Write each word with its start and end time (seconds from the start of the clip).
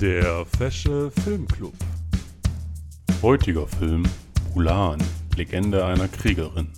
Der 0.00 0.46
Fesche 0.46 1.10
Filmclub. 1.24 1.74
Heutiger 3.20 3.66
Film 3.66 4.04
Mulan, 4.54 5.02
Legende 5.34 5.84
einer 5.84 6.06
Kriegerin. 6.06 6.72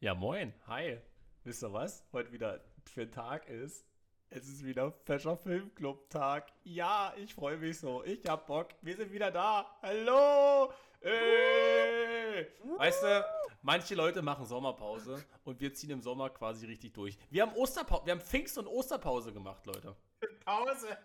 Ja, 0.00 0.14
moin, 0.14 0.54
hi. 0.66 0.96
Wisst 1.44 1.62
ihr 1.62 1.70
was? 1.70 2.02
Heute 2.14 2.32
wieder 2.32 2.60
für 2.86 3.02
ein 3.02 3.12
Tag 3.12 3.50
ist? 3.50 3.84
Es 4.30 4.48
ist 4.48 4.64
wieder 4.64 4.92
Fescher 5.04 5.36
Filmclub 5.36 6.08
Tag. 6.08 6.52
Ja, 6.64 7.12
ich 7.22 7.34
freue 7.34 7.58
mich 7.58 7.78
so. 7.78 8.02
Ich 8.04 8.26
hab 8.26 8.46
Bock. 8.46 8.68
Wir 8.80 8.96
sind 8.96 9.12
wieder 9.12 9.30
da. 9.30 9.66
Hallo! 9.82 10.72
Ey! 11.02 12.46
Weißt 12.78 13.02
du, 13.02 13.24
manche 13.62 13.94
Leute 13.94 14.22
machen 14.22 14.44
Sommerpause 14.46 15.24
und 15.44 15.60
wir 15.60 15.72
ziehen 15.74 15.90
im 15.90 16.02
Sommer 16.02 16.30
quasi 16.30 16.66
richtig 16.66 16.92
durch. 16.94 17.18
Wir 17.30 17.42
haben 17.42 17.54
Osterpause, 17.54 18.06
wir 18.06 18.12
haben 18.12 18.20
Pfingst- 18.20 18.58
und 18.58 18.66
Osterpause 18.66 19.32
gemacht, 19.32 19.64
Leute. 19.66 19.96
Pause. 20.44 20.96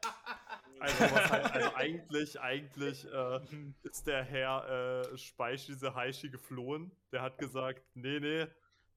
Also, 0.79 0.99
halt, 0.99 1.51
also 1.53 1.75
eigentlich, 1.75 2.39
eigentlich 2.41 3.05
äh, 3.05 3.39
ist 3.83 4.07
der 4.07 4.23
Herr 4.23 5.03
äh, 5.11 5.17
Speisch, 5.17 5.65
diese 5.67 5.93
Heishi, 5.95 6.29
geflohen. 6.29 6.91
Der 7.11 7.21
hat 7.21 7.37
gesagt, 7.37 7.83
nee, 7.93 8.19
nee, 8.19 8.47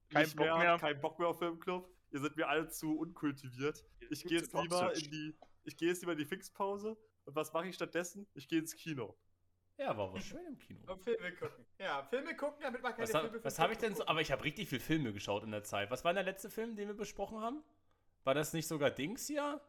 Kein 0.09 0.29
Bock 0.31 0.57
mehr. 0.57 0.77
kein 0.79 0.99
Bock 1.01 1.19
mehr 1.19 1.27
auf 1.29 1.39
Filmclub. 1.39 1.89
Ihr 2.11 2.19
seid 2.19 2.35
mir 2.35 2.47
alle 2.47 2.67
zu 2.69 2.97
unkultiviert. 2.97 3.83
Ich 4.09 4.23
gehe 4.23 4.39
jetzt 4.39 4.53
lieber 4.53 4.93
in 4.95 5.11
die, 5.11 5.35
ich 5.63 5.77
gehe 5.77 5.89
jetzt 5.89 6.01
lieber 6.01 6.13
in 6.13 6.17
die 6.17 6.25
Fixpause. 6.25 6.97
Und 7.25 7.35
was 7.35 7.51
mache 7.51 7.67
ich 7.67 7.75
stattdessen? 7.75 8.25
Ich 8.33 8.47
gehe 8.47 8.59
ins 8.59 8.73
Kino. 8.75 9.17
Ja, 9.77 9.95
war 9.95 10.11
was 10.11 10.23
schön 10.23 10.45
im 10.45 10.57
Kino. 10.57 10.79
Und 10.91 11.03
Filme 11.03 11.31
gucken. 11.33 11.65
Ja, 11.79 12.03
Filme 12.03 12.35
gucken, 12.35 12.57
damit 12.61 12.81
man 12.81 12.93
keine 12.93 13.03
Was, 13.03 13.13
hab, 13.13 13.21
Filme 13.23 13.43
was 13.43 13.55
für 13.55 13.61
habe 13.61 13.73
ich 13.73 13.79
denn 13.79 13.95
so? 13.95 14.05
Aber 14.07 14.21
ich 14.21 14.31
habe 14.31 14.43
richtig 14.43 14.69
viel 14.69 14.79
Filme 14.79 15.13
geschaut 15.13 15.43
in 15.43 15.51
der 15.51 15.63
Zeit. 15.63 15.91
Was 15.91 16.03
war 16.03 16.13
denn 16.13 16.23
der 16.25 16.33
letzte 16.33 16.49
Film, 16.49 16.75
den 16.75 16.87
wir 16.87 16.95
besprochen 16.95 17.39
haben? 17.41 17.63
War 18.23 18.33
das 18.33 18.53
nicht 18.53 18.67
sogar 18.67 18.89
Dings 18.89 19.27
hier? 19.27 19.61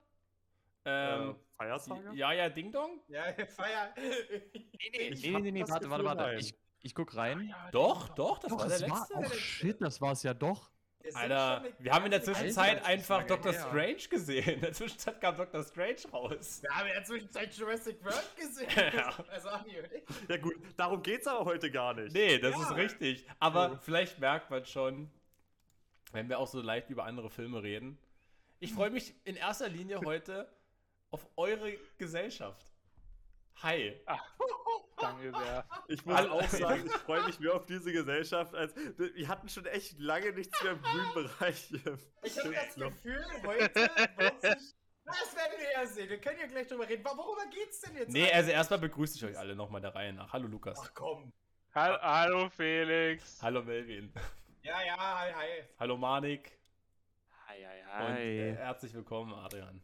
Ähm, 0.84 1.30
äh, 1.30 1.34
Feiersaga? 1.56 2.12
ja, 2.12 2.32
ja, 2.32 2.48
Ding 2.48 2.72
Dong? 2.72 3.02
Ja, 3.08 3.24
Feier. 3.48 3.94
Nee, 3.96 4.90
nee, 4.92 5.08
Ich 5.08 5.22
nee, 5.22 5.34
hab 5.34 5.42
nee, 5.42 5.50
nee, 5.52 5.64
warte, 5.68 5.90
warte, 5.90 6.04
warte. 6.04 6.34
Ich, 6.38 6.54
ich 6.80 6.94
guck 6.94 7.14
rein. 7.14 7.54
Doch, 7.72 8.08
doch, 8.08 8.38
das 8.38 8.50
Doch, 8.50 8.60
war 8.60 8.68
der 8.68 8.78
das 8.78 8.90
war, 8.90 9.00
letzte. 9.00 9.14
oh 9.34 9.38
shit, 9.38 9.80
das 9.82 10.00
war 10.00 10.12
es 10.12 10.22
ja 10.22 10.32
doch. 10.32 10.70
Alter, 11.14 11.64
wir 11.78 11.92
haben 11.92 12.04
in 12.04 12.10
der 12.10 12.22
Zwischenzeit 12.22 12.78
Zeit 12.78 12.84
einfach 12.86 13.24
Doctor 13.26 13.52
her. 13.52 13.60
Strange 13.68 14.08
gesehen. 14.10 14.48
In 14.56 14.60
der 14.60 14.72
Zwischenzeit 14.72 15.20
kam 15.20 15.36
Doctor 15.36 15.62
Strange 15.64 15.96
raus. 16.12 16.60
Wir 16.62 16.70
haben 16.70 16.86
in 16.88 16.92
der 16.94 17.04
Zwischenzeit 17.04 17.54
Jurassic 17.54 18.04
World 18.04 18.36
gesehen. 18.36 18.68
Ja. 18.94 19.14
Also, 19.30 19.48
Andi 19.48 19.78
und 19.78 19.92
ich. 19.92 20.28
Ja 20.28 20.36
gut, 20.36 20.54
darum 20.76 21.02
geht's 21.02 21.26
aber 21.26 21.44
heute 21.44 21.70
gar 21.70 21.94
nicht. 21.94 22.12
Nee, 22.12 22.38
das 22.38 22.54
Ja. 22.54 22.62
ist 22.62 22.74
richtig. 22.76 23.26
Aber 23.38 23.70
So. 23.70 23.78
vielleicht 23.82 24.18
merkt 24.18 24.50
man 24.50 24.64
schon, 24.66 25.10
wenn 26.12 26.28
wir 26.28 26.38
auch 26.38 26.46
so 26.48 26.60
leicht 26.60 26.90
über 26.90 27.04
andere 27.04 27.30
Filme 27.30 27.62
reden. 27.62 27.98
Ich 28.60 28.72
freue 28.72 28.90
mich 28.90 29.14
in 29.24 29.36
erster 29.36 29.68
Linie 29.68 30.00
heute 30.04 30.50
auf 31.10 31.26
eure 31.36 31.72
Gesellschaft. 31.96 32.66
Hi. 33.62 34.00
Danke 35.00 35.30
sehr. 35.32 35.64
Ich 35.88 36.04
muss 36.04 36.16
Hallo. 36.16 36.32
auch 36.34 36.48
sagen, 36.48 36.86
ich 36.86 36.92
freue 36.92 37.24
mich 37.24 37.38
mehr 37.38 37.54
auf 37.54 37.66
diese 37.66 37.92
Gesellschaft, 37.92 38.54
als 38.54 38.74
wir 38.76 39.28
hatten 39.28 39.48
schon 39.48 39.66
echt 39.66 39.98
lange 39.98 40.32
nichts 40.32 40.60
mehr 40.62 40.72
im 40.72 40.82
grünen 40.82 41.14
Bereich. 41.14 41.58
hier. 41.68 41.98
Ich 42.22 42.36
habe 42.38 42.52
das 42.52 42.76
Noch. 42.76 42.90
Gefühl, 42.90 43.24
heute. 43.46 43.68
Das 43.72 45.34
werden 45.36 45.58
wir 45.58 45.72
ja 45.72 45.86
sehen. 45.86 46.08
Wir 46.10 46.20
können 46.20 46.38
ja 46.40 46.46
gleich 46.46 46.66
drüber 46.66 46.88
reden. 46.88 47.04
Worüber 47.04 47.46
geht's 47.46 47.80
denn 47.80 47.96
jetzt? 47.96 48.10
Nee, 48.10 48.22
eigentlich? 48.22 48.34
also 48.34 48.50
erstmal 48.50 48.80
begrüße 48.80 49.16
ich 49.16 49.24
euch 49.24 49.38
alle 49.38 49.54
nochmal 49.56 49.80
der 49.80 49.94
Reihe 49.94 50.12
nach. 50.12 50.32
Hallo 50.32 50.48
Lukas. 50.48 50.78
Ach 50.82 50.90
komm. 50.94 51.32
Hallo, 51.74 51.98
hallo 52.02 52.50
Felix. 52.50 53.40
Hallo 53.40 53.62
Melvin. 53.62 54.12
Ja, 54.62 54.82
ja, 54.82 54.96
hi, 54.98 55.32
hi. 55.32 55.64
Hallo 55.78 55.96
Manik. 55.96 56.58
Hi, 57.46 57.64
hi, 57.64 58.06
Und 58.06 58.16
äh, 58.18 58.54
herzlich 58.56 58.92
willkommen, 58.92 59.32
Adrian. 59.32 59.80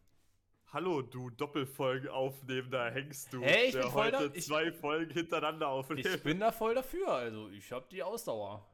Hallo, 0.74 1.02
du 1.02 1.30
Doppelfolgen-Aufnehmender 1.30 2.90
Hengst, 2.90 3.32
du. 3.32 3.40
Hey, 3.42 3.66
ich 3.68 3.72
der 3.74 3.82
bin 3.82 3.90
voll 3.92 4.04
heute 4.12 4.28
da- 4.28 4.34
ich- 4.34 4.44
zwei 4.44 4.72
Folgen 4.72 5.12
hintereinander 5.12 5.68
aufnimmt. 5.68 6.04
Ich 6.04 6.22
bin 6.24 6.40
da 6.40 6.50
voll 6.50 6.74
dafür. 6.74 7.08
Also, 7.12 7.48
ich 7.50 7.70
habe 7.70 7.86
die 7.92 8.02
Ausdauer. 8.02 8.66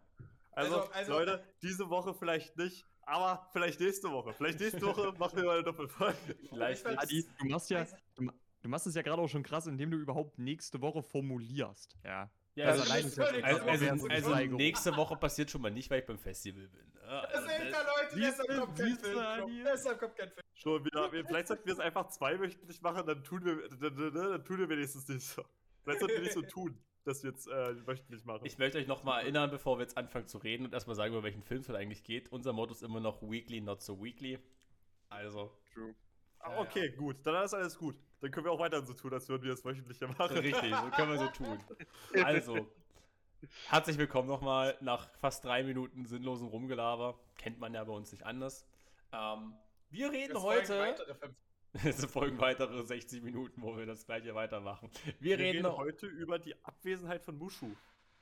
Also, 0.52 0.80
Also- 0.80 0.92
also- 0.92 1.12
Leute, 1.12 1.44
diese 1.62 1.90
Woche 1.90 2.14
vielleicht 2.14 2.56
nicht, 2.56 2.86
aber 3.02 3.46
vielleicht 3.52 3.80
nächste 3.80 4.10
Woche. 4.10 4.32
Vielleicht 4.32 4.60
nächste 4.60 4.80
Woche 4.80 5.12
machen 5.18 5.36
wir 5.36 5.44
mal 5.44 5.54
eine 5.56 5.62
Doppelfolge. 5.64 6.16
Vielleicht 6.48 6.86
Adi, 6.86 7.26
du 7.38 7.46
machst 7.46 7.68
ja, 7.68 7.84
du, 8.16 8.30
du 8.62 8.68
machst 8.70 8.86
es 8.86 8.94
ja 8.94 9.02
gerade 9.02 9.20
auch 9.20 9.28
schon 9.28 9.42
krass, 9.42 9.66
indem 9.66 9.90
du 9.90 9.98
überhaupt 9.98 10.38
nächste 10.38 10.80
Woche 10.80 11.02
formulierst. 11.02 11.98
Ja. 12.02 12.30
Ja, 12.60 12.66
Also 12.68 12.92
also, 12.92 13.22
also, 13.22 14.06
also, 14.06 14.34
also 14.34 14.56
nächste 14.56 14.96
Woche 14.96 15.16
passiert 15.16 15.50
schon 15.50 15.62
mal 15.62 15.70
nicht, 15.70 15.90
weil 15.90 16.00
ich 16.00 16.06
beim 16.06 16.18
Festival 16.18 16.68
bin. 16.68 16.92
Ja, 17.02 17.22
Das 17.22 17.34
also 17.34 17.48
sind 17.48 17.72
da 17.72 17.78
Leute, 17.82 18.20
deshalb 18.20 18.58
kommt 18.58 18.78
kein 18.78 18.96
Film. 18.96 19.64
Deshalb 19.64 19.98
kommt 19.98 20.16
kein 20.16 20.28
Film. 20.28 20.46
Schon 20.52 20.84
wieder. 20.84 21.10
Vielleicht 21.10 21.48
sollten 21.48 21.66
wir 21.66 21.72
es 21.72 21.80
einfach 21.80 22.08
zweiwöchentlich 22.08 22.82
machen, 22.82 23.06
dann 23.06 23.24
tun 23.24 23.44
wir, 23.44 23.68
dann, 23.68 24.44
tun 24.44 24.58
wir 24.58 24.68
wenigstens 24.68 25.08
nicht 25.08 25.26
so. 25.26 25.42
Vielleicht 25.82 26.00
sollten 26.00 26.16
wir 26.16 26.22
nicht 26.22 26.34
so 26.34 26.42
tun, 26.42 26.78
dass 27.04 27.22
wir 27.22 27.30
jetzt 27.30 27.48
äh, 27.48 27.86
wöchentlich 27.86 28.24
machen. 28.26 28.44
Ich 28.44 28.58
möchte 28.58 28.78
euch 28.78 28.86
nochmal 28.86 29.22
erinnern, 29.22 29.50
bevor 29.50 29.78
wir 29.78 29.82
jetzt 29.82 29.96
anfangen 29.96 30.26
zu 30.28 30.38
reden 30.38 30.66
und 30.66 30.74
erstmal 30.74 30.96
sagen, 30.96 31.14
über 31.14 31.22
welchen 31.22 31.42
Film 31.42 31.60
es 31.60 31.68
heute 31.68 31.78
eigentlich 31.78 32.04
geht. 32.04 32.30
Unser 32.30 32.52
Motto 32.52 32.72
ist 32.72 32.82
immer 32.82 33.00
noch 33.00 33.22
Weekly, 33.22 33.62
not 33.62 33.82
so 33.82 34.02
weekly. 34.02 34.38
Also, 35.08 35.50
Ah, 36.40 36.58
okay, 36.60 36.90
gut. 36.90 37.16
Dann 37.24 37.44
ist 37.44 37.54
alles 37.54 37.76
gut. 37.78 37.96
Dann 38.20 38.30
können 38.30 38.46
wir 38.46 38.52
auch 38.52 38.58
weiter 38.58 38.82
so 38.82 38.92
tun, 38.94 39.12
als 39.12 39.28
würden 39.28 39.44
wir 39.44 39.50
das 39.52 39.64
wöchentlicher 39.64 40.08
machen. 40.08 40.36
richtig, 40.38 40.74
so 40.74 40.90
können 40.90 41.12
wir 41.12 41.18
so 41.18 41.28
tun. 41.28 41.58
Also, 42.24 42.66
herzlich 43.68 43.98
willkommen 43.98 44.28
nochmal 44.28 44.76
nach 44.80 45.08
fast 45.20 45.44
drei 45.44 45.62
Minuten 45.62 46.04
sinnlosen 46.06 46.48
Rumgelaber. 46.48 47.18
Kennt 47.36 47.58
man 47.58 47.74
ja 47.74 47.84
bei 47.84 47.92
uns 47.92 48.10
nicht 48.12 48.24
anders. 48.24 48.66
Ähm, 49.12 49.54
wir 49.90 50.10
reden 50.12 50.36
Es 50.36 50.42
heute. 50.42 50.78
weitere 50.78 51.14
Es 51.84 52.04
folgen 52.06 52.38
weitere 52.40 52.82
60 52.82 53.22
Minuten, 53.22 53.62
wo 53.62 53.76
wir 53.76 53.86
das 53.86 54.04
gleiche 54.04 54.34
weitermachen. 54.34 54.90
Wir, 55.20 55.38
Wir 55.38 55.38
reden, 55.38 55.66
reden 55.66 55.76
heute 55.76 56.06
über 56.06 56.38
die 56.38 56.54
Abwesenheit 56.64 57.22
von 57.22 57.38
Mushu. 57.38 57.66
In 57.66 57.76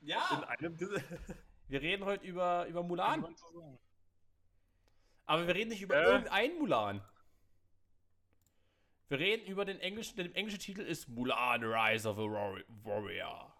Ja, 0.09 0.45
wir 1.69 1.81
reden 1.81 2.05
heute 2.05 2.27
über, 2.27 2.67
über 2.67 2.83
Mulan. 2.83 3.27
Aber 5.25 5.47
wir 5.47 5.55
reden 5.55 5.71
nicht 5.71 5.83
über 5.83 5.97
Äh? 5.97 6.05
irgendeinen 6.05 6.59
Mulan. 6.59 7.03
Wir 9.09 9.19
reden 9.19 9.47
über 9.47 9.65
den 9.65 9.81
englischen, 9.81 10.17
der 10.17 10.27
englische 10.37 10.59
Titel 10.59 10.83
ist 10.83 11.09
Mulan 11.09 11.65
Rise 11.65 12.09
of 12.09 12.19
a 12.19 12.23
Warri- 12.23 12.65
Warrior. 12.85 13.55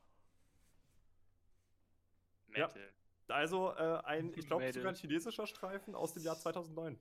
Ja. 2.55 2.71
Also 3.29 3.73
äh, 3.75 4.01
ein, 4.05 4.33
ich 4.37 4.47
glaube, 4.47 4.71
sogar 4.73 4.91
ein 4.93 4.95
chinesischer 4.95 5.47
Streifen 5.47 5.95
aus 5.95 6.15
dem 6.15 6.23
Jahr 6.23 6.37
2009. 6.39 6.99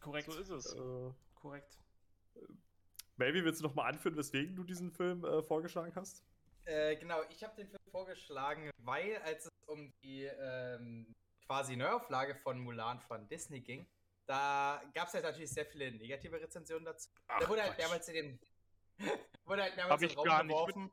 Korrekt. 0.00 0.30
So 0.30 0.38
ist 0.40 0.50
es. 0.50 0.74
Äh, 0.74 1.12
Korrekt. 1.36 1.78
Maybe 3.16 3.44
willst 3.44 3.60
du 3.60 3.64
noch 3.66 3.74
mal 3.74 3.84
anführen, 3.88 4.16
weswegen 4.16 4.56
du 4.56 4.64
diesen 4.64 4.90
Film 4.90 5.24
äh, 5.24 5.42
vorgeschlagen 5.42 5.92
hast? 5.94 6.24
äh, 6.64 6.96
genau. 6.96 7.20
Ich 7.30 7.44
habe 7.44 7.54
den 7.56 7.68
Film 7.68 7.82
vorgeschlagen, 7.90 8.70
weil 8.78 9.18
als 9.18 9.44
es 9.46 9.68
um 9.68 9.92
die 10.02 10.24
ähm, 10.24 11.14
quasi 11.46 11.76
Neuauflage 11.76 12.34
von 12.34 12.58
Mulan 12.58 12.98
von 13.00 13.28
Disney 13.28 13.60
ging, 13.60 13.86
da 14.26 14.82
gab 14.94 15.08
es 15.08 15.14
halt 15.14 15.24
natürlich 15.24 15.50
sehr 15.50 15.66
viele 15.66 15.92
negative 15.92 16.40
Rezensionen 16.40 16.84
dazu. 16.84 17.10
Ach, 17.28 17.40
da 17.40 17.48
wurde 17.48 17.62
halt 17.62 17.72
Quatsch. 17.72 17.78
mehrmals 17.80 18.08
in 18.08 18.14
den 18.14 18.40
wurde 19.44 19.62
halt 19.62 19.76
Hab 19.76 20.02
in 20.02 20.08
den 20.08 20.16
Raum 20.16 20.26
gar 20.26 20.42
geworfen. 20.44 20.92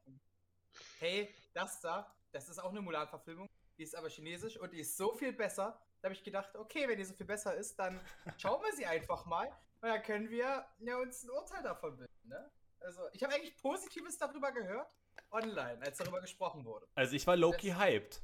Hey, 1.00 1.34
das 1.54 1.80
da, 1.82 2.16
das 2.32 2.50
ist 2.50 2.60
auch 2.60 2.72
eine 2.72 2.82
Mulan-Verfilmung. 2.82 3.50
Die 3.78 3.84
ist 3.84 3.96
aber 3.96 4.10
chinesisch 4.10 4.58
und 4.58 4.74
die 4.74 4.80
ist 4.80 4.98
so 4.98 5.14
viel 5.14 5.34
besser. 5.34 5.82
Da 6.02 6.08
habe 6.08 6.14
ich 6.14 6.24
gedacht, 6.24 6.56
okay, 6.56 6.88
wenn 6.88 6.98
die 6.98 7.06
so 7.06 7.14
viel 7.14 7.26
besser 7.26 7.56
ist, 7.56 7.78
dann 7.80 8.00
schauen 8.38 8.62
wir 8.64 8.74
sie 8.74 8.86
einfach 8.86 9.26
mal. 9.26 9.48
Und 9.82 9.90
dann 9.90 10.04
können 10.04 10.30
wir 10.30 10.66
ja, 10.80 10.98
uns 10.98 11.24
ein 11.24 11.30
Urteil 11.30 11.64
davon 11.64 11.98
bilden. 11.98 12.28
Ne? 12.28 12.52
Also, 12.82 13.02
ich 13.14 13.24
habe 13.24 13.34
eigentlich 13.34 13.56
Positives 13.58 14.18
darüber 14.18 14.52
gehört, 14.52 14.90
online, 15.32 15.82
als 15.82 15.98
darüber 15.98 16.22
gesprochen 16.22 16.66
wurde. 16.66 16.88
Also 16.96 17.16
ich 17.16 17.25
war 17.28 17.36
Loki 17.36 17.70
hyped. 17.70 18.22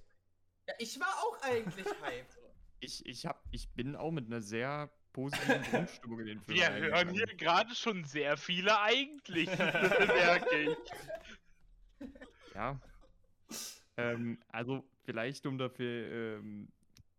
Ja, 0.68 0.74
ich 0.80 1.00
war 1.00 1.13
auch 1.24 1.42
eigentlich 1.42 1.86
hyped. 2.01 2.38
Ich, 2.86 3.06
ich, 3.06 3.26
hab, 3.26 3.44
ich 3.52 3.70
bin 3.70 3.96
auch 3.96 4.12
mit 4.12 4.28
einer 4.28 4.42
sehr 4.42 4.92
positiven 5.12 5.62
Grundstimmung 5.72 6.20
in 6.20 6.26
den 6.28 6.42
Film 6.42 6.58
Wir 6.58 6.72
hören 6.72 7.10
hier 7.10 7.26
gerade 7.26 7.74
schon 7.74 8.04
sehr 8.04 8.38
viele 8.38 8.80
eigentlich. 8.80 9.48
merke 9.58 10.58
ich. 10.58 10.78
Ja. 12.54 12.80
Ähm, 13.98 14.40
also 14.50 14.84
vielleicht, 15.04 15.46
um 15.46 15.58
dafür, 15.58 16.40
ähm, 16.40 16.68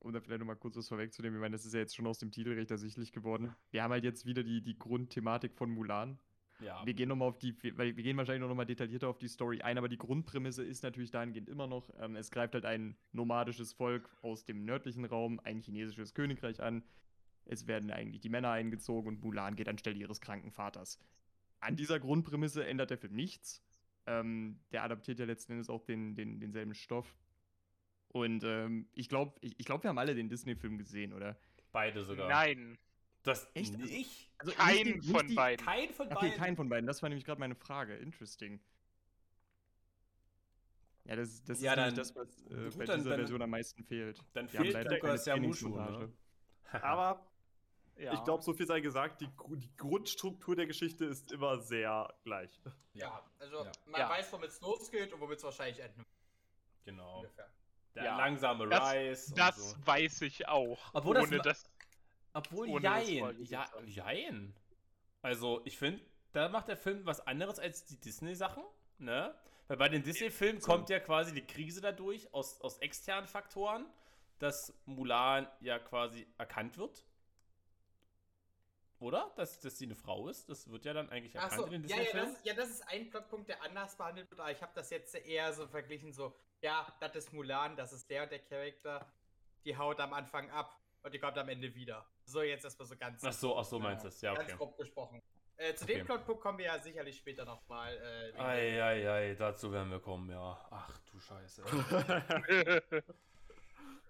um 0.00 0.12
da 0.12 0.20
vielleicht 0.20 0.40
nochmal 0.40 0.56
kurz 0.56 0.76
was 0.76 0.88
vorwegzunehmen, 0.88 1.38
ich 1.38 1.40
meine, 1.40 1.56
das 1.56 1.64
ist 1.64 1.74
ja 1.74 1.80
jetzt 1.80 1.96
schon 1.96 2.06
aus 2.06 2.18
dem 2.18 2.30
Titel 2.30 2.52
recht 2.52 2.70
ersichtlich 2.70 3.12
geworden. 3.12 3.54
Wir 3.70 3.82
haben 3.82 3.92
halt 3.92 4.04
jetzt 4.04 4.26
wieder 4.26 4.42
die, 4.42 4.60
die 4.60 4.78
Grundthematik 4.78 5.54
von 5.54 5.70
Mulan. 5.70 6.18
Ja. 6.60 6.84
Wir 6.86 6.94
gehen 6.94 7.08
nochmal 7.08 7.28
auf 7.28 7.38
die, 7.38 7.54
weil 7.76 7.96
wir 7.96 8.02
gehen 8.02 8.16
wahrscheinlich 8.16 8.46
noch 8.48 8.54
mal 8.54 8.64
detaillierter 8.64 9.08
auf 9.08 9.18
die 9.18 9.28
Story 9.28 9.60
ein, 9.60 9.76
aber 9.76 9.88
die 9.88 9.98
Grundprämisse 9.98 10.64
ist 10.64 10.82
natürlich 10.82 11.10
dahingehend 11.10 11.48
immer 11.48 11.66
noch, 11.66 11.90
ähm, 12.00 12.16
es 12.16 12.30
greift 12.30 12.54
halt 12.54 12.64
ein 12.64 12.96
nomadisches 13.12 13.72
Volk 13.72 14.16
aus 14.22 14.44
dem 14.44 14.64
nördlichen 14.64 15.04
Raum, 15.04 15.38
ein 15.44 15.60
chinesisches 15.60 16.14
Königreich 16.14 16.62
an. 16.62 16.82
Es 17.44 17.66
werden 17.66 17.90
eigentlich 17.90 18.20
die 18.20 18.28
Männer 18.28 18.50
eingezogen 18.50 19.08
und 19.08 19.22
Mulan 19.22 19.54
geht 19.54 19.68
anstelle 19.68 19.96
ihres 19.96 20.20
kranken 20.20 20.50
Vaters. 20.50 20.98
An 21.60 21.76
dieser 21.76 22.00
Grundprämisse 22.00 22.66
ändert 22.66 22.90
der 22.90 22.98
Film 22.98 23.14
nichts. 23.14 23.62
Ähm, 24.06 24.60
der 24.72 24.84
adaptiert 24.84 25.18
ja 25.18 25.26
letzten 25.26 25.52
Endes 25.52 25.68
auch 25.68 25.84
den, 25.84 26.14
den, 26.14 26.40
denselben 26.40 26.74
Stoff. 26.74 27.16
Und 28.08 28.44
ähm, 28.44 28.88
ich 28.94 29.08
glaube, 29.08 29.34
ich, 29.40 29.54
ich 29.58 29.66
glaub, 29.66 29.82
wir 29.82 29.90
haben 29.90 29.98
alle 29.98 30.14
den 30.14 30.28
Disney-Film 30.28 30.78
gesehen, 30.78 31.12
oder? 31.12 31.36
Beide 31.72 32.02
sogar. 32.04 32.28
Nein, 32.28 32.78
Das 33.26 33.48
Echt? 33.54 33.74
Also- 33.74 33.86
nicht? 33.86 34.30
Also 34.38 34.50
nicht 34.50 34.58
kein 34.58 34.84
die- 34.84 34.94
nicht 34.94 35.10
von 35.10 35.26
die- 35.26 35.34
beiden. 35.34 35.66
Kein 35.66 35.92
von 35.92 36.06
Okay, 36.06 36.14
beiden. 36.14 36.38
kein 36.38 36.56
von 36.56 36.68
beiden. 36.68 36.86
Das 36.86 37.02
war 37.02 37.08
nämlich 37.08 37.24
gerade 37.24 37.40
meine 37.40 37.54
Frage. 37.54 37.96
Interesting. 37.96 38.60
Ja, 41.04 41.16
das, 41.16 41.44
das 41.44 41.60
Ja, 41.60 41.72
ist 41.72 41.76
dann- 41.78 41.94
das, 41.94 42.16
was 42.16 42.28
äh, 42.46 42.48
gut, 42.64 42.78
bei 42.78 42.84
dann- 42.84 42.98
dieser 42.98 43.10
dann- 43.10 43.18
Version 43.20 43.42
am 43.42 43.50
meisten 43.50 43.84
fehlt. 43.84 44.20
Dann 44.32 44.52
Wir 44.52 44.60
fehlt 44.60 44.72
leider 44.74 44.90
sogar 44.90 45.00
keine 45.10 45.18
sehr 45.18 45.36
Mushu. 45.36 45.68
Trainingsmontage. 45.70 46.06
Ne? 46.08 46.12
Aber 46.84 47.26
Ja. 47.96 48.12
ich 48.14 48.24
glaube, 48.24 48.42
so 48.42 48.52
viel 48.54 48.66
sei 48.66 48.80
gesagt, 48.80 49.20
die, 49.20 49.28
die 49.56 49.76
Grundstruktur 49.76 50.56
der 50.56 50.66
Geschichte 50.66 51.04
ist 51.04 51.30
immer 51.32 51.60
sehr 51.60 52.12
gleich. 52.24 52.60
Ja, 52.94 53.22
also 53.38 53.64
Ja. 53.64 53.72
man 53.86 54.00
Ja. 54.00 54.10
weiß, 54.10 54.32
womit 54.32 54.50
es 54.50 54.60
losgeht 54.60 55.12
und 55.12 55.20
womit 55.20 55.38
es 55.38 55.44
wahrscheinlich 55.44 55.80
enden. 55.80 56.04
Genau. 56.84 57.18
Ungefähr. 57.20 57.50
Der 57.94 58.04
Ja. 58.04 58.16
langsame 58.18 58.68
Das- 58.68 58.92
Rise. 58.94 59.30
und 59.30 59.38
Das 59.38 59.70
so. 59.70 59.86
weiß 59.86 60.22
ich 60.22 60.46
auch. 60.48 60.78
Obwohl 60.92 61.14
das 61.14 61.24
ohne 61.28 61.36
ma- 61.38 61.42
das, 61.42 61.70
Obwohl, 62.36 62.68
ohne 62.68 62.82
jein. 62.82 63.44
Ja, 63.44 63.66
jein. 63.86 64.54
Also, 65.22 65.62
ich 65.64 65.78
finde, 65.78 66.04
da 66.32 66.50
macht 66.50 66.68
der 66.68 66.76
Film 66.76 67.06
was 67.06 67.26
anderes 67.26 67.58
als 67.58 67.86
die 67.86 67.98
Disney-Sachen, 67.98 68.62
ne? 68.98 69.34
Weil 69.68 69.78
bei 69.78 69.88
den 69.88 70.02
Disney-Filmen 70.02 70.60
kommt 70.60 70.90
ja 70.90 71.00
quasi 71.00 71.32
die 71.32 71.46
Krise 71.46 71.80
dadurch 71.80 72.32
aus, 72.34 72.60
aus 72.60 72.78
externen 72.78 73.26
Faktoren, 73.26 73.86
dass 74.38 74.78
Mulan 74.84 75.48
ja 75.60 75.78
quasi 75.78 76.26
erkannt 76.36 76.76
wird. 76.76 77.06
Oder? 78.98 79.32
Dass, 79.36 79.58
dass 79.60 79.78
sie 79.78 79.86
eine 79.86 79.96
Frau 79.96 80.28
ist. 80.28 80.48
Das 80.50 80.70
wird 80.70 80.84
ja 80.84 80.92
dann 80.92 81.08
eigentlich 81.08 81.34
erkannt 81.34 81.52
Achso, 81.54 81.64
in 81.64 81.82
den 81.82 81.88
ja, 81.88 81.96
ja, 81.96 82.02
Disney-Filmen. 82.02 82.34
das, 82.34 82.44
ja, 82.44 82.54
das 82.54 82.68
ist 82.68 82.82
ein 82.88 83.08
Plotpunkt, 83.08 83.48
der 83.48 83.62
anders 83.62 83.96
behandelt 83.96 84.30
wird, 84.30 84.40
aber 84.40 84.52
ich 84.52 84.60
habe 84.60 84.72
das 84.74 84.90
jetzt 84.90 85.14
eher 85.14 85.54
so 85.54 85.66
verglichen, 85.66 86.12
so, 86.12 86.36
ja, 86.60 86.86
das 87.00 87.16
ist 87.16 87.32
Mulan, 87.32 87.76
das 87.76 87.94
ist 87.94 88.10
der 88.10 88.24
und 88.24 88.30
der 88.30 88.40
Charakter, 88.40 89.10
die 89.64 89.76
haut 89.76 90.00
am 90.00 90.12
Anfang 90.12 90.50
ab 90.50 90.78
und 91.06 91.12
die 91.12 91.18
kommt 91.20 91.38
am 91.38 91.48
Ende 91.48 91.72
wieder. 91.74 92.04
So, 92.24 92.42
jetzt 92.42 92.64
erstmal 92.64 92.86
so 92.88 92.96
ganz, 92.96 93.24
Ach 93.24 93.32
so, 93.32 93.56
ach 93.56 93.64
so 93.64 93.78
meinst 93.78 94.04
du 94.04 94.08
es. 94.08 94.20
Ja, 94.20 94.34
ganz 94.34 94.48
okay. 94.48 94.56
grob 94.58 94.76
gesprochen. 94.76 95.22
Äh, 95.56 95.74
zu 95.74 95.84
Okay. 95.84 95.94
dem 95.94 96.06
Plotpunkt 96.06 96.42
kommen 96.42 96.58
wir 96.58 96.66
ja 96.66 96.78
sicherlich 96.80 97.16
später 97.16 97.44
nochmal. 97.44 97.96
Äh, 98.34 98.38
Eieiei, 98.38 99.34
dazu 99.34 99.72
werden 99.72 99.90
wir 99.90 100.00
kommen, 100.00 100.28
ja. 100.30 100.58
Ach 100.70 100.98
du 101.10 101.20
Scheiße. 101.20 101.62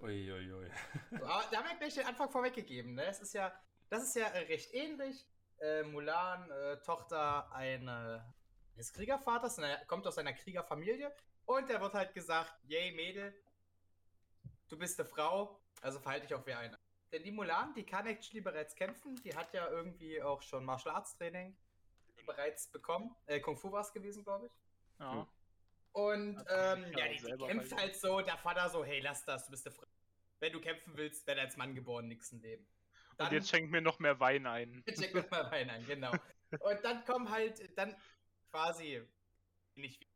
Uiuiui. 0.01 0.71
So, 1.11 1.25
aber 1.25 1.45
da 1.51 1.59
haben 1.59 1.69
wir 1.69 1.77
gleich 1.79 1.95
den 1.95 2.07
Anfang 2.07 2.31
vorweggegeben. 2.31 2.95
Ne? 2.95 3.05
Es 3.07 3.21
ist 3.21 3.35
ja, 3.35 3.53
das 3.91 4.03
ist 4.03 4.17
ja 4.17 4.27
äh, 4.29 4.47
recht 4.47 4.73
ähnlich. 4.75 5.27
Äh, 5.59 5.85
Mulan, 5.85 6.51
äh, 6.51 6.79
Tochter 6.83 7.51
eine, 7.53 8.35
eines 8.75 8.93
Kriegervaters, 8.93 9.59
ne, 9.59 9.83
kommt 9.87 10.07
aus 10.07 10.19
einer 10.19 10.35
Kriegerfamilie 10.35 11.15
und 11.47 11.69
der 11.71 11.81
wird 11.81 11.95
halt 11.95 12.13
gesagt, 12.13 12.53
yay 12.65 12.93
Mädel, 12.93 13.35
du 14.69 14.77
bist 14.79 15.01
eine 15.01 15.09
Frau, 15.09 15.59
also 15.81 15.99
verhalte 15.99 16.27
dich 16.27 16.35
auch 16.35 16.45
wie 16.45 16.53
eine. 16.53 16.79
Denn 17.13 17.23
die 17.23 17.31
Mulan, 17.31 17.73
die 17.75 17.85
kann 17.85 18.07
actually 18.07 18.41
bereits 18.41 18.75
kämpfen, 18.75 19.17
die 19.17 19.35
hat 19.35 19.53
ja 19.53 19.69
irgendwie 19.69 20.21
auch 20.21 20.43
schon 20.43 20.65
Martial 20.65 20.95
Arts 20.95 21.17
Training 21.17 21.57
bereits 22.27 22.67
bekommen. 22.71 23.15
Äh, 23.27 23.41
Kung 23.41 23.57
Fu 23.57 23.71
war 23.71 23.83
es 23.83 23.93
gewesen, 23.93 24.25
glaube 24.25 24.47
ich. 24.47 24.53
ja. 24.99 25.29
Und 25.93 26.37
Hat 26.39 26.49
er 26.49 26.73
ähm, 26.75 26.93
ja, 26.97 27.09
die, 27.09 27.17
die 27.17 27.47
kämpft 27.47 27.75
halt 27.75 27.97
so, 27.97 28.21
der 28.21 28.37
Vater 28.37 28.69
so, 28.69 28.85
hey, 28.85 29.01
lass 29.01 29.25
das, 29.25 29.47
du 29.47 29.53
bist 29.53 29.67
eine 29.67 29.75
Frau. 29.75 29.87
Wenn 30.41 30.53
du 30.53 30.61
kämpfen 30.61 30.95
willst, 30.97 31.27
werde 31.27 31.41
als 31.41 31.57
Mann 31.57 31.75
geboren, 31.75 32.09
nix 32.09 32.33
im 32.33 32.41
Leben. 32.41 32.67
Und 33.17 33.33
jetzt 33.33 33.49
schenkt 33.49 33.71
mir 33.71 33.81
noch 33.81 33.99
mehr 33.99 34.21
Wein 34.21 34.47
ein. 34.47 34.85
check 34.87 35.15
das 35.15 35.31
mal 35.31 35.43
rein 35.43 35.71
an, 35.71 35.87
genau. 35.87 36.13
Und 36.51 36.85
dann 36.85 37.03
kommen 37.07 37.31
halt, 37.31 37.77
dann 37.79 37.97
quasi, 38.51 39.03
nicht 39.75 40.01
wie, 40.01 40.09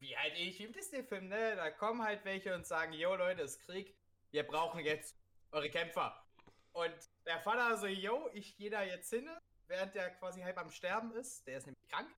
wie 0.00 0.16
halt 0.16 0.34
ich 0.36 0.58
wie 0.58 0.64
im 0.64 0.72
Disney-Film, 0.72 1.28
ne? 1.28 1.56
Da 1.56 1.70
kommen 1.70 2.02
halt 2.02 2.24
welche 2.26 2.54
und 2.54 2.66
sagen, 2.66 2.92
yo 2.92 3.14
Leute, 3.14 3.42
es 3.42 3.52
ist 3.52 3.60
Krieg, 3.62 3.96
wir 4.30 4.42
brauchen 4.42 4.80
jetzt 4.80 5.17
eure 5.50 5.70
Kämpfer. 5.70 6.24
Und 6.72 6.96
der 7.26 7.40
Vater 7.40 7.76
so, 7.76 7.86
yo, 7.86 8.28
ich 8.32 8.56
gehe 8.56 8.70
da 8.70 8.82
jetzt 8.82 9.10
hin, 9.10 9.28
während 9.66 9.94
der 9.94 10.10
quasi 10.10 10.40
halb 10.42 10.58
am 10.58 10.70
Sterben 10.70 11.12
ist, 11.12 11.46
der 11.46 11.58
ist 11.58 11.66
nämlich 11.66 11.88
krank. 11.88 12.14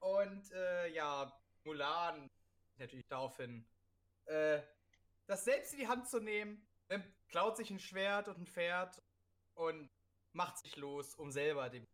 Und 0.00 0.52
äh, 0.52 0.88
ja, 0.88 1.32
Mulan 1.64 2.30
natürlich 2.78 3.06
daraufhin, 3.08 3.66
äh, 4.26 4.60
das 5.26 5.44
selbst 5.44 5.72
in 5.72 5.80
die 5.80 5.88
Hand 5.88 6.08
zu 6.08 6.20
nehmen, 6.20 6.66
klaut 7.28 7.56
sich 7.56 7.70
ein 7.70 7.80
Schwert 7.80 8.28
und 8.28 8.38
ein 8.38 8.46
Pferd 8.46 9.02
und 9.54 9.90
macht 10.32 10.58
sich 10.58 10.76
los, 10.76 11.14
um 11.14 11.30
selber 11.30 11.68
dem 11.68 11.86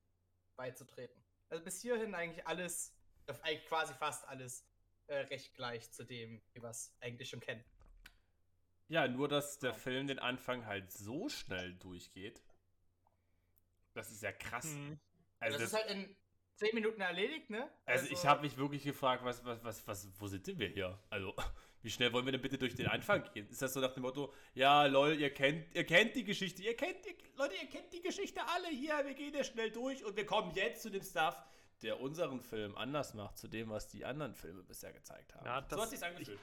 beizutreten. 0.56 1.24
Also 1.48 1.64
bis 1.64 1.80
hierhin 1.80 2.14
eigentlich 2.14 2.46
alles, 2.46 2.94
äh, 3.26 3.34
eigentlich 3.42 3.66
quasi 3.66 3.94
fast 3.94 4.26
alles 4.28 4.64
äh, 5.06 5.16
recht 5.16 5.54
gleich 5.54 5.90
zu 5.90 6.04
dem, 6.04 6.42
wie 6.52 6.62
wir 6.62 6.70
es 6.70 6.94
eigentlich 7.00 7.28
schon 7.28 7.40
kennen. 7.40 7.64
Ja, 8.88 9.08
nur 9.08 9.28
dass 9.28 9.58
der 9.58 9.74
Film 9.74 10.06
den 10.06 10.18
Anfang 10.18 10.66
halt 10.66 10.92
so 10.92 11.28
schnell 11.28 11.74
durchgeht. 11.74 12.42
Das 13.94 14.10
ist 14.10 14.22
ja 14.22 14.32
krass. 14.32 14.66
Hm. 14.66 14.98
Also, 15.40 15.58
das, 15.58 15.70
das, 15.70 15.80
ist 15.80 15.88
halt 15.88 15.98
in 15.98 16.16
10 16.56 16.74
Minuten 16.74 17.00
erledigt, 17.00 17.50
ne? 17.50 17.68
also 17.84 18.06
ich 18.10 18.24
habe 18.24 18.42
mich 18.42 18.56
wirklich 18.56 18.84
gefragt, 18.84 19.24
was, 19.24 19.44
was, 19.44 19.62
was, 19.64 19.86
was, 19.86 20.08
wo 20.18 20.26
sind 20.28 20.46
denn 20.46 20.58
wir 20.58 20.68
hier? 20.68 20.98
Also, 21.10 21.34
wie 21.82 21.90
schnell 21.90 22.12
wollen 22.12 22.24
wir 22.24 22.32
denn 22.32 22.40
bitte 22.40 22.58
durch 22.58 22.74
den 22.74 22.86
Anfang 22.86 23.24
gehen? 23.32 23.48
Ist 23.48 23.60
das 23.60 23.72
so 23.72 23.80
nach 23.80 23.92
dem 23.92 24.02
Motto, 24.02 24.32
ja, 24.54 24.86
lol, 24.86 25.14
ihr 25.14 25.30
kennt, 25.34 25.74
ihr 25.74 25.84
kennt 25.84 26.14
die 26.14 26.24
Geschichte, 26.24 26.62
ihr 26.62 26.76
kennt, 26.76 27.04
ihr, 27.06 27.14
Leute, 27.36 27.54
ihr 27.60 27.68
kennt 27.68 27.92
die 27.92 28.00
Geschichte 28.00 28.40
alle 28.46 28.68
hier, 28.68 29.04
wir 29.04 29.14
gehen 29.14 29.34
hier 29.34 29.44
schnell 29.44 29.70
durch 29.70 30.04
und 30.04 30.16
wir 30.16 30.26
kommen 30.26 30.52
jetzt 30.54 30.82
zu 30.82 30.90
dem 30.90 31.02
Stuff, 31.02 31.36
der 31.82 32.00
unseren 32.00 32.40
Film 32.40 32.76
anders 32.76 33.14
macht, 33.14 33.36
zu 33.36 33.48
dem, 33.48 33.70
was 33.70 33.88
die 33.88 34.04
anderen 34.04 34.34
Filme 34.34 34.62
bisher 34.62 34.92
gezeigt 34.92 35.34
haben. 35.34 35.44
Ja, 35.44 35.60
so 35.62 35.76
das- 35.76 35.80
hat 35.84 35.90
sich's 35.90 36.02
angefühlt. 36.02 36.38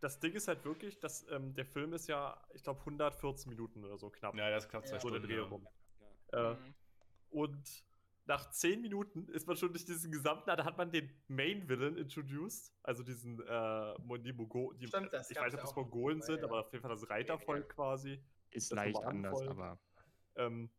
Das 0.00 0.20
Ding 0.20 0.32
ist 0.34 0.46
halt 0.48 0.64
wirklich, 0.64 1.00
dass 1.00 1.26
ähm, 1.30 1.54
der 1.54 1.66
Film 1.66 1.92
ist 1.92 2.06
ja, 2.06 2.40
ich 2.54 2.62
glaube, 2.62 2.80
114 2.80 3.48
Minuten 3.50 3.84
oder 3.84 3.98
so 3.98 4.10
knapp. 4.10 4.34
Ja, 4.36 4.50
das 4.50 4.68
klappt 4.68 4.88
zwei 4.88 4.96
Ja. 4.96 5.00
Stunden. 5.00 5.22
Dreh 5.22 5.36
Ja. 5.36 5.42
rum. 5.44 5.66
Äh, 6.32 6.54
Hm. 6.54 6.74
Und 7.30 7.84
nach 8.26 8.50
10 8.50 8.80
Minuten 8.82 9.28
ist 9.28 9.46
man 9.46 9.56
schon 9.56 9.72
durch 9.72 9.84
diesen 9.84 10.12
gesamten, 10.12 10.44
da 10.46 10.64
hat 10.64 10.76
man 10.76 10.90
den 10.92 11.10
Main 11.28 11.68
Villain 11.68 11.96
introduced, 11.96 12.72
also 12.82 13.02
diesen, 13.02 13.40
äh, 13.40 13.94
die 14.20 14.32
Mogo, 14.32 14.72
die, 14.74 14.86
Stimmt, 14.86 15.12
das 15.12 15.30
ich 15.30 15.36
weiß 15.36 15.52
nicht, 15.52 15.62
ob 15.62 15.64
ja 15.64 15.70
es 15.70 15.76
Mongolen 15.76 16.22
sind, 16.22 16.44
aber 16.44 16.56
ja. 16.56 16.60
auf 16.60 16.72
jeden 16.72 16.82
Fall 16.82 16.90
das 16.90 17.08
Reitervolk 17.08 17.68
quasi, 17.70 18.22
Ist 18.50 18.70
leicht 18.72 19.02
anders, 19.02 19.40
aber 19.42 19.78
ähm, 20.36 20.70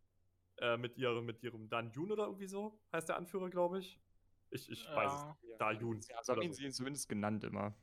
äh, 0.58 0.78
mit 0.78 0.98
ihrem, 0.98 1.26
mit 1.26 1.42
ihrem 1.42 1.70
Dan 1.70 1.92
Yun 1.92 2.12
oder 2.12 2.26
irgendwie 2.26 2.48
so, 2.48 2.80
heißt 2.94 3.10
der 3.10 3.18
Anführer, 3.18 3.50
glaube 3.50 3.80
ich. 3.80 4.00
Ich, 4.52 4.70
ich 4.70 4.86
weiß 4.88 5.12
Ja. 5.12 5.38
es. 5.44 5.58
Da 5.58 5.72
Yun. 5.72 6.00
ja, 6.10 6.24
so 6.24 6.32
haben 6.34 6.40
oder 6.40 6.48
ihn 6.48 6.54
sie 6.54 6.70
zumindest 6.72 7.10
genannt 7.10 7.44
immer. 7.44 7.76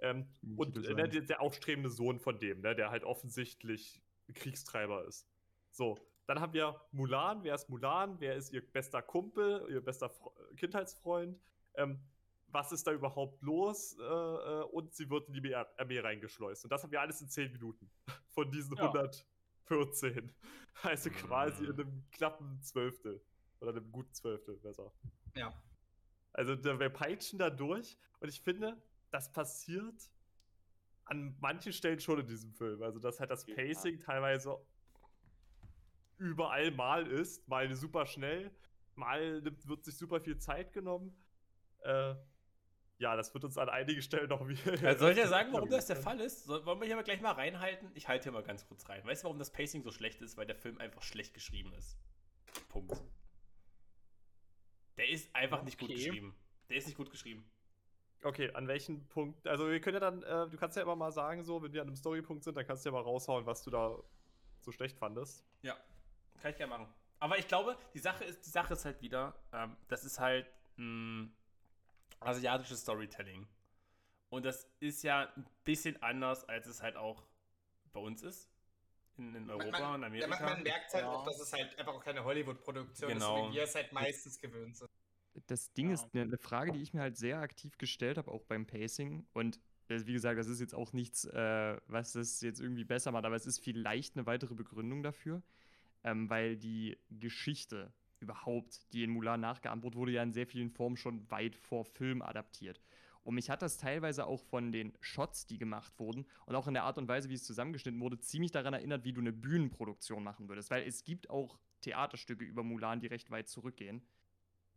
Ähm, 0.00 0.26
Im 0.42 0.58
und 0.58 0.76
äh, 0.84 0.94
ne, 0.94 1.08
der, 1.08 1.20
der 1.22 1.40
aufstrebende 1.40 1.90
Sohn 1.90 2.18
von 2.18 2.38
dem, 2.38 2.60
ne, 2.60 2.74
der 2.74 2.90
halt 2.90 3.04
offensichtlich 3.04 4.02
Kriegstreiber 4.34 5.04
ist. 5.06 5.28
So, 5.70 5.98
dann 6.26 6.40
haben 6.40 6.52
wir 6.54 6.80
Mulan. 6.92 7.42
Wer 7.44 7.54
ist 7.54 7.68
Mulan? 7.68 8.18
Wer 8.20 8.34
ist 8.36 8.52
ihr 8.52 8.66
bester 8.72 9.02
Kumpel, 9.02 9.66
ihr 9.70 9.82
bester 9.84 10.08
Fre 10.08 10.30
Kindheitsfreund? 10.56 11.38
Ähm, 11.74 12.00
was 12.48 12.72
ist 12.72 12.86
da 12.86 12.92
überhaupt 12.92 13.42
los? 13.42 13.96
Äh, 13.98 14.02
äh, 14.02 14.62
und 14.72 14.94
sie 14.94 15.08
wird 15.10 15.28
in 15.28 15.34
die 15.34 15.54
Armee 15.54 15.98
reingeschleust. 16.00 16.64
Und 16.64 16.70
das 16.70 16.82
haben 16.82 16.90
wir 16.90 17.00
alles 17.00 17.20
in 17.20 17.28
10 17.28 17.52
Minuten. 17.52 17.90
Von 18.30 18.50
diesen 18.50 18.74
Ja. 18.76 18.84
114. 18.84 20.34
Also 20.82 21.10
quasi 21.10 21.64
in 21.66 21.72
Mhm. 21.74 21.80
einem 21.80 22.04
knappen 22.12 22.62
Zwölftel. 22.62 23.22
Oder 23.60 23.72
einem 23.72 23.90
guten 23.92 24.12
Zwölftel, 24.14 24.56
besser. 24.58 24.92
Ja. 25.34 25.52
Also 26.38 26.62
wir 26.62 26.88
peitschen 26.88 27.40
da 27.40 27.50
durch 27.50 27.98
und 28.20 28.28
ich 28.28 28.40
finde, 28.40 28.80
das 29.10 29.32
passiert 29.32 30.08
an 31.04 31.36
manchen 31.40 31.72
Stellen 31.72 31.98
schon 31.98 32.20
in 32.20 32.28
diesem 32.28 32.52
Film. 32.52 32.80
Also 32.80 33.00
dass 33.00 33.18
halt 33.18 33.32
das 33.32 33.44
Ja. 33.44 33.56
Pacing 33.56 33.98
teilweise 33.98 34.56
überall 36.16 36.70
mal 36.70 37.08
ist, 37.08 37.48
mal 37.48 37.74
super 37.74 38.06
schnell, 38.06 38.52
mal 38.94 39.42
wird 39.44 39.84
sich 39.84 39.96
super 39.96 40.20
viel 40.20 40.38
Zeit 40.38 40.72
genommen. 40.72 41.12
Äh, 41.80 42.14
ja, 42.98 43.16
das 43.16 43.34
wird 43.34 43.44
uns 43.44 43.58
an 43.58 43.68
einigen 43.68 44.00
Stellen 44.00 44.28
noch 44.28 44.46
wieder. 44.46 44.86
Also 44.86 45.00
soll 45.06 45.12
ich 45.12 45.18
ja 45.18 45.26
sagen, 45.26 45.52
warum 45.52 45.68
das 45.68 45.86
der 45.86 45.96
Fall 46.06 46.20
ist? 46.20 46.44
Soll, 46.44 46.64
wollen 46.64 46.78
wir 46.78 46.86
hier 46.86 46.94
mal 46.94 47.02
gleich 47.02 47.20
mal 47.20 47.32
reinhalten? 47.32 47.90
Ich 47.94 48.06
halte 48.06 48.24
hier 48.24 48.32
mal 48.32 48.44
ganz 48.44 48.64
kurz 48.64 48.88
rein. 48.88 49.04
Weißt 49.04 49.22
du, 49.22 49.24
warum 49.24 49.40
das 49.40 49.50
Pacing 49.50 49.82
so 49.82 49.90
schlecht 49.90 50.22
ist? 50.22 50.36
Weil 50.36 50.46
der 50.46 50.56
Film 50.56 50.78
einfach 50.78 51.02
schlecht 51.02 51.34
geschrieben 51.34 51.72
ist. 51.74 51.98
Punkt. 52.68 53.02
Der 54.98 55.08
ist 55.08 55.34
einfach 55.34 55.62
nicht 55.62 55.78
gut 55.78 55.90
Okay. 55.90 56.04
geschrieben. 56.04 56.34
Der 56.68 56.76
ist 56.76 56.86
nicht 56.86 56.96
gut 56.96 57.10
geschrieben. 57.10 57.48
Okay, 58.22 58.50
an 58.52 58.66
welchen 58.66 59.06
Punkt? 59.08 59.46
Also 59.46 59.70
wir 59.70 59.80
können 59.80 59.94
ja 59.94 60.00
dann, 60.00 60.22
äh, 60.24 60.48
du 60.50 60.56
kannst 60.56 60.76
ja 60.76 60.82
immer 60.82 60.96
mal 60.96 61.12
sagen, 61.12 61.44
so, 61.44 61.62
wenn 61.62 61.72
wir 61.72 61.80
an 61.82 61.86
einem 61.88 61.96
Storypunkt 61.96 62.42
sind, 62.42 62.56
dann 62.56 62.66
kannst 62.66 62.84
du 62.84 62.88
ja 62.90 62.92
mal 62.92 63.02
raushauen, 63.02 63.46
was 63.46 63.62
du 63.62 63.70
da 63.70 63.96
so 64.60 64.72
schlecht 64.72 64.98
fandest. 64.98 65.44
Ja, 65.62 65.76
kann 66.42 66.50
ich 66.50 66.56
gerne 66.56 66.70
machen. 66.70 66.88
Aber 67.20 67.38
ich 67.38 67.46
glaube, 67.46 67.76
die 67.94 68.00
Sache 68.00 68.24
ist, 68.24 68.44
die 68.44 68.50
Sache 68.50 68.74
ist 68.74 68.84
halt 68.84 69.00
wieder, 69.00 69.34
ähm, 69.52 69.76
das 69.86 70.04
ist 70.04 70.18
halt 70.18 70.46
ein 70.78 71.32
asiatisches 72.20 72.80
Storytelling. 72.80 73.46
Und 74.30 74.44
das 74.44 74.68
ist 74.80 75.02
ja 75.04 75.32
ein 75.36 75.46
bisschen 75.64 76.02
anders, 76.02 76.44
als 76.48 76.66
es 76.66 76.82
halt 76.82 76.96
auch 76.96 77.24
bei 77.92 78.00
uns 78.00 78.22
ist. 78.22 78.48
In, 79.18 79.34
in 79.34 79.50
Europa 79.50 79.80
man, 79.80 79.94
und 79.96 80.04
Amerika. 80.04 80.28
man, 80.28 80.42
man 80.42 80.62
merkt 80.62 80.94
halt 80.94 81.04
Ja. 81.04 81.10
auch, 81.10 81.24
dass 81.24 81.40
es 81.40 81.52
halt 81.52 81.76
einfach 81.78 81.94
auch 81.94 82.04
keine 82.04 82.24
Hollywood-Produktion 82.24 83.10
Genau. 83.10 83.46
ist, 83.46 83.52
wie 83.52 83.56
wir 83.56 83.62
es 83.64 83.74
halt 83.74 83.92
meistens 83.92 84.40
gewöhnt 84.40 84.76
sind. 84.76 84.88
Das 85.46 85.72
Ding 85.72 85.88
Ja. 85.88 85.94
ist 85.94 86.06
eine, 86.14 86.22
eine 86.24 86.38
Frage, 86.38 86.72
die 86.72 86.80
ich 86.80 86.94
mir 86.94 87.00
halt 87.00 87.16
sehr 87.16 87.38
aktiv 87.40 87.78
gestellt 87.78 88.18
habe, 88.18 88.30
auch 88.30 88.44
beim 88.44 88.66
Pacing. 88.66 89.26
Und 89.34 89.58
das, 89.88 90.06
wie 90.06 90.12
gesagt, 90.12 90.38
das 90.38 90.46
ist 90.48 90.60
jetzt 90.60 90.74
auch 90.74 90.92
nichts, 90.92 91.24
äh, 91.24 91.76
was 91.86 92.12
das 92.12 92.40
jetzt 92.40 92.60
irgendwie 92.60 92.84
besser 92.84 93.12
macht, 93.12 93.24
aber 93.24 93.36
es 93.36 93.46
ist 93.46 93.58
vielleicht 93.60 94.16
eine 94.16 94.26
weitere 94.26 94.54
Begründung 94.54 95.02
dafür, 95.02 95.42
ähm, 96.04 96.28
weil 96.30 96.56
die 96.56 96.98
Geschichte 97.10 97.92
überhaupt, 98.20 98.92
die 98.92 99.04
in 99.04 99.10
Mulan 99.10 99.40
nachgeahmt 99.40 99.84
wurde 99.94 100.12
ja 100.12 100.22
in 100.22 100.32
sehr 100.32 100.46
vielen 100.46 100.70
Formen 100.70 100.96
schon 100.96 101.30
weit 101.30 101.54
vor 101.56 101.84
Film 101.84 102.20
adaptiert. 102.22 102.80
Und 103.28 103.34
mich 103.34 103.50
hat 103.50 103.60
das 103.60 103.76
teilweise 103.76 104.24
auch 104.26 104.40
von 104.40 104.72
den 104.72 104.94
Shots, 105.02 105.44
die 105.44 105.58
gemacht 105.58 105.92
wurden 105.98 106.24
und 106.46 106.54
auch 106.54 106.66
in 106.66 106.72
der 106.72 106.84
Art 106.84 106.96
und 106.96 107.08
Weise, 107.08 107.28
wie 107.28 107.34
es 107.34 107.44
zusammengeschnitten 107.44 108.00
wurde, 108.00 108.18
ziemlich 108.18 108.52
daran 108.52 108.72
erinnert, 108.72 109.04
wie 109.04 109.12
du 109.12 109.20
eine 109.20 109.34
Bühnenproduktion 109.34 110.24
machen 110.24 110.48
würdest. 110.48 110.70
Weil 110.70 110.88
es 110.88 111.04
gibt 111.04 111.28
auch 111.28 111.58
Theaterstücke 111.82 112.42
über 112.42 112.62
Mulan, 112.62 113.00
die 113.00 113.06
recht 113.06 113.30
weit 113.30 113.46
zurückgehen. 113.46 114.00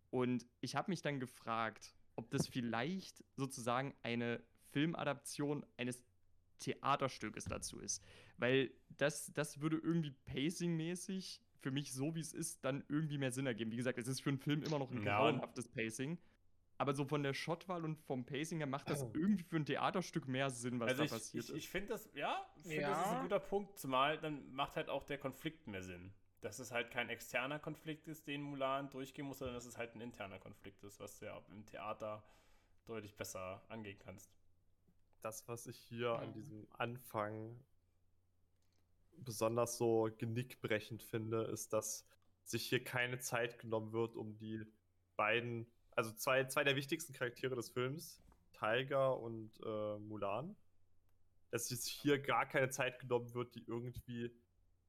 Und 0.10 0.46
ich 0.60 0.76
habe 0.76 0.92
mich 0.92 1.02
dann 1.02 1.22
gefragt, 1.22 1.96
ob 2.18 2.30
das 2.30 2.46
vielleicht 2.50 3.24
sozusagen 3.38 3.94
eine 4.04 4.44
Filmadaption 4.74 5.66
eines 5.78 6.04
Theaterstückes 6.60 7.46
dazu 7.46 7.80
ist. 7.80 8.04
Weil 8.38 8.74
das, 8.98 9.32
das 9.32 9.62
würde 9.62 9.78
irgendwie 9.78 10.12
pacingmäßig 10.26 11.42
für 11.62 11.72
mich 11.72 11.94
so, 11.94 12.16
wie 12.16 12.20
es 12.20 12.34
ist, 12.34 12.66
dann 12.66 12.84
irgendwie 12.90 13.18
mehr 13.18 13.32
Sinn 13.32 13.46
ergeben. 13.46 13.72
Wie 13.72 13.78
gesagt, 13.78 13.98
es 13.98 14.10
ist 14.10 14.20
für 14.20 14.30
einen 14.30 14.40
Film 14.40 14.62
immer 14.62 14.78
noch 14.78 14.92
ein 14.92 14.98
Ja. 15.06 15.20
grauenhaftes 15.20 15.70
Pacing. 15.70 16.18
Aber 16.82 16.96
so 16.96 17.06
von 17.06 17.22
der 17.22 17.36
Shotwahl 17.36 17.86
und 17.86 17.96
vom 18.00 18.26
Pacing 18.26 18.58
her 18.58 18.66
macht 18.66 18.90
das 18.90 19.04
irgendwie 19.14 19.44
für 19.44 19.58
ein 19.58 19.66
Theaterstück 19.68 20.28
mehr 20.28 20.50
Sinn, 20.50 20.80
was 20.80 20.90
also 20.90 21.02
da 21.02 21.06
ich, 21.06 21.12
passiert 21.12 21.44
ich, 21.44 21.50
ist. 21.52 21.56
ich 21.58 21.70
finde 21.70 21.90
das, 21.90 22.10
ja, 22.16 22.44
ich 22.56 22.64
finde 22.64 22.82
das 22.88 22.98
ist 22.98 23.06
Ja. 23.06 23.18
ein 23.18 23.22
guter 23.22 23.40
Punkt, 23.40 23.78
zumal 23.78 24.18
dann 24.20 24.52
macht 24.52 24.76
halt 24.78 24.90
auch 24.90 25.04
der 25.04 25.20
Konflikt 25.20 25.68
mehr 25.68 25.84
Sinn. 25.84 26.12
Dass 26.42 26.58
es 26.58 26.72
halt 26.72 26.90
kein 26.90 27.10
externer 27.10 27.60
Konflikt 27.60 28.08
ist, 28.08 28.26
den 28.26 28.42
Mulan 28.42 28.90
durchgehen 28.90 29.28
muss, 29.28 29.38
sondern 29.38 29.54
dass 29.54 29.66
es 29.66 29.78
halt 29.78 29.94
ein 29.94 30.02
interner 30.02 30.40
Konflikt 30.40 30.84
ist, 30.84 31.00
was 31.00 31.20
du 31.20 31.26
ja 31.26 31.40
im 31.52 31.68
Theater 31.68 32.24
deutlich 32.88 33.16
besser 33.16 33.62
angehen 33.70 34.00
kannst. 34.00 34.32
das, 35.22 35.48
was 35.48 35.68
ich 35.68 35.78
hier 35.78 36.14
an 36.18 36.34
diesem 36.34 36.68
Anfang 36.72 37.64
besonders 39.18 39.78
so 39.78 40.10
genickbrechend 40.18 41.04
finde, 41.04 41.44
ist, 41.44 41.74
dass 41.74 42.08
sich 42.44 42.68
hier 42.68 42.84
keine 42.84 43.20
Zeit 43.20 43.60
genommen 43.60 43.92
wird, 43.94 44.16
um 44.16 44.36
die 44.40 44.66
beiden, 45.16 45.68
also 46.02 46.14
zwei, 46.16 46.46
zwei 46.46 46.64
der 46.64 46.76
wichtigsten 46.76 47.14
Charaktere 47.14 47.56
des 47.56 47.70
Films, 47.70 48.20
Tiger 48.54 49.20
und 49.20 49.52
äh, 49.64 50.00
Mulan, 50.00 50.56
dass 51.52 51.68
sich 51.68 51.84
hier 51.86 52.20
gar 52.20 52.48
keine 52.48 52.70
Zeit 52.70 53.00
genommen 53.00 53.32
wird, 53.36 53.54
die 53.54 53.64
irgendwie 53.68 54.36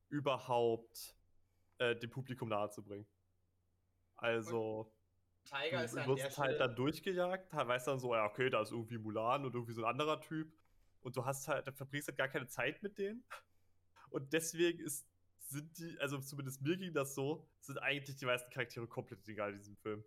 überhaupt 0.08 1.14
äh, 1.78 1.94
dem 1.96 2.10
Publikum 2.10 2.48
nahezubringen. 2.48 3.06
Also. 4.16 4.90
Tiger 5.44 5.78
Du 5.78 5.84
ist 5.84 5.96
der 5.96 6.06
wirst 6.06 6.38
halt 6.38 6.60
dann 6.60 6.76
durchgejagt, 6.76 7.52
weißt 7.52 7.88
dann 7.88 7.98
so, 7.98 8.14
ja, 8.14 8.24
okay, 8.24 8.48
da 8.48 8.62
ist 8.62 8.70
irgendwie 8.70 8.96
Mulan 8.96 9.44
und 9.44 9.52
irgendwie 9.54 9.72
so 9.72 9.82
ein 9.82 9.90
anderer 9.90 10.20
Typ. 10.20 10.50
Und 11.00 11.16
du 11.16 11.24
hast 11.24 11.48
halt, 11.48 11.66
dann 11.66 11.74
verbringst 11.74 12.06
halt 12.08 12.16
gar 12.16 12.28
keine 12.28 12.46
Zeit 12.46 12.80
mit 12.82 12.96
denen. 12.96 13.24
Und 14.08 14.32
deswegen 14.32 14.78
ist, 14.78 15.04
sind 15.40 15.76
die, 15.78 15.98
also 15.98 16.20
zumindest 16.20 16.62
mir 16.62 16.76
ging 16.76 16.94
das 16.94 17.16
so, 17.16 17.44
sind 17.60 17.78
eigentlich 17.78 18.16
die 18.16 18.24
meisten 18.24 18.50
Charaktere 18.50 18.86
komplett 18.86 19.28
egal 19.28 19.50
in 19.52 19.58
diesem 19.58 19.76
Film. 19.76 20.04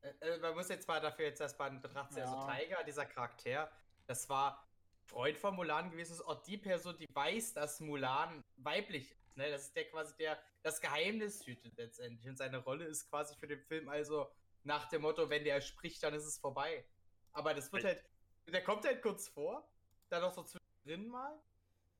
Äh, 0.00 0.08
äh, 0.20 0.38
man 0.38 0.54
muss 0.54 0.68
jetzt 0.68 0.86
mal 0.86 1.00
dafür 1.00 1.26
jetzt 1.26 1.40
erstmal 1.40 1.70
in 1.70 1.80
Betracht 1.80 2.12
ziehen. 2.12 2.22
Also 2.22 2.36
Ja. 2.36 2.54
Tiger, 2.54 2.84
dieser 2.84 3.06
Charakter, 3.06 3.70
das 4.06 4.28
war 4.28 4.66
Freund 5.06 5.38
von 5.38 5.56
Mulan 5.56 5.90
gewesen, 5.90 6.12
ist 6.12 6.22
auch 6.22 6.42
die 6.42 6.58
Person, 6.58 6.96
die 6.98 7.06
weiß, 7.12 7.54
dass 7.54 7.80
Mulan 7.80 8.44
weiblich 8.56 9.12
ist. 9.12 9.36
Ne? 9.36 9.50
Das 9.50 9.62
ist 9.62 9.76
der 9.76 9.88
quasi 9.90 10.14
der 10.16 10.38
das 10.62 10.80
Geheimnis 10.80 11.46
hütet 11.46 11.76
letztendlich. 11.76 12.28
Und 12.28 12.36
seine 12.36 12.58
Rolle 12.58 12.84
ist 12.84 13.08
quasi 13.08 13.34
für 13.36 13.46
den 13.46 13.60
Film 13.62 13.88
also 13.88 14.30
nach 14.64 14.88
dem 14.88 15.02
Motto, 15.02 15.30
wenn 15.30 15.44
der 15.44 15.60
spricht, 15.60 16.02
dann 16.02 16.14
ist 16.14 16.26
es 16.26 16.38
vorbei. 16.38 16.84
Aber 17.32 17.54
das 17.54 17.72
wird 17.72 17.84
halt, 17.84 18.04
der 18.46 18.62
kommt 18.62 18.84
halt 18.84 19.00
kurz 19.00 19.28
vor, 19.28 19.66
dann 20.08 20.22
noch 20.22 20.32
so 20.34 20.42
zwischendrin 20.42 21.08
mal. 21.08 21.40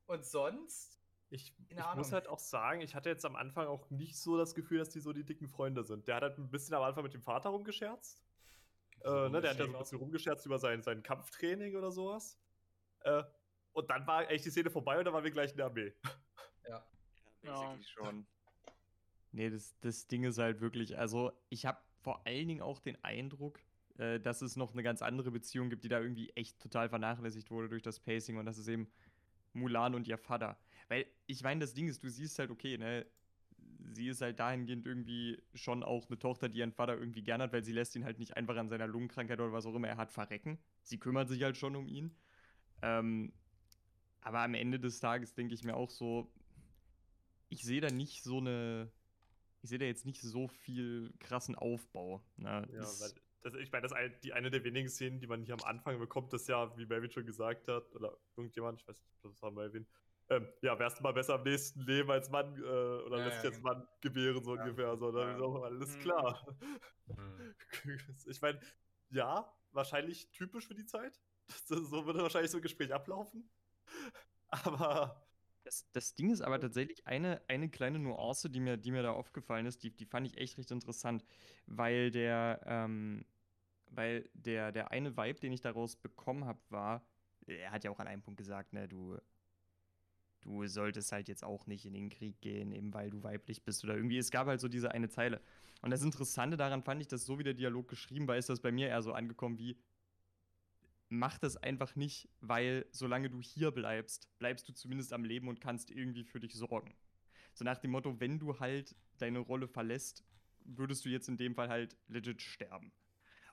Und 0.07 0.27
sonst, 0.27 0.98
Ich, 1.31 1.55
ich 1.69 1.77
muss 1.95 2.13
halt 2.13 2.27
auch 2.27 2.39
sagen, 2.39 2.81
ich 2.81 2.95
hatte 2.95 3.11
jetzt 3.11 3.25
am 3.27 3.37
Anfang 3.37 3.67
auch 3.67 3.91
nicht 3.91 4.17
so 4.17 4.39
das 4.39 4.55
Gefühl, 4.55 4.79
dass 4.79 4.89
die 4.89 5.01
so 5.01 5.13
die 5.13 5.25
dicken 5.25 5.47
Freunde 5.49 5.85
sind. 5.85 6.09
Der 6.09 6.17
hat 6.17 6.23
halt 6.23 6.39
ein 6.39 6.51
bisschen 6.51 6.75
am 6.75 6.83
Anfang 6.83 7.03
mit 7.03 7.13
dem 7.13 7.23
Vater 7.23 7.51
rumgescherzt. 7.51 8.23
Äh, 9.05 9.29
ne, 9.29 9.41
der 9.41 9.51
hat 9.51 9.59
ja 9.59 9.67
so 9.67 9.73
ein 9.73 9.79
bisschen 9.79 9.99
rumgescherzt 9.99 10.47
über 10.47 10.59
sein, 10.59 10.83
sein 10.83 11.03
Kampftraining 11.03 11.77
oder 11.77 11.91
sowas. 11.91 12.39
Äh, 13.01 13.23
und 13.73 13.91
dann 13.91 14.07
war 14.07 14.31
echt 14.31 14.45
die 14.45 14.51
Szene 14.51 14.71
vorbei 14.71 14.99
und 14.99 15.05
dann 15.05 15.15
waren 15.15 15.25
wir 15.25 15.31
gleich 15.31 15.51
in 15.51 15.59
der 15.59 15.67
Armee. 15.67 15.93
ja. 16.69 16.85
Ja. 17.43 17.79
schon. 17.83 18.27
Nee, 19.33 19.51
das, 19.51 19.79
das 19.81 20.07
Ding 20.07 20.25
ist 20.25 20.39
halt 20.39 20.61
wirklich, 20.61 20.99
also 20.99 21.33
ich 21.49 21.67
habe 21.67 21.79
vor 22.01 22.27
allen 22.27 22.49
Dingen 22.49 22.63
auch 22.63 22.81
den 22.81 23.03
Eindruck, 23.05 23.61
äh, 23.99 24.19
dass 24.19 24.43
es 24.43 24.57
noch 24.57 24.73
eine 24.73 24.83
ganz 24.83 25.03
andere 25.03 25.31
Beziehung 25.31 25.71
gibt, 25.71 25.85
die 25.85 25.89
da 25.89 26.01
irgendwie 26.01 26.31
echt 26.31 26.59
total 26.59 26.89
vernachlässigt 26.89 27.51
wurde 27.51 27.69
durch 27.69 27.83
das 27.83 28.01
Pacing 28.01 28.39
und 28.39 28.47
das 28.47 28.59
ist 28.59 28.69
eben 28.69 28.91
Mulan 29.53 29.95
und 29.95 30.09
ihr 30.09 30.19
Vater. 30.19 30.59
Weil 30.89 31.07
ich 31.27 31.43
meine, 31.43 31.61
das 31.61 31.75
Ding 31.75 31.89
ist, 31.89 32.03
du 32.03 32.09
siehst 32.09 32.39
halt, 32.39 32.51
okay, 32.51 32.79
ne, 32.79 33.07
sie 33.93 34.09
ist 34.09 34.21
halt 34.21 34.39
dahingehend 34.41 34.87
irgendwie 34.87 35.41
schon 35.55 35.83
auch 35.83 36.07
eine 36.09 36.19
Tochter, 36.19 36.49
die 36.49 36.59
ihren 36.59 36.73
Vater 36.73 36.99
irgendwie 36.99 37.23
gern 37.23 37.43
hat, 37.43 37.53
weil 37.53 37.65
sie 37.65 37.73
lässt 37.73 37.95
ihn 37.97 38.05
halt 38.05 38.19
nicht 38.19 38.37
einfach 38.37 38.57
an 38.57 38.69
seiner 38.69 38.87
Lungenkrankheit 38.87 39.41
oder 39.41 39.53
was 39.53 39.67
auch 39.67 39.75
immer 39.75 39.89
er 39.89 39.97
hat 39.97 40.11
verrecken. 40.11 40.59
Sie 40.83 40.99
kümmert 40.99 41.29
sich 41.29 41.43
halt 41.43 41.57
schon 41.57 41.77
um 41.77 41.87
ihn. 41.87 42.15
Ähm, 42.83 43.33
aber 44.21 44.41
am 44.41 44.55
Ende 44.55 44.81
des 44.81 45.01
Tages 45.01 45.35
denke 45.35 45.55
ich 45.55 45.65
mir 45.65 45.75
auch 45.75 45.91
so, 45.91 46.31
ich 47.49 47.63
sehe 47.63 47.81
da 47.81 47.91
nicht 47.91 48.23
so 48.23 48.39
eine, 48.39 48.91
ich 49.63 49.71
sehe 49.71 49.79
da 49.79 49.87
jetzt 49.87 50.07
nicht 50.07 50.21
so 50.21 50.49
viel 50.49 51.13
krassen 51.19 51.55
Aufbau. 51.55 52.23
Ne? 52.37 52.69
Ja, 52.73 52.83
weil 52.83 53.13
das, 53.43 53.55
ich 53.55 53.73
meine, 53.73 53.83
das 53.83 53.93
ist 53.93 53.99
ein, 53.99 54.15
die 54.23 54.33
eine 54.33 54.51
der 54.51 54.65
wenigen 54.65 54.89
Szenen, 54.89 55.21
die 55.21 55.27
man 55.27 55.43
hier 55.43 55.55
am 55.55 55.65
Anfang 55.65 55.99
bekommt, 55.99 56.33
das 56.33 56.47
ja, 56.49 56.77
wie 56.77 56.87
Melvin 56.87 57.11
schon 57.11 57.25
gesagt 57.25 57.69
hat, 57.69 57.95
oder 57.95 58.17
irgendjemand, 58.37 58.81
ich 58.81 58.89
weiß 58.89 59.01
nicht, 59.01 59.25
das 59.25 59.43
war 59.43 59.51
Melvin, 59.51 59.87
ähm, 60.31 60.49
ja, 60.63 60.79
wärst 60.79 60.99
du 60.99 61.03
mal 61.03 61.13
besser 61.13 61.35
am 61.35 61.43
nächsten 61.43 61.81
Leben 61.83 62.11
als 62.11 62.31
Mann, 62.31 62.57
äh, 62.57 62.61
oder 62.61 63.19
Ja, 63.19 63.25
lässt 63.25 63.45
ja, 63.45 63.51
dich 63.51 63.57
als 63.57 63.63
Mann 63.63 63.89
gebären, 64.01 64.43
so 64.45 64.55
Ja. 64.55 64.63
ungefähr. 64.63 64.97
So, 64.97 65.13
dann 65.13 65.29
Ja. 65.29 65.37
ist 65.37 65.43
auch 65.43 65.63
alles 65.63 65.97
Mhm. 65.97 66.01
klar. 66.01 66.47
Hm. 67.17 67.55
Ich 68.27 68.41
meine, 68.43 68.61
ja, 69.11 69.53
wahrscheinlich 69.73 70.31
typisch 70.31 70.67
für 70.67 70.75
die 70.75 70.87
Zeit. 70.87 71.21
Das, 71.47 71.67
so 71.69 72.05
würde 72.05 72.23
wahrscheinlich 72.23 72.51
so 72.51 72.59
ein 72.59 72.63
Gespräch 72.63 72.93
ablaufen. 72.93 73.49
Aber 74.49 75.27
Das, 75.65 75.91
das 75.93 76.15
Ding 76.15 76.31
ist 76.31 76.41
aber 76.41 76.61
tatsächlich 76.61 77.07
eine, 77.07 77.43
eine 77.49 77.69
kleine 77.69 77.99
Nuance, 77.99 78.49
die 78.51 78.61
mir, 78.61 78.77
die 78.77 78.91
mir 78.91 79.03
da 79.03 79.13
aufgefallen 79.13 79.67
ist, 79.67 79.83
die, 79.83 79.91
die 79.95 80.07
fand 80.07 80.27
ich 80.27 80.39
echt 80.39 80.57
recht 80.59 80.71
interessant, 80.71 81.25
weil 81.67 82.11
der, 82.11 82.61
ähm, 82.67 83.25
weil 83.91 84.31
der, 84.35 84.73
der 84.73 84.91
eine 84.91 85.17
Vibe, 85.17 85.41
den 85.41 85.53
ich 85.53 85.61
daraus 85.61 85.97
bekommen 85.97 86.45
habe, 86.47 86.61
war, 86.71 87.07
er 87.47 87.71
hat 87.71 87.85
ja 87.85 87.91
auch 87.91 87.99
an 87.99 88.07
einem 88.09 88.23
Punkt 88.23 88.39
gesagt, 88.39 88.73
ne, 88.73 88.89
du, 88.89 89.19
du 90.41 90.67
solltest 90.67 91.13
halt 91.13 91.29
jetzt 91.29 91.45
auch 91.45 91.67
nicht 91.67 91.85
in 91.85 91.95
den 91.95 92.11
Krieg 92.11 92.41
gehen, 92.41 92.73
eben 92.73 92.93
weil 92.95 93.11
du 93.11 93.23
weiblich 93.23 93.63
bist 93.63 93.85
oder 93.85 93.95
irgendwie, 93.95 94.19
es 94.19 94.31
gab 94.31 94.47
halt 94.47 94.61
so 94.61 94.69
diese 94.69 94.93
eine 94.93 95.09
Zeile. 95.09 95.41
Und 95.83 95.91
das 95.91 96.03
Interessante 96.03 96.57
daran 96.57 96.83
fand 96.83 97.01
ich, 97.01 97.09
dass 97.09 97.25
so 97.25 97.39
wie 97.39 97.45
der 97.45 97.55
Dialog 97.55 97.89
geschrieben 97.89 98.27
war, 98.27 98.37
ist 98.37 98.49
das 98.49 98.61
bei 98.61 98.73
mir 98.73 98.89
eher 98.89 99.03
so 99.03 99.13
angekommen 99.13 99.59
wie, 99.59 99.77
mach 101.09 101.39
das 101.39 101.57
einfach 101.57 101.97
nicht, 101.97 102.29
weil 102.41 102.87
solange 102.91 103.31
du 103.31 103.41
hier 103.41 103.71
bleibst, 103.71 104.29
bleibst 104.39 104.69
du 104.69 104.73
zumindest 104.73 105.13
am 105.13 105.25
Leben 105.25 105.49
und 105.49 105.61
kannst 105.61 105.91
irgendwie 105.91 106.25
für 106.25 106.41
dich 106.41 106.55
sorgen. 106.55 106.95
So 107.55 107.65
nach 107.65 107.79
dem 107.79 107.93
Motto, 107.93 108.21
wenn 108.21 108.39
du 108.39 108.59
halt 108.61 108.95
deine 109.19 109.39
Rolle 109.39 109.69
verlässt, 109.69 110.25
würdest 110.65 111.05
du 111.05 111.09
jetzt 111.09 111.29
in 111.29 111.37
dem 111.37 111.55
Fall 111.55 111.69
halt 111.69 111.97
legit 112.09 112.43
sterben. 112.43 112.93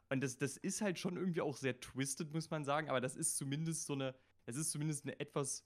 Und 0.10 0.22
das, 0.22 0.38
das 0.38 0.58
ist 0.58 0.82
halt 0.82 1.00
schon 1.00 1.18
irgendwie 1.18 1.42
auch 1.42 1.58
sehr 1.58 1.80
twisted, 1.80 2.32
muss 2.32 2.50
man 2.50 2.64
sagen, 2.64 2.90
aber 2.90 3.02
das 3.02 3.16
ist 3.16 3.38
zumindest 3.38 3.86
so 3.86 3.94
eine, 3.94 4.14
das 4.46 4.56
ist 4.56 4.72
zumindest 4.72 5.06
eine 5.06 5.20
etwas 5.20 5.66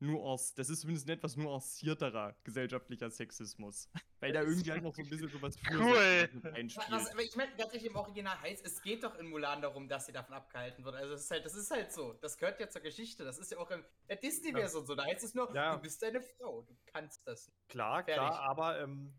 nuance, 0.00 0.54
das 0.54 0.70
ist 0.70 0.80
zumindest 0.82 1.08
ein 1.08 1.12
etwas 1.16 1.36
nuancierterer 1.36 2.34
gesellschaftlicher 2.44 3.10
Sexismus. 3.10 3.88
Weil 4.20 4.32
da 4.32 4.42
irgendwie 4.42 4.70
halt 4.70 4.82
noch 4.82 4.94
so 4.94 5.02
ein 5.02 5.08
bisschen 5.08 5.28
sowas 5.28 5.56
Cool. 5.70 6.28
Einspielt. 6.54 6.90
Was, 6.90 7.10
aber 7.10 7.22
ich 7.22 7.34
meine, 7.36 7.50
ganz 7.56 7.72
ehrlich, 7.72 7.86
im 7.86 7.96
Original 7.96 8.40
heißt, 8.40 8.64
es 8.64 8.80
geht 8.82 9.02
doch 9.04 9.14
in 9.16 9.26
Mulan 9.28 9.60
darum, 9.62 9.88
dass 9.88 10.06
sie 10.06 10.12
davon 10.12 10.34
abgehalten 10.34 10.84
wird. 10.84 10.94
Also 10.94 11.12
das 11.12 11.22
ist 11.22 11.30
halt, 11.30 11.44
das 11.44 11.54
ist 11.54 11.70
halt 11.70 11.92
so. 11.92 12.12
Das 12.14 12.36
gehört 12.38 12.60
ja 12.60 12.68
zur 12.68 12.80
Geschichte. 12.82 13.24
Das 13.24 13.38
ist 13.38 13.50
ja 13.50 13.58
auch 13.58 13.70
im 13.70 13.84
der 14.08 14.16
Disney-Version 14.16 14.86
so. 14.86 14.94
Da 14.94 15.04
heißt 15.04 15.24
es 15.24 15.34
nur, 15.34 15.52
Ja. 15.54 15.74
du 15.76 15.82
bist 15.82 16.02
eine 16.04 16.20
Frau, 16.22 16.62
du 16.62 16.76
kannst 16.86 17.26
das 17.26 17.48
nicht. 17.48 17.68
Klar, 17.68 18.04
Fertig. 18.04 18.14
klar, 18.14 18.40
aber 18.50 18.80
ähm, 18.80 19.14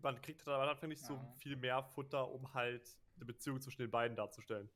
man 0.00 0.20
kriegt 0.22 0.46
dann 0.46 0.54
am 0.60 0.68
Anfang 0.68 0.88
nicht 0.88 1.04
so 1.04 1.14
Ja. 1.14 1.34
viel 1.38 1.56
mehr 1.56 1.82
Futter, 1.82 2.30
um 2.30 2.52
halt 2.54 2.88
eine 3.16 3.24
Beziehung 3.26 3.60
zwischen 3.60 3.82
den 3.82 3.90
beiden 3.90 4.16
darzustellen. 4.16 4.70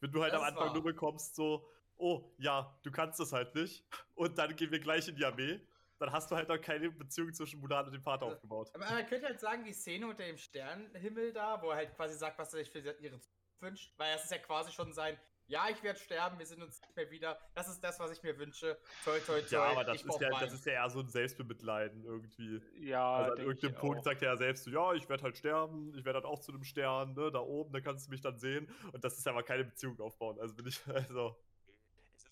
Wenn 0.00 0.12
du 0.12 0.22
halt 0.22 0.32
Das 0.32 0.40
am 0.42 0.46
Anfang 0.48 0.66
war- 0.66 0.74
nur 0.74 0.82
bekommst, 0.84 1.34
so, 1.34 1.68
oh 1.96 2.34
ja, 2.38 2.78
du 2.82 2.90
kannst 2.90 3.20
das 3.20 3.32
halt 3.32 3.54
nicht, 3.54 3.84
und 4.14 4.36
dann 4.38 4.54
gehen 4.56 4.70
wir 4.70 4.80
gleich 4.80 5.08
in 5.08 5.16
die 5.16 5.24
Armee, 5.24 5.60
dann 5.98 6.10
hast 6.12 6.30
du 6.30 6.36
halt 6.36 6.48
noch 6.48 6.60
keine 6.60 6.90
Beziehung 6.90 7.32
zwischen 7.32 7.60
Mulan 7.60 7.86
und 7.86 7.92
dem 7.92 8.02
Vater 8.02 8.24
Also- 8.26 8.34
aufgebaut. 8.36 8.70
Aber 8.74 8.84
man 8.84 9.06
könnte 9.06 9.26
halt 9.26 9.40
sagen, 9.40 9.64
die 9.64 9.72
Szene 9.72 10.06
unter 10.06 10.24
dem 10.24 10.36
Sternenhimmel 10.36 11.32
da, 11.32 11.60
wo 11.62 11.70
er 11.70 11.76
halt 11.76 11.94
quasi 11.94 12.16
sagt, 12.18 12.38
was 12.38 12.52
er 12.52 12.60
sich 12.60 12.70
für 12.70 12.78
ihre 12.80 13.18
Zukunft 13.20 13.30
wünscht, 13.60 13.94
weil 13.96 14.12
das 14.12 14.24
ist 14.24 14.30
ja 14.32 14.38
quasi 14.38 14.72
schon 14.72 14.92
sein, 14.92 15.18
ja, 15.46 15.68
ich 15.68 15.82
werde 15.82 15.98
sterben, 15.98 16.38
wir 16.38 16.46
sind 16.46 16.62
uns 16.62 16.80
nicht 16.80 16.96
mehr 16.96 17.10
wieder, 17.10 17.38
das 17.54 17.68
ist 17.68 17.80
das, 17.84 18.00
was 18.00 18.10
ich 18.10 18.22
mir 18.22 18.36
wünsche, 18.38 18.78
toi, 19.04 19.18
toi, 19.20 19.40
toi, 19.42 19.46
Ja, 19.50 19.62
aber 19.64 19.84
das 19.84 19.96
ich 20.00 20.06
ist 20.06 20.20
ja, 20.20 20.30
das 20.40 20.52
ist 20.54 20.64
ja 20.66 20.72
eher 20.72 20.88
so 20.90 21.00
ein 21.00 21.08
Selbstbemitleiden 21.08 22.02
irgendwie. 22.02 22.62
Ja, 22.80 23.14
also 23.16 23.32
an 23.32 23.38
irgendeinem 23.38 23.72
ich 23.74 23.78
Punkt 23.78 23.98
auch. 23.98 24.04
sagt 24.04 24.22
er 24.22 24.30
ja 24.30 24.36
selbst 24.38 24.64
so, 24.64 24.70
ja, 24.70 24.94
ich 24.94 25.06
werde 25.08 25.22
halt 25.22 25.36
sterben, 25.36 25.94
ich 25.98 26.04
werde 26.04 26.16
halt 26.16 26.24
auch 26.26 26.40
zu 26.40 26.50
einem 26.50 26.64
Stern, 26.64 27.12
ne, 27.14 27.30
da 27.30 27.40
oben, 27.40 27.72
da 27.74 27.80
kannst 27.80 28.06
du 28.06 28.10
mich 28.10 28.22
dann 28.22 28.38
sehen. 28.38 28.68
Und 28.92 29.04
das 29.04 29.18
ist 29.18 29.26
ja 29.26 29.32
aber 29.32 29.42
keine 29.42 29.64
Beziehung 29.64 30.00
aufbauen. 30.00 30.40
Also 30.40 30.54
bin 30.54 30.66
ich, 30.66 30.80
also. 30.88 31.36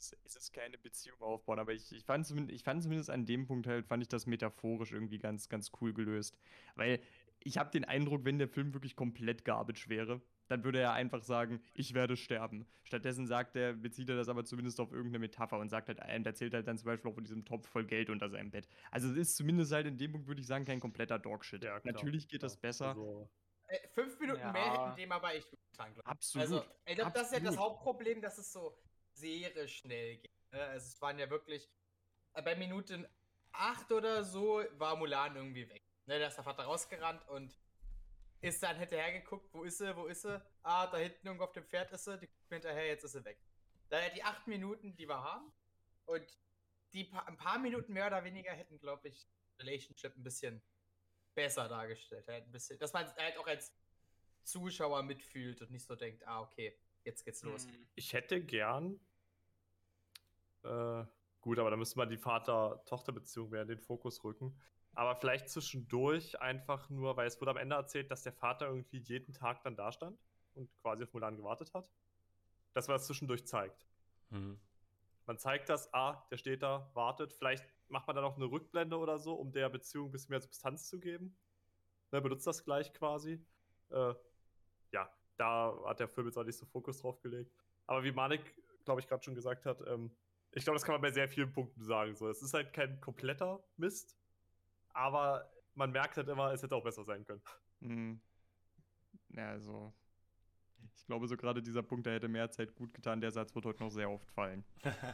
Es 0.02 0.12
ist 0.12 0.24
ist, 0.24 0.36
es 0.36 0.36
ist 0.36 0.52
keine 0.52 0.78
Beziehung 0.78 1.20
aufbauen, 1.20 1.60
aber 1.60 1.72
ich, 1.72 1.92
ich, 1.92 2.04
fand 2.04 2.26
zumindest, 2.26 2.56
ich 2.56 2.64
fand 2.64 2.82
zumindest 2.82 3.08
an 3.08 3.24
dem 3.24 3.46
Punkt 3.46 3.68
halt, 3.68 3.86
fand 3.86 4.02
ich 4.02 4.08
das 4.08 4.26
metaphorisch 4.26 4.90
irgendwie 4.90 5.18
ganz, 5.18 5.48
ganz 5.48 5.70
cool 5.80 5.94
gelöst. 5.94 6.36
Weil 6.74 7.00
ich 7.38 7.56
habe 7.56 7.70
den 7.70 7.84
Eindruck, 7.84 8.24
wenn 8.24 8.38
der 8.38 8.48
Film 8.48 8.74
wirklich 8.74 8.96
komplett 8.96 9.44
garbage 9.44 9.88
wäre, 9.88 10.20
dann 10.48 10.64
würde 10.64 10.80
er 10.80 10.92
einfach 10.92 11.22
sagen, 11.22 11.62
ich 11.72 11.94
werde 11.94 12.16
sterben. 12.16 12.66
Stattdessen 12.82 13.28
sagt 13.28 13.54
er, 13.54 13.74
bezieht 13.74 14.08
er 14.08 14.16
das 14.16 14.28
aber 14.28 14.44
zumindest 14.44 14.80
auf 14.80 14.90
irgendeine 14.90 15.20
Metapher 15.20 15.58
und 15.58 15.68
sagt 15.68 15.88
halt, 15.88 16.00
und 16.00 16.26
erzählt 16.26 16.52
halt 16.52 16.66
dann 16.66 16.78
zum 16.78 16.86
Beispiel 16.86 17.10
auch 17.10 17.14
von 17.14 17.24
diesem 17.24 17.44
Topf 17.44 17.68
voll 17.68 17.86
Geld 17.86 18.10
unter 18.10 18.28
seinem 18.28 18.50
Bett. 18.50 18.66
Also 18.90 19.08
es 19.08 19.16
ist 19.16 19.36
zumindest 19.36 19.70
halt 19.70 19.86
in 19.86 19.98
dem 19.98 20.10
Punkt, 20.10 20.26
würde 20.26 20.40
ich 20.40 20.48
sagen, 20.48 20.64
kein 20.64 20.80
kompletter 20.80 21.20
Dogshit. 21.20 21.62
Ja, 21.62 21.78
klar, 21.78 21.94
Natürlich 21.94 22.26
geht 22.26 22.42
das 22.42 22.56
besser. 22.56 22.88
Also, 22.88 23.30
Äh, 23.68 23.88
fünf 23.94 24.18
Minuten 24.18 24.40
Ja. 24.40 24.52
mehr 24.52 24.72
hätten 24.72 24.96
dem 24.96 25.12
aber 25.12 25.32
echt 25.32 25.48
gut 25.48 25.60
getan. 25.70 25.94
Absolut. 26.04 26.42
Also, 26.42 26.64
ich 26.84 26.96
glaube, 26.96 27.12
das 27.12 27.28
ist 27.28 27.32
ja 27.32 27.40
das. 27.40 27.56
Hauptproblem, 27.56 28.20
dass 28.20 28.36
es 28.36 28.52
so 28.52 28.76
sehr 29.22 29.68
schnell 29.68 30.16
geht. 30.16 30.52
ne? 30.52 30.62
Also, 30.64 30.86
es 30.88 31.00
waren 31.00 31.18
ja 31.18 31.30
wirklich, 31.30 31.68
äh, 32.34 32.42
bei 32.42 32.56
Minute 32.56 33.08
8 33.52 33.92
oder 33.92 34.24
so 34.24 34.62
war 34.78 34.96
Mulan 34.96 35.36
irgendwie 35.36 35.68
weg. 35.68 35.82
Ne, 36.06 36.18
da 36.18 36.26
ist 36.26 36.36
der 36.36 36.44
Vater 36.44 36.64
rausgerannt 36.64 37.28
und 37.28 37.56
ist 38.40 38.62
dann 38.62 38.76
hinterher 38.76 39.20
geguckt, 39.20 39.48
wo 39.52 39.62
ist 39.62 39.78
sie, 39.78 39.96
wo 39.96 40.06
ist 40.06 40.22
sie? 40.22 40.42
Ah, 40.62 40.88
da 40.88 40.98
hinten 40.98 41.26
irgendwo 41.26 41.44
auf 41.44 41.52
dem 41.52 41.64
Pferd 41.64 41.92
ist 41.92 42.04
sie, 42.04 42.18
die 42.18 42.26
guckt 42.26 42.48
hinterher, 42.50 42.86
jetzt 42.86 43.04
ist 43.04 43.12
sie 43.12 43.24
weg. 43.24 43.38
Daher 43.88 44.10
die 44.10 44.24
acht 44.24 44.46
Minuten, 44.48 44.96
die 44.96 45.08
wir 45.08 45.22
haben 45.22 45.52
und 46.06 46.26
die 46.92 47.04
pa 47.04 47.20
ein 47.20 47.36
paar 47.36 47.58
Minuten 47.58 47.92
mehr 47.92 48.08
oder 48.08 48.24
weniger 48.24 48.52
hätten, 48.52 48.78
glaube 48.80 49.08
ich, 49.08 49.28
Relationship 49.58 50.16
ein 50.16 50.24
bisschen 50.24 50.62
besser 51.34 51.68
dargestellt. 51.68 52.26
Halt 52.26 52.46
ein 52.46 52.52
bisschen, 52.52 52.78
dass 52.78 52.92
man 52.92 53.06
halt 53.14 53.36
auch 53.38 53.46
als 53.46 53.72
Zuschauer 54.42 55.02
mitfühlt 55.04 55.62
und 55.62 55.70
nicht 55.70 55.86
so 55.86 55.94
denkt, 55.94 56.26
ah, 56.26 56.40
okay, 56.40 56.76
jetzt 57.04 57.24
geht's 57.24 57.42
los. 57.42 57.66
Ich 57.94 58.12
hätte 58.12 58.42
gern. 58.42 58.98
Äh, 60.64 61.04
gut, 61.40 61.58
aber 61.58 61.70
da 61.70 61.76
müsste 61.76 61.98
man 61.98 62.08
die 62.08 62.18
Vater-Tochter-Beziehung 62.18 63.50
mehr 63.50 63.62
in 63.62 63.68
den 63.68 63.80
Fokus 63.80 64.22
rücken. 64.24 64.56
Aber 64.94 65.16
vielleicht 65.16 65.48
zwischendurch 65.48 66.40
einfach 66.40 66.90
nur, 66.90 67.16
weil 67.16 67.26
es 67.26 67.40
wurde 67.40 67.52
am 67.52 67.56
Ende 67.56 67.76
erzählt, 67.76 68.10
dass 68.10 68.22
der 68.22 68.32
Vater 68.32 68.66
irgendwie 68.68 68.98
jeden 68.98 69.32
Tag 69.32 69.62
dann 69.62 69.74
da 69.74 69.90
stand 69.90 70.18
und 70.54 70.70
quasi 70.82 71.04
auf 71.04 71.12
Mulan 71.14 71.36
gewartet 71.36 71.72
hat. 71.72 71.90
Dass 72.74 72.88
man 72.88 72.96
das 72.96 73.06
zwischendurch 73.06 73.46
zeigt. 73.46 73.86
Mhm. 74.30 74.60
Man 75.26 75.38
zeigt 75.38 75.68
das, 75.68 75.92
ah, 75.94 76.26
der 76.30 76.36
steht 76.36 76.62
da, 76.62 76.90
wartet. 76.94 77.32
Vielleicht 77.32 77.64
macht 77.88 78.06
man 78.06 78.16
dann 78.16 78.24
noch 78.24 78.36
eine 78.36 78.46
Rückblende 78.46 78.98
oder 78.98 79.18
so, 79.18 79.34
um 79.34 79.52
der 79.52 79.68
Beziehung 79.68 80.08
ein 80.08 80.12
bisschen 80.12 80.30
mehr 80.30 80.40
Substanz 80.40 80.88
zu 80.88 80.98
geben. 80.98 81.36
Ne, 82.10 82.20
benutzt 82.20 82.46
das 82.46 82.64
gleich 82.64 82.92
quasi. 82.92 83.44
Äh, 83.90 84.14
ja, 84.90 85.10
da 85.36 85.78
hat 85.86 86.00
der 86.00 86.08
Film 86.08 86.26
jetzt 86.26 86.36
auch 86.36 86.44
nicht 86.44 86.58
so 86.58 86.66
Fokus 86.66 86.98
drauf 86.98 87.20
gelegt. 87.20 87.54
Aber 87.86 88.04
wie 88.04 88.12
Manik, 88.12 88.42
glaube 88.84 89.00
ich, 89.00 89.06
gerade 89.06 89.22
schon 89.22 89.34
gesagt 89.34 89.64
hat, 89.64 89.80
ähm, 89.86 90.14
ich 90.52 90.64
glaube, 90.64 90.76
das 90.76 90.84
kann 90.84 90.94
man 90.94 91.02
bei 91.02 91.10
sehr 91.10 91.28
vielen 91.28 91.52
Punkten 91.52 91.82
sagen. 91.82 92.14
So, 92.14 92.28
es 92.28 92.42
ist 92.42 92.54
halt 92.54 92.72
kein 92.72 93.00
kompletter 93.00 93.62
Mist, 93.76 94.16
aber 94.92 95.50
man 95.74 95.90
merkt 95.90 96.16
halt 96.16 96.28
immer, 96.28 96.52
es 96.52 96.62
hätte 96.62 96.76
auch 96.76 96.84
besser 96.84 97.04
sein 97.04 97.24
können. 97.24 97.42
Hm. 97.80 98.20
Ja, 99.30 99.50
also. 99.50 99.92
Ich 100.96 101.06
glaube, 101.06 101.26
so 101.26 101.36
gerade 101.36 101.62
dieser 101.62 101.82
Punkt, 101.82 102.06
der 102.06 102.14
hätte 102.14 102.28
mehr 102.28 102.50
Zeit 102.50 102.74
gut 102.74 102.94
getan. 102.94 103.20
Der 103.20 103.32
Satz 103.32 103.54
wird 103.54 103.64
heute 103.64 103.82
noch 103.82 103.90
sehr 103.90 104.10
oft 104.10 104.30
fallen. 104.30 104.64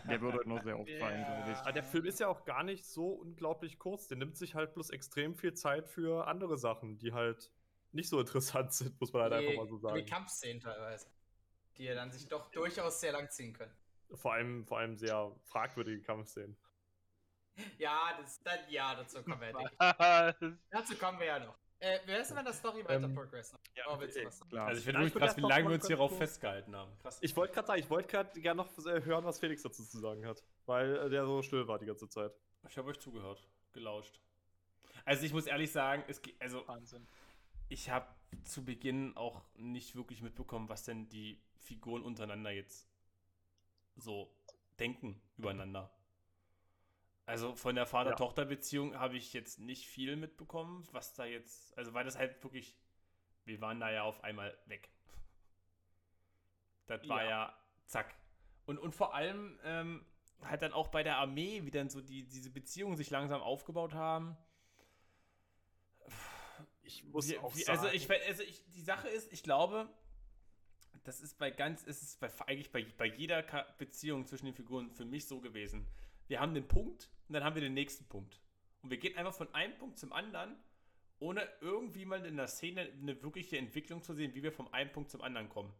Der 0.08 0.20
wird 0.20 0.34
heute 0.34 0.48
noch 0.48 0.62
sehr 0.62 0.78
oft 0.78 0.90
fallen, 0.98 1.24
glaube 1.24 1.52
ich. 1.52 1.58
Aber 1.58 1.72
der 1.72 1.82
Film 1.82 2.04
ist 2.04 2.20
ja 2.20 2.28
auch 2.28 2.44
gar 2.44 2.62
nicht 2.62 2.84
so 2.84 3.08
unglaublich 3.08 3.78
kurz. 3.78 4.06
Der 4.06 4.18
nimmt 4.18 4.36
sich 4.36 4.54
halt 4.54 4.74
bloß 4.74 4.90
extrem 4.90 5.34
viel 5.34 5.54
Zeit 5.54 5.88
für 5.88 6.26
andere 6.26 6.58
Sachen, 6.58 6.98
die 6.98 7.12
halt 7.12 7.50
nicht 7.92 8.08
so 8.08 8.20
interessant 8.20 8.72
sind, 8.72 9.00
muss 9.00 9.12
man 9.12 9.22
halt 9.22 9.32
einfach 9.32 9.54
mal 9.54 9.66
so 9.66 9.76
Die 9.76 9.82
sagen. 9.82 10.06
Kampfszenen 10.06 10.60
teilweise. 10.60 11.06
Die 11.78 11.84
ja 11.84 11.94
dann 11.94 12.10
sich 12.10 12.28
doch 12.28 12.50
durchaus 12.50 13.00
sehr 13.00 13.12
lang 13.12 13.30
ziehen 13.30 13.54
können. 13.54 13.72
Vor 14.14 14.32
allem, 14.32 14.66
vor 14.66 14.78
allem 14.78 14.96
sehr 14.96 15.34
fragwürdige 15.44 16.02
Kampfszenen. 16.02 16.56
Ja, 17.78 18.16
das, 18.20 18.40
dann, 18.42 18.58
ja, 18.68 18.94
dazu 18.94 19.22
kommen 19.22 19.40
wir 19.40 19.50
ja. 19.50 20.32
Dazu 20.70 20.96
kommen 20.96 21.18
wir 21.18 21.26
ja 21.26 21.38
noch. 21.40 21.58
Äh, 21.80 22.00
wer 22.06 22.20
ist 22.20 22.28
denn, 22.28 22.38
wenn 22.38 22.44
das 22.44 22.58
Story 22.58 22.84
weiter 22.84 23.04
Ähm, 23.04 23.14
progressen? 23.14 23.58
ja, 23.74 23.84
oh, 23.88 24.00
willst 24.00 24.16
du 24.16 24.24
was 24.24 24.38
sagen? 24.38 24.50
Klar. 24.50 24.66
Also 24.66 24.78
ich 24.78 24.84
finde 24.84 25.00
wirklich 25.00 25.22
krass, 25.22 25.36
wie 25.36 25.40
lange 25.42 25.64
mal 25.64 25.70
wir 25.70 25.74
uns 25.76 25.86
hierauf 25.86 26.16
festgehalten 26.16 26.74
haben. 26.74 26.90
Krass. 26.98 27.18
Ich 27.20 27.36
wollte 27.36 27.54
gerade 27.54 27.66
sagen, 27.68 27.80
ich 27.80 27.90
wollte 27.90 28.08
gerade 28.08 28.40
gerne 28.40 28.62
noch 28.62 28.86
äh, 28.86 29.04
hören, 29.04 29.24
was 29.24 29.38
Felix 29.38 29.62
dazu 29.62 29.84
zu 29.84 29.98
sagen 29.98 30.26
hat. 30.26 30.42
Weil 30.66 30.96
äh, 30.96 31.10
der 31.10 31.24
so 31.24 31.40
still 31.42 31.68
war 31.68 31.78
die 31.78 31.86
ganze 31.86 32.08
Zeit. 32.08 32.32
Ich 32.68 32.76
habe 32.76 32.88
euch 32.88 32.98
zugehört, 32.98 33.46
gelauscht. 33.72 34.20
Also 35.04 35.24
ich 35.24 35.32
muss 35.32 35.46
ehrlich 35.46 35.70
sagen, 35.70 36.02
es 36.08 36.20
also 36.40 36.66
Wahnsinn. 36.66 37.06
ich 37.68 37.90
habe 37.90 38.06
zu 38.42 38.64
Beginn 38.64 39.16
auch 39.16 39.42
nicht 39.54 39.94
wirklich 39.94 40.20
mitbekommen, 40.20 40.68
was 40.68 40.82
denn 40.82 41.08
die 41.08 41.40
Figuren 41.60 42.02
untereinander 42.02 42.50
jetzt 42.50 42.88
so 43.98 44.34
denken 44.78 45.20
übereinander. 45.36 45.90
Also 47.26 47.54
von 47.54 47.74
der 47.74 47.84
Vater-Tochter-Beziehung 47.86 48.98
habe 48.98 49.16
ich 49.18 49.32
jetzt 49.34 49.58
nicht 49.58 49.86
viel 49.86 50.16
mitbekommen, 50.16 50.88
was 50.92 51.12
da 51.14 51.26
jetzt, 51.26 51.76
also 51.76 51.92
weil 51.92 52.04
das 52.04 52.16
halt 52.16 52.42
wirklich, 52.42 52.74
wir 53.44 53.60
waren 53.60 53.80
da 53.80 53.90
ja 53.90 54.02
auf 54.04 54.24
einmal 54.24 54.56
weg. 54.66 54.88
Das 56.86 57.06
war 57.08 57.22
ja, 57.24 57.28
Ja. 57.30 57.58
zack. 57.86 58.14
Und, 58.64 58.78
und 58.78 58.94
vor 58.94 59.14
allem 59.14 59.58
ähm, 59.62 60.06
halt 60.42 60.62
dann 60.62 60.72
auch 60.72 60.88
bei 60.88 61.02
der 61.02 61.18
Armee, 61.18 61.64
wie 61.64 61.70
dann 61.70 61.90
so 61.90 62.00
die, 62.00 62.24
diese 62.26 62.50
Beziehungen 62.50 62.96
sich 62.96 63.10
langsam 63.10 63.42
aufgebaut 63.42 63.92
haben. 63.92 64.36
Ich 66.82 67.04
muss 67.04 67.28
Wie- 67.28 67.38
auch 67.38 67.54
wie, 67.54 67.62
sagen. 67.62 67.78
also, 67.78 67.90
ich, 67.94 68.10
also 68.10 68.42
ich, 68.42 68.64
die 68.72 68.80
Sache 68.80 69.08
ist, 69.08 69.30
ich 69.32 69.42
glaube, 69.42 69.90
das 71.04 71.20
ist 71.20 71.38
bei 71.38 71.50
ganz, 71.50 71.86
es 71.86 72.02
ist 72.02 72.20
bei, 72.20 72.30
eigentlich 72.46 72.70
bei, 72.70 72.84
bei 72.96 73.06
jeder 73.06 73.42
Beziehung 73.78 74.26
zwischen 74.26 74.46
den 74.46 74.54
Figuren 74.54 74.90
für 74.90 75.04
mich 75.04 75.26
so 75.26 75.40
gewesen. 75.40 75.86
Wir 76.26 76.40
haben 76.40 76.54
den 76.54 76.68
Punkt 76.68 77.08
und 77.28 77.34
dann 77.34 77.44
haben 77.44 77.54
wir 77.54 77.62
den 77.62 77.74
nächsten 77.74 78.04
Punkt. 78.06 78.40
Und 78.82 78.90
wir 78.90 78.98
gehen 78.98 79.16
einfach 79.16 79.34
von 79.34 79.52
einem 79.54 79.76
Punkt 79.78 79.98
zum 79.98 80.12
anderen, 80.12 80.56
ohne 81.18 81.48
irgendwie 81.60 82.04
mal 82.04 82.24
in 82.24 82.36
der 82.36 82.46
Szene 82.46 82.92
eine 83.00 83.22
wirkliche 83.22 83.58
Entwicklung 83.58 84.02
zu 84.02 84.14
sehen, 84.14 84.34
wie 84.34 84.42
wir 84.42 84.52
vom 84.52 84.72
einen 84.72 84.92
Punkt 84.92 85.10
zum 85.10 85.22
anderen 85.22 85.48
kommen. 85.48 85.72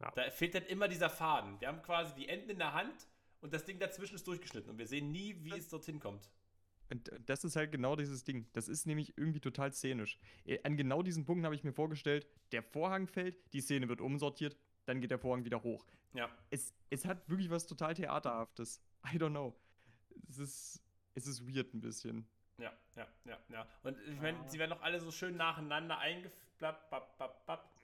Ja. 0.00 0.10
Da 0.10 0.30
fehlt 0.30 0.54
dann 0.54 0.66
immer 0.66 0.88
dieser 0.88 1.10
Faden. 1.10 1.60
Wir 1.60 1.68
haben 1.68 1.82
quasi 1.82 2.14
die 2.14 2.28
Enden 2.28 2.50
in 2.50 2.58
der 2.58 2.74
Hand 2.74 3.08
und 3.40 3.52
das 3.52 3.64
Ding 3.64 3.78
dazwischen 3.78 4.14
ist 4.14 4.26
durchgeschnitten 4.26 4.70
und 4.70 4.78
wir 4.78 4.86
sehen 4.86 5.10
nie, 5.10 5.42
wie 5.42 5.56
es 5.56 5.68
dorthin 5.68 6.00
kommt. 6.00 6.28
Und 6.90 7.10
das 7.26 7.42
ist 7.44 7.56
halt 7.56 7.72
genau 7.72 7.96
dieses 7.96 8.22
Ding. 8.24 8.46
Das 8.52 8.68
ist 8.68 8.86
nämlich 8.86 9.16
irgendwie 9.18 9.40
total 9.40 9.72
szenisch. 9.72 10.18
Äh, 10.44 10.60
An 10.62 10.76
genau 10.76 11.02
diesen 11.02 11.24
Punkten 11.24 11.44
habe 11.44 11.54
ich 11.54 11.64
mir 11.64 11.72
vorgestellt, 11.72 12.26
der 12.52 12.62
Vorhang 12.62 13.06
fällt, 13.08 13.36
die 13.52 13.60
Szene 13.60 13.88
wird 13.88 14.00
umsortiert, 14.00 14.56
dann 14.84 15.00
geht 15.00 15.10
der 15.10 15.18
Vorhang 15.18 15.44
wieder 15.44 15.62
hoch. 15.62 15.84
Ja. 16.14 16.30
Es, 16.50 16.72
es 16.90 17.04
hat 17.04 17.28
wirklich 17.28 17.50
was 17.50 17.66
total 17.66 17.94
Theaterhaftes. 17.94 18.80
I 19.04 19.16
don't 19.18 19.30
know. 19.30 19.54
Es 20.28 20.38
ist, 20.38 20.82
es 21.14 21.26
ist 21.26 21.46
weird 21.46 21.74
ein 21.74 21.80
bisschen. 21.80 22.26
Ja, 22.58 22.72
ja, 22.94 23.06
ja, 23.24 23.38
ja. 23.50 23.66
Und 23.82 23.98
ich 24.08 24.20
meine, 24.20 24.38
Ja. 24.38 24.48
sie 24.48 24.58
werden 24.58 24.70
doch 24.70 24.80
alle 24.82 25.00
so 25.00 25.10
schön 25.10 25.36
nacheinander 25.36 25.98
eingeflappt. 25.98 26.92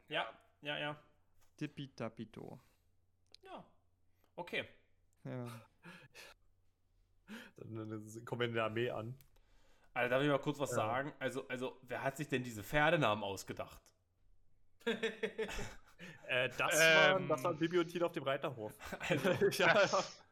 Ja, 0.08 0.32
ja, 0.62 0.78
ja. 0.78 1.02
Tippitapito. 1.56 2.58
Ja. 3.42 3.64
Okay. 4.36 4.64
Ja. 5.24 5.46
Dann, 7.64 8.24
kommen 8.24 8.40
wir 8.40 8.48
in 8.48 8.54
der 8.54 8.64
Armee 8.64 8.90
an. 8.90 9.14
Also 9.94 10.10
darf 10.10 10.22
ich 10.22 10.28
mal 10.28 10.38
kurz 10.38 10.58
was 10.58 10.70
Ja. 10.70 10.76
sagen? 10.76 11.12
Also, 11.18 11.46
also, 11.48 11.78
wer 11.82 12.02
hat 12.02 12.16
sich 12.16 12.28
denn 12.28 12.42
diese 12.42 12.62
Pferdenamen 12.62 13.22
ausgedacht? 13.24 13.78
Äh, 16.26 16.48
das, 16.58 16.80
Ähm. 16.80 16.96
waren, 16.96 17.28
das 17.28 17.44
und 17.78 17.88
Tina 17.88 18.06
auf 18.06 18.12
dem 18.12 18.24
Reiterhof. 18.24 18.72
Also, 19.08 19.28
ja, 19.62 19.74
Das, 19.74 20.22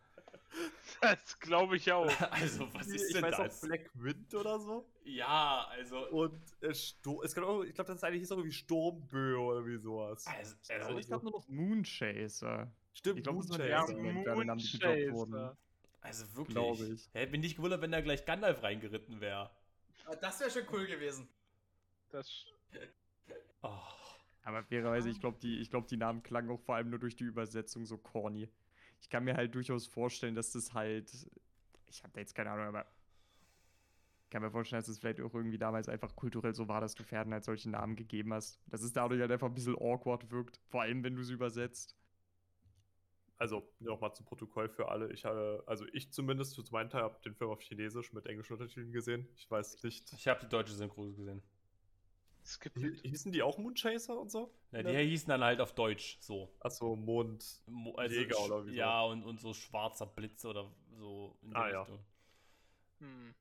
das 1.00 1.38
glaube 1.38 1.76
ich 1.76 1.92
auch. 1.92 2.10
also 2.32 2.72
was 2.74 2.88
ist 2.88 3.06
ich 3.08 3.12
denn 3.14 3.22
weiß 3.22 3.34
auch 3.34 3.44
das? 3.44 3.60
Black 3.60 3.90
Wind 3.94 4.34
oder 4.34 4.58
so. 4.58 4.88
Ja, 5.04 5.66
also. 5.70 6.08
Und 6.08 6.40
äh, 6.62 6.74
Sto 6.74 7.22
es 7.22 7.36
auch, 7.38 7.62
ich 7.62 7.74
glaube, 7.74 7.88
das 7.88 7.96
ist 7.98 8.04
eigentlich 8.04 8.26
so 8.26 8.42
wie 8.44 8.50
Sturmböe 8.50 9.38
oder 9.38 9.64
wie 9.64 9.76
sowas. 9.78 10.26
Also, 10.26 10.56
Also 10.68 10.86
also, 10.86 10.98
ich 10.98 11.06
glaube 11.06 11.24
nur 11.24 11.32
noch 11.34 11.48
Moonchaser. 11.48 12.72
Stimmt, 12.92 13.18
ich 13.18 13.24
glaub, 13.24 13.36
das 13.38 13.50
war 13.50 13.58
der 13.58 13.80
Moonchaser. 13.92 15.12
wurden. 15.12 15.30
Moonchaser. 15.30 15.56
Also 16.00 16.36
wirklich. 16.36 16.54
Glaube 16.54 16.84
ich. 16.84 17.08
Hätte 17.12 17.32
mich 17.32 17.40
nicht 17.40 17.56
gewundert, 17.56 17.80
wenn 17.82 17.92
da 17.92 18.00
gleich 18.00 18.24
Gandalf 18.24 18.62
reingeritten 18.62 19.20
wäre. 19.20 19.50
das 20.20 20.40
wäre 20.40 20.50
schon 20.50 20.62
cool 20.72 20.86
gewesen. 20.86 21.28
Das, 22.10 22.46
Oh. 23.62 23.78
Aber 24.42 24.62
fairerweise, 24.62 25.10
ich 25.10 25.20
glaube, 25.20 25.38
die, 25.40 25.58
ich 25.58 25.70
glaub, 25.70 25.86
die 25.86 25.96
Namen 25.96 26.22
klangen 26.22 26.50
auch 26.50 26.60
vor 26.60 26.76
allem 26.76 26.90
nur 26.90 26.98
durch 26.98 27.14
die 27.14 27.24
Übersetzung 27.24 27.84
so 27.84 27.98
corny. 27.98 28.48
Ich 29.00 29.10
kann 29.10 29.24
mir 29.24 29.36
halt 29.36 29.54
durchaus 29.54 29.86
vorstellen, 29.86 30.34
dass 30.34 30.52
das 30.52 30.72
halt. 30.72 31.10
Ich 31.86 32.02
habe 32.02 32.12
da 32.14 32.20
jetzt 32.20 32.34
keine 32.34 32.50
Ahnung, 32.50 32.66
aber. 32.66 32.86
Ich 34.24 34.30
kann 34.30 34.42
mir 34.42 34.50
vorstellen, 34.50 34.80
dass 34.80 34.88
es 34.88 35.00
vielleicht 35.00 35.20
auch 35.20 35.34
irgendwie 35.34 35.58
damals 35.58 35.88
einfach 35.88 36.14
kulturell 36.14 36.54
so 36.54 36.68
war, 36.68 36.80
dass 36.80 36.94
du 36.94 37.02
Pferden 37.02 37.32
halt 37.32 37.44
solche 37.44 37.68
Namen 37.68 37.96
gegeben 37.96 38.32
hast. 38.32 38.60
Dass 38.68 38.82
es 38.82 38.92
dadurch 38.92 39.20
halt 39.20 39.32
einfach 39.32 39.48
ein 39.48 39.54
bisschen 39.54 39.76
awkward 39.76 40.30
wirkt. 40.30 40.60
Vor 40.68 40.82
allem, 40.82 41.02
wenn 41.02 41.16
du 41.16 41.24
sie 41.24 41.34
übersetzt. 41.34 41.96
Also, 43.40 43.66
nochmal 43.78 44.14
zum 44.14 44.26
Protokoll 44.26 44.68
für 44.68 44.88
alle. 44.88 45.10
Ich 45.12 45.24
habe, 45.24 45.64
also 45.66 45.86
ich 45.94 46.12
zumindest 46.12 46.54
für 46.56 46.62
meinen 46.72 46.90
Teil 46.90 47.02
habe 47.02 47.18
den 47.24 47.34
Film 47.34 47.50
auf 47.50 47.62
Chinesisch 47.62 48.12
mit 48.12 48.26
englischen 48.26 48.52
Untertiteln 48.52 48.92
gesehen. 48.92 49.26
Ich 49.34 49.50
weiß 49.50 49.82
nicht. 49.82 50.12
Ich 50.12 50.28
habe 50.28 50.40
die 50.40 50.48
deutsche 50.48 50.74
Synchro 50.74 51.06
gesehen. 51.06 51.42
Es 52.44 52.60
gibt 52.60 52.76
Hi- 52.76 52.94
Hießen 53.02 53.32
die 53.32 53.42
auch 53.42 53.56
Moonchaser 53.56 54.18
und 54.18 54.30
so? 54.30 54.52
Na, 54.72 54.82
die 54.82 54.94
hießen 54.94 55.28
dann 55.28 55.42
halt 55.42 55.62
auf 55.62 55.74
Deutsch 55.74 56.18
so. 56.20 56.54
Achso, 56.60 56.94
Mond. 56.96 57.62
Mo- 57.66 57.94
Also 57.94 58.14
Jäger 58.14 58.38
oder 58.40 58.66
wie 58.66 58.70
so. 58.70 58.76
Ja, 58.76 59.02
und, 59.04 59.24
und 59.24 59.40
so 59.40 59.54
schwarzer 59.54 60.04
Blitz 60.06 60.44
oder 60.44 60.70
so 60.98 61.38
in 61.40 61.48
die 61.50 61.56
Ah, 61.56 61.70
ja. 61.70 61.80
Richtung. 61.80 62.04
hm. 62.98 63.34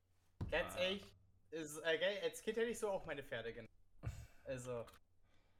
Ganz 0.50 0.76
Ah. 0.76 0.80
ehrlich, 0.80 1.02
ist, 1.50 1.76
äh, 1.84 2.20
als 2.24 2.40
Kind 2.40 2.56
hätte 2.56 2.70
ich 2.70 2.78
so 2.78 2.88
auch 2.88 3.04
meine 3.04 3.22
Pferde 3.22 3.52
genannt. 3.52 3.70
Also, 4.44 4.86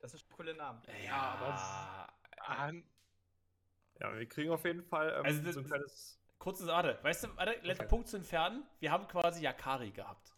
das 0.01 0.13
sind 0.13 0.21
schon 0.21 0.31
coole 0.31 0.55
Namen. 0.55 0.81
Ja, 1.05 2.09
Ah, 2.39 2.73
Ja, 4.01 4.17
wir 4.19 4.27
kriegen 4.27 4.51
auf 4.51 4.65
jeden 4.65 4.83
Fall 4.83 5.15
ähm, 5.19 5.25
Also 5.25 5.43
das- 5.43 5.55
so 5.55 5.61
ein 5.61 5.67
kleines. 5.67 6.17
Kurze 6.39 6.67
Warte, 6.67 6.99
weißt 7.03 7.25
du, 7.25 7.37
warte, 7.37 7.53
letzter 7.63 7.85
Okay. 7.85 7.91
Punkt 7.91 8.09
zu 8.09 8.17
entfernen. 8.17 8.65
Wir 8.79 8.91
haben 8.91 9.07
quasi 9.07 9.43
Yakari 9.43 9.91
gehabt. 9.91 10.35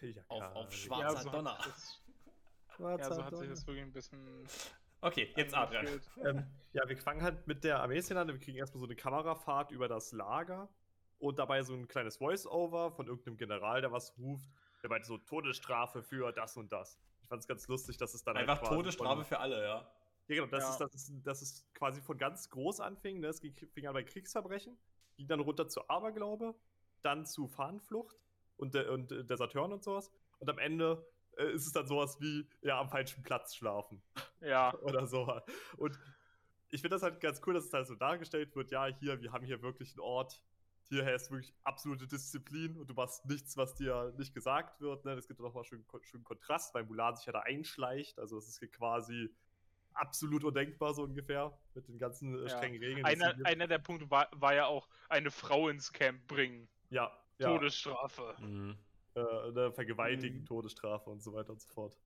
Ja, 0.00 0.22
Auf- 0.28 0.56
auf 0.56 0.72
Schwarzer 0.72 1.04
ja, 1.14 1.16
so 1.22 1.30
Donner. 1.30 1.58
Hat 1.58 1.62
sich 1.64 1.72
das, 1.74 2.02
Schwarzer 2.76 3.08
ja, 3.08 3.14
so 3.14 3.22
hat 3.24 3.30
sich 3.30 3.38
Donner. 3.40 3.50
das 3.50 3.66
wirklich 3.66 3.84
ein 3.84 3.92
bisschen. 3.92 4.48
Okay, 5.02 5.32
jetzt 5.36 5.54
Adrian. 5.54 5.86
ähm, 6.24 6.46
ja, 6.72 6.88
wir 6.88 6.96
fangen 6.96 7.22
halt 7.22 7.46
mit 7.46 7.62
der 7.64 7.80
Armeeszene 7.80 8.18
an. 8.20 8.28
Wir 8.28 8.38
kriegen 8.38 8.58
erstmal 8.58 8.80
so 8.80 8.86
eine 8.86 8.96
Kamerafahrt 8.96 9.70
über 9.70 9.86
das 9.88 10.10
Lager 10.12 10.68
und 11.18 11.38
dabei 11.38 11.62
so 11.62 11.74
ein 11.74 11.86
kleines 11.86 12.16
Voice-Over 12.16 12.90
von 12.92 13.06
irgendeinem 13.06 13.36
General, 13.36 13.80
der 13.80 13.92
was 13.92 14.16
ruft. 14.18 14.48
Der 14.82 14.90
meint 14.90 15.04
so 15.06 15.18
Todesstrafe 15.18 16.02
für 16.02 16.32
das 16.32 16.56
und 16.56 16.72
das. 16.72 16.98
Ich 17.22 17.28
fand 17.28 17.40
es 17.42 17.46
ganz 17.46 17.68
lustig, 17.68 17.96
dass 17.98 18.12
es 18.14 18.24
dann 18.24 18.36
halt 18.36 18.48
Einfach 18.48 18.62
quasi 18.64 18.74
Todesstrafe 18.74 19.16
von, 19.16 19.24
für 19.24 19.38
alle, 19.38 19.62
ja. 19.62 19.90
Ja, 20.30 20.36
genau, 20.36 20.46
das, 20.46 20.62
Ja. 20.62 20.70
Ist, 20.70 20.78
das, 20.78 20.94
ist, 20.94 21.12
das 21.24 21.42
ist 21.42 21.74
quasi 21.74 22.00
von 22.00 22.16
ganz 22.16 22.48
groß 22.50 22.80
anfing. 22.80 23.18
Ne? 23.18 23.26
Es 23.26 23.40
ging, 23.40 23.52
fing 23.52 23.86
an 23.86 23.94
bei 23.94 24.04
Kriegsverbrechen, 24.04 24.78
ging 25.16 25.26
dann 25.26 25.40
runter 25.40 25.68
zu 25.68 25.88
Aberglaube, 25.88 26.54
dann 27.02 27.26
zu 27.26 27.48
Fahnenflucht 27.48 28.16
und, 28.56 28.74
der- 28.74 28.92
und 28.92 29.10
äh, 29.10 29.24
Deserteuren 29.24 29.72
und 29.72 29.82
sowas. 29.82 30.08
Und 30.38 30.48
am 30.48 30.58
Ende 30.58 31.04
äh, 31.36 31.52
ist 31.52 31.66
es 31.66 31.72
dann 31.72 31.88
sowas 31.88 32.20
wie, 32.20 32.48
ja, 32.62 32.78
am 32.78 32.88
falschen 32.88 33.24
Platz 33.24 33.56
schlafen 33.56 34.02
Ja, 34.40 34.72
oder 34.82 35.08
so. 35.08 35.40
Und 35.76 35.98
ich 36.68 36.80
finde 36.80 36.94
das 36.94 37.02
halt 37.02 37.20
ganz 37.20 37.40
cool, 37.44 37.54
dass 37.54 37.64
es 37.64 37.72
halt 37.72 37.88
so 37.88 37.96
dargestellt 37.96 38.54
wird, 38.54 38.70
ja, 38.70 38.86
hier, 38.86 39.20
wir 39.20 39.32
haben 39.32 39.44
hier 39.44 39.60
wirklich 39.62 39.94
einen 39.94 40.00
Ort, 40.00 40.40
hier 40.84 41.04
herrscht 41.04 41.32
wirklich 41.32 41.52
absolute 41.64 42.06
Disziplin 42.06 42.76
und 42.76 42.88
du 42.88 42.94
machst 42.94 43.26
nichts, 43.26 43.56
was 43.56 43.74
dir 43.74 44.14
nicht 44.16 44.32
gesagt 44.32 44.80
wird. 44.80 45.04
Ne? 45.04 45.16
Das 45.16 45.26
gibt 45.26 45.40
doch 45.40 45.52
mal 45.52 45.64
schön, 45.64 45.84
schön 46.02 46.22
Kontrast, 46.22 46.72
weil 46.72 46.84
Mulan 46.84 47.16
sich 47.16 47.26
ja 47.26 47.32
da 47.32 47.40
einschleicht. 47.40 48.18
Also 48.20 48.38
es 48.38 48.46
ist 48.46 48.60
hier 48.60 48.70
quasi 48.70 49.34
absolut 49.94 50.44
undenkbar, 50.44 50.94
so 50.94 51.02
ungefähr, 51.02 51.56
mit 51.74 51.88
den 51.88 51.98
ganzen 51.98 52.34
äh, 52.34 52.42
Ja. 52.42 52.48
strengen 52.48 52.82
Regeln. 52.82 53.04
einer, 53.04 53.34
einer 53.44 53.66
der 53.66 53.78
Punkte 53.78 54.10
war, 54.10 54.28
war 54.32 54.54
ja 54.54 54.66
auch 54.66 54.88
eine 55.08 55.30
Frau 55.30 55.68
ins 55.68 55.92
Camp 55.92 56.26
bringen. 56.26 56.68
ja, 56.90 57.10
ja, 57.38 57.48
Todesstrafe. 57.48 58.36
Mhm. 58.40 58.76
äh, 59.14 59.70
vergewaltigen, 59.72 60.40
Mhm. 60.40 60.46
Todesstrafe 60.46 61.08
und 61.10 61.22
so 61.22 61.32
weiter 61.32 61.50
und 61.50 61.60
so 61.60 61.68
fort. 61.68 61.98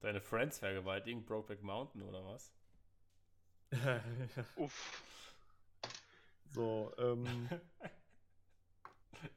Deine 0.00 0.20
Friends 0.20 0.58
vergewaltigen, 0.58 1.24
Brokeback 1.24 1.62
Mountain 1.62 2.02
oder 2.02 2.24
was? 2.24 2.52
Uff. 4.56 5.34
so, 6.46 6.92
ähm, 6.98 7.48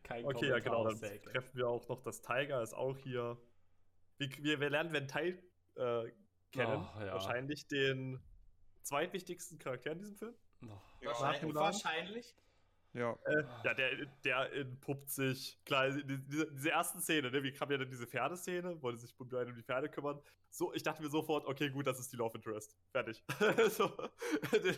Kein 0.04 0.26
Okay, 0.26 0.48
ja, 0.50 0.60
genau. 0.60 0.86
Dann 0.88 1.00
treffen 1.00 1.56
wir 1.58 1.68
auch 1.68 1.88
noch 1.90 2.02
das 2.02 2.22
Tiger, 2.22 2.62
ist 2.62 2.74
auch 2.74 2.98
hier. 2.98 3.38
Wir, 4.18 4.30
wir, 4.40 4.60
wir 4.60 4.70
lernen 4.70 4.94
Van 4.94 5.08
Teil 5.08 5.42
äh, 5.76 6.10
kennen. 6.54 6.88
Oh, 6.96 7.00
ja. 7.02 7.14
Wahrscheinlich 7.14 7.68
den 7.68 8.22
zweitwichtigsten 8.84 9.60
Charakter 9.60 9.92
in 9.92 10.00
diesem 10.00 10.16
Film. 10.16 10.36
Oh. 10.64 11.06
Wahrscheinlich. 11.06 11.42
Mulan? 11.44 11.64
wahrscheinlich. 11.64 12.36
Ja. 12.94 13.18
Äh, 13.26 13.44
ja, 13.64 13.74
der, 13.74 14.06
der 14.24 14.54
entpuppt 14.54 15.10
sich. 15.10 15.60
Klar, 15.66 15.90
die- 15.90 16.18
diese, 16.28 16.52
diese 16.52 16.70
ersten 16.72 17.00
Szene, 17.02 17.32
ne, 17.32 17.42
wie 17.42 17.52
kam 17.52 17.72
ja 17.72 17.78
dann 17.78 17.90
diese 17.90 18.06
Pferdeszene, 18.06 18.82
wollte 18.84 19.00
sich 19.00 19.14
um 19.20 19.28
um 19.28 19.56
die 19.56 19.64
Pferde 19.64 19.90
kümmern. 19.90 20.22
So, 20.50 20.72
ich 20.74 20.84
dachte 20.84 21.02
mir 21.02 21.10
sofort, 21.10 21.46
okay, 21.46 21.70
gut, 21.72 21.88
das 21.88 22.00
ist 22.00 22.12
die 22.14 22.18
Love 22.18 22.38
Interest. 22.38 22.78
Fertig. 22.92 23.24
so, 23.72 23.88
den- 24.52 24.78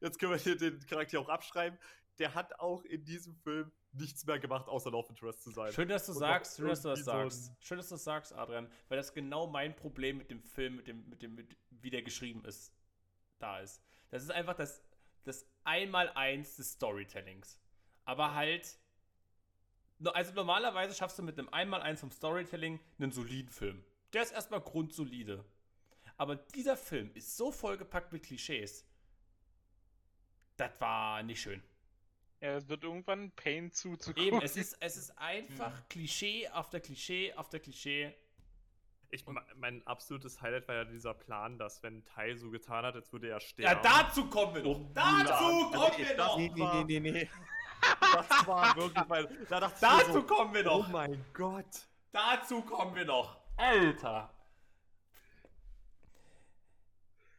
jetzt 0.00 0.18
können 0.18 0.32
wir 0.32 0.38
hier 0.38 0.56
den 0.56 0.80
Charakter 0.86 1.20
auch 1.20 1.28
abschreiben. 1.28 1.78
Der 2.18 2.34
hat 2.34 2.58
auch 2.60 2.82
in 2.84 3.04
diesem 3.04 3.34
Film 3.36 3.70
nichts 3.92 4.24
mehr 4.26 4.38
gemacht, 4.38 4.66
außer 4.68 4.90
Love 4.90 5.08
Interest 5.10 5.42
zu 5.42 5.50
sein. 5.50 5.72
Schön, 5.72 5.88
dass 5.88 6.06
du 6.06 6.12
Und 6.12 6.18
sagst, 6.18 6.56
schön, 6.56 6.68
dass 6.68 6.82
du 6.82 6.88
das 6.90 7.00
irgendwie 7.06 7.30
so 7.30 7.36
sagst. 7.46 7.64
Schön, 7.64 7.76
dass 7.78 7.88
du 7.88 7.94
das 7.94 8.04
sagst, 8.04 8.32
Adrian, 8.34 8.70
weil 8.88 8.96
das 8.96 9.12
genau 9.12 9.46
mein 9.46 9.76
Problem 9.76 10.16
mit 10.18 10.30
dem 10.30 10.42
Film, 10.42 10.76
mit 10.76 10.86
dem, 10.86 11.06
mit 11.08 11.22
dem, 11.22 11.34
mit, 11.34 11.56
wie 11.70 11.90
der 11.90 12.02
geschrieben 12.02 12.42
ist, 12.44 12.72
da 13.38 13.60
ist. 13.60 13.82
Das 14.10 14.22
ist 14.22 14.30
einfach 14.30 14.54
das, 14.54 14.82
das 15.24 15.46
Einmaleins 15.64 16.56
des 16.56 16.72
Storytellings. 16.72 17.58
Aber 18.04 18.34
halt, 18.34 18.78
also 20.04 20.32
normalerweise 20.34 20.94
schaffst 20.94 21.18
du 21.18 21.22
mit 21.22 21.38
einem 21.38 21.48
Einmaleins 21.50 22.00
vom 22.00 22.10
Storytelling 22.10 22.80
einen 22.98 23.12
soliden 23.12 23.50
Film. 23.50 23.84
Der 24.12 24.22
ist 24.22 24.32
erstmal 24.32 24.60
grundsolide. 24.60 25.44
Aber 26.16 26.36
dieser 26.36 26.76
Film 26.76 27.10
ist 27.14 27.36
so 27.36 27.50
vollgepackt 27.50 28.12
mit 28.12 28.24
Klischees. 28.24 28.84
Das 30.56 30.72
war 30.80 31.22
nicht 31.22 31.40
schön. 31.40 31.62
Ja, 32.40 32.56
es 32.56 32.68
wird 32.68 32.84
irgendwann 32.84 33.30
Pain 33.32 33.70
zuzugucken. 33.70 34.22
Eben, 34.22 34.42
es 34.42 34.56
ist, 34.56 34.76
es 34.80 34.96
ist 34.96 35.10
einfach 35.18 35.72
Klischee 35.88 36.48
auf 36.48 36.70
der 36.70 36.80
Klischee 36.80 37.32
auf 37.34 37.48
der 37.48 37.60
Klischee. 37.60 38.14
Ich, 39.12 39.26
me- 39.26 39.44
mein 39.56 39.84
absolutes 39.86 40.40
Highlight 40.40 40.68
war 40.68 40.76
ja 40.76 40.84
dieser 40.84 41.14
Plan, 41.14 41.58
dass 41.58 41.82
wenn 41.82 42.04
Tai 42.04 42.34
so 42.36 42.50
getan 42.50 42.84
hat, 42.84 42.94
als 42.94 43.12
würde 43.12 43.26
er 43.28 43.34
Ja, 43.34 43.40
sterben. 43.40 43.80
dazu 43.82 44.30
kommen 44.30 44.54
wir 44.54 44.62
noch. 44.62 44.92
Dazu 44.94 45.70
kommen 45.70 45.74
Also, 45.74 45.98
wir 45.98 46.16
das 46.16 46.16
noch. 46.28 46.36
Nee, 46.38 46.52
nee, 46.54 46.84
nee, 46.84 47.00
nee, 47.00 47.10
nee. 47.12 47.30
Das 48.00 48.46
war 48.46 48.76
wirklich 48.76 49.06
mein. 49.08 49.26
Da 49.48 49.60
dachte 49.60 49.74
ich 49.76 49.82
mir 49.82 49.88
Dazu 49.98 50.12
so, 50.12 50.22
kommen 50.22 50.54
wir 50.54 50.66
Oh 50.72 50.78
noch. 50.78 50.88
mein 50.90 51.24
Gott. 51.32 51.88
Dazu 52.12 52.62
kommen 52.62 52.94
wir 52.94 53.04
noch. 53.04 53.40
Alter. 53.56 54.32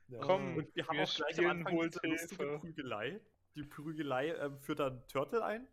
Ja. 0.07 0.19
Komm, 0.19 0.57
und 0.57 0.75
wir 0.75 0.87
haben 0.87 0.97
wir 0.97 1.03
auch 1.05 1.15
gleich 1.15 1.39
am 1.39 1.45
Anfang 1.51 1.79
diese 1.89 1.99
lustige. 2.07 2.59
Prügelei. 2.59 3.21
Die 3.55 3.63
Prügelei 3.63 4.33
ähm, 4.35 4.59
führt 4.59 4.79
dann 4.79 5.07
Turtle 5.07 5.43
ein. 5.43 5.67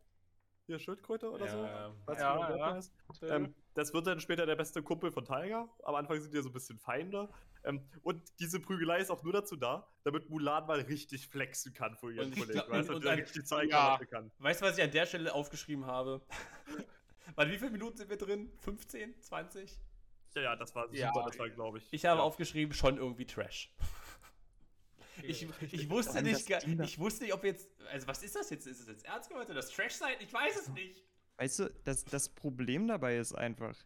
Hier 0.68 0.78
Schildkröte 0.78 1.30
oder 1.30 1.46
Ja, 1.46 1.50
so. 1.50 1.64
ja. 1.64 1.94
Weißt 2.04 2.20
Ja, 2.20 2.46
du, 2.50 2.56
ja. 2.58 2.74
heißt? 2.74 2.92
Ähm, 3.22 3.54
das 3.72 3.94
wird 3.94 4.06
dann 4.06 4.20
später 4.20 4.44
der 4.44 4.54
beste 4.54 4.82
Kumpel 4.82 5.10
von 5.10 5.24
Tiger. 5.24 5.66
Am 5.82 5.94
Anfang 5.94 6.20
sind 6.20 6.30
die 6.30 6.36
ja 6.36 6.42
so 6.42 6.50
ein 6.50 6.52
bisschen 6.52 6.78
Feinde. 6.78 7.30
Ähm, 7.64 7.88
und 8.02 8.22
diese 8.38 8.60
Prügelei 8.60 8.98
ist 8.98 9.10
auch 9.10 9.22
nur 9.22 9.32
dazu 9.32 9.56
da, 9.56 9.88
damit 10.04 10.28
Mulan 10.28 10.66
mal 10.66 10.80
richtig 10.82 11.26
flexen 11.28 11.72
kann 11.72 11.96
vor 11.96 12.10
ihren 12.10 12.26
Und 12.34 12.38
Kollegen. 12.38 12.58
Weißt 12.70 12.88
du, 12.90 12.92
und- 12.92 12.96
und 12.96 13.04
der 13.06 13.12
und- 13.14 13.18
richtig 13.20 13.46
zeigen 13.46 13.70
ja. 13.70 13.96
kann, 13.96 14.00
was 14.02 14.10
kann. 14.10 14.30
Weißt 14.40 14.60
du, 14.60 14.66
was 14.66 14.76
ich 14.76 14.84
an 14.84 14.90
der 14.90 15.06
Stelle 15.06 15.32
aufgeschrieben 15.32 15.86
habe? 15.86 16.20
Warte, 17.34 17.50
wie 17.50 17.56
viele 17.58 17.70
Minuten 17.70 17.96
sind 17.96 18.10
wir 18.10 18.18
drin? 18.18 18.52
15? 18.60 19.18
20? 19.22 19.80
Ja, 20.34 20.42
ja, 20.42 20.56
das 20.56 20.74
war 20.74 20.92
Ja. 20.94 21.10
das 21.24 21.38
war, 21.38 21.48
glaube 21.48 21.78
ich. 21.78 21.88
Ich 21.92 22.04
habe 22.04 22.18
ja. 22.18 22.24
aufgeschrieben, 22.24 22.74
schon 22.74 22.98
irgendwie 22.98 23.24
Trash. 23.24 23.74
Ich, 25.22 25.46
ich 25.72 25.90
wusste 25.90 26.22
nicht, 26.22 26.48
ich 26.48 26.98
wusste 26.98 27.24
nicht, 27.24 27.34
ob 27.34 27.44
jetzt, 27.44 27.68
also 27.90 28.06
was 28.06 28.22
ist 28.22 28.36
das 28.36 28.50
jetzt? 28.50 28.66
Ist 28.66 28.80
es 28.80 28.88
jetzt 28.88 29.04
ernst 29.04 29.28
gemeint 29.28 29.46
oder 29.46 29.56
das 29.56 29.70
Trash 29.70 29.94
sein? 29.94 30.14
Ich 30.20 30.32
weiß 30.32 30.56
es 30.56 30.68
nicht. 30.68 31.02
Weißt 31.36 31.58
du, 31.60 31.74
das, 31.84 32.04
das 32.04 32.28
Problem 32.28 32.88
dabei 32.88 33.16
ist 33.16 33.32
einfach, 33.32 33.76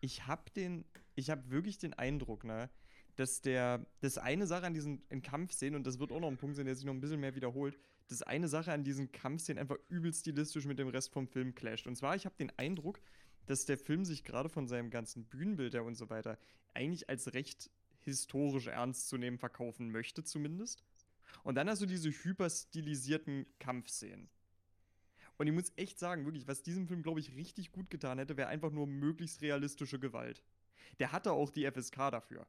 ich 0.00 0.26
habe 0.26 0.50
den, 0.52 0.84
ich 1.14 1.30
habe 1.30 1.50
wirklich 1.50 1.78
den 1.78 1.94
Eindruck, 1.94 2.44
ne, 2.44 2.70
dass 3.16 3.40
der, 3.40 3.86
das 4.00 4.18
eine 4.18 4.46
Sache 4.46 4.66
an 4.66 4.74
diesen 4.74 5.02
in 5.08 5.22
Kampfszenen, 5.22 5.76
und 5.76 5.86
das 5.86 5.98
wird 5.98 6.12
auch 6.12 6.20
noch 6.20 6.28
ein 6.28 6.36
Punkt 6.36 6.56
sein, 6.56 6.66
der 6.66 6.74
sich 6.74 6.84
noch 6.84 6.94
ein 6.94 7.00
bisschen 7.00 7.20
mehr 7.20 7.34
wiederholt, 7.34 7.78
das 8.08 8.22
eine 8.22 8.48
Sache 8.48 8.72
an 8.72 8.84
diesen 8.84 9.10
Kampfszenen 9.12 9.60
einfach 9.60 9.78
übel 9.88 10.12
stilistisch 10.12 10.64
mit 10.64 10.78
dem 10.78 10.88
Rest 10.88 11.12
vom 11.12 11.26
Film 11.26 11.54
clasht. 11.54 11.86
Und 11.86 11.96
zwar, 11.96 12.14
ich 12.14 12.24
habe 12.24 12.36
den 12.36 12.52
Eindruck, 12.58 13.00
dass 13.46 13.64
der 13.64 13.78
Film 13.78 14.04
sich 14.04 14.24
gerade 14.24 14.48
von 14.48 14.68
seinem 14.68 14.90
ganzen 14.90 15.24
Bühnenbild 15.24 15.74
her 15.74 15.84
und 15.84 15.94
so 15.94 16.10
weiter 16.10 16.38
eigentlich 16.74 17.08
als 17.08 17.34
recht 17.34 17.70
historisch 18.04 18.66
ernst 18.66 19.08
zu 19.08 19.16
nehmen 19.18 19.38
verkaufen 19.38 19.90
möchte, 19.90 20.24
zumindest. 20.24 20.84
Und 21.44 21.54
dann 21.56 21.68
hast 21.68 21.82
du 21.82 21.86
diese 21.86 22.10
hyperstilisierten 22.10 23.46
Kampfszenen. 23.58 24.28
Und 25.38 25.46
ich 25.46 25.52
muss 25.52 25.72
echt 25.76 25.98
sagen, 25.98 26.24
wirklich, 26.24 26.46
was 26.46 26.62
diesem 26.62 26.86
Film, 26.86 27.02
glaube 27.02 27.20
ich, 27.20 27.34
richtig 27.34 27.72
gut 27.72 27.90
getan 27.90 28.18
hätte, 28.18 28.36
wäre 28.36 28.48
einfach 28.48 28.70
nur 28.70 28.86
möglichst 28.86 29.40
realistische 29.42 29.98
Gewalt. 29.98 30.42
Der 31.00 31.10
hatte 31.12 31.32
auch 31.32 31.50
die 31.50 31.64
FSK 31.70 32.10
dafür. 32.10 32.46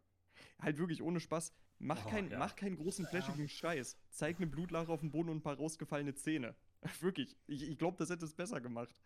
Halt 0.59 0.77
wirklich 0.77 1.01
ohne 1.01 1.19
Spaß. 1.19 1.53
Mach, 1.79 2.05
Oh, 2.05 2.09
kein, 2.09 2.29
ja. 2.29 2.37
mach 2.37 2.55
keinen 2.55 2.75
großen, 2.75 3.05
flashigen 3.07 3.47
Scheiß. 3.47 3.97
Zeig 4.09 4.37
eine 4.37 4.47
Blutlache 4.47 4.91
auf 4.91 4.99
dem 4.99 5.11
Boden 5.11 5.29
und 5.29 5.37
ein 5.37 5.41
paar 5.41 5.55
rausgefallene 5.55 6.13
Zähne. 6.15 6.55
Wirklich. 7.01 7.35
Ich, 7.47 7.63
ich 7.63 7.77
glaube, 7.77 7.97
das 7.97 8.09
hätte 8.09 8.25
es 8.25 8.33
besser 8.33 8.61
gemacht. 8.61 9.01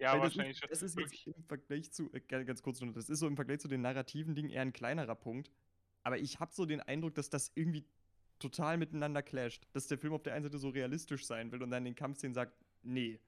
Ja, 0.00 0.12
Weil 0.12 0.20
das 0.20 0.36
wahrscheinlich 0.36 0.52
ist, 0.52 0.58
schon. 0.60 0.68
das 0.70 0.82
ist 0.82 0.96
Wirklich. 0.96 1.26
jetzt 1.26 1.36
im 1.36 1.44
Vergleich 1.44 1.92
zu, 1.92 2.10
äh, 2.12 2.20
ga- 2.20 2.42
ganz 2.42 2.62
kurz 2.62 2.80
noch, 2.80 2.92
das 2.92 3.10
ist 3.10 3.18
so 3.18 3.26
im 3.26 3.36
Vergleich 3.36 3.60
zu 3.60 3.68
den 3.68 3.82
narrativen 3.82 4.34
Dingen 4.34 4.48
eher 4.48 4.62
ein 4.62 4.72
kleinerer 4.72 5.14
Punkt. 5.14 5.50
Aber 6.02 6.18
ich 6.18 6.40
habe 6.40 6.52
so 6.54 6.64
den 6.64 6.80
Eindruck, 6.80 7.14
dass 7.14 7.28
das 7.28 7.52
irgendwie 7.54 7.84
total 8.38 8.78
miteinander 8.78 9.22
clasht. 9.22 9.66
Dass 9.74 9.86
der 9.88 9.98
Film 9.98 10.14
auf 10.14 10.22
der 10.22 10.32
einen 10.32 10.44
Seite 10.44 10.58
so 10.58 10.70
realistisch 10.70 11.26
sein 11.26 11.52
will 11.52 11.62
und 11.62 11.70
dann 11.70 11.84
in 11.84 11.92
den 11.92 11.94
Kampfszenen 11.94 12.32
sagt, 12.34 12.56
nee. 12.82 13.20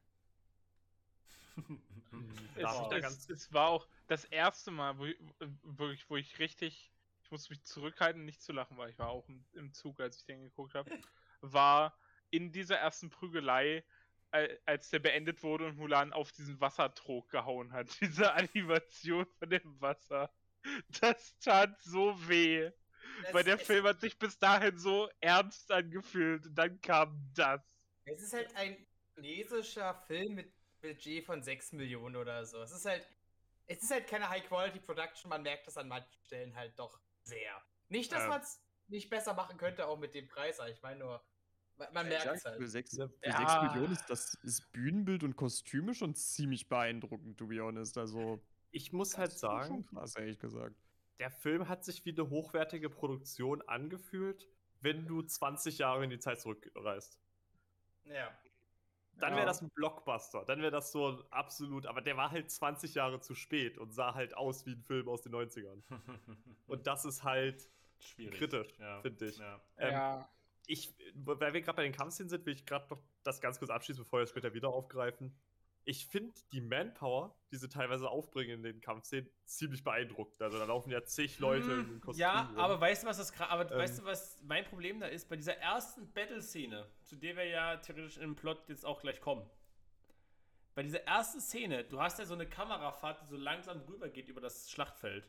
Es, 2.54 2.62
ganz- 3.00 3.28
es 3.30 3.52
war 3.52 3.68
auch 3.68 3.86
das 4.06 4.24
erste 4.26 4.70
Mal, 4.70 4.98
wo 4.98 5.06
ich, 5.06 5.16
wo 5.62 5.88
ich, 5.88 6.08
wo 6.10 6.16
ich 6.16 6.38
richtig, 6.38 6.90
ich 7.22 7.30
muss 7.30 7.48
mich 7.50 7.62
zurückhalten, 7.64 8.24
nicht 8.24 8.42
zu 8.42 8.52
lachen, 8.52 8.76
weil 8.76 8.90
ich 8.90 8.98
war 8.98 9.08
auch 9.08 9.26
im, 9.28 9.44
im 9.54 9.72
Zug, 9.72 10.00
als 10.00 10.18
ich 10.18 10.24
den 10.24 10.42
geguckt 10.42 10.74
habe, 10.74 10.90
war 11.40 11.96
in 12.30 12.52
dieser 12.52 12.76
ersten 12.76 13.10
Prügelei, 13.10 13.84
als 14.32 14.88
der 14.90 14.98
beendet 14.98 15.42
wurde 15.42 15.66
und 15.66 15.76
Mulan 15.76 16.12
auf 16.12 16.32
diesen 16.32 16.60
Wassertrog 16.60 17.28
gehauen 17.30 17.72
hat. 17.72 17.88
Diese 18.00 18.32
Animation 18.32 19.26
von 19.38 19.50
dem 19.50 19.80
Wasser. 19.80 20.32
Das 21.00 21.38
tat 21.38 21.80
so 21.82 22.14
weh. 22.28 22.70
Das- 23.24 23.34
Weil 23.34 23.44
der 23.44 23.58
Film 23.58 23.84
hat 23.86 24.00
sich 24.00 24.18
bis 24.18 24.38
dahin 24.38 24.78
so 24.78 25.08
ernst 25.20 25.70
angefühlt 25.70 26.46
und 26.46 26.54
dann 26.54 26.80
kam 26.80 27.30
das. 27.34 27.60
Es 28.04 28.22
ist 28.22 28.32
halt 28.32 28.54
ein 28.56 28.86
chinesischer 29.14 29.94
Film 30.06 30.34
mit 30.34 30.52
Budget 30.80 31.24
von 31.24 31.42
6 31.42 31.72
Millionen 31.72 32.16
oder 32.16 32.44
so. 32.46 32.60
Es 32.62 32.72
ist 32.72 32.86
halt, 32.86 33.06
es 33.66 33.82
ist 33.82 33.90
halt 33.90 34.06
keine 34.08 34.28
High-Quality-Production, 34.28 35.28
man 35.28 35.42
merkt 35.42 35.66
das 35.66 35.76
an 35.76 35.88
manchen 35.88 36.12
Stellen 36.24 36.56
halt 36.56 36.78
doch 36.78 37.00
sehr. 37.22 37.62
Nicht, 37.88 38.10
dass 38.12 38.22
Ähm. 38.22 38.28
man 38.30 38.40
es 38.40 38.60
nicht 38.88 39.10
besser 39.10 39.34
machen 39.34 39.58
könnte, 39.58 39.86
auch 39.86 39.98
mit 39.98 40.14
dem 40.14 40.26
Preis, 40.28 40.58
aber 40.58 40.70
ich 40.70 40.82
meine 40.82 41.00
nur, 41.00 41.24
man, 41.92 42.08
merkt 42.08 42.26
es 42.26 42.44
halt. 42.44 42.56
Für 42.56 42.68
6 42.68 42.96
Ja. 42.96 43.08
für 43.08 43.32
sechs 43.32 43.62
Millionen 43.62 43.92
ist 43.92 44.06
das 44.08 44.34
ist 44.42 44.72
Bühnenbild 44.72 45.22
und 45.24 45.36
Kostüme 45.36 45.94
schon 45.94 46.14
ziemlich 46.14 46.68
beeindruckend, 46.68 47.38
to 47.38 47.46
be 47.46 47.60
honest. 47.60 47.96
Also, 47.98 48.40
Ich 48.70 48.92
muss 48.92 49.16
halt 49.18 49.32
sagen, 49.32 49.84
krass, 49.86 50.16
ehrlich 50.16 50.38
gesagt. 50.38 50.76
der 51.18 51.30
Film 51.30 51.68
hat 51.68 51.84
sich 51.84 52.04
wie 52.04 52.10
eine 52.12 52.28
hochwertige 52.30 52.88
Produktion 52.90 53.62
angefühlt, 53.62 54.48
wenn 54.80 55.06
du 55.06 55.22
20 55.22 55.78
Jahre 55.78 56.04
in 56.04 56.10
die 56.10 56.18
Zeit 56.18 56.40
zurückreist. 56.40 57.18
Ja. 58.06 58.30
Dann 59.18 59.32
Ja. 59.32 59.36
wäre 59.36 59.46
das 59.46 59.60
ein 59.62 59.70
Blockbuster. 59.70 60.44
Dann 60.46 60.60
wäre 60.62 60.70
das 60.72 60.90
so 60.90 61.22
absolut, 61.30 61.86
aber 61.86 62.00
der 62.00 62.16
war 62.16 62.30
halt 62.30 62.50
20 62.50 62.94
Jahre 62.94 63.20
zu 63.20 63.34
spät 63.34 63.78
und 63.78 63.92
sah 63.92 64.14
halt 64.14 64.34
aus 64.34 64.64
wie 64.66 64.72
ein 64.72 64.82
Film 64.82 65.08
aus 65.08 65.20
den 65.22 65.32
90ern. 65.32 65.82
Und 66.66 66.86
das 66.86 67.04
ist 67.04 67.22
halt 67.22 67.68
Schwierig. 68.00 68.38
kritisch, 68.38 68.68
ja. 68.78 69.00
finde 69.02 69.26
ich. 69.26 69.36
Ja. 69.36 69.60
Ähm, 69.76 69.92
ja. 69.92 70.28
Ich, 70.66 70.94
weil 71.14 71.52
wir 71.52 71.60
gerade 71.62 71.76
bei 71.76 71.82
den 71.82 71.92
Kampfszenen 71.92 72.28
sind, 72.30 72.46
will 72.46 72.54
ich 72.54 72.64
gerade 72.66 72.86
noch 72.90 73.02
das 73.22 73.40
ganz 73.40 73.58
kurz 73.58 73.70
abschließen, 73.70 74.04
bevor 74.04 74.20
wir 74.20 74.24
es 74.24 74.30
später 74.30 74.54
wieder 74.54 74.68
aufgreifen. 74.68 75.34
Ich 75.84 76.06
finde 76.06 76.32
die 76.52 76.60
Manpower, 76.60 77.34
die 77.50 77.56
sie 77.56 77.68
teilweise 77.68 78.08
aufbringen 78.08 78.58
in 78.58 78.62
den 78.62 78.80
Kampfszenen, 78.80 79.28
ziemlich 79.44 79.82
beeindruckend. 79.82 80.40
Also 80.40 80.56
da 80.58 80.64
laufen 80.64 80.90
ja 80.92 81.02
zig 81.04 81.40
Leute 81.40 81.72
in 81.72 82.00
Kostümen. 82.00 82.14
Hm, 82.14 82.18
Ja, 82.20 82.42
rum. 82.50 82.58
aber 82.58 82.80
weißt 82.80 83.02
du, 83.02 83.08
was 83.08 83.16
das 83.16 83.32
aber 83.40 83.68
Ähm. 83.72 83.78
weißt 83.78 83.98
du, 83.98 84.04
was 84.04 84.40
mein 84.44 84.64
Problem 84.64 85.00
da 85.00 85.06
ist? 85.06 85.28
Bei 85.28 85.34
dieser 85.34 85.56
ersten 85.56 86.12
Battle-Szene, 86.12 86.86
zu 87.02 87.16
der 87.16 87.36
wir 87.36 87.46
ja 87.46 87.76
theoretisch 87.78 88.18
im 88.18 88.36
Plot 88.36 88.68
jetzt 88.68 88.86
auch 88.86 89.00
gleich 89.00 89.20
kommen. 89.20 89.44
Bei 90.74 90.84
dieser 90.84 91.02
ersten 91.02 91.40
Szene, 91.40 91.82
du 91.84 92.00
hast 92.00 92.18
ja 92.20 92.24
so 92.26 92.34
eine 92.34 92.48
Kamerafahrt, 92.48 93.20
die 93.22 93.26
so 93.26 93.36
langsam 93.36 93.80
rübergeht 93.80 94.28
über 94.28 94.40
das 94.40 94.70
Schlachtfeld. 94.70 95.28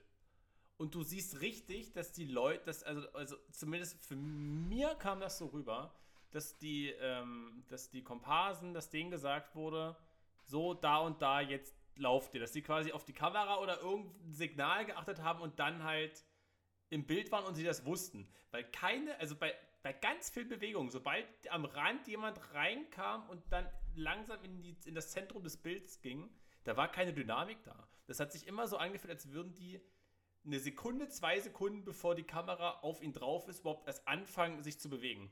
Und 0.84 0.94
du 0.94 1.02
siehst 1.02 1.40
richtig, 1.40 1.94
dass 1.94 2.12
die 2.12 2.26
Leute, 2.26 2.66
dass, 2.66 2.84
also, 2.84 3.08
also 3.14 3.38
zumindest 3.52 4.06
für 4.06 4.18
mir 4.18 4.96
kam 4.96 5.22
das 5.22 5.38
so 5.38 5.46
rüber, 5.46 5.96
dass 6.32 6.58
die, 6.58 6.90
ähm, 6.90 7.64
dass 7.70 7.90
die 7.90 8.04
Komparsen, 8.04 8.74
dass 8.74 8.90
denen 8.90 9.10
gesagt 9.10 9.56
wurde, 9.56 9.96
so 10.44 10.74
da 10.74 10.98
und 10.98 11.22
da 11.22 11.40
jetzt 11.40 11.74
lauft 11.96 12.34
ihr. 12.34 12.42
Dass 12.42 12.52
die 12.52 12.62
quasi 12.62 12.92
auf 12.92 13.06
die 13.06 13.14
Kamera 13.14 13.62
oder 13.62 13.80
irgendein 13.80 14.34
Signal 14.34 14.86
geachtet 14.86 15.22
haben 15.22 15.40
und 15.40 15.58
dann 15.58 15.86
halt 15.86 16.22
im 16.90 17.06
Bild 17.06 17.32
waren 17.32 17.46
und 17.46 17.56
sie 17.56 17.64
das 17.64 17.86
wussten. 17.86 18.28
Weil 18.52 18.66
keine, 18.66 19.18
also 19.22 19.38
bei, 19.38 19.56
bei 19.84 19.94
ganz 19.94 20.32
viel 20.32 20.44
Bewegung, 20.44 20.90
sobald 20.90 21.26
am 21.50 21.64
Rand 21.64 22.10
jemand 22.10 22.42
reinkam 22.54 23.30
und 23.30 23.42
dann 23.52 23.70
langsam 23.96 24.44
in, 24.44 24.62
die, 24.62 24.76
in 24.84 24.96
das 24.96 25.12
Zentrum 25.12 25.44
des 25.44 25.56
Bilds 25.56 26.02
ging, 26.02 26.30
da 26.66 26.76
war 26.76 26.92
keine 26.92 27.14
Dynamik 27.14 27.64
da. 27.64 27.88
Das 28.06 28.20
hat 28.20 28.34
sich 28.34 28.48
immer 28.48 28.68
so 28.68 28.76
angefühlt, 28.76 29.12
als 29.14 29.32
würden 29.32 29.54
die 29.56 29.80
eine 30.46 30.60
Sekunde, 30.60 31.08
zwei 31.10 31.40
Sekunden, 31.40 31.84
bevor 31.86 32.16
die 32.16 32.24
Kamera 32.24 32.80
auf 32.82 33.02
ihn 33.02 33.14
drauf 33.14 33.48
ist, 33.48 33.60
überhaupt 33.62 33.88
erst 33.88 34.08
anfangen, 34.08 34.62
sich 34.64 34.80
zu 34.80 34.90
bewegen. 34.90 35.32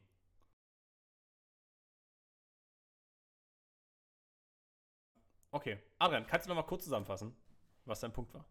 Okay, 5.51 5.79
Adrian, 5.99 6.25
kannst 6.27 6.45
du 6.45 6.49
noch 6.49 6.55
mal 6.55 6.63
kurz 6.67 6.83
zusammenfassen, 6.85 7.35
was 7.85 7.99
dein 7.99 8.13
Punkt 8.13 8.33
war? 8.33 8.45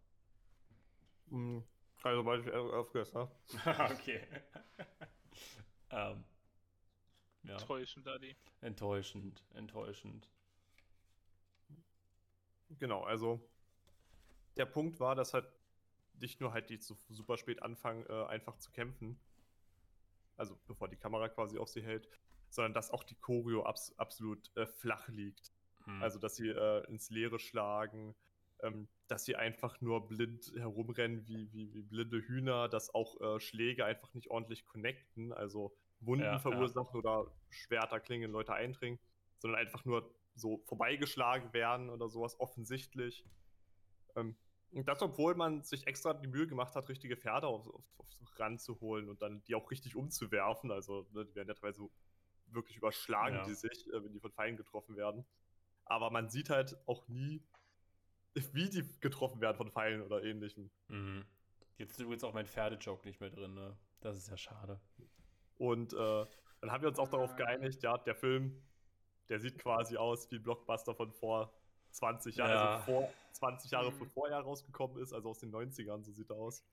Hm, 1.29 1.63
Also, 2.03 2.25
weil 2.25 2.41
ich 2.41 2.51
aufgehört 2.53 3.13
ne? 3.13 3.27
okay. 3.91 4.27
ähm, 5.89 6.23
ja, 7.43 7.53
Enttäuschend, 7.57 8.07
Adi. 8.07 8.35
enttäuschend, 8.61 9.43
enttäuschend. 9.55 10.29
Genau, 12.79 13.03
also 13.03 13.41
der 14.55 14.65
Punkt 14.65 14.99
war, 14.99 15.15
dass 15.15 15.33
halt 15.33 15.45
nicht 16.21 16.39
nur 16.39 16.53
halt 16.53 16.69
die 16.69 16.77
so 16.77 16.95
super 17.09 17.37
spät 17.37 17.61
anfangen, 17.61 18.05
äh, 18.07 18.25
einfach 18.25 18.57
zu 18.57 18.71
kämpfen, 18.71 19.19
also 20.37 20.57
bevor 20.67 20.87
die 20.87 20.95
Kamera 20.95 21.29
quasi 21.29 21.57
auf 21.57 21.69
sie 21.69 21.83
hält, 21.83 22.07
sondern 22.49 22.73
dass 22.73 22.91
auch 22.91 23.03
die 23.03 23.15
Choreo 23.15 23.63
abs 23.63 23.97
absolut 23.97 24.55
äh, 24.55 24.65
flach 24.65 25.07
liegt. 25.09 25.51
Hm. 25.85 26.01
Also, 26.01 26.19
dass 26.19 26.35
sie 26.35 26.49
äh, 26.49 26.85
ins 26.87 27.09
Leere 27.09 27.39
schlagen, 27.39 28.15
ähm, 28.61 28.87
dass 29.07 29.25
sie 29.25 29.35
einfach 29.35 29.81
nur 29.81 30.07
blind 30.07 30.51
herumrennen 30.55 31.27
wie, 31.27 31.51
wie, 31.51 31.73
wie 31.73 31.81
blinde 31.81 32.21
Hühner, 32.21 32.69
dass 32.69 32.93
auch 32.93 33.19
äh, 33.19 33.39
Schläge 33.39 33.85
einfach 33.85 34.13
nicht 34.13 34.29
ordentlich 34.29 34.65
connecten, 34.65 35.33
also 35.33 35.75
Wunden 35.99 36.25
Ja, 36.25 36.33
ja. 36.33 36.39
verursachen 36.39 36.95
oder 36.97 37.31
Schwerter 37.49 37.99
klingen, 37.99 38.25
in 38.25 38.31
Leute 38.31 38.53
eindringen, 38.53 38.99
sondern 39.37 39.59
einfach 39.59 39.85
nur 39.85 40.13
so 40.35 40.59
vorbeigeschlagen 40.65 41.53
werden 41.53 41.89
oder 41.89 42.09
sowas 42.09 42.39
offensichtlich. 42.39 43.25
Ähm, 44.15 44.35
und 44.71 44.87
das, 44.87 45.01
obwohl 45.01 45.35
man 45.35 45.63
sich 45.63 45.87
extra 45.87 46.13
die 46.13 46.27
Mühe 46.27 46.47
gemacht 46.47 46.75
hat, 46.75 46.87
richtige 46.89 47.17
Pferde 47.17 47.47
auf, 47.47 47.67
auf, 47.67 47.83
auf 47.97 48.39
ranzuholen 48.39 49.09
und 49.09 49.21
dann 49.21 49.43
die 49.43 49.55
auch 49.55 49.69
richtig 49.71 49.95
umzuwerfen. 49.95 50.71
Also, 50.71 51.07
ne, 51.11 51.25
die 51.25 51.35
werden 51.35 51.47
ja 51.47 51.53
teilweise 51.53 51.89
wirklich 52.47 52.77
überschlagen, 52.77 53.35
Ja. 53.35 53.43
die 53.45 53.53
sich, 53.53 53.87
äh, 53.87 54.03
wenn 54.03 54.13
die 54.13 54.19
von 54.19 54.31
Feinden 54.31 54.57
getroffen 54.57 54.95
werden. 54.95 55.25
Aber 55.85 56.09
man 56.09 56.29
sieht 56.29 56.49
halt 56.49 56.77
auch 56.87 57.07
nie, 57.07 57.43
wie 58.33 58.69
die 58.69 58.83
getroffen 58.99 59.41
werden 59.41 59.57
von 59.57 59.71
Pfeilen 59.71 60.01
oder 60.01 60.23
ähnlichem. 60.23 60.71
Mhm. 60.87 61.25
Jetzt 61.77 61.91
ist 61.91 61.99
übrigens 61.99 62.23
auch 62.23 62.33
mein 62.33 62.45
Pferdejoke 62.45 63.07
nicht 63.07 63.19
mehr 63.19 63.29
drin, 63.29 63.53
ne? 63.53 63.77
Das 63.99 64.17
ist 64.17 64.29
ja 64.29 64.37
schade. 64.37 64.79
Und 65.57 65.93
äh, 65.93 66.25
dann 66.61 66.71
haben 66.71 66.81
wir 66.81 66.89
uns 66.89 66.99
auch 66.99 67.09
darauf 67.09 67.35
geeinigt, 67.35 67.83
ja, 67.83 67.97
der 67.97 68.15
Film, 68.15 68.63
der 69.29 69.39
sieht 69.39 69.57
quasi 69.59 69.97
aus 69.97 70.29
wie 70.31 70.35
ein 70.37 70.43
Blockbuster 70.43 70.95
von 70.95 71.11
vor 71.11 71.53
20 71.91 72.35
Jahren, 72.37 72.51
Ja. 72.51 72.73
also 72.75 72.85
vor 72.85 73.09
20 73.33 73.71
Jahre 73.71 73.91
Mhm. 73.91 73.99
bevor 73.99 74.29
er 74.29 74.39
rausgekommen 74.39 75.01
ist, 75.01 75.13
also 75.13 75.29
aus 75.29 75.39
den 75.39 75.51
90ern, 75.51 76.03
so 76.03 76.11
sieht 76.11 76.29
er 76.29 76.35
aus. 76.37 76.63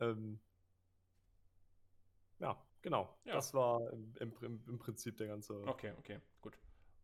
Ähm, 0.00 0.38
ja, 2.38 2.56
genau. 2.82 3.08
Ja. 3.24 3.34
Das 3.34 3.54
war 3.54 3.90
im, 3.92 4.12
im, 4.20 4.62
im 4.66 4.78
Prinzip 4.78 5.16
der 5.16 5.28
ganze. 5.28 5.54
Okay, 5.66 5.92
okay, 5.98 6.20
gut. 6.40 6.58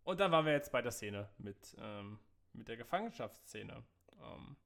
Und 0.04 0.20
dann 0.20 0.30
waren 0.32 0.44
wir 0.44 0.52
jetzt 0.52 0.72
bei 0.72 0.82
der 0.82 0.90
Szene 0.92 1.28
mit, 1.38 1.74
ähm, 1.78 2.18
mit 2.52 2.68
der 2.68 2.76
Gefangenschaftsszene. 2.76 3.82
Ähm, 4.20 4.56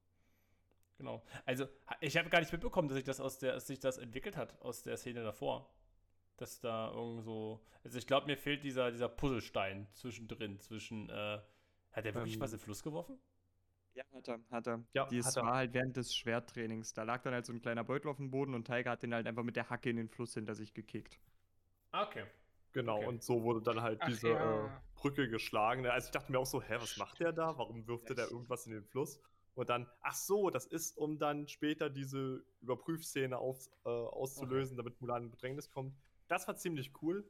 genau. 0.97 1.23
Also, 1.45 1.67
ich 2.01 2.17
habe 2.17 2.29
gar 2.29 2.39
nicht 2.39 2.51
mitbekommen, 2.51 2.87
dass 2.89 2.95
sich 2.95 3.05
das 3.05 3.19
aus 3.19 3.37
der, 3.39 3.53
dass 3.53 3.67
sich 3.67 3.79
das 3.79 3.97
entwickelt 3.97 4.35
hat 4.35 4.59
aus 4.61 4.83
der 4.83 4.97
Szene 4.97 5.23
davor. 5.23 5.69
Dass 6.37 6.59
da 6.59 6.91
irgend 6.91 7.23
so. 7.23 7.63
Also 7.83 7.97
ich 7.97 8.05
glaube, 8.05 8.27
mir 8.27 8.37
fehlt 8.37 8.63
dieser, 8.63 8.91
dieser 8.91 9.09
Puzzlestein 9.09 9.87
zwischendrin, 9.93 10.59
zwischen, 10.59 11.09
äh, 11.09 11.39
hat 11.97 12.05
er 12.05 12.15
wirklich 12.15 12.35
Ähm, 12.35 12.41
was 12.41 12.53
in 12.53 12.59
den 12.59 12.63
Fluss 12.63 12.83
geworfen? 12.83 13.19
Ja, 13.93 14.03
hat 14.13 14.27
er, 14.27 14.39
hat 14.51 14.67
er. 14.67 14.83
Ja, 14.93 15.07
er. 15.11 15.35
war 15.43 15.55
halt 15.55 15.73
während 15.73 15.97
des 15.97 16.13
Schwerttrainings. 16.15 16.93
Da 16.93 17.03
lag 17.03 17.21
dann 17.23 17.33
halt 17.33 17.45
so 17.45 17.53
ein 17.53 17.61
kleiner 17.61 17.83
Beutel 17.83 18.09
auf 18.09 18.17
dem 18.17 18.29
Boden 18.29 18.53
und 18.53 18.65
Tiger 18.65 18.91
hat 18.91 19.03
den 19.03 19.13
halt 19.13 19.25
einfach 19.27 19.43
mit 19.43 19.55
der 19.55 19.69
Hacke 19.69 19.89
in 19.89 19.97
den 19.97 20.09
Fluss 20.09 20.33
hinter 20.35 20.55
sich 20.55 20.73
gekickt. 20.73 21.19
Ah, 21.91 22.03
okay. 22.05 22.25
Genau, 22.73 22.97
Okay. 22.97 23.07
und 23.07 23.23
so 23.23 23.43
wurde 23.43 23.61
dann 23.63 23.81
halt 23.81 24.01
Ach 24.01 24.07
diese 24.07 24.29
ja. 24.29 24.65
äh, 24.67 24.69
Brücke 24.93 25.29
geschlagen. 25.29 25.85
Also 25.87 26.07
ich 26.07 26.11
dachte 26.11 26.31
mir 26.31 26.39
auch 26.39 26.45
so, 26.45 26.61
hä, 26.61 26.75
was 26.79 26.97
macht 26.97 27.19
der 27.19 27.31
da? 27.33 27.57
Warum 27.57 27.87
wirft 27.87 28.09
er 28.09 28.15
da 28.15 28.27
irgendwas 28.27 28.67
in 28.67 28.73
den 28.73 28.83
Fluss? 28.85 29.19
Und 29.55 29.69
dann, 29.69 29.89
ach 30.01 30.13
so, 30.13 30.51
das 30.51 30.67
ist, 30.67 30.95
um 30.97 31.17
dann 31.17 31.47
später 31.47 31.89
diese 31.89 32.45
Überprüfszene 32.61 33.37
auf, 33.39 33.67
äh, 33.85 33.89
auszulösen, 33.89 34.77
damit 34.77 35.01
Mulan 35.01 35.23
in 35.23 35.31
Bedrängnis 35.31 35.71
kommt. 35.71 35.95
Das 36.27 36.47
war 36.47 36.55
ziemlich 36.57 36.91
cool. 37.01 37.27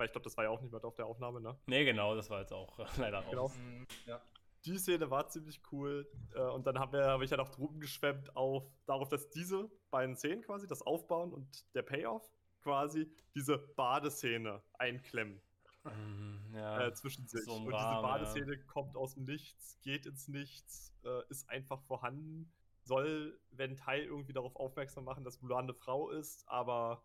Weil 0.00 0.06
ich 0.06 0.12
glaube, 0.12 0.24
das 0.24 0.34
war 0.38 0.44
ja 0.44 0.50
auch 0.50 0.62
nicht 0.62 0.72
mehr 0.72 0.82
auf 0.82 0.94
der 0.94 1.04
Aufnahme, 1.04 1.42
ne? 1.42 1.58
Nee, 1.66 1.84
genau, 1.84 2.14
das 2.14 2.30
war 2.30 2.40
jetzt 2.40 2.54
auch 2.54 2.78
äh, 2.78 2.86
leider 2.96 3.18
raus. 3.18 3.28
Genau. 3.28 3.48
Mhm, 3.48 3.86
Ja. 4.06 4.22
Die 4.64 4.78
Szene 4.78 5.10
war 5.10 5.28
ziemlich 5.28 5.60
cool. 5.72 6.10
Äh, 6.34 6.40
und 6.40 6.66
dann 6.66 6.78
habe 6.78 7.22
ich 7.22 7.30
ja 7.30 7.36
noch 7.36 7.50
drum 7.50 7.78
geschwemmt 7.80 8.34
auf, 8.34 8.64
darauf, 8.86 9.10
dass 9.10 9.28
diese 9.28 9.70
beiden 9.90 10.16
Szenen 10.16 10.40
quasi, 10.40 10.66
das 10.66 10.80
Aufbauen 10.80 11.34
und 11.34 11.66
der 11.74 11.82
Payoff, 11.82 12.26
quasi 12.62 13.12
diese 13.34 13.58
Badeszene 13.58 14.62
einklemmen. 14.78 15.42
Mhm, 15.84 16.54
ja. 16.54 16.86
äh, 16.86 16.94
zwischen 16.94 17.28
sich. 17.28 17.44
so 17.44 17.52
und 17.52 17.70
Rahmen, 17.70 17.74
diese 17.74 17.76
ja. 17.76 18.00
Badeszene 18.00 18.58
kommt 18.64 18.96
aus 18.96 19.12
dem 19.12 19.24
Nichts, 19.24 19.78
geht 19.82 20.06
ins 20.06 20.28
Nichts, 20.28 20.94
äh, 21.04 21.28
ist 21.28 21.46
einfach 21.50 21.82
vorhanden, 21.82 22.50
soll, 22.84 23.38
wenn 23.50 23.76
Teil 23.76 24.04
irgendwie 24.04 24.32
darauf 24.32 24.56
aufmerksam 24.56 25.04
machen, 25.04 25.24
dass 25.24 25.42
Mulan 25.42 25.64
eine 25.64 25.74
Frau 25.74 26.08
ist, 26.08 26.48
aber 26.48 27.02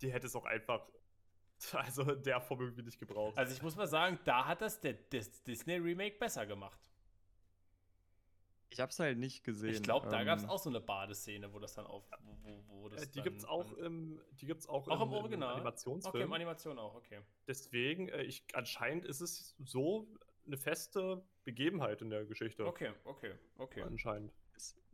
die 0.00 0.12
hätte 0.12 0.26
es 0.26 0.34
auch 0.34 0.44
einfach, 0.44 0.88
also 1.72 2.04
der 2.04 2.40
Form 2.40 2.60
irgendwie 2.60 2.82
nicht 2.82 2.98
gebraucht. 2.98 3.36
Also 3.36 3.52
ich 3.52 3.62
muss 3.62 3.76
mal 3.76 3.86
sagen, 3.86 4.18
da 4.24 4.46
hat 4.46 4.60
das 4.60 4.80
der 4.80 4.94
Dis 4.94 5.42
Disney 5.42 5.76
Remake 5.76 6.18
besser 6.18 6.46
gemacht. 6.46 6.80
Ich 8.72 8.80
hab's 8.80 8.98
halt 8.98 9.18
nicht 9.18 9.44
gesehen. 9.44 9.74
Ich 9.74 9.82
glaube, 9.82 10.08
da 10.08 10.20
ähm, 10.20 10.26
gab 10.26 10.38
es 10.38 10.48
auch 10.48 10.58
so 10.58 10.70
eine 10.70 10.80
Badeszene, 10.80 11.52
wo 11.52 11.58
das 11.58 11.74
dann 11.74 11.86
auf. 11.86 12.04
Wo, 12.22 12.38
wo, 12.42 12.64
wo 12.68 12.88
das 12.88 13.02
äh, 13.02 13.06
die 13.06 13.16
dann, 13.16 13.24
gibt's 13.24 13.44
auch 13.44 13.70
im, 13.74 14.18
die 14.40 14.46
gibt's 14.46 14.66
auch, 14.66 14.88
Auch 14.88 15.02
im 15.02 15.12
Original? 15.12 15.54
Animationsfilm. 15.54 16.14
Okay, 16.14 16.24
im 16.24 16.32
Animation 16.32 16.78
auch, 16.78 16.94
okay. 16.94 17.20
Deswegen, 17.46 18.08
äh, 18.08 18.22
ich, 18.22 18.44
anscheinend 18.54 19.04
ist 19.04 19.20
es 19.20 19.54
so 19.62 20.08
eine 20.46 20.56
feste 20.56 21.22
Begebenheit 21.44 22.00
in 22.00 22.08
der 22.08 22.24
Geschichte. 22.24 22.66
Okay, 22.66 22.92
okay, 23.04 23.34
okay. 23.58 23.82
Anscheinend. 23.82 24.32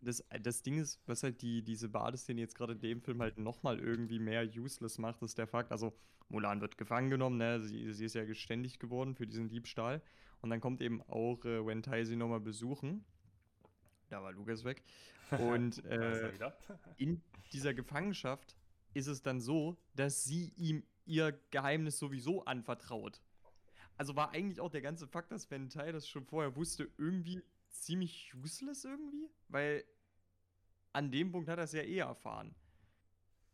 Das, 0.00 0.24
das, 0.42 0.62
Ding 0.62 0.78
ist, 0.78 1.00
was 1.06 1.22
halt 1.22 1.42
die, 1.42 1.62
diese 1.62 1.88
Badeszene 1.88 2.40
jetzt 2.40 2.54
gerade 2.54 2.74
in 2.74 2.80
dem 2.80 3.00
Film 3.02 3.20
halt 3.20 3.38
nochmal 3.38 3.80
irgendwie 3.80 4.18
mehr 4.18 4.44
useless 4.44 4.98
macht, 4.98 5.22
ist 5.22 5.38
der 5.38 5.48
Fakt, 5.48 5.72
also 5.72 5.92
Mulan 6.28 6.60
wird 6.60 6.78
gefangen 6.78 7.10
genommen, 7.10 7.38
ne? 7.38 7.60
sie, 7.60 7.92
sie 7.92 8.04
ist 8.04 8.14
ja 8.14 8.24
geständig 8.24 8.78
geworden 8.78 9.14
für 9.14 9.26
diesen 9.26 9.48
Diebstahl. 9.48 10.02
Und 10.40 10.50
dann 10.50 10.60
kommt 10.60 10.80
eben 10.80 11.02
auch 11.02 11.44
äh, 11.44 11.66
Wentai 11.66 12.04
sie 12.04 12.16
nochmal 12.16 12.40
besuchen. 12.40 13.04
Da 14.08 14.22
war 14.22 14.32
Lukas 14.32 14.64
weg. 14.64 14.82
Und 15.38 15.84
äh, 15.86 16.32
in 16.96 17.22
dieser 17.52 17.74
Gefangenschaft 17.74 18.56
ist 18.94 19.06
es 19.06 19.22
dann 19.22 19.40
so, 19.40 19.76
dass 19.94 20.24
sie 20.24 20.52
ihm 20.56 20.84
ihr 21.06 21.38
Geheimnis 21.50 21.98
sowieso 21.98 22.44
anvertraut. 22.44 23.20
Also 23.96 24.14
war 24.14 24.30
eigentlich 24.30 24.60
auch 24.60 24.70
der 24.70 24.82
ganze 24.82 25.08
Fakt, 25.08 25.32
dass 25.32 25.50
Van 25.50 25.68
Tai 25.70 25.90
das 25.90 26.08
schon 26.08 26.24
vorher 26.24 26.54
wusste, 26.54 26.88
irgendwie 26.98 27.42
ziemlich 27.82 28.32
useless 28.34 28.84
irgendwie, 28.84 29.30
weil 29.48 29.84
an 30.92 31.10
dem 31.10 31.30
Punkt 31.32 31.48
hat 31.48 31.58
er 31.58 31.64
es 31.64 31.72
ja 31.72 31.82
eh 31.82 31.98
erfahren. 31.98 32.54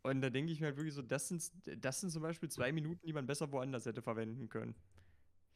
Und 0.02 0.20
da 0.20 0.28
denke 0.30 0.52
ich 0.52 0.60
mir 0.60 0.66
halt 0.66 0.76
wirklich 0.76 0.94
so, 0.94 1.02
das 1.02 1.28
sind, 1.28 1.50
das 1.82 2.00
sind 2.00 2.10
zum 2.10 2.22
Beispiel 2.22 2.50
zwei 2.50 2.72
Minuten, 2.72 3.06
die 3.06 3.12
man 3.12 3.26
besser 3.26 3.50
woanders 3.52 3.86
hätte 3.86 4.02
verwenden 4.02 4.48
können. 4.48 4.74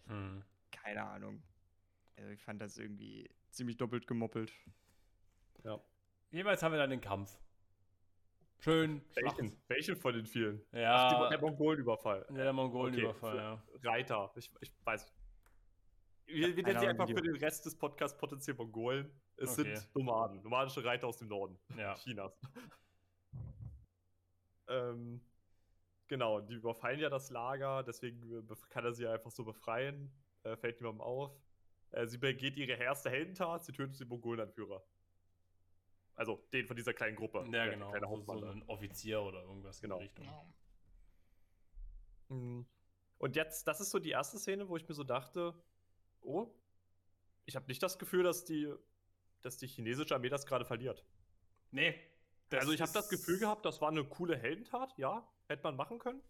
Hm. 0.07 0.43
Keine 0.71 1.05
Ahnung. 1.05 1.43
Also 2.17 2.31
ich 2.31 2.43
fand 2.43 2.61
das 2.63 2.79
irgendwie 2.79 3.29
ziemlich 3.51 3.77
doppelt 3.77 4.07
gemoppelt. 4.07 4.53
Ja. 5.65 5.81
Jeweils 6.31 6.63
haben 6.63 6.73
wir 6.73 6.79
dann 6.79 6.91
den 6.91 7.01
Kampf. 7.01 7.39
Schön. 8.61 9.03
Welchen? 9.15 9.57
Welchen 9.69 9.97
von 9.97 10.15
den 10.15 10.27
vielen? 10.27 10.61
Ja, 10.73 11.09
Ach, 11.09 11.29
die, 11.29 11.37
der 11.37 11.41
Mongolenüberfall. 11.41 12.27
ja, 12.31 12.35
der 12.37 12.53
Mongolenüberfall, 12.53 13.35
Okay, 13.35 13.39
ja. 13.83 13.91
Reiter. 13.91 14.33
Ich, 14.35 14.51
ich 14.61 14.73
weiß. 14.85 15.07
Wir, 16.29 16.55
wir 16.55 16.63
nennen 16.63 16.79
sie 16.79 16.87
einfach 16.87 17.09
für 17.09 17.23
den 17.23 17.37
Rest 17.37 17.65
des 17.65 17.75
Podcasts 17.77 18.17
potenziell 18.19 18.55
Mongolen. 18.57 19.11
Es 19.37 19.59
Okay. 19.59 19.75
sind 19.77 19.95
Nomaden. 19.95 20.43
Nomadische 20.43 20.85
Reiter 20.85 21.07
aus 21.07 21.17
dem 21.17 21.29
Norden 21.29 21.59
Ja. 21.77 21.95
Chinas. 22.05 22.39
ähm, 24.69 25.21
genau, 26.07 26.41
die 26.41 26.55
überfallen 26.55 27.01
ja 27.01 27.09
das 27.09 27.31
Lager, 27.31 27.83
deswegen 27.83 28.23
äh, 28.47 28.55
kann 28.69 28.85
er 28.85 28.93
sie 28.93 29.07
einfach 29.07 29.31
so 29.31 29.45
befreien. 29.45 30.13
Äh, 30.43 30.57
fällt 30.57 30.81
niemandem 30.81 31.01
auf. 31.01 31.33
Äh, 31.93 32.07
sie 32.07 32.19
begeht 32.19 32.57
ihre 32.57 32.73
erste 32.75 33.09
Heldentat, 33.11 33.65
sie 33.65 33.73
tötet 33.73 33.99
den 33.99 34.09
Mongolenanführer. 34.09 34.85
Also 36.15 36.45
den 36.53 36.67
von 36.67 36.77
dieser 36.77 36.93
kleinen 36.93 37.17
Gruppe. 37.17 37.47
Ja, 37.53 37.67
genau. 37.69 37.93
So, 38.27 38.39
so 38.39 38.45
ein 38.47 38.63
Offizier 38.67 39.23
oder 39.23 39.43
irgendwas 39.45 39.81
Genau. 39.81 39.97
in 39.97 40.01
die 40.01 40.07
Richtung. 40.09 40.55
Mhm. 42.29 42.67
Und 43.19 43.35
jetzt, 43.37 43.67
das 43.67 43.81
ist 43.81 43.91
so 43.91 43.99
die 43.99 44.11
erste 44.11 44.39
Szene, 44.39 44.69
wo 44.69 44.77
ich 44.77 44.87
mir 44.87 44.95
so 44.95 45.05
dachte, 45.05 45.55
oh, 46.23 46.55
ich 47.47 47.57
habe 47.57 47.67
nicht 47.67 47.83
das 47.83 47.99
Gefühl, 47.99 48.23
dass 48.25 48.45
die, 48.45 48.73
dass 49.43 49.57
die 49.57 49.67
chinesische 49.67 50.15
Armee 50.15 50.29
das 50.29 50.47
gerade 50.47 50.65
verliert. 50.65 51.05
Nee. 51.71 51.95
also 52.53 52.73
ich 52.73 52.81
habe 52.81 52.93
das 52.93 53.09
Gefühl 53.09 53.39
gehabt, 53.39 53.65
das 53.65 53.81
war 53.81 53.89
eine 53.89 54.05
coole 54.05 54.37
Heldentat, 54.37 54.93
ja, 54.97 55.27
hätte 55.49 55.63
man 55.65 55.77
machen 55.77 55.99
können. 55.99 56.23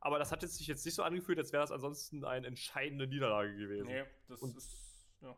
Aber 0.00 0.18
das 0.18 0.30
hat 0.30 0.42
jetzt 0.42 0.56
sich 0.56 0.66
jetzt 0.66 0.84
nicht 0.84 0.94
so 0.94 1.02
angefühlt, 1.02 1.38
als 1.38 1.52
wäre 1.52 1.62
das 1.62 1.72
ansonsten 1.72 2.24
eine 2.24 2.46
entscheidende 2.46 3.06
Niederlage 3.06 3.56
gewesen. 3.56 3.86
Nee, 3.86 4.04
das 4.28 4.40
Und- 4.42 4.56
ist. 4.56 5.08
Ja. 5.20 5.36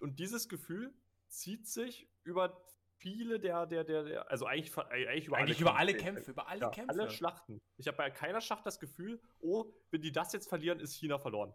Und 0.00 0.18
dieses 0.18 0.48
Gefühl 0.48 0.94
zieht 1.28 1.66
sich 1.66 2.08
über 2.22 2.64
viele 2.98 3.38
der, 3.38 3.66
der, 3.66 3.84
der, 3.84 4.04
der 4.04 4.30
also 4.30 4.46
eigentlich, 4.46 4.76
äh, 4.76 4.80
eigentlich 5.08 5.26
über 5.26 5.36
Eigentlich 5.36 5.58
alle 5.58 5.62
über 5.70 5.76
alle 5.76 5.92
Kämpfe. 5.92 6.04
Kämpfe, 6.14 6.30
über 6.30 6.48
alle 6.48 6.60
ja, 6.62 6.70
Kämpfe. 6.70 6.90
alle 7.00 7.10
Schlachten. 7.10 7.60
Ich 7.76 7.86
habe 7.86 7.96
bei 7.96 8.10
keiner 8.10 8.40
Schlacht 8.40 8.66
das 8.66 8.78
Gefühl, 8.80 9.20
oh, 9.40 9.72
wenn 9.90 10.00
die 10.02 10.12
das 10.12 10.32
jetzt 10.32 10.48
verlieren, 10.48 10.80
ist 10.80 10.94
China 10.94 11.18
verloren. 11.18 11.54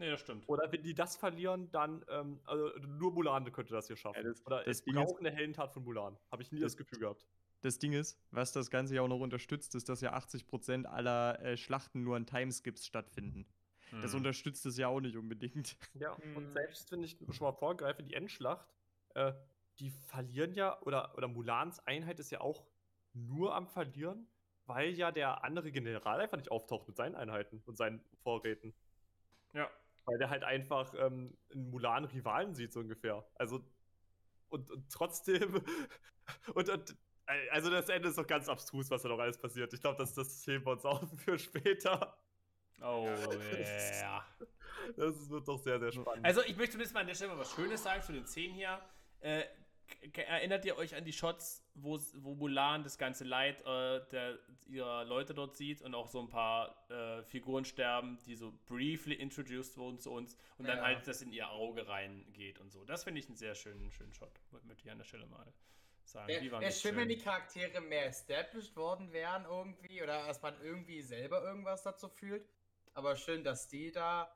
Nee, 0.00 0.10
das 0.10 0.20
stimmt. 0.20 0.48
Oder 0.48 0.70
wenn 0.72 0.82
die 0.82 0.94
das 0.94 1.16
verlieren, 1.16 1.70
dann 1.70 2.04
ähm, 2.08 2.40
also 2.44 2.68
nur 2.80 3.12
Mulan 3.12 3.50
könnte 3.52 3.72
das 3.72 3.86
hier 3.86 3.96
schaffen. 3.96 4.22
Ja, 4.24 4.28
das- 4.28 4.44
Oder 4.46 4.58
das 4.64 4.78
es 4.78 4.82
Ding 4.84 4.96
ist- 4.96 5.04
braucht 5.06 5.20
eine 5.20 5.30
Heldentat 5.30 5.72
von 5.72 5.84
Mulan. 5.84 6.18
Habe 6.32 6.42
ich 6.42 6.50
nie 6.50 6.58
Das- 6.60 6.72
das 6.72 6.76
Gefühl 6.76 6.98
gehabt. 6.98 7.26
Das 7.62 7.78
Ding 7.78 7.92
ist, 7.92 8.18
was 8.30 8.52
das 8.52 8.70
Ganze 8.70 8.94
ja 8.96 9.02
auch 9.02 9.08
noch 9.08 9.20
unterstützt, 9.20 9.74
ist, 9.74 9.88
dass 9.90 10.00
ja 10.00 10.14
80% 10.14 10.86
aller 10.86 11.38
äh, 11.42 11.56
Schlachten 11.58 12.02
nur 12.02 12.16
an 12.16 12.24
Timeskips 12.26 12.86
stattfinden. 12.86 13.46
Das 14.02 14.12
Hm. 14.12 14.18
unterstützt 14.20 14.64
es 14.66 14.78
ja 14.78 14.88
auch 14.88 15.00
nicht 15.00 15.16
unbedingt. 15.16 15.76
Ja, 15.94 16.16
Hm. 16.16 16.36
und 16.36 16.52
selbst 16.52 16.90
wenn 16.90 17.02
ich 17.02 17.18
schon 17.18 17.44
mal 17.46 17.52
vorgreife, 17.52 18.02
die 18.02 18.14
Endschlacht, 18.14 18.66
äh, 19.14 19.32
die 19.78 19.90
verlieren 19.90 20.54
ja, 20.54 20.80
oder, 20.82 21.14
oder 21.18 21.28
Mulans 21.28 21.80
Einheit 21.86 22.18
ist 22.20 22.30
ja 22.30 22.40
auch 22.40 22.64
nur 23.12 23.54
am 23.54 23.66
Verlieren, 23.66 24.26
weil 24.66 24.90
ja 24.92 25.10
der 25.10 25.42
andere 25.44 25.70
General 25.72 26.20
einfach 26.20 26.36
nicht 26.38 26.50
auftaucht 26.50 26.86
mit 26.86 26.96
seinen 26.96 27.14
Einheiten 27.16 27.62
und 27.66 27.76
seinen 27.76 28.00
Vorräten. 28.22 28.72
Ja. 29.52 29.68
Weil 30.04 30.18
der 30.18 30.30
halt 30.30 30.44
einfach 30.44 30.94
ähm, 30.98 31.36
in 31.50 31.70
Mulan 31.70 32.04
Rivalen 32.04 32.54
sieht, 32.54 32.72
so 32.72 32.80
ungefähr. 32.80 33.24
Also, 33.34 33.64
und, 34.48 34.70
und 34.70 34.90
trotzdem, 34.90 35.62
und, 36.54 36.68
und, 36.68 36.96
also 37.50 37.70
das 37.70 37.88
Ende 37.88 38.08
ist 38.08 38.18
doch 38.18 38.26
ganz 38.26 38.48
abstrus, 38.48 38.90
was 38.90 39.02
da 39.02 39.08
noch 39.08 39.18
alles 39.18 39.38
passiert. 39.38 39.72
Ich 39.72 39.80
glaube, 39.80 39.98
das, 39.98 40.14
das 40.14 40.46
heben 40.46 40.64
wir 40.64 40.72
uns 40.72 40.84
auf 40.84 41.02
für 41.24 41.38
später. 41.38 42.16
Oh, 42.82 43.06
ja. 44.00 44.24
Das 44.96 45.28
wird 45.28 45.46
doch 45.46 45.58
sehr, 45.58 45.78
sehr 45.78 45.92
spannend. 45.92 46.24
Also, 46.24 46.40
ich 46.42 46.56
möchte 46.56 46.72
zumindest 46.72 46.94
mal 46.94 47.00
an 47.00 47.06
der 47.06 47.14
Stelle 47.14 47.32
mal 47.32 47.38
was 47.38 47.54
Schönes 47.54 47.82
sagen 47.82 48.02
zu 48.02 48.12
den 48.12 48.26
Szenen 48.26 48.54
hier. 48.54 48.80
Äh, 49.20 49.44
erinnert 50.14 50.64
ihr 50.64 50.76
euch 50.76 50.94
an 50.94 51.04
die 51.04 51.12
Shots, 51.12 51.64
wo, 51.74 51.98
wo 52.14 52.34
Mulan 52.34 52.82
das 52.82 52.98
ganze 52.98 53.24
Leid 53.24 53.60
äh, 53.62 54.00
der, 54.10 54.38
ihrer 54.66 55.04
Leute 55.04 55.34
dort 55.34 55.56
sieht 55.56 55.82
und 55.82 55.94
auch 55.94 56.08
so 56.08 56.20
ein 56.20 56.28
paar 56.28 56.88
äh, 56.90 57.22
Figuren 57.24 57.64
sterben, 57.64 58.18
die 58.26 58.34
so 58.36 58.52
briefly 58.66 59.14
introduced 59.14 59.76
wurden 59.76 59.98
zu 59.98 60.10
uns 60.10 60.36
und 60.58 60.66
dann 60.68 60.78
Ja. 60.78 60.84
halt 60.84 61.06
das 61.06 61.22
in 61.22 61.32
ihr 61.32 61.50
Auge 61.50 61.86
reingeht 61.88 62.58
und 62.58 62.70
so. 62.70 62.84
Das 62.84 63.04
finde 63.04 63.20
ich 63.20 63.26
einen 63.26 63.36
sehr 63.36 63.54
schönen, 63.54 63.90
schönen 63.90 64.12
Shot. 64.12 64.32
Möchte 64.64 64.84
ich 64.86 64.90
an 64.90 64.98
der 64.98 65.04
Stelle 65.04 65.26
mal 65.26 65.52
sagen. 66.04 66.28
Wäre 66.28 66.72
schön, 66.72 66.96
wenn 66.96 67.08
die 67.08 67.18
Charaktere 67.18 67.80
mehr 67.80 68.06
established 68.06 68.76
worden 68.76 69.12
wären 69.12 69.44
irgendwie 69.44 70.02
oder 70.02 70.26
dass 70.26 70.42
man 70.42 70.60
irgendwie 70.62 71.02
selber 71.02 71.42
irgendwas 71.42 71.82
dazu 71.82 72.08
fühlt. 72.08 72.48
Aber 72.94 73.16
schön, 73.16 73.44
dass 73.44 73.68
die 73.68 73.92
da, 73.92 74.34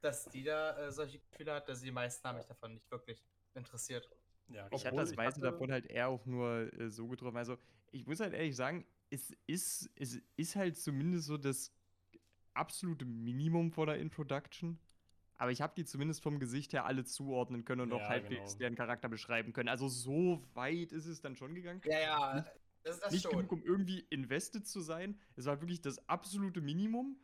dass 0.00 0.26
die 0.26 0.44
da 0.44 0.78
äh, 0.78 0.92
solche 0.92 1.18
Gefühle 1.18 1.54
hat, 1.54 1.68
dass 1.68 1.80
die 1.80 1.90
meisten 1.90 2.26
haben 2.26 2.36
mich 2.36 2.46
davon 2.46 2.74
nicht 2.74 2.90
wirklich 2.90 3.24
interessiert. 3.54 4.08
Ja, 4.48 4.68
Ich 4.72 4.84
hatte 4.84 4.96
das 4.96 5.14
meiste 5.16 5.40
hatte- 5.40 5.52
davon 5.52 5.72
halt 5.72 5.86
eher 5.86 6.08
auch 6.08 6.24
nur 6.26 6.72
äh, 6.78 6.90
so 6.90 7.08
getroffen. 7.08 7.36
Also, 7.36 7.56
ich 7.92 8.06
muss 8.06 8.20
halt 8.20 8.34
ehrlich 8.34 8.54
sagen, 8.56 8.84
es 9.10 9.32
ist, 9.46 9.90
es 9.96 10.20
ist 10.36 10.56
halt 10.56 10.76
zumindest 10.76 11.26
so 11.26 11.36
das 11.38 11.72
absolute 12.52 13.04
Minimum 13.04 13.70
vor 13.72 13.86
der 13.86 13.98
Introduction. 13.98 14.78
Aber 15.36 15.50
ich 15.50 15.60
habe 15.60 15.72
die 15.76 15.84
zumindest 15.84 16.22
vom 16.22 16.38
Gesicht 16.38 16.72
her 16.72 16.84
alle 16.84 17.04
zuordnen 17.04 17.64
können 17.64 17.80
und 17.82 17.92
auch 17.92 18.00
Ja, 18.00 18.08
halbwegs 18.08 18.52
genau. 18.52 18.58
deren 18.58 18.74
Charakter 18.76 19.08
beschreiben 19.08 19.52
können. 19.52 19.68
Also, 19.68 19.88
so 19.88 20.42
weit 20.54 20.92
ist 20.92 21.06
es 21.06 21.20
dann 21.20 21.36
schon 21.36 21.54
gegangen. 21.54 21.80
Ja, 21.84 21.98
ja, 22.00 22.34
Nicht- 22.36 22.46
das 22.84 22.94
ist 22.96 23.02
das 23.04 23.12
Nicht 23.12 23.22
schon. 23.22 23.32
genug, 23.32 23.52
um 23.52 23.62
irgendwie 23.64 24.00
invested 24.10 24.66
zu 24.66 24.80
sein. 24.80 25.18
Es 25.36 25.46
war 25.46 25.60
wirklich 25.60 25.80
das 25.80 26.06
absolute 26.08 26.60
Minimum. 26.60 27.16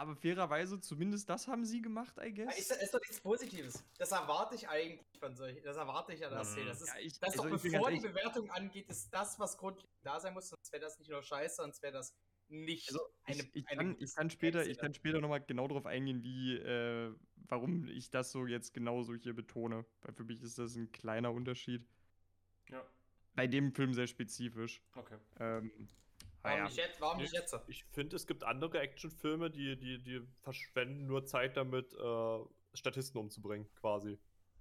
Aber 0.00 0.16
fairerweise, 0.16 0.80
zumindest 0.80 1.28
das 1.28 1.46
haben 1.46 1.66
sie 1.66 1.82
gemacht, 1.82 2.16
I 2.16 2.28
Ja, 2.34 2.46
guess. 2.46 2.58
Ist, 2.58 2.70
ist 2.72 2.94
doch 2.94 3.00
nichts 3.00 3.20
Positives. 3.20 3.84
Das 3.98 4.10
erwarte 4.12 4.54
ich 4.54 4.66
eigentlich 4.66 5.04
von 5.18 5.36
solchen. 5.36 5.62
Das 5.62 5.76
erwarte 5.76 6.14
ich 6.14 6.24
an 6.24 6.30
der 6.30 6.40
Mhm. 6.40 6.44
Szene. 6.46 6.66
Das 6.70 6.80
ist, 6.80 6.88
Ja, 6.88 6.94
ich- 7.00 7.18
das 7.18 7.34
ist 7.34 7.40
also 7.40 7.54
doch 7.54 7.62
bevor 7.62 7.90
die 7.90 8.00
Bewertung 8.00 8.50
angeht, 8.50 8.88
ist 8.88 9.12
das, 9.12 9.38
was 9.38 9.58
grundlegend 9.58 9.92
da 10.02 10.18
sein 10.18 10.32
muss. 10.32 10.48
Sonst 10.48 10.72
wäre 10.72 10.80
das 10.80 10.98
nicht 10.98 11.10
nur 11.10 11.22
scheiße, 11.22 11.56
sonst 11.56 11.82
wäre 11.82 11.92
das 11.92 12.14
nicht 12.48 12.88
Also 12.88 13.00
eine. 13.24 13.36
ich, 13.42 13.50
ich, 13.54 13.68
eine 13.68 13.76
kann, 13.76 13.96
ich 14.00 14.14
kann 14.14 14.30
später, 14.30 14.66
ich 14.66 14.78
kann 14.78 14.94
später 14.94 15.20
nochmal 15.20 15.42
genau 15.44 15.68
darauf 15.68 15.84
eingehen, 15.84 16.22
wie, 16.22 16.56
äh, 16.56 17.14
warum 17.48 17.86
ich 17.86 18.08
das 18.08 18.30
so 18.32 18.46
jetzt 18.46 18.72
genauso 18.72 19.14
hier 19.14 19.34
betone. 19.34 19.84
Weil 20.00 20.14
für 20.14 20.24
mich 20.24 20.42
ist 20.42 20.58
das 20.58 20.76
ein 20.76 20.90
kleiner 20.92 21.30
Unterschied. 21.30 21.86
Ja, 22.70 22.82
Bei 23.34 23.46
dem 23.46 23.74
Film 23.74 23.92
sehr 23.92 24.06
spezifisch. 24.06 24.80
okay. 24.94 25.18
Ähm, 25.38 25.90
Warum 26.42 26.58
ja. 26.58 26.64
nicht 26.64 26.76
jetzt? 26.76 27.00
Warum 27.00 27.18
nicht 27.18 27.32
jetzt? 27.34 27.54
Ich 27.68 27.84
finde, 27.92 28.16
es 28.16 28.26
gibt 28.26 28.44
andere 28.44 28.80
Actionfilme, 28.80 29.50
die, 29.50 29.76
die, 29.76 30.02
die 30.02 30.22
verschwenden 30.42 31.06
nur 31.06 31.26
Zeit 31.26 31.56
damit, 31.56 31.92
äh, 31.92 32.38
Statisten 32.72 33.20
umzubringen, 33.20 33.68
quasi. 33.74 34.18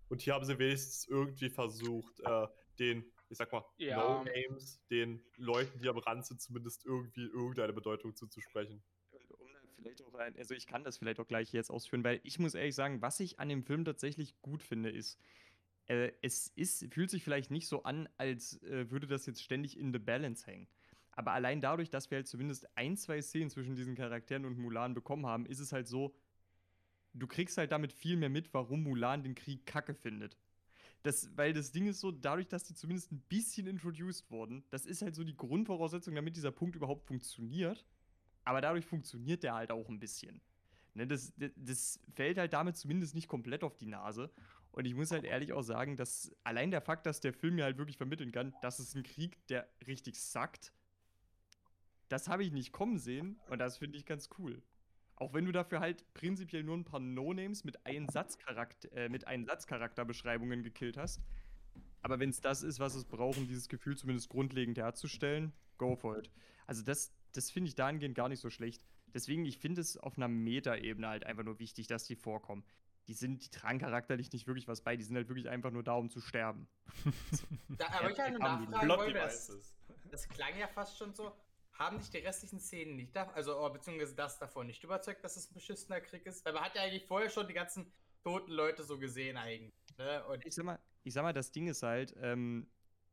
Und 0.09 0.21
hier 0.21 0.33
haben 0.33 0.45
sie 0.45 0.57
wenigstens 0.57 1.07
irgendwie 1.07 1.49
versucht, 1.49 2.19
äh, 2.21 2.47
den, 2.79 3.05
ich 3.29 3.37
sag 3.37 3.51
mal, 3.51 3.63
Ja. 3.77 3.97
No-Names, 3.97 4.81
den 4.89 5.21
Leuten, 5.37 5.79
die 5.79 5.87
am 5.87 5.99
Rand 5.99 6.25
sind, 6.25 6.41
zumindest 6.41 6.85
irgendwie 6.85 7.25
irgendeine 7.25 7.73
Bedeutung 7.73 8.15
zuzusprechen. 8.15 8.81
Und 9.11 9.31
um 9.39 9.47
dann 9.53 9.67
vielleicht 9.75 10.01
auch 10.03 10.13
ein, 10.15 10.35
also 10.37 10.55
ich 10.55 10.65
kann 10.65 10.83
das 10.83 10.97
vielleicht 10.97 11.19
auch 11.19 11.27
gleich 11.27 11.53
jetzt 11.53 11.69
ausführen, 11.69 12.03
weil 12.03 12.19
ich 12.23 12.39
muss 12.39 12.55
ehrlich 12.55 12.75
sagen, 12.75 13.01
was 13.01 13.19
ich 13.19 13.39
an 13.39 13.49
dem 13.49 13.63
Film 13.63 13.85
tatsächlich 13.85 14.41
gut 14.41 14.63
finde, 14.63 14.89
ist, 14.89 15.19
äh, 15.85 16.11
es 16.21 16.47
ist, 16.55 16.91
fühlt 16.91 17.09
sich 17.09 17.23
vielleicht 17.23 17.51
nicht 17.51 17.67
so 17.67 17.83
an, 17.83 18.09
als 18.17 18.61
äh, 18.63 18.89
würde 18.89 19.07
das 19.07 19.25
jetzt 19.27 19.43
ständig 19.43 19.77
in 19.77 19.93
the 19.93 19.99
balance 19.99 20.45
hängen. 20.45 20.67
Aber 21.19 21.33
allein 21.33 21.59
dadurch, 21.59 21.89
dass 21.89 22.09
wir 22.09 22.19
halt 22.19 22.29
zumindest 22.29 22.65
ein, 22.77 22.95
zwei 22.95 23.21
Szenen 23.21 23.49
zwischen 23.49 23.75
diesen 23.75 23.93
Charakteren 23.93 24.45
und 24.45 24.57
Mulan 24.57 24.93
bekommen 24.93 25.25
haben, 25.25 25.45
ist 25.45 25.59
es 25.59 25.73
halt 25.73 25.85
so, 25.85 26.15
du 27.13 27.27
kriegst 27.27 27.57
halt 27.57 27.73
damit 27.73 27.91
viel 27.91 28.15
mehr 28.15 28.29
mit, 28.29 28.53
warum 28.53 28.83
Mulan 28.83 29.21
den 29.21 29.35
Krieg 29.35 29.65
kacke 29.65 29.93
findet. 29.93 30.37
Das, 31.03 31.35
weil 31.35 31.51
das 31.51 31.73
Ding 31.73 31.87
ist 31.87 31.99
so, 31.99 32.11
dadurch, 32.11 32.47
dass 32.47 32.63
die 32.63 32.73
zumindest 32.73 33.11
ein 33.11 33.19
bisschen 33.27 33.67
introduced 33.67 34.31
wurden, 34.31 34.63
das 34.69 34.85
ist 34.85 35.01
halt 35.01 35.13
so 35.13 35.25
die 35.25 35.35
Grundvoraussetzung, 35.35 36.15
damit 36.15 36.37
dieser 36.37 36.53
Punkt 36.53 36.77
überhaupt 36.77 37.05
funktioniert. 37.05 37.85
Aber 38.45 38.61
dadurch 38.61 38.85
funktioniert 38.85 39.43
der 39.43 39.55
halt 39.55 39.71
auch 39.71 39.89
ein 39.89 39.99
bisschen. 39.99 40.39
Ne, 40.93 41.05
das, 41.05 41.33
das, 41.57 41.99
fällt 42.15 42.37
halt 42.37 42.53
damit 42.53 42.77
zumindest 42.77 43.13
nicht 43.13 43.27
komplett 43.27 43.65
auf 43.65 43.75
die 43.75 43.87
Nase. 43.87 44.31
Und 44.71 44.85
ich 44.85 44.95
muss 44.95 45.11
halt 45.11 45.25
ehrlich 45.25 45.51
auch 45.51 45.63
sagen, 45.63 45.97
dass 45.97 46.33
allein 46.45 46.71
der 46.71 46.79
Fakt, 46.79 47.05
dass 47.05 47.19
der 47.19 47.33
Film 47.33 47.55
mir 47.55 47.65
halt 47.65 47.77
wirklich 47.77 47.97
vermitteln 47.97 48.31
kann, 48.31 48.55
dass 48.61 48.79
es 48.79 48.95
ein 48.95 49.03
Krieg, 49.03 49.45
der 49.47 49.67
richtig 49.85 50.21
sackt, 50.21 50.71
das 52.09 52.27
habe 52.27 52.43
ich 52.43 52.51
nicht 52.51 52.71
kommen 52.71 52.97
sehen 52.97 53.39
und 53.49 53.59
das 53.59 53.77
finde 53.77 53.97
ich 53.97 54.05
ganz 54.05 54.29
cool. 54.37 54.61
Auch 55.15 55.33
wenn 55.33 55.45
du 55.45 55.51
dafür 55.51 55.79
halt 55.79 56.13
prinzipiell 56.13 56.63
nur 56.63 56.77
ein 56.77 56.85
paar 56.85 56.99
No-Names 56.99 57.63
mit 57.63 57.85
Einsatzcharakter, 57.85 58.91
äh, 58.93 59.09
mit 59.09 59.27
Einsatzcharakterbeschreibungen 59.27 60.63
gekillt 60.63 60.97
hast. 60.97 61.21
Aber 62.01 62.19
wenn 62.19 62.29
es 62.29 62.39
das 62.39 62.63
ist, 62.63 62.79
was 62.79 62.95
es 62.95 63.05
braucht, 63.05 63.37
um 63.37 63.47
dieses 63.47 63.67
Gefühl 63.67 63.97
zumindest 63.97 64.29
grundlegend 64.29 64.77
herzustellen, 64.77 65.51
go 65.77 65.95
for 65.95 66.17
it. 66.17 66.31
Also 66.67 66.83
das, 66.83 67.11
das 67.33 67.51
finde 67.51 67.67
ich 67.67 67.75
dahingehend 67.75 68.15
gar 68.15 68.29
nicht 68.29 68.39
so 68.39 68.49
schlecht. 68.49 68.81
Deswegen, 69.13 69.45
ich 69.45 69.57
finde 69.57 69.81
es 69.81 69.97
auf 69.97 70.17
einer 70.17 70.27
Meta-Ebene 70.27 71.07
halt 71.07 71.25
einfach 71.25 71.43
nur 71.43 71.59
wichtig, 71.59 71.87
dass 71.87 72.05
die 72.05 72.15
vorkommen. 72.15 72.63
Die 73.07 73.13
sind, 73.13 73.43
die 73.43 73.49
tragen 73.49 73.79
charakterlich 73.79 74.31
nicht 74.31 74.47
wirklich 74.47 74.67
was 74.67 74.81
bei, 74.81 74.95
die 74.95 75.03
sind 75.03 75.15
halt 75.15 75.27
wirklich 75.27 75.49
einfach 75.49 75.71
nur 75.71 75.83
da, 75.83 75.93
um 75.93 76.09
zu 76.09 76.21
sterben. 76.21 76.67
Da, 77.77 77.87
aber 77.87 78.11
ich 78.11 78.19
habe 78.19 78.27
eine 78.27 78.69
Nachfrage, 78.69 79.13
das, 79.13 79.73
das 80.11 80.27
klang 80.27 80.57
ja 80.57 80.67
fast 80.67 80.97
schon 80.97 81.13
so. 81.13 81.33
Haben 81.79 81.97
dich 81.97 82.09
die 82.09 82.17
restlichen 82.17 82.59
Szenen 82.59 82.97
nicht, 82.97 83.15
also 83.15 83.57
oh, 83.57 83.69
beziehungsweise 83.69 84.13
das 84.13 84.37
davon 84.37 84.67
nicht 84.67 84.83
überzeugt, 84.83 85.23
dass 85.23 85.37
es 85.37 85.49
ein 85.49 85.53
beschissener 85.53 86.01
Krieg 86.01 86.25
ist? 86.25 86.43
Weil 86.43 86.51
man 86.51 86.63
hat 86.63 86.75
ja 86.75 86.81
eigentlich 86.81 87.05
vorher 87.05 87.29
schon 87.29 87.47
die 87.47 87.53
ganzen 87.53 87.89
toten 88.21 88.51
Leute 88.51 88.83
so 88.83 88.99
gesehen 88.99 89.37
eigentlich. 89.37 89.73
Ne? 89.97 90.21
Ich 90.43 90.55
sag 90.55 90.65
mal, 90.65 90.77
ich 91.03 91.13
sag 91.13 91.23
mal, 91.23 91.31
das 91.31 91.53
Ding 91.53 91.67
ist 91.67 91.81
halt, 91.81 92.13
ähm, 92.19 92.67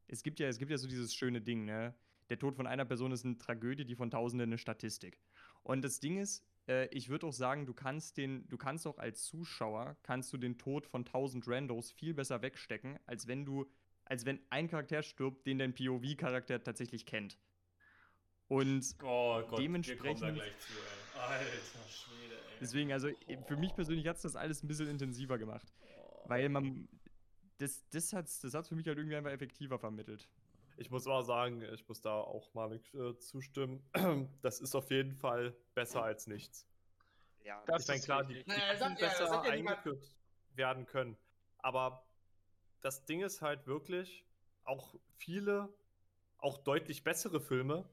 es 0.08 0.24
gibt 0.24 0.40
ja, 0.40 0.48
es 0.48 0.58
gibt 0.58 0.72
ja 0.72 0.78
so 0.78 0.88
dieses 0.88 1.14
schöne 1.14 1.40
Ding, 1.40 1.64
ne? 1.64 1.94
Der 2.28 2.40
Tod 2.40 2.56
von 2.56 2.66
einer 2.66 2.84
Person 2.84 3.12
ist 3.12 3.24
eine 3.24 3.38
Tragödie, 3.38 3.84
die 3.84 3.94
von 3.94 4.10
Tausenden 4.10 4.48
eine 4.48 4.58
Statistik. 4.58 5.20
Und 5.62 5.82
das 5.82 6.00
Ding 6.00 6.18
ist, 6.18 6.44
äh, 6.66 6.88
ich 6.88 7.08
würde 7.08 7.28
auch 7.28 7.32
sagen, 7.32 7.66
du 7.66 7.74
kannst 7.74 8.16
den, 8.16 8.48
du 8.48 8.56
kannst 8.56 8.84
auch 8.88 8.98
als 8.98 9.24
Zuschauer, 9.26 9.96
kannst 10.02 10.32
du 10.32 10.38
den 10.38 10.58
Tod 10.58 10.86
von 10.86 11.04
1000 11.04 11.46
Randos 11.46 11.92
viel 11.92 12.14
besser 12.14 12.42
wegstecken, 12.42 12.98
als 13.06 13.28
wenn 13.28 13.44
du, 13.44 13.70
als 14.04 14.26
wenn 14.26 14.40
ein 14.50 14.66
Charakter 14.66 15.04
stirbt, 15.04 15.46
den 15.46 15.58
dein 15.58 15.72
POV-Charakter 15.72 16.64
tatsächlich 16.64 17.06
kennt. 17.06 17.38
Und 18.49 18.84
Oh 19.03 19.40
Gott, 19.42 19.42
wir 19.42 19.42
kommen 19.47 19.51
da 19.51 19.57
Dementsprechend- 19.57 20.34
gleich 20.34 20.59
zu, 20.59 20.72
ey. 20.72 21.20
Alter 21.20 21.88
Schwede, 21.88 22.34
ey. 22.34 22.59
deswegen, 22.61 22.92
also 22.92 23.09
für 23.47 23.57
mich 23.57 23.74
persönlich 23.74 24.07
hat 24.07 24.16
es 24.16 24.22
das 24.22 24.36
alles 24.36 24.62
ein 24.62 24.68
bisschen 24.68 24.88
intensiver 24.88 25.38
gemacht. 25.38 25.72
Weil 26.26 26.49
man, 26.49 26.88
das, 27.59 27.88
das 27.90 28.12
hat 28.12 28.26
es 28.26 28.40
das 28.40 28.55
hat's 28.55 28.68
für 28.68 28.74
mich 28.76 28.86
halt 28.86 28.99
irgendwie 28.99 29.16
einfach 29.16 29.30
effektiver 29.30 29.78
vermittelt. 29.78 30.28
Ich 30.76 30.90
muss 30.90 31.07
aber 31.07 31.22
sagen, 31.24 31.62
ich 31.72 31.88
muss 31.88 32.03
da 32.03 32.12
auch 32.14 32.53
mal 32.53 32.78
äh, 32.94 33.16
zustimmen. 33.18 33.82
Das 34.42 34.61
ist 34.61 34.74
auf 34.74 34.90
jeden 34.90 35.14
Fall 35.14 35.57
besser 35.74 36.03
als 36.03 36.26
nichts. 36.26 36.66
Ja, 37.44 37.62
Das 37.66 37.82
ich 37.82 37.88
meine, 37.88 37.99
ist 38.01 38.05
klar, 38.05 38.24
die, 38.24 38.34
die 38.44 38.49
Naja, 38.49 38.61
hätten 38.61 38.78
sagt 38.80 39.01
besser 39.01 39.24
ja 39.24 39.40
eingeführt 39.42 40.11
werden 40.55 40.84
können. 40.86 41.16
Aber 41.59 42.05
das 42.82 43.05
Ding 43.07 43.22
ist 43.22 43.40
halt 43.40 43.66
wirklich, 43.66 44.24
auch 44.64 44.94
viele, 45.16 45.72
auch 46.38 46.59
deutlich 46.59 47.05
bessere 47.05 47.40
Filme 47.40 47.88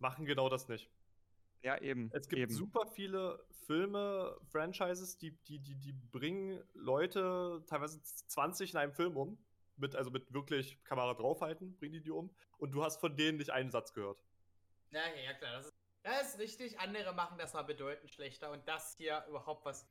machen 0.00 0.24
genau 0.26 0.48
das 0.48 0.68
nicht. 0.68 0.90
ja 1.62 1.76
eben. 1.80 2.10
Es 2.12 2.28
gibt 2.28 2.40
eben. 2.40 2.52
super 2.54 2.86
viele 2.86 3.44
Filme, 3.66 4.36
Franchises, 4.50 5.18
die, 5.18 5.32
die, 5.44 5.58
die, 5.58 5.74
die 5.74 5.92
bringen 5.92 6.62
Leute 6.74 7.62
teilweise 7.66 8.02
20 8.02 8.72
in 8.72 8.78
einem 8.78 8.92
Film 8.92 9.16
um. 9.16 9.38
Mit, 9.76 9.94
also 9.94 10.10
mit 10.10 10.32
wirklich 10.32 10.82
Kamera 10.82 11.14
draufhalten, 11.14 11.76
bringen 11.76 11.92
die 11.92 12.00
die 12.00 12.10
um. 12.10 12.34
Und 12.56 12.72
du 12.72 12.82
hast 12.82 12.96
von 12.98 13.16
denen 13.16 13.38
nicht 13.38 13.50
einen 13.50 13.70
Satz 13.70 13.92
gehört. 13.92 14.18
Ja, 14.90 15.02
ja, 15.14 15.22
ja, 15.26 15.34
klar, 15.34 15.52
das 15.52 15.66
ist, 15.66 15.74
das 16.02 16.28
ist 16.34 16.38
richtig. 16.40 16.80
Andere 16.80 17.12
machen 17.14 17.38
das 17.38 17.52
mal 17.54 17.62
bedeutend 17.62 18.10
schlechter 18.10 18.50
und 18.50 18.66
das 18.66 18.96
hier 18.96 19.24
überhaupt 19.28 19.64
was. 19.64 19.86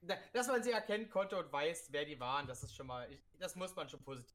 Da- 0.00 0.16
Dass 0.32 0.46
man 0.48 0.62
sie 0.62 0.70
erkennen 0.70 1.10
konnte 1.10 1.36
und 1.36 1.52
weiß, 1.52 1.88
wer 1.92 2.06
die 2.06 2.18
waren, 2.18 2.46
das 2.46 2.62
ist 2.62 2.74
schon 2.74 2.86
mal. 2.86 3.12
Ich, 3.12 3.20
das 3.38 3.56
muss 3.56 3.74
man 3.76 3.88
schon 3.90 4.02
positiv. 4.02 4.34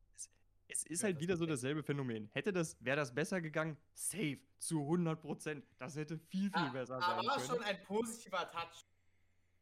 Es 0.71 0.83
ist 0.85 1.01
Ja, 1.01 1.07
halt 1.07 1.19
wieder 1.19 1.35
so 1.35 1.45
dasselbe 1.45 1.83
Phänomen. 1.83 2.29
Hätte 2.33 2.53
das, 2.53 2.77
wäre 2.83 2.95
das 2.97 3.13
besser 3.13 3.41
gegangen? 3.41 3.77
Safe, 3.93 4.39
zu 4.57 4.79
100 4.81 5.19
Prozent. 5.21 5.65
Das 5.77 5.95
hätte 5.95 6.17
viel, 6.17 6.49
viel 6.49 6.51
Ah, 6.53 6.69
besser 6.69 6.99
sein 6.99 7.03
aber 7.03 7.35
können. 7.35 7.45
schon 7.47 7.61
ein 7.63 7.83
positiver 7.83 8.49
Touch 8.51 8.85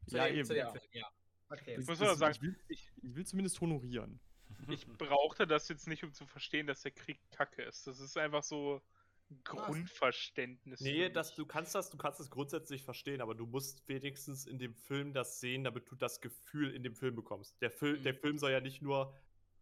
zu 0.06 0.16
Ja, 0.16 0.26
dem, 0.26 0.36
eben, 0.36 0.44
zu 0.46 0.54
dem 0.54 0.58
ja. 0.60 0.70
Film, 0.70 0.84
ja. 0.92 1.06
Okay. 1.48 1.76
Das- 1.76 1.86
muss 1.86 1.98
das- 1.98 2.08
aber 2.08 2.16
sagen, 2.16 2.34
ich, 2.36 2.42
will, 2.42 2.56
ich- 2.68 2.92
ich 3.02 3.14
will 3.14 3.26
zumindest 3.26 3.60
honorieren. 3.60 4.20
Ich 4.68 4.86
brauchte 4.86 5.46
das 5.46 5.68
jetzt 5.68 5.88
nicht, 5.88 6.04
um 6.04 6.12
zu 6.12 6.26
verstehen, 6.26 6.66
dass 6.66 6.82
der 6.82 6.92
Krieg 6.92 7.18
kacke 7.30 7.62
ist. 7.62 7.86
Das 7.86 7.98
ist 7.98 8.16
einfach 8.16 8.42
so 8.44 8.82
ein 9.30 9.40
Grundverständnis. 9.44 10.80
Nee, 10.80 11.08
das, 11.08 11.34
du 11.34 11.46
kannst 11.46 11.74
das, 11.74 11.90
du 11.90 11.96
kannst 11.96 12.20
das 12.20 12.30
grundsätzlich 12.30 12.82
verstehen, 12.84 13.20
aber 13.20 13.34
du 13.34 13.46
musst 13.46 13.86
wenigstens 13.88 14.46
in 14.46 14.58
dem 14.58 14.74
Film 14.74 15.12
das 15.12 15.40
sehen, 15.40 15.64
damit 15.64 15.90
du 15.90 15.94
das 15.96 16.20
Gefühl 16.20 16.74
in 16.74 16.82
dem 16.82 16.94
Film 16.94 17.14
bekommst. 17.16 17.60
Der, 17.62 17.70
Fil 17.70 17.98
Mhm. 17.98 18.02
der 18.02 18.14
Film 18.14 18.38
soll 18.38 18.50
ja 18.52 18.60
nicht 18.60 18.82
nur, 18.82 19.14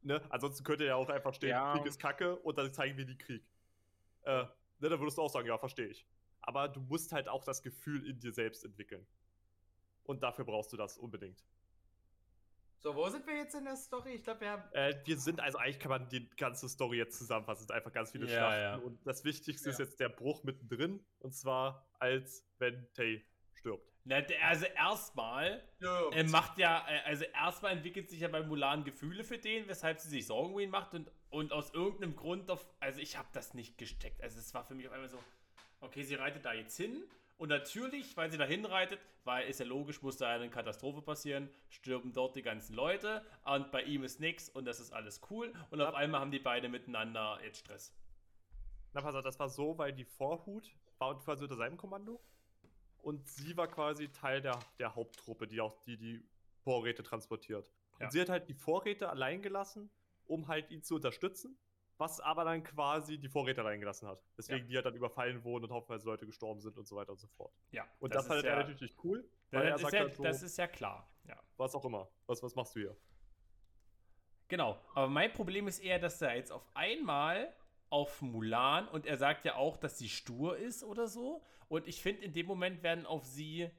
ne, 0.03 0.21
ansonsten 0.31 0.65
könnte 0.65 0.85
ja 0.85 0.97
auch 0.97 1.09
einfach 1.09 1.35
stehen, 1.35 1.51
Ja. 1.51 1.73
Krieg 1.77 1.87
ist 1.87 1.99
Kacke 2.01 2.37
und 2.37 2.57
dann 2.59 2.73
zeigen 2.73 2.97
wir 2.97 3.05
die 3.05 3.19
Krieg. 3.19 3.45
Äh, 4.23 4.45
ne, 4.79 4.89
dann 4.89 4.99
würdest 5.01 5.19
du 5.19 5.23
auch 5.23 5.31
sagen, 5.31 5.47
ja, 5.47 5.59
verstehe 5.59 5.87
ich. 5.89 6.07
Aber 6.41 6.69
du 6.69 6.81
musst 6.81 7.13
halt 7.13 7.29
auch 7.29 7.45
das 7.45 7.63
Gefühl 7.63 8.09
in 8.09 8.19
dir 8.21 8.33
selbst 8.33 8.65
entwickeln. 8.65 9.07
Und 10.05 10.23
dafür 10.23 10.45
brauchst 10.45 10.73
du 10.73 10.77
das 10.77 10.97
unbedingt. 10.97 11.45
So, 12.81 12.95
wo 12.95 13.09
sind 13.09 13.27
wir 13.27 13.35
jetzt 13.37 13.55
in 13.57 13.65
der 13.65 13.77
Story? 13.77 14.13
Ich 14.13 14.23
glaube, 14.23 14.41
wir 14.41 14.51
haben. 14.53 14.63
Äh, 14.73 14.95
wir 15.05 15.19
sind, 15.19 15.41
also 15.41 15.59
eigentlich 15.59 15.81
kann 15.81 15.91
man 15.91 16.09
die 16.09 16.31
ganze 16.37 16.69
Story 16.69 16.97
jetzt 16.99 17.19
zusammenfassen. 17.19 17.63
Es 17.63 17.67
sind 17.67 17.75
einfach 17.75 17.93
ganz 17.93 18.13
viele 18.13 18.27
Ja, 18.27 18.31
Schlachten. 18.37 18.61
ja. 18.63 18.77
Und 18.77 19.05
das 19.07 19.25
Wichtigste 19.25 19.69
ist 19.71 19.79
Ja. 19.81 19.85
jetzt 19.85 19.99
der 19.99 20.09
Bruch 20.09 20.45
mittendrin. 20.45 21.05
Und 21.19 21.35
zwar, 21.35 21.89
als 21.99 22.47
wenn 22.59 22.87
Tay 22.95 23.25
stirbt. 23.55 23.93
Na, 24.09 24.23
also 24.43 24.65
erstmal 24.65 25.63
Ja, 25.81 26.09
Er 26.13 26.25
macht 26.25 26.57
ja, 26.57 26.83
äh, 26.89 27.01
also 27.05 27.25
erstmal 27.25 27.73
entwickelt 27.73 28.09
sich 28.09 28.21
ja 28.21 28.29
bei 28.29 28.43
Mulan 28.43 28.83
Gefühle 28.83 29.23
für 29.23 29.37
den, 29.37 29.69
weshalb 29.69 30.01
sie 30.01 30.09
sich 30.09 30.27
Sorgen 30.27 30.55
um 30.55 30.61
ihn 30.61 30.71
macht 30.71 30.95
und, 30.95 31.11
und 31.29 31.53
aus 31.53 31.75
irgendeinem 31.75 32.17
Grund 32.17 32.51
auf, 32.51 32.67
also 32.81 33.01
ich 33.01 33.19
habe 33.19 33.29
das 33.35 33.53
nicht 33.53 33.77
gesteckt. 33.77 34.23
Also 34.23 34.39
es 34.39 34.55
war 34.55 34.65
für 34.65 34.75
mich 34.75 34.87
auf 34.87 34.95
einmal 34.95 35.11
so, 35.11 35.23
okay, 35.83 36.05
sie 36.05 36.15
reitet 36.15 36.47
da 36.47 36.55
jetzt 36.55 36.75
hin 36.79 37.03
und 37.37 37.51
natürlich, 37.51 38.17
weil 38.17 38.31
sie 38.31 38.39
da 38.39 38.47
hinreitet, 38.47 38.99
weil 39.25 39.47
ist 39.47 39.61
ja 39.61 39.67
logisch, 39.67 40.01
muss 40.01 40.17
da 40.17 40.31
eine 40.31 40.49
Katastrophe 40.49 41.03
passieren, 41.03 41.51
stürben 41.69 42.15
dort 42.15 42.35
die 42.35 42.43
ganzen 42.43 42.73
Leute 42.73 43.23
und 43.45 43.71
bei 43.73 43.83
ihm 43.83 44.05
ist 44.05 44.21
nix 44.21 44.49
und 44.49 44.65
das 44.65 44.81
ist 44.81 44.91
alles 44.91 45.21
cool 45.29 45.53
und 45.71 45.83
auf 45.83 45.95
einmal 45.95 46.23
haben 46.23 46.31
die 46.31 46.39
beide 46.39 46.71
miteinander 46.71 47.39
jetzt 47.45 47.59
Stress. 47.59 47.95
Na, 48.95 49.03
pass 49.03 49.15
auf, 49.15 49.23
das 49.23 49.39
war 49.39 49.51
so, 49.51 49.77
weil 49.77 49.93
die 49.93 50.07
Vorhut 50.07 50.75
war 50.97 51.19
quasi 51.21 51.43
unter 51.43 51.57
seinem 51.57 51.77
Kommando. 51.77 52.19
Und 53.03 53.27
sie 53.29 53.57
war 53.57 53.69
quasi 53.69 54.09
Teil 54.09 54.41
der, 54.41 54.59
der 54.79 54.95
Haupttruppe, 54.95 55.47
die 55.47 55.61
auch 55.61 55.79
die, 55.83 55.97
die 55.97 56.23
Vorräte 56.63 57.03
transportiert. 57.03 57.71
Ja. 57.99 58.07
Und 58.07 58.13
sie 58.13 58.21
hat 58.21 58.29
halt 58.29 58.49
die 58.49 58.55
Vorräte 58.55 59.09
allein 59.09 59.43
gelassen, 59.43 59.91
um 60.27 60.49
halt 60.49 60.71
ihn 60.71 60.83
zu 60.83 60.97
unterstützen, 60.97 61.59
was 61.97 62.21
aber 62.21 62.45
dann 62.45 62.63
quasi 62.63 63.19
die 63.19 63.29
Vorräte 63.29 63.61
allein 63.61 63.81
gelassen 63.81 64.07
hat. 64.07 64.23
Deswegen 64.37 64.67
die 64.69 64.75
halt 64.75 64.87
dann 64.87 64.95
überfallen 64.95 65.43
wurden 65.43 65.65
und 65.65 65.71
haufenweise 65.71 66.07
Leute 66.07 66.27
gestorben 66.27 66.61
sind 66.61 66.77
und 66.79 66.87
so 66.87 66.97
weiter 66.97 67.13
und 67.13 67.19
so 67.19 67.27
fort. 67.29 67.53
Ja, 67.71 67.87
Und 67.99 68.15
das, 68.15 68.25
ist 68.25 68.29
fand 68.29 68.45
ja, 68.45 68.51
er 68.51 68.69
natürlich 68.69 68.95
cool, 69.03 69.29
weil 69.51 69.65
er 69.65 69.71
das, 69.71 69.81
ist 69.81 69.83
sagt 69.83 69.95
ja, 69.95 70.01
halt 70.01 70.15
so, 70.15 70.23
das 70.23 70.43
ist 70.43 70.59
ja 70.59 70.67
klar, 70.69 71.11
ja. 71.25 71.41
was 71.57 71.75
auch 71.75 71.85
immer. 71.85 72.09
Was, 72.27 72.43
was 72.43 72.55
machst 72.55 72.77
du 72.77 72.81
hier? 72.81 72.97
Genau, 74.49 74.81
aber 74.95 75.09
mein 75.09 75.33
Problem 75.33 75.69
ist 75.69 75.79
eher, 75.81 75.99
dass 75.99 76.23
er 76.23 76.37
jetzt 76.37 76.53
auf 76.53 76.65
einmal 76.75 77.55
auf 77.91 78.23
Mulan 78.23 78.89
und 78.89 79.07
er 79.07 79.17
sagt 79.17 79.45
ja 79.45 79.57
auch, 79.57 79.77
dass 79.77 79.99
sie 79.99 80.09
stur 80.09 80.57
ist 80.57 80.85
oder 80.85 81.07
so. 81.09 81.43
Und 81.69 81.87
ich 81.87 82.03
finde, 82.03 82.23
in 82.25 82.33
dem 82.33 82.47
Moment 82.47 82.83
werden 82.83 83.07
auf 83.07 83.25
sie 83.25 83.71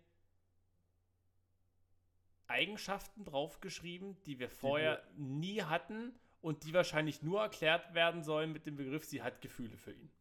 Eigenschaften 2.47 3.23
draufgeschrieben, 3.25 4.21
die 4.23 4.39
wir 4.39 4.49
vorher 4.49 5.03
nie 5.15 5.61
hatten 5.63 6.19
und 6.41 6.63
die 6.63 6.73
wahrscheinlich 6.73 7.21
nur 7.21 7.41
erklärt 7.41 7.93
werden 7.93 8.23
sollen 8.23 8.51
mit 8.51 8.65
dem 8.65 8.75
Begriff, 8.75 9.05
sie 9.05 9.21
hat 9.21 9.41
Gefühle 9.41 9.77
für 9.77 9.91
ihn. 9.93 10.11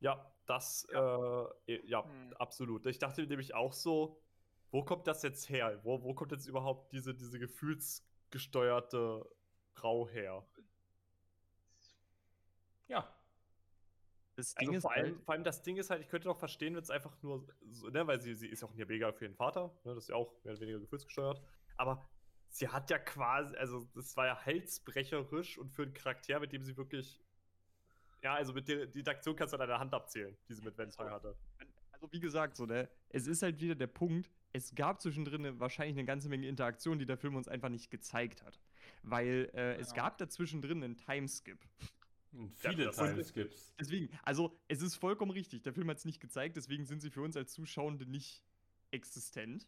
Ja, 0.00 0.32
das, 0.46 0.86
ja, 0.92 1.48
äh, 1.66 1.86
ja 1.86 2.04
Hm. 2.04 2.32
absolut. 2.38 2.86
Ich 2.86 2.98
dachte 2.98 3.26
nämlich 3.26 3.54
auch 3.54 3.72
so, 3.72 4.20
wo 4.70 4.84
kommt 4.84 5.06
das 5.06 5.22
jetzt 5.22 5.48
her? 5.48 5.80
Wo, 5.84 6.02
wo 6.02 6.14
kommt 6.14 6.32
jetzt 6.32 6.46
überhaupt 6.46 6.92
diese, 6.92 7.14
diese 7.14 7.38
gefühlsgesteuerte 7.38 9.28
Frau 9.74 10.08
her? 10.08 10.46
Ja, 12.88 13.06
Das 14.38 14.54
Ding 14.54 14.68
Also 14.68 14.82
vor, 14.82 14.92
allem, 14.92 15.14
halt, 15.16 15.24
vor 15.24 15.34
allem 15.34 15.42
das 15.42 15.62
Ding 15.62 15.76
ist 15.78 15.90
halt, 15.90 16.00
ich 16.00 16.08
könnte 16.08 16.28
doch 16.28 16.38
verstehen, 16.38 16.76
wenn 16.76 16.82
es 16.82 16.90
einfach 16.90 17.20
nur 17.24 17.44
so, 17.72 17.88
ne, 17.88 18.06
weil 18.06 18.20
sie, 18.20 18.34
sie 18.36 18.46
ist 18.46 18.62
ja 18.62 18.68
auch 18.68 18.72
ein 18.72 18.86
Mega 18.86 19.10
für 19.12 19.24
ihren 19.24 19.34
Vater, 19.34 19.76
ne, 19.84 19.94
das 19.96 20.04
ist 20.04 20.08
ja 20.10 20.14
auch 20.14 20.32
mehr 20.44 20.52
oder 20.52 20.60
weniger 20.60 20.78
gefühlsgesteuert, 20.78 21.42
aber 21.76 22.08
sie 22.48 22.68
hat 22.68 22.88
ja 22.88 23.00
quasi, 23.00 23.56
also 23.56 23.88
das 23.96 24.16
war 24.16 24.26
ja 24.26 24.46
halsbrecherisch 24.46 25.58
und 25.58 25.70
für 25.72 25.82
einen 25.82 25.92
Charakter, 25.92 26.38
mit 26.38 26.52
dem 26.52 26.62
sie 26.62 26.76
wirklich, 26.76 27.20
ja, 28.22 28.34
also 28.34 28.52
mit 28.52 28.68
der 28.68 28.86
die 28.86 29.00
Interaktion 29.00 29.34
kannst 29.34 29.54
du 29.54 29.56
an 29.58 29.66
deiner 29.66 29.80
Hand 29.80 29.92
abzählen, 29.92 30.36
die 30.48 30.54
sie 30.54 30.62
mit 30.62 30.78
Ventai 30.78 31.10
hatte. 31.10 31.34
also 31.90 32.06
wie 32.12 32.20
gesagt, 32.20 32.56
so, 32.56 32.64
ne, 32.64 32.88
es 33.08 33.26
ist 33.26 33.42
halt 33.42 33.60
wieder 33.60 33.74
der 33.74 33.88
Punkt, 33.88 34.30
es 34.52 34.72
gab 34.72 35.00
zwischendrin 35.00 35.44
eine- 35.44 35.58
wahrscheinlich 35.58 35.96
eine 35.96 36.06
ganze 36.06 36.28
Menge 36.28 36.46
Interaktion, 36.46 37.00
die 37.00 37.06
der 37.06 37.18
Film 37.18 37.34
uns 37.34 37.48
einfach 37.48 37.70
nicht 37.70 37.90
gezeigt 37.90 38.44
hat. 38.44 38.60
Weil 39.02 39.50
äh, 39.52 39.74
es 39.78 39.88
Ja. 39.90 39.96
gab 40.04 40.18
dazwischen 40.18 40.62
drin 40.62 40.82
einen 40.84 40.96
Timeskip. 40.96 41.58
Und 42.32 42.62
Ja, 42.62 42.70
viele 42.70 42.84
das- 42.86 42.96
Timeskips. 42.96 43.74
Deswegen, 43.78 44.08
also 44.22 44.58
es 44.68 44.82
ist 44.82 44.96
vollkommen 44.96 45.30
richtig, 45.30 45.62
der 45.62 45.72
Film 45.72 45.88
hat 45.90 45.98
es 45.98 46.04
nicht 46.04 46.20
gezeigt, 46.20 46.56
deswegen 46.56 46.84
sind 46.84 47.00
sie 47.00 47.10
für 47.10 47.22
uns 47.22 47.36
als 47.36 47.52
Zuschauende 47.52 48.06
nicht 48.06 48.44
existent. 48.90 49.66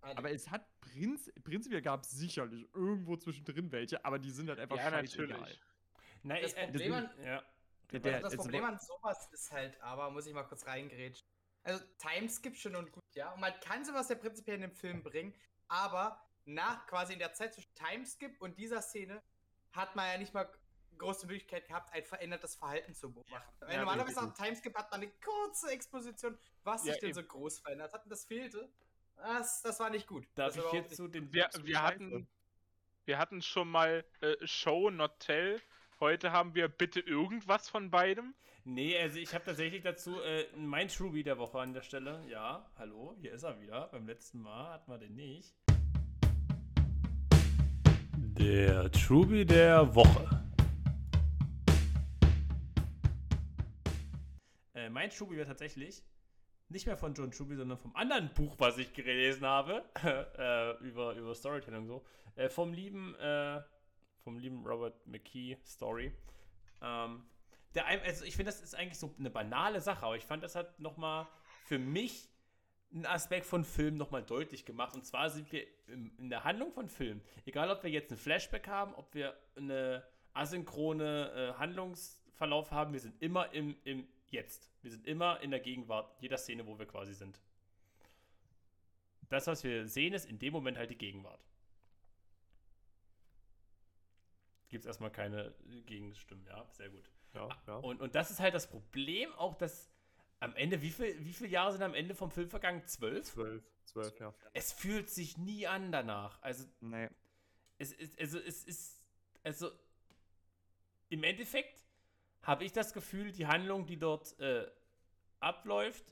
Aber 0.00 0.32
es 0.32 0.50
hat 0.50 0.66
Prinz, 0.80 1.30
prinzipiell 1.44 1.80
gab 1.82 2.02
es 2.02 2.10
sicherlich 2.10 2.66
irgendwo 2.74 3.16
zwischendrin 3.16 3.70
welche, 3.70 4.04
aber 4.04 4.18
die 4.18 4.30
sind 4.30 4.48
halt 4.48 4.58
einfach 4.58 4.76
Ja, 4.76 4.90
scheißegal. 4.90 5.28
natürlich. 5.28 5.60
Nein, 6.24 6.42
Das 6.42 6.52
äh, 6.54 6.64
Problem 6.66 6.92
an- 6.94 7.10
ja. 7.24 7.42
Der, 7.92 7.98
Also 8.00 8.10
der, 8.10 8.20
das 8.20 8.36
Problem 8.36 8.64
an 8.64 8.78
sowas 8.80 9.28
ist 9.32 9.52
halt, 9.52 9.80
aber 9.82 10.10
muss 10.10 10.26
ich 10.26 10.32
mal 10.32 10.44
kurz 10.44 10.66
reingrätschen. 10.66 11.26
Also 11.62 11.84
Timeskip 11.98 12.56
schon 12.56 12.74
und 12.74 12.90
gut, 12.90 13.04
ja. 13.14 13.32
Und 13.32 13.40
man 13.40 13.52
kann 13.60 13.84
sowas 13.84 14.08
ja 14.08 14.14
prinzipiell 14.16 14.56
in 14.56 14.62
den 14.62 14.72
Film 14.72 15.02
bringen, 15.02 15.34
aber 15.68 16.20
nach 16.44 16.86
quasi 16.86 17.12
in 17.12 17.18
der 17.20 17.34
Zeit 17.34 17.54
zwischen 17.54 17.72
Timeskip 17.74 18.40
und 18.40 18.58
dieser 18.58 18.80
Szene 18.82 19.22
hat 19.72 19.94
man 19.94 20.10
ja 20.10 20.18
nicht 20.18 20.34
mal 20.34 20.50
große 21.02 21.26
Möglichkeit 21.26 21.66
gehabt, 21.66 21.92
ein 21.92 22.04
verändertes 22.04 22.54
Verhalten 22.54 22.94
zu 22.94 23.12
beobachten. 23.12 23.64
Ja, 23.68 23.78
normalerweise 23.78 24.20
am 24.20 24.34
Timeskip 24.34 24.74
hat 24.76 24.90
man 24.90 25.02
eine 25.02 25.10
kurze 25.24 25.70
Exposition, 25.70 26.38
was 26.64 26.84
Ja, 26.84 26.92
sich 26.92 27.00
denn 27.00 27.10
eben. 27.10 27.16
so 27.16 27.24
groß 27.24 27.60
verändert 27.60 27.92
hat. 27.92 28.04
Und 28.04 28.10
das 28.10 28.24
fehlte. 28.24 28.68
Das, 29.16 29.62
das 29.62 29.78
war 29.80 29.90
nicht 29.90 30.06
gut. 30.06 30.26
Darf 30.34 30.54
das 30.54 30.64
ich 30.64 30.72
jetzt 30.72 30.96
so 30.96 31.06
den 31.08 31.32
Wir, 31.32 31.48
wir, 31.62 31.82
hatten, 31.82 32.26
wir 33.04 33.18
hatten 33.18 33.42
schon 33.42 33.68
mal 33.68 34.04
äh, 34.20 34.34
Show, 34.46 34.90
not 34.90 35.18
tell. 35.20 35.60
Heute 36.00 36.32
haben 36.32 36.54
wir 36.54 36.68
bitte 36.68 37.00
irgendwas 37.00 37.68
von 37.68 37.90
beidem. 37.90 38.34
Nee, 38.64 38.96
also 38.98 39.18
ich 39.18 39.34
habe 39.34 39.44
tatsächlich 39.44 39.82
dazu 39.82 40.20
äh, 40.20 40.46
mein 40.56 40.88
Truby 40.88 41.22
der 41.22 41.38
Woche 41.38 41.58
an 41.60 41.72
der 41.72 41.82
Stelle. 41.82 42.24
Ja, 42.28 42.70
hallo, 42.78 43.16
hier 43.20 43.32
ist 43.32 43.42
er 43.42 43.60
wieder. 43.60 43.88
Beim 43.88 44.06
letzten 44.06 44.40
Mal 44.40 44.72
hatten 44.74 44.90
wir 44.90 44.98
den 44.98 45.14
nicht. 45.14 45.54
Der 48.38 48.90
Truby 48.90 49.44
der 49.44 49.94
Woche. 49.94 50.42
Mein 54.92 55.10
Truby 55.10 55.36
wäre 55.36 55.46
tatsächlich 55.46 56.02
nicht 56.68 56.86
mehr 56.86 56.96
von 56.96 57.14
John 57.14 57.30
Truby, 57.30 57.56
sondern 57.56 57.78
vom 57.78 57.94
anderen 57.94 58.32
Buch, 58.34 58.56
was 58.58 58.78
ich 58.78 58.92
gelesen 58.92 59.46
habe, 59.46 59.84
äh, 60.04 60.84
über, 60.84 61.14
über 61.14 61.34
Storytelling 61.34 61.80
und 61.80 61.86
so. 61.86 62.04
Äh, 62.34 62.48
vom 62.48 62.72
lieben, 62.72 63.14
äh, 63.16 63.60
vom 64.24 64.38
lieben 64.38 64.66
Robert 64.66 65.06
McKee 65.06 65.58
Story. 65.64 66.12
Ähm, 66.80 67.24
der, 67.74 67.86
also 67.86 68.24
ich 68.24 68.36
finde, 68.36 68.50
das 68.50 68.60
ist 68.60 68.74
eigentlich 68.74 68.98
so 68.98 69.14
eine 69.18 69.30
banale 69.30 69.80
Sache, 69.80 70.04
aber 70.04 70.16
ich 70.16 70.24
fand, 70.24 70.42
das 70.42 70.54
hat 70.54 70.78
nochmal 70.80 71.26
für 71.64 71.78
mich 71.78 72.28
einen 72.92 73.06
Aspekt 73.06 73.46
von 73.46 73.64
Film 73.64 73.96
nochmal 73.96 74.22
deutlich 74.22 74.64
gemacht. 74.64 74.94
Und 74.94 75.06
zwar 75.06 75.30
sind 75.30 75.50
wir 75.52 75.66
in 75.86 76.28
der 76.28 76.44
Handlung 76.44 76.72
von 76.72 76.88
Film, 76.88 77.22
egal 77.46 77.70
ob 77.70 77.82
wir 77.82 77.90
jetzt 77.90 78.10
einen 78.10 78.18
Flashback 78.18 78.68
haben, 78.68 78.94
ob 78.94 79.14
wir 79.14 79.36
eine 79.56 80.04
asynchrone 80.34 81.54
äh, 81.54 81.58
Handlungsverlauf 81.58 82.70
haben, 82.70 82.92
wir 82.92 83.00
sind 83.00 83.20
immer 83.22 83.52
im, 83.52 83.76
im 83.84 84.06
Jetzt. 84.32 84.70
Wir 84.80 84.90
sind 84.90 85.06
immer 85.06 85.40
in 85.40 85.50
der 85.50 85.60
Gegenwart, 85.60 86.16
jeder 86.20 86.38
Szene, 86.38 86.66
wo 86.66 86.78
wir 86.78 86.86
quasi 86.86 87.12
sind. 87.12 87.38
Das, 89.28 89.46
was 89.46 89.62
wir 89.62 89.86
sehen, 89.86 90.14
ist 90.14 90.24
in 90.24 90.38
dem 90.38 90.54
Moment 90.54 90.78
halt 90.78 90.90
die 90.90 90.96
Gegenwart. 90.96 91.44
Gibt 94.70 94.84
es 94.84 94.86
erstmal 94.86 95.12
keine 95.12 95.54
Gegenstimmen, 95.84 96.46
ja, 96.46 96.66
sehr 96.72 96.88
gut. 96.88 97.10
Ja, 97.34 97.48
ja. 97.66 97.76
Und, 97.76 98.00
und 98.00 98.14
das 98.14 98.30
ist 98.30 98.40
halt 98.40 98.54
das 98.54 98.70
Problem, 98.70 99.30
auch 99.34 99.54
dass 99.54 99.90
am 100.40 100.56
Ende, 100.56 100.80
wie, 100.80 100.90
viel, 100.90 101.22
wie 101.24 101.34
viele 101.34 101.50
Jahre 101.50 101.72
sind 101.72 101.82
am 101.82 101.94
Ende 101.94 102.14
vom 102.14 102.30
Film 102.30 102.48
vergangen? 102.48 102.86
Zwölf? 102.86 103.26
Zwölf, 103.26 103.62
zwölf, 103.84 104.18
ja. 104.18 104.34
Es 104.54 104.72
fühlt 104.72 105.10
sich 105.10 105.36
nie 105.36 105.66
an 105.66 105.92
danach. 105.92 106.40
Also, 106.40 106.66
Nee. 106.80 107.10
es 107.76 107.92
ist, 107.92 108.18
also, 108.18 108.38
es 108.38 108.64
ist, 108.64 109.04
also, 109.42 109.70
im 111.10 111.22
Endeffekt 111.22 111.81
habe 112.42 112.64
ich 112.64 112.72
das 112.72 112.92
Gefühl, 112.92 113.32
die 113.32 113.46
Handlung, 113.46 113.86
die 113.86 113.98
dort 113.98 114.38
äh, 114.40 114.66
abläuft, 115.40 116.04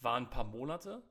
waren 0.00 0.24
ein 0.24 0.30
paar 0.30 0.44
Monate 0.44 1.02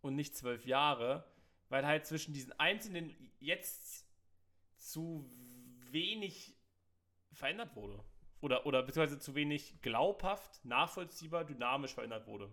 und 0.00 0.14
nicht 0.14 0.36
zwölf 0.36 0.66
Jahre, 0.66 1.24
weil 1.68 1.86
halt 1.86 2.06
zwischen 2.06 2.32
diesen 2.32 2.52
einzelnen 2.58 3.14
jetzt 3.40 4.06
zu 4.76 5.30
wenig 5.90 6.56
verändert 7.32 7.74
wurde. 7.76 8.02
Oder, 8.40 8.66
oder 8.66 8.82
beziehungsweise 8.82 9.18
zu 9.18 9.34
wenig 9.34 9.80
glaubhaft, 9.82 10.64
nachvollziehbar, 10.64 11.44
dynamisch 11.44 11.94
verändert 11.94 12.26
wurde. 12.26 12.52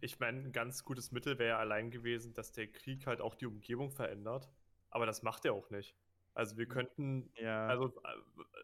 Ich 0.00 0.18
meine, 0.18 0.40
ein 0.40 0.52
ganz 0.52 0.84
gutes 0.84 1.12
Mittel 1.12 1.38
wäre 1.38 1.50
ja 1.50 1.58
allein 1.58 1.90
gewesen, 1.90 2.32
dass 2.32 2.52
der 2.52 2.72
Krieg 2.72 3.06
halt 3.06 3.20
auch 3.20 3.34
die 3.34 3.46
Umgebung 3.46 3.90
verändert. 3.90 4.48
Aber 4.88 5.04
das 5.04 5.22
macht 5.22 5.44
er 5.44 5.52
auch 5.52 5.68
nicht. 5.70 5.94
Also 6.34 6.56
wir 6.56 6.66
könnten, 6.66 7.30
Ja. 7.36 7.66
also 7.68 7.92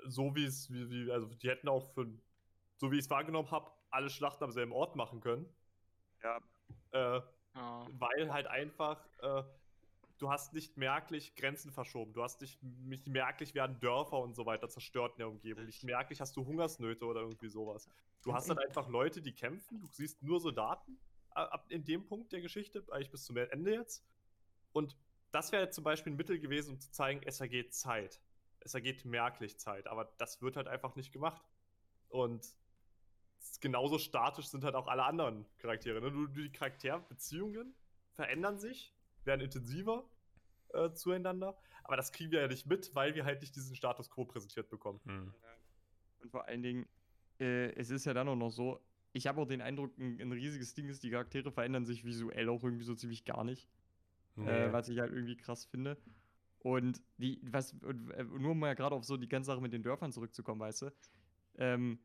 so 0.06 0.34
wie 0.34 0.44
es, 0.44 0.70
wie, 0.70 0.90
wie, 0.90 1.10
also 1.10 1.26
die 1.26 1.48
hätten 1.48 1.68
auch 1.68 1.92
für, 1.94 2.06
so 2.76 2.90
wie 2.90 2.96
ich 2.96 3.04
es 3.04 3.10
wahrgenommen 3.10 3.50
habe, 3.50 3.70
alle 3.90 4.10
Schlachten 4.10 4.44
am 4.44 4.50
selben 4.50 4.72
Ort 4.72 4.96
machen 4.96 5.20
können. 5.20 5.46
Ja. 6.22 6.40
Äh, 6.92 7.20
Ja. 7.54 7.86
weil 7.92 8.32
halt 8.32 8.46
einfach, 8.46 9.04
äh, 9.18 9.42
du 10.18 10.30
hast 10.30 10.52
nicht 10.52 10.76
merklich 10.76 11.34
Grenzen 11.34 11.72
verschoben. 11.72 12.12
Du 12.12 12.22
hast 12.22 12.40
nicht, 12.40 12.62
nicht 12.62 13.06
merklich 13.08 13.54
werden 13.54 13.80
Dörfer 13.80 14.18
und 14.18 14.34
so 14.34 14.46
weiter 14.46 14.68
zerstört 14.68 15.12
in 15.12 15.18
der 15.18 15.28
Umgebung. 15.28 15.64
Nicht 15.64 15.82
merklich 15.82 16.20
hast 16.20 16.36
du 16.36 16.44
Hungersnöte 16.46 17.04
oder 17.06 17.20
irgendwie 17.22 17.48
sowas. 17.48 17.88
Du 18.22 18.34
hast 18.34 18.48
halt 18.48 18.58
einfach 18.58 18.88
Leute, 18.88 19.22
die 19.22 19.32
kämpfen. 19.32 19.80
Du 19.80 19.86
siehst 19.86 20.22
nur 20.22 20.40
Soldaten 20.40 20.98
äh, 21.34 21.40
ab 21.40 21.66
in 21.70 21.84
dem 21.84 22.04
Punkt 22.06 22.32
der 22.32 22.40
Geschichte, 22.42 22.84
eigentlich 22.90 23.10
bis 23.10 23.24
zum 23.24 23.36
Ende 23.36 23.72
jetzt. 23.74 24.04
Und 24.72 24.96
das 25.32 25.52
wäre 25.52 25.64
jetzt 25.64 25.74
zum 25.74 25.84
Beispiel 25.84 26.12
ein 26.12 26.16
Mittel 26.16 26.38
gewesen, 26.40 26.74
um 26.74 26.80
zu 26.80 26.90
zeigen, 26.90 27.20
es 27.24 27.38
vergeht 27.38 27.74
Zeit. 27.74 28.20
Es 28.60 28.72
vergeht 28.72 29.04
merklich 29.04 29.58
Zeit. 29.58 29.86
Aber 29.86 30.12
das 30.18 30.42
wird 30.42 30.56
halt 30.56 30.68
einfach 30.68 30.96
nicht 30.96 31.12
gemacht. 31.12 31.42
Und 32.08 32.46
genauso 33.60 33.98
statisch 33.98 34.46
sind 34.46 34.64
halt 34.64 34.74
auch 34.74 34.88
alle 34.88 35.04
anderen 35.04 35.46
Charaktere. 35.58 36.00
Ne? 36.00 36.28
Die 36.34 36.52
Charakterbeziehungen 36.52 37.74
verändern 38.14 38.58
sich, 38.58 38.94
werden 39.24 39.40
intensiver 39.40 40.08
äh, 40.72 40.92
zueinander, 40.92 41.56
aber 41.84 41.96
das 41.96 42.12
kriegen 42.12 42.30
wir 42.30 42.40
ja 42.40 42.48
nicht 42.48 42.66
mit, 42.66 42.94
weil 42.94 43.14
wir 43.14 43.24
halt 43.24 43.40
nicht 43.40 43.56
diesen 43.56 43.74
Status 43.74 44.10
quo 44.10 44.24
präsentiert 44.24 44.68
bekommen. 44.68 45.00
Hm. 45.04 45.34
Und 46.22 46.30
vor 46.30 46.46
allen 46.46 46.62
Dingen, 46.62 46.86
äh, 47.38 47.72
es 47.72 47.90
ist 47.90 48.04
ja 48.04 48.14
dann 48.14 48.28
auch 48.28 48.36
noch 48.36 48.50
so, 48.50 48.80
ich 49.12 49.26
habe 49.26 49.40
auch 49.40 49.46
den 49.46 49.60
Eindruck, 49.60 49.96
ein, 49.98 50.20
ein 50.20 50.32
riesiges 50.32 50.74
Ding 50.74 50.88
ist, 50.88 51.02
die 51.02 51.10
Charaktere 51.10 51.50
verändern 51.50 51.86
sich 51.86 52.04
visuell 52.04 52.48
auch 52.48 52.62
irgendwie 52.62 52.84
so 52.84 52.94
ziemlich 52.94 53.24
gar 53.24 53.44
nicht. 53.44 53.68
Äh, 54.36 54.72
was 54.72 54.88
ich 54.88 54.98
halt 54.98 55.12
irgendwie 55.12 55.36
krass 55.36 55.64
finde. 55.64 55.96
Und 56.60 57.02
die, 57.18 57.40
was, 57.42 57.72
und, 57.82 58.10
äh, 58.10 58.24
nur 58.24 58.52
um 58.52 58.58
mal 58.58 58.74
gerade 58.74 58.94
auf 58.94 59.04
so 59.04 59.16
die 59.16 59.28
ganze 59.28 59.48
Sache 59.48 59.60
mit 59.60 59.72
den 59.72 59.82
Dörfern 59.82 60.12
zurückzukommen, 60.12 60.60
weißt 60.60 60.82
du, 60.82 60.92
ähm, 61.58 61.98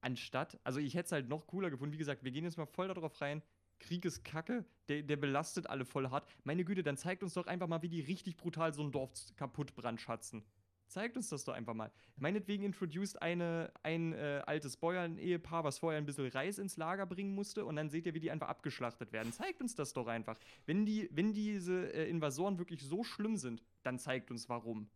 anstatt, 0.00 0.60
also 0.62 0.78
ich 0.78 0.94
hätte 0.94 1.06
es 1.06 1.12
halt 1.12 1.28
noch 1.28 1.46
cooler 1.46 1.70
gefunden, 1.70 1.94
wie 1.94 1.98
gesagt, 1.98 2.22
wir 2.22 2.30
gehen 2.30 2.44
jetzt 2.44 2.58
mal 2.58 2.66
voll 2.66 2.88
darauf 2.88 3.20
rein, 3.20 3.42
Krieg 3.78 4.04
ist 4.04 4.24
kacke, 4.24 4.64
der, 4.88 5.02
der 5.02 5.16
belastet 5.16 5.68
alle 5.68 5.84
voll 5.84 6.10
hart. 6.10 6.26
Meine 6.44 6.64
Güte, 6.64 6.82
dann 6.82 6.96
zeigt 6.96 7.22
uns 7.22 7.34
doch 7.34 7.46
einfach 7.46 7.68
mal, 7.68 7.82
wie 7.82 7.88
die 7.88 8.00
richtig 8.00 8.36
brutal 8.36 8.74
so 8.74 8.82
ein 8.82 8.92
Dorf 8.92 9.12
kaputt 9.36 9.74
brandschatzen. 9.74 10.44
Zeigt 10.88 11.16
uns 11.16 11.28
das 11.28 11.44
doch 11.44 11.52
einfach 11.54 11.74
mal. 11.74 11.90
Meinetwegen 12.16 12.64
introduced 12.64 13.20
eine, 13.20 13.70
ein 13.82 14.12
äh, 14.14 14.42
altes 14.46 14.76
Bäuernehepaar, 14.76 15.62
was 15.64 15.78
vorher 15.78 15.98
ein 15.98 16.06
bisschen 16.06 16.28
Reis 16.28 16.58
ins 16.58 16.76
Lager 16.76 17.06
bringen 17.06 17.34
musste, 17.34 17.64
und 17.64 17.76
dann 17.76 17.90
seht 17.90 18.06
ihr, 18.06 18.14
wie 18.14 18.20
die 18.20 18.30
einfach 18.30 18.48
abgeschlachtet 18.48 19.12
werden. 19.12 19.32
Zeigt 19.32 19.60
uns 19.60 19.74
das 19.74 19.92
doch 19.92 20.06
einfach. 20.06 20.38
Wenn, 20.66 20.86
die, 20.86 21.08
wenn 21.12 21.32
diese 21.32 21.92
äh, 21.92 22.08
Invasoren 22.08 22.58
wirklich 22.58 22.82
so 22.82 23.04
schlimm 23.04 23.36
sind, 23.36 23.62
dann 23.82 23.98
zeigt 23.98 24.30
uns 24.30 24.48
warum. 24.48 24.88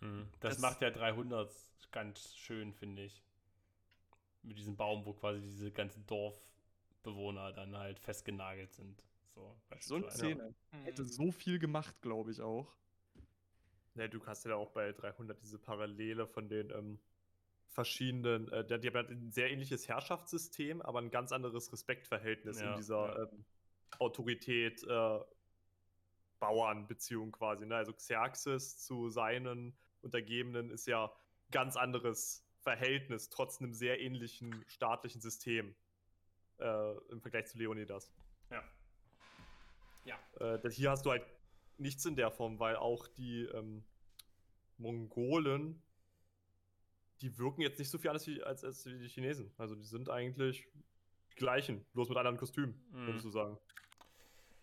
Hm. 0.00 0.28
Das, 0.40 0.54
Das- 0.54 0.62
macht 0.62 0.80
der 0.80 0.90
300 0.90 1.50
ganz 1.92 2.34
schön, 2.36 2.72
finde 2.72 3.04
ich. 3.04 3.22
Mit 4.42 4.58
diesem 4.58 4.76
Baum, 4.76 5.06
wo 5.06 5.12
quasi 5.12 5.40
diese 5.40 5.70
ganzen 5.70 6.04
Dorfbewohner 6.06 7.52
dann 7.52 7.76
halt 7.76 8.00
festgenagelt 8.00 8.72
sind. 8.72 9.04
So, 9.34 9.56
So 9.78 9.96
eine. 9.96 10.10
Szene 10.10 10.54
hätte 10.84 11.04
so 11.04 11.30
viel 11.30 11.58
gemacht, 11.58 12.02
glaube 12.02 12.32
ich 12.32 12.40
auch. 12.40 12.74
Ja, 13.94 14.08
du 14.08 14.24
hast 14.26 14.44
ja 14.44 14.54
auch 14.54 14.70
bei 14.70 14.92
300 14.92 15.40
diese 15.42 15.58
Parallele 15.58 16.26
von 16.26 16.48
den 16.48 16.70
ähm, 16.70 16.98
verschiedenen, 17.68 18.50
äh, 18.52 18.64
der, 18.64 18.78
die 18.78 18.88
haben 18.88 19.06
ein 19.06 19.30
sehr 19.30 19.50
ähnliches 19.50 19.88
Herrschaftssystem, 19.88 20.82
aber 20.82 21.00
ein 21.00 21.10
ganz 21.10 21.32
anderes 21.32 21.72
Respektverhältnis 21.72 22.60
Ja, 22.60 22.70
in 22.70 22.76
dieser 22.76 23.06
ja. 23.06 23.22
ähm, 23.24 23.44
Autorität 23.98 24.82
äh, 24.84 25.18
Bauernbeziehung 26.38 27.32
quasi. 27.32 27.66
Ne? 27.66 27.76
Also 27.76 27.92
Xerxes 27.92 28.78
zu 28.78 29.10
seinen 29.10 29.76
Untergebenen 30.02 30.70
ist 30.70 30.86
ja 30.86 31.12
ganz 31.50 31.76
anderes 31.76 32.44
Verhältnis, 32.62 33.28
trotz 33.28 33.60
einem 33.60 33.74
sehr 33.74 34.00
ähnlichen 34.00 34.64
staatlichen 34.66 35.20
System 35.20 35.74
äh, 36.58 36.92
im 37.10 37.20
Vergleich 37.20 37.46
zu 37.46 37.58
Leonidas. 37.58 38.10
Ja. 38.50 38.62
Ja. 40.04 40.18
Äh, 40.40 40.70
hier 40.70 40.90
hast 40.90 41.06
du 41.06 41.10
halt 41.10 41.24
nichts 41.78 42.04
in 42.04 42.16
der 42.16 42.30
Form, 42.30 42.58
weil 42.58 42.76
auch 42.76 43.06
die 43.08 43.42
ähm, 43.44 43.84
Mongolen, 44.78 45.82
die 47.20 47.38
wirken 47.38 47.60
jetzt 47.62 47.78
nicht 47.78 47.90
so 47.90 47.98
viel 47.98 48.10
anders 48.10 48.26
wie, 48.26 48.42
als, 48.42 48.64
als 48.64 48.82
die 48.82 49.08
Chinesen. 49.08 49.52
Also 49.58 49.74
die 49.74 49.84
sind 49.84 50.10
eigentlich 50.10 50.66
gleichen, 51.36 51.84
bloß 51.92 52.08
mit 52.08 52.18
anderen 52.18 52.36
Kostümen, 52.36 52.74
Mhm. 52.90 53.06
würdest 53.06 53.24
du 53.24 53.30
sagen. 53.30 53.58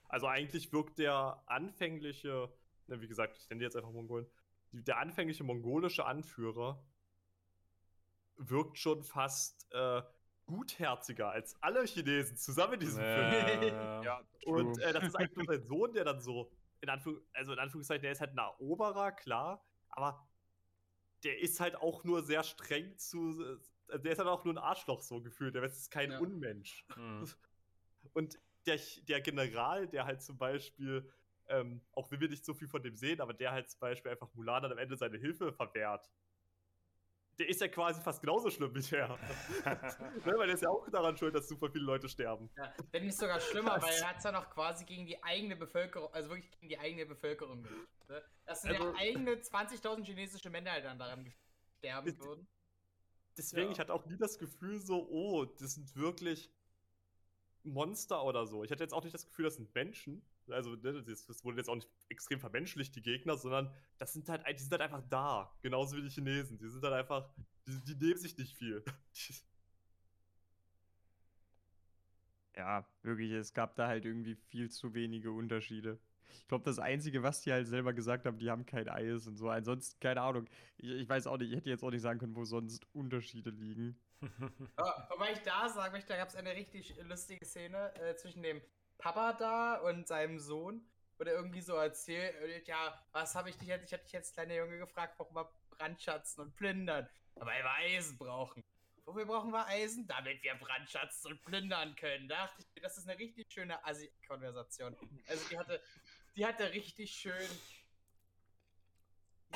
Also 0.07 0.27
eigentlich 0.27 0.71
wirkt 0.73 0.97
der 0.99 1.41
anfängliche, 1.45 2.51
na, 2.87 2.99
wie 2.99 3.07
gesagt, 3.07 3.37
ich 3.37 3.49
nenne 3.49 3.59
die 3.59 3.65
jetzt 3.65 3.75
einfach 3.75 3.91
Mongolen, 3.91 4.25
der 4.71 4.97
anfängliche 4.97 5.43
mongolische 5.43 6.05
Anführer 6.05 6.83
wirkt 8.37 8.77
schon 8.77 9.03
fast 9.03 9.67
äh, 9.73 10.01
gutherziger 10.45 11.29
als 11.29 11.61
alle 11.61 11.85
Chinesen 11.85 12.37
zusammen 12.37 12.73
in 12.75 12.79
diesem 12.81 13.03
Film. 13.03 13.31
Ja, 13.31 14.03
Ja, 14.03 14.21
Und 14.45 14.79
äh, 14.79 14.93
das 14.93 15.03
ist 15.03 15.15
eigentlich 15.15 15.35
nur 15.35 15.45
sein 15.45 15.63
Sohn, 15.63 15.93
der 15.93 16.05
dann 16.05 16.21
so, 16.21 16.51
in, 16.81 16.89
Anführung, 16.89 17.21
also 17.33 17.53
in 17.53 17.59
Anführungszeichen, 17.59 18.01
der 18.01 18.11
ist 18.11 18.21
halt 18.21 18.31
ein 18.31 18.37
Eroberer, 18.37 19.11
klar, 19.11 19.65
aber 19.89 20.27
der 21.23 21.39
ist 21.41 21.59
halt 21.59 21.75
auch 21.75 22.03
nur 22.03 22.23
sehr 22.23 22.43
streng 22.43 22.97
zu, 22.97 23.59
äh, 23.89 23.99
der 23.99 24.13
ist 24.13 24.19
halt 24.19 24.29
auch 24.29 24.45
nur 24.45 24.53
ein 24.53 24.57
Arschloch 24.57 25.01
so 25.01 25.21
gefühlt, 25.21 25.55
der 25.55 25.63
ist 25.63 25.91
kein 25.91 26.11
Ja. 26.11 26.19
Unmensch. 26.19 26.85
Hm. 26.93 27.27
Und 28.13 28.39
der, 28.65 28.79
der 29.07 29.21
General, 29.21 29.87
der 29.87 30.05
halt 30.05 30.21
zum 30.21 30.37
Beispiel, 30.37 31.11
ähm, 31.47 31.81
auch 31.93 32.11
wenn 32.11 32.21
wir 32.21 32.29
nicht 32.29 32.45
so 32.45 32.53
viel 32.53 32.67
von 32.67 32.83
dem 32.83 32.95
sehen, 32.95 33.19
aber 33.19 33.33
der 33.33 33.51
halt 33.51 33.69
zum 33.69 33.79
Beispiel 33.79 34.11
einfach 34.11 34.33
Mulan 34.33 34.63
dann 34.63 34.71
am 34.71 34.77
Ende 34.77 34.95
seine 34.95 35.17
Hilfe 35.17 35.51
verwehrt, 35.51 36.09
der 37.39 37.47
ist 37.47 37.61
ja 37.61 37.67
quasi 37.69 38.01
fast 38.01 38.19
genauso 38.21 38.49
schlimm 38.49 38.75
wie 38.75 38.81
der. 38.81 39.07
ne, 39.65 40.33
weil 40.37 40.47
der 40.47 40.55
ist 40.55 40.61
ja 40.61 40.69
auch 40.69 40.87
daran 40.89 41.17
schuld, 41.17 41.33
dass 41.33 41.47
super 41.47 41.69
viele 41.71 41.85
Leute 41.85 42.09
sterben. 42.09 42.49
Ja, 42.57 42.73
wenn 42.91 43.05
nicht 43.05 43.17
sogar 43.17 43.39
schlimmer, 43.39 43.81
weil 43.81 43.93
er 43.93 44.09
hat 44.09 44.17
es 44.17 44.23
ja 44.25 44.31
noch 44.31 44.49
quasi 44.49 44.83
gegen 44.85 45.05
die 45.05 45.21
eigene 45.23 45.55
Bevölkerung, 45.55 46.13
also 46.13 46.29
wirklich 46.29 46.51
gegen 46.51 46.67
die 46.69 46.77
eigene 46.77 47.05
Bevölkerung 47.05 47.63
gemacht. 47.63 47.87
Ne? 48.09 48.21
Das 48.45 48.61
sind 48.61 48.71
Also- 48.71 48.91
ja 48.91 48.95
eigene 48.97 49.31
20.000 49.41 50.03
chinesische 50.05 50.49
Männer, 50.49 50.75
die 50.75 50.83
dann 50.83 50.99
daran 50.99 51.31
sterben 51.77 52.19
würden. 52.19 52.47
Deswegen, 53.37 53.67
Ja. 53.67 53.71
ich 53.71 53.79
hatte 53.79 53.93
auch 53.93 54.05
nie 54.05 54.17
das 54.17 54.37
Gefühl 54.37 54.81
so, 54.81 55.07
oh, 55.09 55.45
das 55.45 55.75
sind 55.75 55.95
wirklich 55.95 56.51
Monster 57.63 58.23
oder 58.23 58.45
so. 58.45 58.63
Ich 58.63 58.71
hatte 58.71 58.83
jetzt 58.83 58.93
auch 58.93 59.03
nicht 59.03 59.13
das 59.13 59.25
Gefühl, 59.25 59.45
das 59.45 59.55
sind 59.55 59.73
Menschen. 59.75 60.21
Also, 60.47 60.75
ne, 60.75 61.03
das, 61.03 61.43
wurde 61.43 61.57
jetzt 61.57 61.69
auch 61.69 61.75
nicht 61.75 61.89
extrem 62.09 62.39
vermenschlicht, 62.39 62.95
die 62.95 63.01
Gegner, 63.01 63.37
sondern 63.37 63.73
das 63.97 64.13
sind 64.13 64.29
halt, 64.29 64.43
die 64.47 64.61
sind 64.61 64.71
halt 64.71 64.81
einfach 64.81 65.03
da. 65.09 65.55
Genauso 65.61 65.97
wie 65.97 66.01
die 66.01 66.09
Chinesen. 66.09 66.57
Die 66.57 66.67
sind 66.67 66.83
halt 66.83 66.93
einfach, 66.93 67.29
die, 67.67 67.79
die 67.83 67.95
nehmen 67.95 68.17
sich 68.17 68.37
nicht 68.37 68.55
viel. 68.55 68.83
Ja, 72.55 72.85
wirklich, 73.03 73.31
es 73.31 73.53
gab 73.53 73.77
da 73.77 73.87
halt 73.87 74.03
irgendwie 74.03 74.35
viel 74.35 74.69
zu 74.69 74.93
wenige 74.93 75.31
Unterschiede. 75.31 75.97
Ich 76.31 76.47
glaube, 76.47 76.63
das 76.63 76.79
Einzige, 76.79 77.23
was 77.23 77.41
die 77.41 77.51
halt 77.51 77.67
selber 77.67 77.93
gesagt 77.93 78.25
haben, 78.25 78.37
die 78.37 78.49
haben 78.49 78.65
kein 78.65 78.87
Eis 78.89 79.27
und 79.27 79.37
so. 79.37 79.49
Ansonsten, 79.49 79.99
keine 79.99 80.21
Ahnung. 80.21 80.47
Ich, 80.77 80.89
ich 80.89 81.09
weiß 81.09 81.27
auch 81.27 81.37
nicht, 81.37 81.51
ich 81.51 81.57
hätte 81.57 81.69
jetzt 81.69 81.83
auch 81.83 81.91
nicht 81.91 82.01
sagen 82.01 82.19
können, 82.19 82.35
wo 82.35 82.45
sonst 82.45 82.87
Unterschiede 82.93 83.49
liegen. 83.49 83.99
Ja, 84.77 85.07
wobei 85.09 85.31
ich 85.31 85.39
da 85.39 85.69
sagen 85.69 85.93
möchte, 85.93 86.09
da 86.09 86.17
gab 86.17 86.27
es 86.27 86.35
eine 86.35 86.53
richtig 86.53 86.93
lustige 87.03 87.45
Szene 87.45 87.93
äh, 87.95 88.15
zwischen 88.15 88.43
dem 88.43 88.61
Papa 88.97 89.31
da 89.33 89.75
und 89.75 90.07
seinem 90.07 90.39
Sohn, 90.39 90.85
wo 91.17 91.23
der 91.23 91.35
irgendwie 91.35 91.61
so 91.61 91.75
erzählt, 91.75 92.35
äh, 92.35 92.61
ja, 92.65 93.01
was 93.13 93.35
habe 93.35 93.49
ich 93.49 93.57
dich 93.57 93.69
jetzt, 93.69 93.85
ich 93.85 93.93
hatte 93.93 94.03
dich 94.03 94.11
jetzt 94.11 94.33
kleiner 94.33 94.55
Junge 94.55 94.77
gefragt, 94.77 95.15
warum 95.17 95.35
wir 95.35 95.49
brandschatzen 95.69 96.43
und 96.43 96.55
plündern, 96.55 97.07
weil 97.35 97.63
wir 97.63 97.71
Eisen 97.71 98.17
brauchen. 98.17 98.61
Wofür 99.09 99.25
brauchen 99.25 99.51
wir 99.51 99.65
Eisen? 99.65 100.05
Damit 100.05 100.43
wir 100.43 100.53
brandschatzen 100.53 101.31
und 101.31 101.43
plündern 101.43 101.95
können. 101.95 102.27
Da 102.27 102.45
dachte 102.45 102.61
ich 102.61 102.75
mir, 102.75 102.81
das 102.81 102.95
ist 102.97 103.09
eine 103.09 103.17
richtig 103.17 103.51
schöne 103.51 103.83
Assi-Konversation. 103.83 104.95
Also 105.27 105.49
die 105.49 105.57
hatte, 105.57 105.81
die 106.35 106.45
hatte 106.45 106.71
richtig 106.71 107.11
schön, 107.11 107.49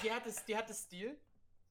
die 0.01 0.11
hatte, 0.11 0.33
die 0.47 0.57
hatte 0.57 0.73
Stil, 0.73 1.19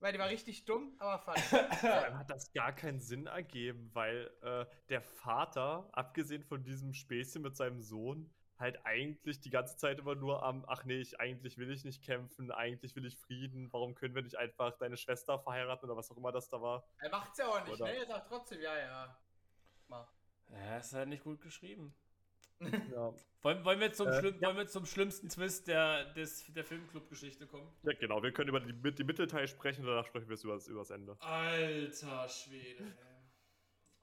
weil 0.01 0.13
die 0.13 0.19
war 0.19 0.29
richtig 0.29 0.65
dumm, 0.65 0.95
aber 0.99 1.19
fun. 1.19 1.35
Dann 1.83 2.19
hat 2.19 2.31
das 2.31 2.53
gar 2.53 2.73
keinen 2.73 3.01
Sinn 3.01 3.27
ergeben, 3.27 3.91
weil 3.95 4.31
äh, 4.43 4.67
der 4.89 5.01
Vater, 5.01 5.89
abgesehen 5.93 6.43
von 6.45 6.63
diesem 6.63 6.93
Späßchen 6.93 7.43
mit 7.43 7.57
seinem 7.57 7.81
Sohn, 7.81 8.33
halt 8.59 8.85
eigentlich 8.87 9.41
die 9.41 9.51
ganze 9.51 9.77
Zeit 9.77 9.99
immer 9.99 10.15
nur 10.15 10.43
am, 10.43 10.65
ach 10.69 10.85
nee, 10.85 11.01
ich, 11.01 11.19
eigentlich 11.19 11.59
will 11.59 11.71
ich 11.71 11.85
nicht 11.85 12.05
kämpfen, 12.05 12.53
eigentlich 12.53 12.95
will 12.95 13.05
ich 13.05 13.17
Frieden, 13.19 13.73
warum 13.73 13.95
können 13.95 14.15
wir 14.15 14.23
nicht 14.23 14.37
einfach 14.37 14.79
deine 14.79 14.97
Schwester 14.97 15.39
verheiraten 15.39 15.89
oder 15.89 15.97
was 15.97 16.11
auch 16.11 16.17
immer 16.17 16.31
das 16.33 16.49
da 16.49 16.63
war. 16.63 16.87
Er 16.99 17.11
macht's 17.11 17.39
ja 17.39 17.49
auch 17.49 17.65
nicht, 17.65 17.81
Oder- 17.81 17.87
ne? 17.87 17.97
Er 17.97 18.07
sagt 18.07 18.29
trotzdem, 18.29 18.61
ja, 18.61 18.79
ja. 18.79 19.21
Mach. 19.89 20.13
Ja, 20.49 20.79
ist 20.79 20.93
halt 20.93 21.09
nicht 21.09 21.25
gut 21.25 21.41
geschrieben. 21.41 21.95
Ja, 22.93 23.13
Wollen, 23.43 23.65
wollen, 23.65 23.81
wir 23.81 23.93
zum 23.93 24.07
Äh, 24.07 24.21
schlimm, 24.21 24.41
wollen 24.41 24.57
wir 24.57 24.69
zum 24.69 24.87
schlimmsten 24.87 25.29
Twist 25.29 25.67
der, 25.67 26.13
des, 26.15 26.45
der 26.53 26.65
Filmclub-Geschichte 26.65 27.49
kommen? 27.49 27.69
ja 27.83 27.93
genau, 27.95 28.23
wir 28.23 28.31
können 28.33 28.51
über 28.51 28.61
die, 28.61 28.95
die 28.95 29.03
Mittelteil 29.05 29.49
sprechen, 29.49 29.85
danach 29.85 30.07
sprechen 30.07 30.29
wir 30.29 30.39
über 30.45 30.55
das, 30.55 30.69
über 30.69 30.79
das 30.79 30.91
Ende. 30.91 31.17
Alter 31.21 32.29
Schwede. 32.29 32.97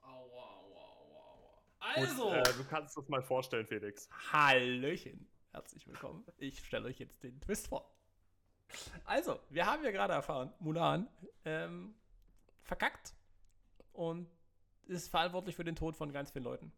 Aua, 0.02 0.12
aua, 0.12 0.82
aua, 0.98 1.20
aua. 1.32 1.94
Gut, 1.94 1.96
Also, 1.96 2.32
äh, 2.34 2.42
du 2.42 2.64
kannst 2.68 2.96
das 2.98 3.08
mal 3.08 3.22
vorstellen, 3.22 3.66
Felix. 3.66 4.10
Hallöchen. 4.30 5.26
Herzlich 5.52 5.86
willkommen. 5.86 6.22
Ich 6.36 6.58
stelle 6.64 6.86
euch 6.88 6.98
jetzt 6.98 7.22
den 7.22 7.40
Twist 7.40 7.68
vor. 7.68 7.90
Also, 9.06 9.40
wir 9.48 9.64
haben 9.64 9.82
ja 9.82 9.90
gerade 9.90 10.12
erfahren, 10.12 10.52
Mulan 10.58 11.08
ähm, 11.46 11.94
verkackt 12.62 13.14
und 13.94 14.28
ist 14.86 15.08
verantwortlich 15.08 15.56
für 15.56 15.64
den 15.64 15.76
Tod 15.76 15.96
von 15.96 16.12
ganz 16.12 16.30
vielen 16.30 16.44
Leuten. 16.44 16.72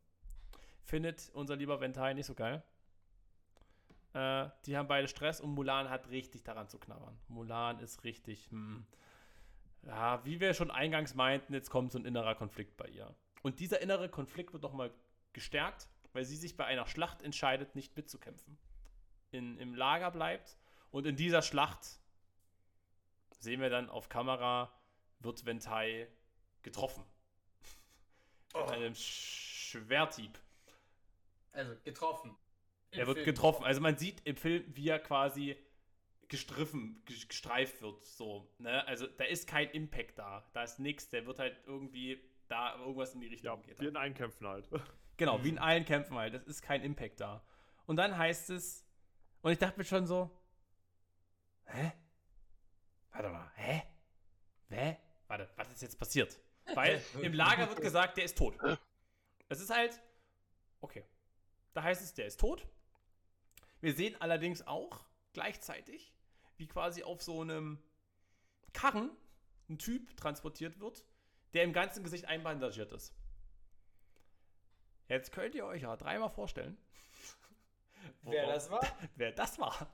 Findet 0.85 1.31
unser 1.35 1.57
lieber 1.57 1.81
Ventai 1.81 2.15
nicht 2.15 2.27
so 2.27 2.35
geil. 2.35 2.63
Äh, 4.15 4.49
die 4.67 4.77
haben 4.77 4.89
beide 4.89 5.09
Stress 5.09 5.41
und 5.41 5.55
Mulan 5.55 5.89
hat 5.89 6.11
richtig 6.11 6.43
daran 6.43 6.69
zu 6.69 6.79
knabbern. 6.79 7.19
Mulan 7.29 7.79
ist 7.79 8.05
richtig, 8.05 8.51
hm, 8.51 8.85
ja, 9.85 10.25
wie 10.25 10.41
wir 10.41 10.55
schon 10.55 10.71
eingangs 10.71 11.15
meinten, 11.15 11.55
jetzt 11.55 11.71
kommt 11.71 11.93
so 11.93 11.99
ein 11.99 12.05
innerer 12.05 12.35
Konflikt 12.35 12.77
bei 12.77 12.87
ihr. 12.89 13.15
Und 13.43 13.59
dieser 13.59 13.81
innere 13.81 14.09
Konflikt 14.09 14.53
wird 14.53 14.63
nochmal 14.63 14.93
gestärkt, 15.33 15.89
weil 16.13 16.25
sie 16.25 16.37
sich 16.37 16.57
bei 16.57 16.65
einer 16.67 16.87
Schlacht 16.87 17.23
entscheidet, 17.23 17.75
nicht 17.75 17.97
mitzukämpfen. 17.97 18.59
In, 19.31 19.57
Im 19.59 19.75
Lager 19.75 20.11
bleibt 20.11 20.59
und 20.91 21.07
in 21.07 21.17
dieser 21.17 21.41
Schlacht 21.41 21.99
sehen 23.39 23.61
wir 23.61 23.71
dann 23.71 23.89
auf 23.89 24.09
Kamera, 24.09 24.71
wird 25.21 25.47
Ventai 25.47 26.07
getroffen. 26.63 27.05
Mit 28.55 28.71
einem 28.71 28.95
Schwerthieb. 28.95 30.39
Also, 31.53 31.75
getroffen. 31.85 32.37
Im 32.91 33.01
Er 33.01 33.07
wird 33.07 33.19
Film. 33.19 33.27
getroffen. 33.27 33.65
Also 33.65 33.81
man 33.81 33.97
sieht 33.97 34.21
im 34.27 34.37
Film, 34.37 34.65
wie 34.69 34.89
er 34.89 34.99
quasi 34.99 35.57
gestriffen, 36.29 37.03
ge- 37.05 37.17
gestreift 37.29 37.81
wird. 37.83 38.05
So, 38.05 38.53
ne? 38.59 38.87
Also 38.87 39.07
da 39.07 39.25
ist 39.25 39.47
kein 39.49 39.71
Impact 39.71 40.19
da. 40.19 40.49
Da 40.53 40.63
ist 40.63 40.79
nichts. 40.79 41.09
Der 41.11 41.27
wird 41.27 41.39
halt 41.39 41.57
irgendwie 41.67 42.23
da 42.49 42.77
irgendwas 42.79 43.15
in 43.15 43.21
die 43.21 43.29
Richtung 43.29 43.61
Ja, 43.61 43.67
geht. 43.67 43.81
wir 43.81 43.89
in 43.89 43.97
Einkämpfen 43.97 44.47
halt. 44.47 44.69
Genau, 45.19 45.45
wie 45.45 45.51
in 45.51 45.59
allen 45.59 45.85
Kämpfen 45.85 46.17
halt. 46.17 46.33
Das 46.35 46.43
ist 46.47 46.63
kein 46.63 46.83
Impact 46.83 47.21
da. 47.21 47.45
Und 47.87 47.97
dann 47.97 48.17
heißt 48.17 48.49
es, 48.51 48.85
und 49.43 49.53
ich 49.53 49.59
dachte 49.59 49.79
mir 49.79 49.85
schon 49.85 50.07
so, 50.07 50.31
hä? 51.67 51.93
Warte 53.13 53.29
mal, 53.29 53.53
hä? 53.55 53.83
Hä? 54.71 54.97
Warte, 55.29 55.51
was 55.57 55.71
ist 55.71 55.83
jetzt 55.83 55.99
passiert? 55.99 56.41
Weil 56.75 57.01
im 57.23 57.35
Lager 57.35 57.69
wird 57.69 57.83
gesagt, 57.83 58.17
der 58.17 58.25
ist 58.25 58.39
tot. 58.39 58.57
Es 59.49 59.61
ist 59.61 59.71
halt, 59.71 60.01
okay. 60.81 61.05
Da 61.75 61.83
heißt 61.83 62.03
es, 62.03 62.15
der 62.15 62.27
ist 62.27 62.41
tot. 62.41 62.67
Wir 63.81 63.95
sehen 63.95 64.21
allerdings 64.21 64.67
auch 64.67 65.05
gleichzeitig, 65.33 66.15
wie 66.57 66.67
quasi 66.67 67.03
auf 67.03 67.23
so 67.23 67.41
einem 67.41 67.83
Karren 68.73 69.11
ein 69.69 69.79
Typ 69.79 70.17
transportiert 70.17 70.81
wird, 70.81 71.05
der 71.55 71.65
im 71.65 71.73
ganzen 71.73 72.05
Gesicht 72.05 72.27
einbandagiert 72.27 72.93
ist. 72.93 73.15
Jetzt 75.09 75.33
könnt 75.33 75.55
ihr 75.55 75.67
euch 75.67 75.83
ja 75.83 75.97
dreimal 75.97 76.31
vorstellen, 76.31 76.77
Wer 78.23 78.47
das 78.47 78.71
war? 78.71 78.81
wer 79.17 79.33
das 79.33 79.59
war. 79.59 79.89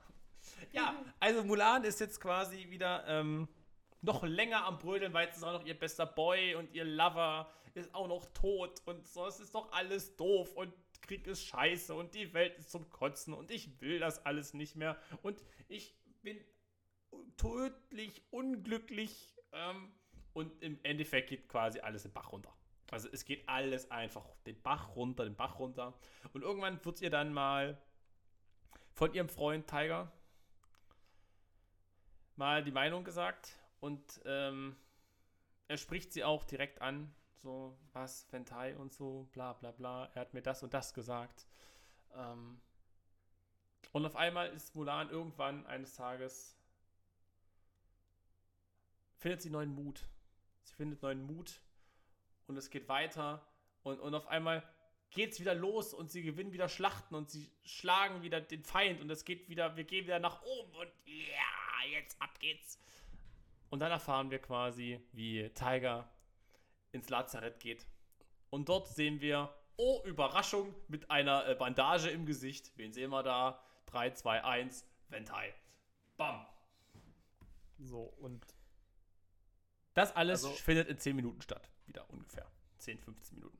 Ja, 0.71 0.95
also 1.19 1.43
Mulan 1.43 1.83
ist 1.83 1.99
jetzt 1.99 2.19
quasi 2.19 2.69
wieder 2.69 3.05
ähm, 3.07 3.47
noch 4.01 4.23
länger 4.23 4.65
am 4.65 4.77
Brödeln, 4.77 5.13
weil 5.13 5.27
es 5.27 5.37
ist 5.37 5.43
auch 5.43 5.53
noch 5.53 5.65
ihr 5.65 5.77
bester 5.77 6.05
Boy 6.05 6.55
und 6.55 6.73
ihr 6.73 6.85
Lover 6.85 7.51
ist 7.73 7.93
auch 7.93 8.07
noch 8.07 8.25
tot 8.33 8.81
und 8.85 9.07
so. 9.07 9.25
Es 9.27 9.39
ist 9.39 9.53
doch 9.53 9.71
alles 9.71 10.15
doof 10.15 10.55
und 10.55 10.73
Krieg 11.01 11.27
ist 11.27 11.43
scheiße 11.45 11.93
und 11.93 12.13
die 12.13 12.33
Welt 12.33 12.57
ist 12.57 12.71
zum 12.71 12.89
Kotzen 12.89 13.33
und 13.33 13.51
ich 13.51 13.81
will 13.81 13.99
das 13.99 14.25
alles 14.25 14.53
nicht 14.53 14.75
mehr 14.75 14.97
und 15.21 15.43
ich 15.67 15.95
bin 16.21 16.39
tödlich 17.37 18.21
unglücklich 18.31 19.35
ähm, 19.51 19.91
und 20.33 20.61
im 20.61 20.79
Endeffekt 20.83 21.29
geht 21.29 21.47
quasi 21.47 21.79
alles 21.79 22.03
den 22.03 22.13
Bach 22.13 22.31
runter. 22.31 22.53
Also 22.91 23.07
es 23.11 23.25
geht 23.25 23.47
alles 23.47 23.91
einfach 23.91 24.25
den 24.45 24.61
Bach 24.61 24.95
runter, 24.95 25.23
den 25.23 25.35
Bach 25.35 25.59
runter 25.59 25.97
und 26.33 26.41
irgendwann 26.41 26.83
wird 26.83 27.01
ihr 27.01 27.09
dann 27.09 27.33
mal 27.33 27.81
von 28.93 29.13
ihrem 29.13 29.29
Freund 29.29 29.67
Tiger 29.67 30.11
mal 32.35 32.63
die 32.63 32.71
Meinung 32.71 33.03
gesagt 33.03 33.58
und 33.79 34.21
ähm, 34.25 34.75
er 35.67 35.77
spricht 35.77 36.13
sie 36.13 36.23
auch 36.23 36.43
direkt 36.45 36.81
an, 36.81 37.13
so 37.37 37.77
was, 37.93 38.31
Ventai 38.31 38.75
und 38.75 38.93
so, 38.93 39.29
bla 39.31 39.53
bla 39.53 39.71
bla, 39.71 40.09
er 40.13 40.21
hat 40.21 40.33
mir 40.33 40.41
das 40.41 40.63
und 40.63 40.73
das 40.73 40.93
gesagt. 40.93 41.47
Ähm, 42.15 42.59
und 43.91 44.05
auf 44.05 44.15
einmal 44.15 44.49
ist 44.49 44.75
Mulan 44.75 45.09
irgendwann 45.09 45.65
eines 45.65 45.95
Tages, 45.95 46.57
findet 49.17 49.41
sie 49.41 49.49
neuen 49.49 49.73
Mut. 49.73 50.07
Sie 50.63 50.75
findet 50.75 51.01
neuen 51.01 51.25
Mut 51.25 51.61
und 52.47 52.57
es 52.57 52.69
geht 52.69 52.87
weiter 52.87 53.45
und, 53.83 53.99
und 53.99 54.13
auf 54.13 54.27
einmal 54.27 54.63
geht 55.11 55.31
es 55.31 55.39
wieder 55.39 55.55
los 55.55 55.93
und 55.93 56.11
sie 56.11 56.21
gewinnen 56.21 56.51
wieder 56.51 56.69
Schlachten 56.69 57.15
und 57.15 57.29
sie 57.29 57.51
schlagen 57.63 58.21
wieder 58.21 58.41
den 58.41 58.63
Feind 58.63 59.01
und 59.01 59.09
es 59.09 59.25
geht 59.25 59.49
wieder, 59.49 59.75
wir 59.75 59.83
gehen 59.83 60.05
wieder 60.05 60.19
nach 60.19 60.43
oben 60.43 60.75
und 60.75 60.91
ja, 61.05 61.89
jetzt 61.91 62.21
ab 62.21 62.39
geht's. 62.39 62.79
Und 63.69 63.79
dann 63.79 63.91
erfahren 63.91 64.31
wir 64.31 64.39
quasi, 64.39 64.99
wie 65.11 65.49
Tiger 65.49 66.09
ins 66.91 67.09
Lazarett 67.09 67.59
geht 67.59 67.85
Und 68.49 68.67
dort 68.69 68.87
sehen 68.87 69.21
wir, 69.21 69.53
oh, 69.77 70.01
Überraschung, 70.05 70.73
mit 70.87 71.11
einer 71.11 71.47
äh, 71.47 71.55
Bandage 71.55 72.09
im 72.09 72.25
Gesicht. 72.25 72.71
Wen 72.77 72.91
sehen 72.93 73.11
wir 73.11 73.21
da? 73.23 73.63
3, 73.87 74.11
2, 74.11 74.43
1, 74.43 74.85
Ventai. 75.09 75.53
Bam. 76.17 76.45
So, 77.77 78.01
und 78.19 78.45
Das 79.93 80.15
alles 80.15 80.43
Also- 80.43 80.55
findet 80.57 80.87
in 80.87 80.97
10 80.97 81.15
Minuten 81.15 81.41
statt. 81.41 81.69
Wieder 81.85 82.09
ungefähr. 82.09 82.49
10, 82.79 82.99
15 82.99 83.35
Minuten. 83.37 83.57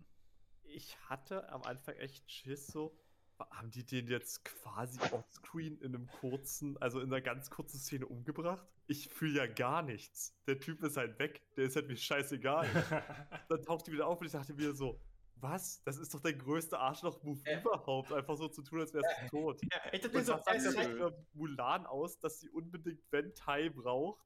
ich 0.63 0.97
hatte 1.09 1.49
am 1.49 1.63
Anfang 1.63 1.95
echt 1.97 2.29
Schiss 2.31 2.67
so. 2.67 2.95
Haben 3.39 3.71
die 3.71 3.85
den 3.85 4.07
jetzt 4.07 4.43
quasi 4.43 4.99
offscreen 5.11 5.77
in 5.79 5.95
einem 5.95 6.07
kurzen, 6.07 6.77
also 6.81 6.99
in 6.99 7.07
einer 7.07 7.21
ganz 7.21 7.49
kurzen 7.49 7.79
Szene 7.79 8.05
umgebracht? 8.05 8.67
Ich 8.87 9.09
fühle 9.09 9.37
ja 9.37 9.47
gar 9.47 9.81
nichts. 9.81 10.35
Der 10.47 10.59
Typ 10.59 10.83
ist 10.83 10.97
halt 10.97 11.19
weg, 11.19 11.41
der 11.55 11.65
ist 11.65 11.75
halt 11.75 11.87
mir 11.87 11.95
scheißegal. 11.95 12.67
Dann 13.49 13.63
taucht 13.63 13.87
die 13.87 13.93
wieder 13.93 14.07
auf 14.07 14.19
und 14.19 14.27
ich 14.27 14.33
dachte 14.33 14.53
mir 14.53 14.73
so, 14.73 14.99
was? 15.35 15.81
Das 15.83 15.97
ist 15.97 16.13
doch 16.13 16.19
der 16.19 16.33
größte 16.33 16.77
Arschloch-Move 16.77 17.39
Ja. 17.45 17.61
überhaupt. 17.61 18.11
Einfach 18.11 18.35
so 18.35 18.49
zu 18.49 18.61
tun, 18.61 18.81
als 18.81 18.93
wärst 18.93 19.09
du 19.23 19.27
tot. 19.29 19.61
Ja, 19.71 19.93
ich 19.93 20.01
dachte 20.01 20.17
mir 20.17 20.23
so, 20.23 20.33
sagt 20.33 20.47
das 20.47 20.65
ist 20.65 20.79
für 20.79 21.25
Mulan 21.33 21.85
aus, 21.85 22.19
dass 22.19 22.39
sie 22.41 22.49
unbedingt 22.49 23.01
Ventai 23.11 23.69
braucht, 23.69 24.25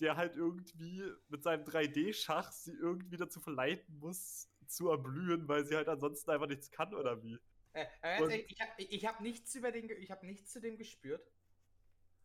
der 0.00 0.16
halt 0.16 0.36
irgendwie 0.36 1.02
mit 1.28 1.42
seinem 1.42 1.64
3D-Schach 1.64 2.52
sie 2.52 2.72
irgendwie 2.72 3.16
dazu 3.16 3.40
verleiten 3.40 3.98
muss, 3.98 4.48
zu 4.66 4.90
erblühen, 4.90 5.48
weil 5.48 5.64
sie 5.66 5.76
halt 5.76 5.88
ansonsten 5.88 6.30
einfach 6.30 6.46
nichts 6.48 6.70
kann 6.70 6.94
oder 6.94 7.22
wie? 7.22 7.38
Äh, 7.74 8.22
Und- 8.22 8.30
ich 8.32 8.60
habe 8.60 8.70
ich 8.82 9.06
hab 9.06 9.20
nichts 9.20 9.54
über 9.54 9.70
den, 9.72 9.90
ich 9.90 10.10
habe 10.10 10.24
nichts 10.26 10.52
zu 10.52 10.60
dem 10.60 10.76
gespürt. 10.76 11.26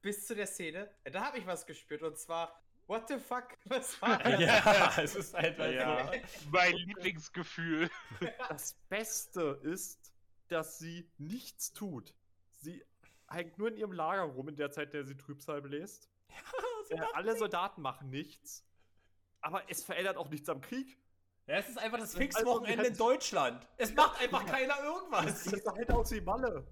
Bis 0.01 0.25
zu 0.27 0.35
der 0.35 0.47
Szene. 0.47 0.89
Äh, 1.03 1.11
Da 1.11 1.25
habe 1.25 1.39
ich 1.39 1.45
was 1.45 1.65
gespürt 1.65 2.03
und 2.03 2.17
zwar, 2.17 2.63
what 2.87 3.07
the 3.09 3.17
fuck? 3.17 3.57
Was 3.65 4.01
war 4.01 4.17
das? 4.23 4.39
ja, 4.39 5.01
es 5.01 5.15
ist 5.15 5.33
halt 5.33 5.57
Ja. 5.57 6.11
Mein 6.51 6.73
Lieblingsgefühl. 6.75 7.89
Das 8.47 8.75
Beste 8.89 9.59
ist, 9.63 10.13
dass 10.47 10.79
sie 10.79 11.09
nichts 11.17 11.73
tut. 11.73 12.13
Sie 12.61 12.83
hängt 13.29 13.57
nur 13.57 13.67
in 13.69 13.77
ihrem 13.77 13.91
Lager 13.91 14.23
rum 14.23 14.49
in 14.49 14.55
der 14.55 14.71
Zeit, 14.71 14.93
der 14.93 15.03
sie 15.05 15.15
Trübsal 15.17 15.61
bläst. 15.61 16.09
Äh, 16.89 16.99
alle 17.13 17.35
Soldaten 17.37 17.81
machen 17.81 18.09
nichts. 18.09 18.65
Aber 19.41 19.69
es 19.69 19.83
verändert 19.83 20.17
auch 20.17 20.29
nichts 20.29 20.49
am 20.49 20.61
Krieg. 20.61 20.98
Ja, 21.49 21.57
es 21.57 21.69
ist 21.69 21.79
einfach 21.79 21.97
das 21.99 22.09
ist 22.11 22.17
Pfingstwochenende 22.17 22.83
einfach 22.83 22.91
in 22.91 22.97
Deutschland. 22.97 23.67
Es 23.77 23.93
macht 23.95 24.21
einfach 24.21 24.45
keiner 24.45 24.75
Das 24.75 24.85
irgendwas. 24.85 25.43
sieht 25.45 25.65
halt 25.65 25.91
aus 25.91 26.11
wie 26.11 26.21
Malle. 26.21 26.63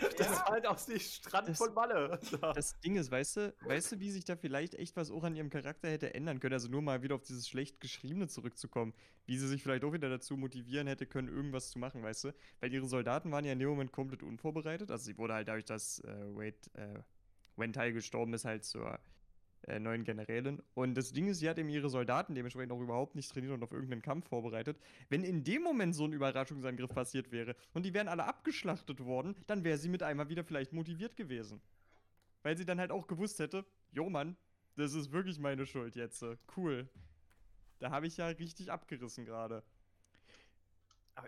Das 0.00 0.14
Ja. 0.18 0.32
ist 0.32 0.44
halt 0.44 0.66
aus 0.66 0.86
dem 0.86 1.00
Strand 1.00 1.48
Das- 1.48 1.58
von 1.58 1.72
Malle. 1.74 2.20
Da. 2.40 2.52
Das 2.52 2.78
Ding 2.80 2.96
ist, 2.96 3.10
weißt 3.10 3.36
du, 3.38 3.54
weißt 3.62 3.92
du, 3.92 4.00
wie 4.00 4.10
sich 4.10 4.24
da 4.24 4.36
vielleicht 4.36 4.74
echt 4.74 4.94
was 4.96 5.10
auch 5.10 5.24
an 5.24 5.34
ihrem 5.34 5.50
Charakter 5.50 5.88
hätte 5.90 6.12
ändern 6.14 6.38
können? 6.40 6.52
Also 6.52 6.68
nur 6.68 6.82
mal 6.82 7.02
wieder 7.02 7.14
auf 7.16 7.22
dieses 7.22 7.48
schlecht 7.48 7.80
geschriebene 7.80 8.28
zurückzukommen, 8.28 8.92
wie 9.26 9.36
sie 9.38 9.48
sich 9.48 9.62
vielleicht 9.62 9.82
auch 9.82 9.92
wieder 9.92 10.08
dazu 10.10 10.36
motivieren 10.36 10.86
hätte 10.86 11.06
können, 11.06 11.28
irgendwas 11.28 11.70
zu 11.70 11.78
machen, 11.80 12.02
weißt 12.02 12.24
du? 12.24 12.34
Weil 12.60 12.72
ihre 12.72 12.86
Soldaten 12.86 13.32
waren 13.32 13.44
ja 13.44 13.52
in 13.52 13.58
dem 13.58 13.70
Moment 13.70 13.90
komplett 13.90 14.22
unvorbereitet. 14.22 14.90
Also 14.90 15.04
sie 15.06 15.16
wurde 15.18 15.34
halt 15.34 15.48
dadurch, 15.48 15.64
dass 15.64 15.98
äh, 16.00 16.06
Wade, 16.36 16.54
äh, 16.74 17.00
Wentai 17.56 17.90
gestorben 17.90 18.34
ist, 18.34 18.44
halt 18.44 18.64
zur 18.64 19.00
äh, 19.66 19.78
neuen 19.78 20.04
Generälin. 20.04 20.62
Und 20.74 20.94
das 20.94 21.12
Ding 21.12 21.26
ist, 21.28 21.38
sie 21.40 21.48
hat 21.48 21.58
eben 21.58 21.68
ihre 21.68 21.90
Soldaten 21.90 22.34
dementsprechend 22.34 22.72
auch 22.72 22.80
überhaupt 22.80 23.14
nicht 23.14 23.30
trainiert 23.32 23.52
und 23.52 23.62
auf 23.62 23.72
irgendeinen 23.72 24.02
Kampf 24.02 24.28
vorbereitet. 24.28 24.78
Wenn 25.08 25.24
in 25.24 25.44
dem 25.44 25.62
Moment 25.62 25.94
so 25.94 26.04
ein 26.04 26.12
Überraschungsangriff 26.12 26.90
passiert 26.94 27.32
wäre 27.32 27.56
und 27.74 27.84
die 27.84 27.94
wären 27.94 28.08
alle 28.08 28.24
abgeschlachtet 28.24 29.04
worden, 29.04 29.34
dann 29.46 29.64
wäre 29.64 29.78
sie 29.78 29.88
mit 29.88 30.02
einmal 30.02 30.28
wieder 30.28 30.44
vielleicht 30.44 30.72
motiviert 30.72 31.16
gewesen. 31.16 31.60
Weil 32.42 32.56
sie 32.56 32.64
dann 32.64 32.80
halt 32.80 32.90
auch 32.92 33.06
gewusst 33.06 33.38
hätte, 33.40 33.64
jo 33.92 34.08
Mann, 34.10 34.36
das 34.76 34.94
ist 34.94 35.12
wirklich 35.12 35.38
meine 35.38 35.66
Schuld 35.66 35.96
jetzt. 35.96 36.22
äh, 36.22 36.36
Cool. 36.56 36.88
Da 37.80 37.90
habe 37.90 38.06
ich 38.06 38.16
ja 38.16 38.28
richtig 38.28 38.70
abgerissen 38.72 39.24
gerade. 39.24 39.62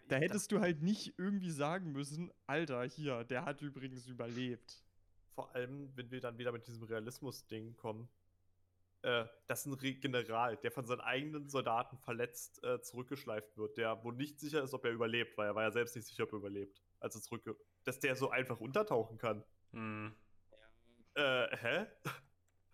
Da 0.09 0.17
hättest 0.17 0.53
du 0.53 0.61
halt 0.61 0.83
nicht 0.83 1.15
irgendwie 1.19 1.51
sagen 1.51 1.93
müssen, 1.93 2.31
Alter, 2.47 2.85
hier, 2.85 3.25
der 3.25 3.45
hat 3.45 3.61
übrigens 3.61 4.07
überlebt. 4.07 4.85
vor 5.35 5.55
allem, 5.55 5.91
wenn 5.97 6.11
wir 6.11 6.21
dann 6.21 6.39
wieder 6.39 6.53
mit 6.53 6.67
diesem 6.67 6.83
Realismus-Ding 6.85 7.77
kommen, 7.77 8.09
äh, 9.03 9.25
das 9.47 9.67
ist 9.67 9.83
ein 9.83 10.01
General, 10.01 10.57
der 10.59 10.71
von 10.71 10.85
seinen 10.87 11.01
eigenen 11.01 11.49
Soldaten 11.49 11.99
verletzt 11.99 12.63
äh, 12.65 12.81
zurückgeschleift 12.83 13.57
wird, 13.57 13.77
der 13.79 14.03
wo 14.05 14.11
nicht 14.11 14.39
sicher 14.39 14.63
ist, 14.63 14.75
ob 14.75 14.85
er 14.85 14.93
überlebt, 14.93 15.37
weil 15.39 15.49
er 15.49 15.55
war 15.55 15.63
ja 15.63 15.71
selbst 15.71 15.97
nicht 15.97 16.07
sicher, 16.07 16.25
ob 16.25 16.33
er 16.33 16.39
überlebt, 16.39 16.83
als 17.01 17.15
er 17.15 17.23
zurückge... 17.23 17.57
Dass 17.85 17.99
der 17.99 18.15
so 18.15 18.31
einfach 18.31 18.61
untertauchen 18.61 19.17
kann. 19.17 19.43
Hm. 19.73 20.15
Äh, 21.15 21.57
hä? 21.57 21.87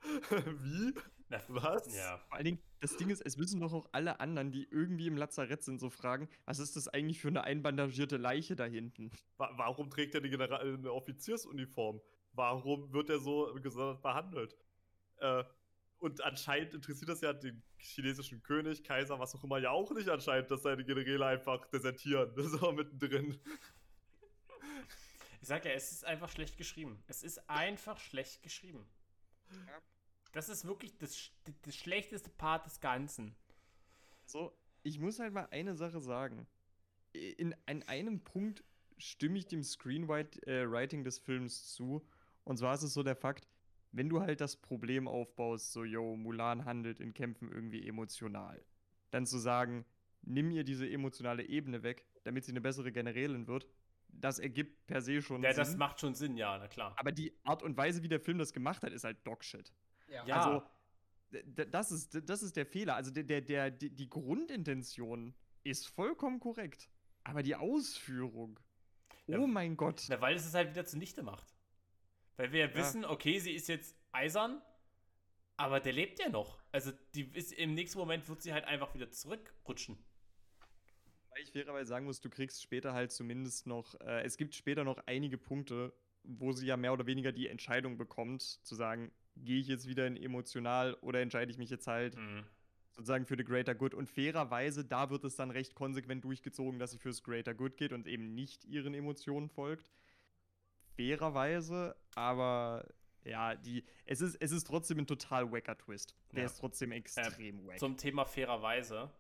Wie? 0.61 0.95
Na, 1.29 1.41
Was? 1.49 1.95
Ja. 1.95 2.19
Vor 2.19 2.37
allen 2.37 2.45
Dingen, 2.45 2.63
das 2.81 2.97
Ding 2.97 3.11
ist, 3.11 3.21
es 3.21 3.37
müssen 3.37 3.61
doch 3.61 3.73
auch 3.73 3.89
alle 3.93 4.21
anderen, 4.21 4.53
die 4.53 4.69
irgendwie 4.71 5.07
im 5.07 5.17
Lazarett 5.17 5.63
sind, 5.63 5.81
so 5.81 5.91
fragen, 5.91 6.29
was 6.45 6.59
ist 6.59 6.77
das 6.77 6.89
eigentlich 6.89 7.21
für 7.21 7.29
eine 7.29 7.45
einbandagierte 7.45 8.17
Leiche 8.17 8.55
da 8.57 8.65
hinten? 8.65 9.11
Wa 9.37 9.51
warum 9.57 9.91
trägt 9.91 10.15
er 10.15 10.23
eine 10.23 10.93
Offiziersuniform? 10.93 12.01
Warum 12.33 12.93
wird 12.93 13.11
er 13.11 13.19
so 13.19 13.55
gesondert 13.63 14.03
behandelt? 14.03 14.57
Äh, 15.19 15.45
und 15.99 16.23
anscheinend 16.23 16.75
interessiert 16.75 17.09
das 17.09 17.21
ja 17.21 17.33
den 17.33 17.63
chinesischen 17.79 18.43
König, 18.43 18.85
Kaiser, 18.85 19.19
was 19.19 19.35
auch 19.35 19.45
immer, 19.45 19.59
ja 19.59 19.71
auch 19.71 19.91
nicht 19.93 20.09
anscheinend, 20.09 20.51
dass 20.51 20.63
seine 20.63 20.85
Generäle 20.85 21.27
einfach 21.27 21.67
desertieren. 21.67 22.33
So 22.37 22.73
mittendrin. 22.73 23.41
Ich 25.41 25.49
sag 25.49 25.65
ja, 25.65 25.73
es 25.73 25.93
ist 25.93 26.05
einfach 26.05 26.31
schlecht 26.31 26.57
geschrieben. 26.59 27.03
Es 27.07 27.23
ist 27.23 27.49
einfach 27.49 27.99
schlecht 27.99 28.43
geschrieben. 28.43 28.87
Das 30.33 30.49
ist 30.49 30.67
wirklich 30.67 30.97
das, 30.99 31.31
das 31.63 31.77
schlechteste 31.77 32.31
Part 32.31 32.67
des 32.67 32.81
Ganzen. 32.81 33.35
So, 34.25 34.53
ich 34.83 34.99
muss 34.99 35.19
halt 35.19 35.33
mal 35.33 35.49
eine 35.51 35.75
Sache 35.75 36.01
sagen. 36.01 36.47
In, 37.13 37.55
in 37.67 37.83
einem 37.85 38.23
Punkt 38.23 38.65
stimme 38.99 39.39
ich 39.39 39.47
dem 39.47 39.63
Screenwriting 39.63 41.05
des 41.05 41.19
Films 41.19 41.73
zu. 41.73 42.07
Und 42.45 42.59
zwar 42.59 42.75
ist 42.75 42.83
es 42.83 42.93
so 42.93 43.03
der 43.03 43.17
Fakt, 43.17 43.49
wenn 43.97 44.09
du 44.09 44.21
halt 44.21 44.41
das 44.41 44.57
Problem 44.57 45.09
aufbaust, 45.09 45.73
so, 45.73 45.85
yo, 45.85 46.17
Mulan 46.17 46.65
handelt 46.65 47.01
in 47.01 47.15
Kämpfen 47.15 47.51
irgendwie 47.51 47.87
emotional, 47.89 48.63
dann 49.11 49.27
zu 49.27 49.39
sagen, 49.39 49.85
nimm 50.23 50.51
ihr 50.51 50.65
diese 50.65 50.89
emotionale 50.89 51.45
Ebene 51.49 51.83
weg, 51.83 52.05
damit 52.25 52.45
sie 52.45 52.53
eine 52.53 52.61
bessere 52.61 52.93
Generälin 52.93 53.47
wird, 53.47 53.67
das 54.09 54.39
ergibt 54.39 54.87
per 54.87 55.01
se 55.01 55.21
schon 55.23 55.43
Ja, 55.43 55.51
Sinn. 55.53 55.59
das 55.59 55.77
macht 55.77 56.01
schon 56.01 56.15
Sinn, 56.15 56.37
ja, 56.37 56.59
na 56.59 56.69
klar. 56.69 56.95
aber 56.99 57.13
die 57.13 57.33
Art 57.45 57.63
und 57.63 57.77
Weise, 57.77 58.03
wie 58.03 58.09
der 58.09 58.21
Film 58.21 58.39
das 58.39 58.53
gemacht 58.53 58.83
hat, 58.83 58.93
ist 58.93 59.05
halt 59.05 59.27
Dogshit. 59.27 59.73
Ja. 60.09 60.25
Ja. 60.27 60.37
Also, 60.37 60.63
das 61.71 61.91
ist, 61.91 62.29
das 62.29 62.43
ist 62.43 62.57
der 62.57 62.67
Fehler. 62.67 62.95
Also, 62.95 63.11
der, 63.11 63.25
der, 63.25 63.41
der, 63.41 63.71
die 63.71 63.91
die 63.91 64.09
Grundintention 64.09 65.35
ist 65.65 65.87
vollkommen 65.89 66.39
korrekt. 66.39 66.89
Aber 67.25 67.43
die 67.43 67.57
Ausführung. 67.57 68.61
Ja. 69.27 69.39
Oh 69.41 69.47
mein 69.49 69.77
Gott. 69.77 70.05
Na, 70.09 70.21
weil 70.21 70.37
es 70.37 70.47
es 70.47 70.55
halt 70.55 70.71
wieder 70.71 70.85
zunichte 70.87 71.23
macht. 71.25 71.56
Weil 72.37 72.53
wir 72.53 72.67
ja, 72.67 72.75
wissen, 72.75 73.05
okay, 73.05 73.39
sie 73.39 73.53
ist 73.53 73.69
jetzt 73.69 73.97
eisern, 74.13 74.61
aber 75.57 75.81
der 75.81 75.93
lebt 75.93 76.19
ja 76.19 76.29
noch. 76.29 76.59
Also 76.73 76.93
die 77.15 77.31
ist, 77.33 77.53
im 77.53 77.75
nächsten 77.75 77.99
Moment 77.99 78.29
wird 78.29 78.43
sie 78.43 78.53
halt 78.53 78.65
einfach 78.65 78.95
wieder 78.95 79.11
zurückrutschen. 79.11 79.99
Weil 81.31 81.43
ich 81.43 81.53
fairerweise 81.53 81.89
sagen 81.89 82.07
muss, 82.07 82.21
du 82.21 82.31
kriegst 82.31 82.63
später 82.63 82.93
halt 82.93 83.13
zumindest 83.13 83.67
noch, 83.67 83.99
äh, 84.01 84.23
es 84.23 84.37
gibt 84.37 84.55
später 84.55 84.85
noch 84.85 84.99
einige 85.07 85.39
Punkte, 85.39 85.93
wo 86.23 86.53
sie 86.53 86.67
ja 86.67 86.77
mehr 86.77 86.93
oder 86.93 87.07
weniger 87.07 87.33
die 87.33 87.49
Entscheidung 87.49 87.97
bekommt, 87.99 88.43
zu 88.43 88.75
sagen, 88.75 89.13
gehe 89.37 89.61
ich 89.61 89.69
jetzt 89.69 89.87
wieder 89.87 90.07
in 90.07 90.17
emotional 90.17 90.95
oder 91.03 91.21
entscheide 91.21 91.51
ich 91.51 91.59
mich 91.59 91.71
jetzt 91.71 91.87
halt 91.87 92.17
Mhm. 92.17 92.45
sozusagen 92.91 93.27
für 93.27 93.37
the 93.37 93.45
greater 93.45 93.75
good. 93.75 93.95
Und 93.95 94.09
fairerweise, 94.09 94.85
da 94.85 95.11
wird 95.11 95.25
es 95.25 95.37
dann 95.37 95.51
recht 95.51 95.75
konsequent 95.75 96.25
durchgezogen, 96.25 96.79
dass 96.79 96.93
sie 96.93 96.99
fürs 96.99 97.23
greater 97.23 97.55
good 97.55 97.77
geht 97.77 97.93
und 97.93 98.07
eben 98.07 98.35
nicht 98.35 98.65
ihren 98.65 98.95
Emotionen 98.95 99.49
folgt. 99.49 99.91
Fairerweise, 100.97 101.97
aber 102.15 102.87
ja, 103.25 103.55
die, 103.55 103.85
es 104.05 104.21
ist, 104.21 104.37
es 104.37 104.53
ist 104.53 104.67
trotzdem 104.67 104.99
ein 104.99 105.07
total 105.07 105.51
wacker 105.53 105.77
Twist. 105.77 106.15
Der 106.33 106.41
Ja. 106.41 106.47
ist 106.47 106.59
trotzdem 106.59 106.93
extrem 106.93 107.67
wack. 107.67 107.79
Zum 107.79 107.97
Thema 107.97 108.25
fairerweise, 108.25 109.11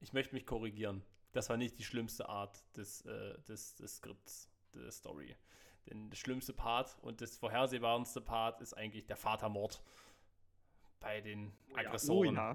ich 0.00 0.12
möchte 0.12 0.34
mich 0.34 0.46
korrigieren. 0.46 1.02
Das 1.32 1.48
war 1.50 1.56
nicht 1.56 1.78
die 1.78 1.84
schlimmste 1.84 2.28
Art 2.28 2.62
des, 2.76 3.02
äh, 3.04 3.38
des, 3.42 3.74
des 3.74 3.96
Skripts, 3.96 4.50
der 4.74 4.90
Story. 4.90 5.36
Denn 5.86 6.10
das 6.10 6.18
schlimmste 6.18 6.52
Part 6.52 6.96
und 7.02 7.20
das 7.20 7.36
vorhersehbarendste 7.36 8.20
Part 8.20 8.60
ist 8.60 8.74
eigentlich 8.74 9.06
der 9.06 9.16
Vatermord 9.16 9.82
bei 11.00 11.20
den 11.20 11.52
Oh 11.70 11.72
ja. 11.72 11.86
Aggressoren. 11.86 12.34
ja. 12.34 12.54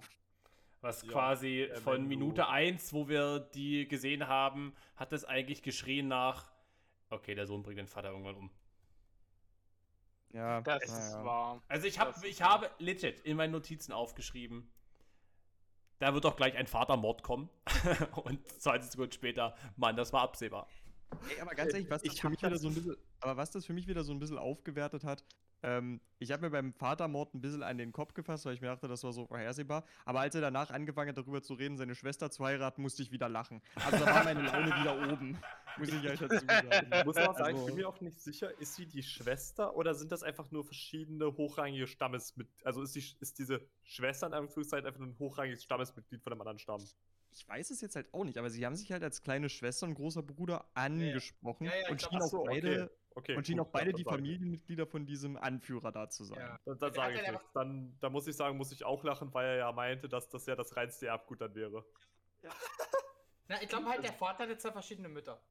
Was 0.82 1.02
Ja, 1.04 1.10
quasi 1.12 1.62
äh, 1.64 1.76
von 1.80 2.06
Minute 2.08 2.48
1, 2.50 2.92
wo 2.94 3.08
wir 3.08 3.40
die 3.40 3.88
gesehen 3.88 4.28
haben, 4.28 4.74
hat 4.98 5.14
es 5.14 5.24
eigentlich 5.24 5.62
geschrien 5.62 6.08
nach, 6.10 6.52
okay, 7.10 7.36
der 7.36 7.46
Sohn 7.48 7.64
bringt 7.64 7.80
den 7.80 7.88
Vater 7.88 8.10
irgendwann 8.10 8.36
um. 8.36 8.52
Ja, 10.34 10.62
Das 10.62 10.84
ist 10.84 11.14
wahr. 11.24 11.62
Also 11.68 11.88
ich, 11.88 12.00
hab, 12.00 12.14
Das- 12.14 12.24
ich 12.24 12.42
habe 12.42 12.70
legit 12.80 13.20
in 13.22 13.38
meinen 13.38 13.52
Notizen 13.52 13.92
aufgeschrieben, 13.94 14.68
da 16.00 16.14
wird 16.14 16.26
doch 16.26 16.36
gleich 16.36 16.56
ein 16.58 16.68
Vatermord 16.68 17.24
kommen. 17.24 17.50
Und 18.24 18.46
20 18.62 18.92
Sekunden 18.92 19.12
später, 19.14 19.56
Mann, 19.78 19.96
das 19.96 20.12
war 20.12 20.22
absehbar. 20.24 20.68
Ey, 21.30 21.40
aber 21.40 21.54
ganz 21.54 21.72
ehrlich, 21.74 21.90
was 21.90 22.02
das 22.02 22.14
Ich 22.14 22.22
für 22.22 22.30
mich 22.30 22.42
wieder 22.42 22.58
so 22.58 22.68
ein 22.68 22.74
bisschen, 22.74 22.98
aber 23.22 23.38
was 23.38 23.52
das 23.52 23.66
für 23.66 23.74
mich 23.74 23.88
wieder 23.88 24.04
so 24.04 24.12
ein 24.12 24.20
bisschen 24.20 24.38
aufgewertet 24.40 25.04
hat, 25.04 25.24
Ähm, 25.66 26.02
ich 26.20 26.30
habe 26.34 26.42
mir 26.42 26.50
beim 26.50 26.74
Vatermord 26.74 27.34
ein 27.34 27.40
bisschen 27.40 27.64
an 27.64 27.78
den 27.78 27.94
Kopf 27.94 28.14
gefasst, 28.14 28.44
weil 28.46 28.54
ich 28.54 28.60
mir 28.60 28.68
dachte, 28.68 28.90
das 28.90 29.02
war 29.06 29.14
so 29.14 29.26
vorhersehbar. 29.28 29.86
Aber 30.04 30.20
als 30.20 30.36
er 30.36 30.42
danach 30.42 30.72
angefangen 30.72 31.08
hat, 31.08 31.18
darüber 31.18 31.42
zu 31.42 31.54
reden, 31.54 31.78
seine 31.78 31.96
Schwester 31.96 32.30
zu 32.30 32.44
heiraten, 32.44 32.82
musste 32.82 33.02
ich 33.02 33.12
wieder 33.14 33.30
lachen. 33.30 33.62
Also 33.76 34.04
da 34.04 34.14
war 34.14 34.24
meine 34.26 34.42
Laune 34.42 34.66
wieder 34.76 35.14
oben. 35.14 35.38
Muss 35.78 35.90
ich 35.90 36.10
euch 36.10 36.20
dazu 36.20 36.38
sagen. 36.48 36.92
Ich 36.94 37.06
muss 37.06 37.18
auch 37.18 37.38
sagen, 37.38 37.58
ich 37.58 37.66
bin 37.66 37.76
mir 37.76 37.88
auch 37.88 38.00
nicht 38.02 38.20
sicher, 38.22 38.58
ist 38.60 38.76
sie 38.76 38.86
die 38.86 39.04
Schwester 39.04 39.76
oder 39.76 39.94
sind 39.96 40.12
das 40.12 40.24
einfach 40.24 40.52
nur 40.52 40.64
verschiedene 40.64 41.36
hochrangige 41.36 41.88
Stammesmitglieder? 41.88 42.68
Also 42.68 42.82
ist, 42.82 42.96
die, 42.96 43.04
ist 43.20 43.40
diese 43.40 43.62
Schwester 43.84 44.28
in 44.28 44.34
Anführungszeichen 44.34 44.86
einfach 44.86 45.00
nur 45.00 45.10
ein 45.10 45.20
hochrangiges 45.20 45.64
Stammesmitglied 45.64 46.22
von 46.22 46.34
einem 46.34 46.42
anderen 46.42 46.60
Stamm? 46.60 46.82
Ich 47.32 47.48
weiß 47.48 47.72
es 47.72 47.82
jetzt 47.82 47.96
halt 47.96 48.14
auch 48.14 48.24
nicht, 48.24 48.38
aber 48.38 48.50
sie 48.50 48.64
haben 48.66 48.76
sich 48.76 48.92
halt 48.92 49.04
als 49.04 49.24
kleine 49.24 49.50
Schwester 49.50 49.88
und 49.88 49.96
großer 49.96 50.22
Bruder 50.22 50.70
angesprochen 50.76 51.66
Ja, 51.66 51.76
ja, 51.76 51.90
und 51.90 52.02
schienen 52.02 52.22
auch 52.22 52.28
so, 52.28 52.42
okay. 52.42 52.62
beide, 52.62 52.92
Okay. 53.16 53.36
und 53.36 53.46
schienen 53.46 53.60
gut, 53.60 53.68
auch 53.68 53.72
beide 53.72 53.94
die. 53.94 54.04
Familienmitglieder 54.04 54.86
von 54.88 55.06
diesem 55.06 55.38
Anführer 55.38 55.92
da 55.92 56.10
zu 56.10 56.24
sein. 56.24 56.40
Ja. 56.40 56.60
Dann, 56.66 56.80
dann 56.80 56.94
sage 56.94 57.14
ich 57.16 57.22
halt 57.22 57.32
nichts. 57.32 57.52
Dann, 57.54 57.98
dann 58.00 58.12
muss 58.12 58.28
ich 58.28 58.36
sagen, 58.36 58.58
muss 58.58 58.72
ich 58.72 58.86
auch 58.86 59.04
lachen, 59.04 59.34
weil 59.34 59.46
er 59.46 59.56
ja 59.58 59.72
meinte, 59.72 60.10
dass 60.10 60.30
das 60.30 60.46
ja 60.46 60.56
das 60.56 60.76
reinste 60.76 61.08
Erbgut 61.08 61.42
dann 61.42 61.56
wäre. 61.56 61.86
Na, 63.48 63.62
ich 63.62 63.70
glaube 63.70 63.88
halt, 63.88 64.04
der 64.04 64.14
Vater 64.14 64.44
hatte 64.44 64.58
zwei 64.58 64.72
verschiedene 64.72 65.10
Mütter. 65.10 65.42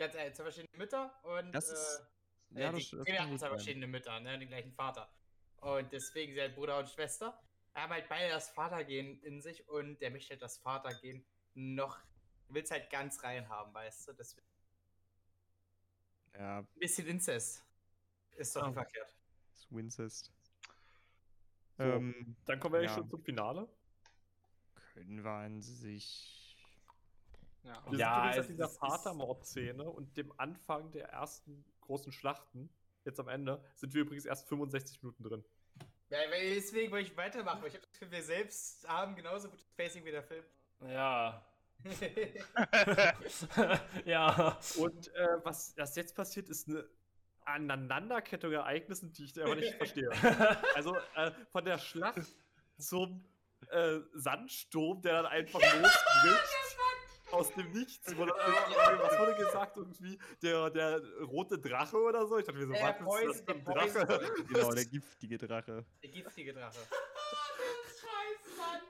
Ganz 0.00 0.14
ehrlich, 0.14 0.34
zwei 0.34 0.44
verschiedene 0.44 0.78
Mütter 0.78 1.12
und 1.24 1.52
Das 1.52 1.68
ist- 1.68 2.06
äh, 2.54 2.60
Ja, 2.62 2.70
äh, 2.70 2.72
das, 2.72 2.88
die 2.88 2.96
das 2.96 3.04
Kinder 3.04 3.22
hatten 3.22 3.38
zwei 3.38 3.48
verschiedene 3.50 3.86
Mütter, 3.86 4.18
ne, 4.20 4.38
den 4.38 4.48
gleichen 4.48 4.72
Vater. 4.72 5.12
Und 5.58 5.92
deswegen 5.92 6.32
sind 6.32 6.40
halt 6.40 6.54
Bruder 6.54 6.78
und 6.78 6.88
Schwester. 6.88 7.38
Haben 7.74 7.92
halt 7.92 8.08
beide 8.08 8.30
das 8.32 8.48
Vatergehen 8.48 9.22
in 9.22 9.42
sich 9.42 9.68
und 9.68 9.98
der 10.00 10.10
möchte 10.10 10.30
halt 10.30 10.40
das 10.40 10.56
Vatergehen 10.56 11.22
noch, 11.54 11.98
will 12.48 12.62
es 12.62 12.70
halt 12.70 12.88
ganz 12.88 13.22
rein 13.22 13.46
haben, 13.50 13.74
weißt 13.74 14.08
du? 14.08 14.12
Das 14.14 14.34
Ja, 16.32 16.60
ein 16.60 16.66
bisschen 16.78 17.06
Inzest. 17.06 17.62
Ist 18.36 18.56
doch 18.56 18.62
Ah. 18.62 18.66
nicht 18.68 18.74
verkehrt. 18.76 19.14
das 19.52 19.66
Wincest. 19.70 20.32
So. 21.76 21.84
Ähm, 21.84 22.36
Dann 22.46 22.58
kommen 22.58 22.74
wir 22.74 22.82
Ja. 22.84 22.88
ja. 22.88 22.94
schon 22.96 23.10
zum 23.10 23.22
Finale. 23.22 23.68
können 24.94 25.22
wir 25.22 25.30
an 25.30 25.60
sich. 25.62 26.39
Ja. 27.62 27.82
Wir 27.90 27.98
Ja, 27.98 28.18
übrigens 28.18 28.36
es- 28.36 28.40
auf 28.40 28.46
dieser 28.48 28.64
es 28.64 28.72
ist- 28.72 28.78
Vatermord-Szene 28.78 29.90
und 29.90 30.16
dem 30.16 30.32
Anfang 30.38 30.90
der 30.92 31.08
ersten 31.10 31.64
großen 31.82 32.12
Schlachten, 32.12 32.70
jetzt 33.04 33.20
am 33.20 33.28
Ende, 33.28 33.62
sind 33.74 33.92
wir 33.94 34.02
übrigens 34.02 34.24
erst 34.26 34.48
65 34.48 35.02
Minuten 35.02 35.22
drin. 35.24 35.44
Ja, 36.08 36.18
deswegen 36.32 36.90
wollte 36.92 37.08
ich 37.10 37.16
weitermachen, 37.16 37.60
weil 37.62 37.68
ich 37.68 37.74
habe 37.74 37.82
das 37.82 37.92
Gefühl, 37.92 38.10
wir 38.10 38.22
selbst 38.22 38.88
haben 38.88 39.14
genauso 39.14 39.48
gutes 39.48 39.66
Pacing 39.76 40.04
wie 40.04 40.10
der 40.10 40.22
Film. 40.24 40.44
Ja. 40.88 41.44
ja. 44.04 44.58
Und 44.78 45.14
äh, 45.14 45.44
was, 45.44 45.74
was 45.76 45.96
jetzt 45.96 46.14
passiert, 46.14 46.48
ist 46.48 46.68
eine 46.68 46.84
Aneinanderkettung 47.44 48.50
der 48.50 48.60
Ereignisse, 48.60 49.06
die 49.08 49.24
ich 49.24 49.40
aber 49.42 49.56
nicht 49.56 49.74
verstehe. 49.74 50.10
Also 50.74 50.96
äh, 51.14 51.30
von 51.52 51.64
der 51.64 51.78
Schlacht 51.78 52.20
zum 52.78 53.24
äh, 53.70 53.98
Sandsturm, 54.14 55.02
der 55.02 55.22
dann 55.22 55.26
einfach 55.26 55.60
losbricht. 55.60 56.69
Aus 57.32 57.52
dem 57.54 57.70
Nichts. 57.72 58.16
Wurde, 58.16 58.32
äh, 58.32 58.98
was 59.02 59.18
wurde 59.18 59.34
gesagt? 59.36 59.76
Irgendwie 59.76 60.18
der, 60.42 60.70
der 60.70 61.00
rote 61.26 61.58
Drache 61.58 61.96
oder 61.96 62.26
so? 62.26 62.38
Ich 62.38 62.44
dachte 62.44 62.58
mir 62.58 62.66
so, 62.66 62.72
Der 62.72 62.96
was 63.04 63.22
ist 63.22 63.48
das 63.48 63.56
für 63.56 63.60
ein 63.60 63.64
Drache? 63.64 64.32
Genau, 64.48 64.72
der 64.72 64.84
giftige 64.86 65.38
Drache. 65.38 65.84
Der 66.02 66.10
giftige 66.10 66.52
Drache. 66.52 66.78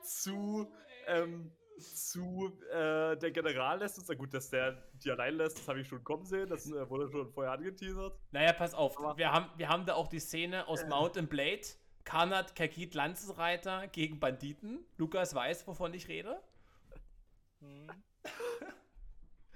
zu, 0.03 0.71
ähm, 1.07 1.51
zu 1.79 2.57
äh, 2.71 3.15
der 3.17 3.31
General 3.31 3.79
lässt 3.79 3.97
uns, 3.97 4.07
na 4.07 4.15
gut, 4.15 4.33
dass 4.33 4.49
der 4.49 4.73
die 4.93 5.09
allein 5.11 5.35
lässt, 5.35 5.57
das 5.59 5.67
habe 5.67 5.81
ich 5.81 5.87
schon 5.87 6.03
kommen 6.03 6.25
sehen, 6.25 6.47
das 6.49 6.67
äh, 6.67 6.89
wurde 6.89 7.09
schon 7.09 7.31
vorher 7.31 7.53
angeteasert. 7.53 8.17
Naja, 8.31 8.53
pass 8.53 8.73
auf. 8.73 8.97
Aber- 8.99 9.17
Wir 9.17 9.31
haben, 9.31 9.49
wir 9.57 9.69
haben 9.69 9.85
da 9.85 9.93
auch 9.95 10.07
die 10.07 10.19
Szene 10.19 10.67
aus 10.67 10.85
Mount 10.85 11.17
and 11.17 11.29
Blade. 11.29 11.61
Karnat 12.03 12.55
Kakit 12.55 12.95
Lanzenreiter 12.95 13.87
gegen 13.87 14.19
Banditen. 14.19 14.83
Lukas 14.97 15.35
weiß, 15.35 15.67
wovon 15.67 15.93
ich 15.93 16.07
rede. 16.07 16.41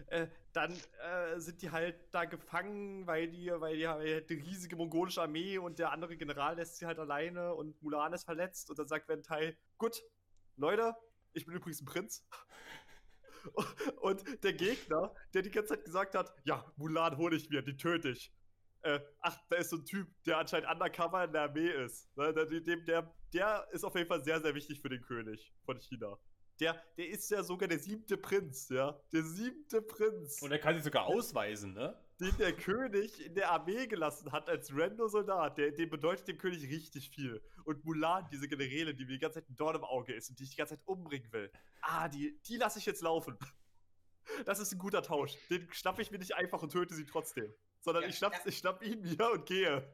Äh, 0.08 0.28
dann 0.54 0.72
äh, 0.72 1.40
sind 1.40 1.64
die 1.64 1.72
halt 1.72 1.96
da 2.12 2.26
gefangen, 2.26 3.08
weil 3.08 3.28
die, 3.28 3.50
weil 3.52 3.76
die 3.76 3.88
weil 3.88 4.22
die 4.22 4.36
riesige 4.36 4.76
mongolische 4.76 5.20
Armee 5.20 5.58
und 5.58 5.80
der 5.80 5.92
andere 5.92 6.16
General 6.16 6.56
lässt 6.56 6.78
sie 6.78 6.86
halt 6.86 7.00
alleine 7.00 7.56
und 7.56 7.82
Mulan 7.82 8.14
ist 8.14 8.24
verletzt 8.24 8.70
und 8.70 8.78
dann 8.78 8.88
sagt 8.88 9.10
Ventai, 9.10 9.58
gut, 9.80 10.04
Leute, 10.58 10.96
ich 11.34 11.46
bin 11.46 11.56
übrigens 11.56 11.82
ein 11.82 11.86
Prinz. 11.86 12.26
Und 14.02 14.44
der 14.44 14.54
Gegner, 14.54 15.14
der 15.34 15.42
die 15.42 15.52
ganze 15.52 15.76
Zeit 15.76 15.86
gesagt 15.86 16.16
hat, 16.16 16.34
ja, 16.46 16.66
Mulan 16.78 17.18
hole 17.18 17.36
ich 17.36 17.50
mir, 17.50 17.62
die 17.62 17.78
töte 17.78 18.10
ich. 18.10 18.34
Äh, 18.82 19.00
ach, 19.20 19.38
da 19.50 19.58
ist 19.58 19.70
so 19.70 19.78
ein 19.78 19.86
Typ, 19.86 20.08
der 20.26 20.38
anscheinend 20.38 20.70
undercover 20.70 21.24
in 21.24 21.32
der 21.32 21.44
Armee 21.44 21.70
ist. 21.70 22.16
Ne, 22.18 22.34
der, 22.34 22.46
der, 22.46 23.16
der 23.34 23.68
ist 23.72 23.84
auf 23.84 23.96
jeden 23.96 24.08
Fall 24.08 24.24
sehr, 24.24 24.42
sehr 24.42 24.56
wichtig 24.56 24.82
für 24.82 24.90
den 24.90 25.02
König 25.02 25.54
von 25.66 25.80
China. 25.80 26.18
Der, 26.60 26.82
der 26.98 27.10
ist 27.10 27.30
ja 27.32 27.44
sogar 27.44 27.68
der 27.68 27.80
siebte 27.80 28.18
Prinz, 28.18 28.70
ja. 28.70 29.00
Der 29.12 29.24
siebte 29.24 29.82
Prinz, 29.82 30.42
Und 30.42 30.52
er 30.52 30.60
kann 30.60 30.76
sich 30.76 30.84
sogar 30.84 31.06
ausweisen, 31.06 31.74
ne? 31.74 32.00
den 32.20 32.36
der 32.38 32.54
König 32.54 33.26
in 33.26 33.36
der 33.36 33.52
Armee 33.52 33.88
gelassen 33.88 34.32
hat 34.32 34.50
als 34.50 34.72
Rando-Soldat. 34.74 35.58
Der, 35.58 35.72
dem 35.72 35.90
bedeutet 35.90 36.28
dem 36.28 36.38
König 36.38 36.64
richtig 36.64 37.10
viel. 37.10 37.42
Und 37.66 37.84
Mulan, 37.84 38.28
diese 38.32 38.48
Generäle, 38.48 38.96
die 38.96 39.06
mir 39.06 39.14
die 39.14 39.20
ganze 39.20 39.42
Zeit 39.42 39.50
ein 39.50 39.56
Dorn 39.56 39.76
im 39.76 39.84
Auge 39.84 40.14
ist 40.14 40.30
und 40.30 40.40
die 40.40 40.44
ich 40.44 40.52
die 40.52 40.56
ganze 40.56 40.78
Zeit 40.78 40.88
umbringen 40.88 41.32
will. 41.34 41.52
Ah, 41.82 42.08
die, 42.08 42.40
die 42.48 42.58
lasse 42.58 42.80
ich 42.80 42.86
jetzt 42.86 43.02
laufen. 43.02 43.38
Das 44.46 44.60
ist 44.60 44.72
ein 44.72 44.80
guter 44.80 45.04
Tausch. 45.04 45.38
Den 45.50 45.72
schnappe 45.72 46.02
ich 46.02 46.10
mir 46.10 46.18
nicht 46.18 46.36
einfach 46.36 46.62
und 46.64 46.72
töte 46.72 46.96
sie 46.96 47.06
trotzdem. 47.06 47.54
Sondern 47.82 48.04
Ja, 48.04 48.10
ich, 48.10 48.18
schnapp, 48.18 48.34
ja. 48.34 48.40
ich 48.46 48.58
schnapp 48.58 48.84
ihn 48.84 49.02
mir 49.02 49.32
und 49.32 49.46
gehe. 49.46 49.88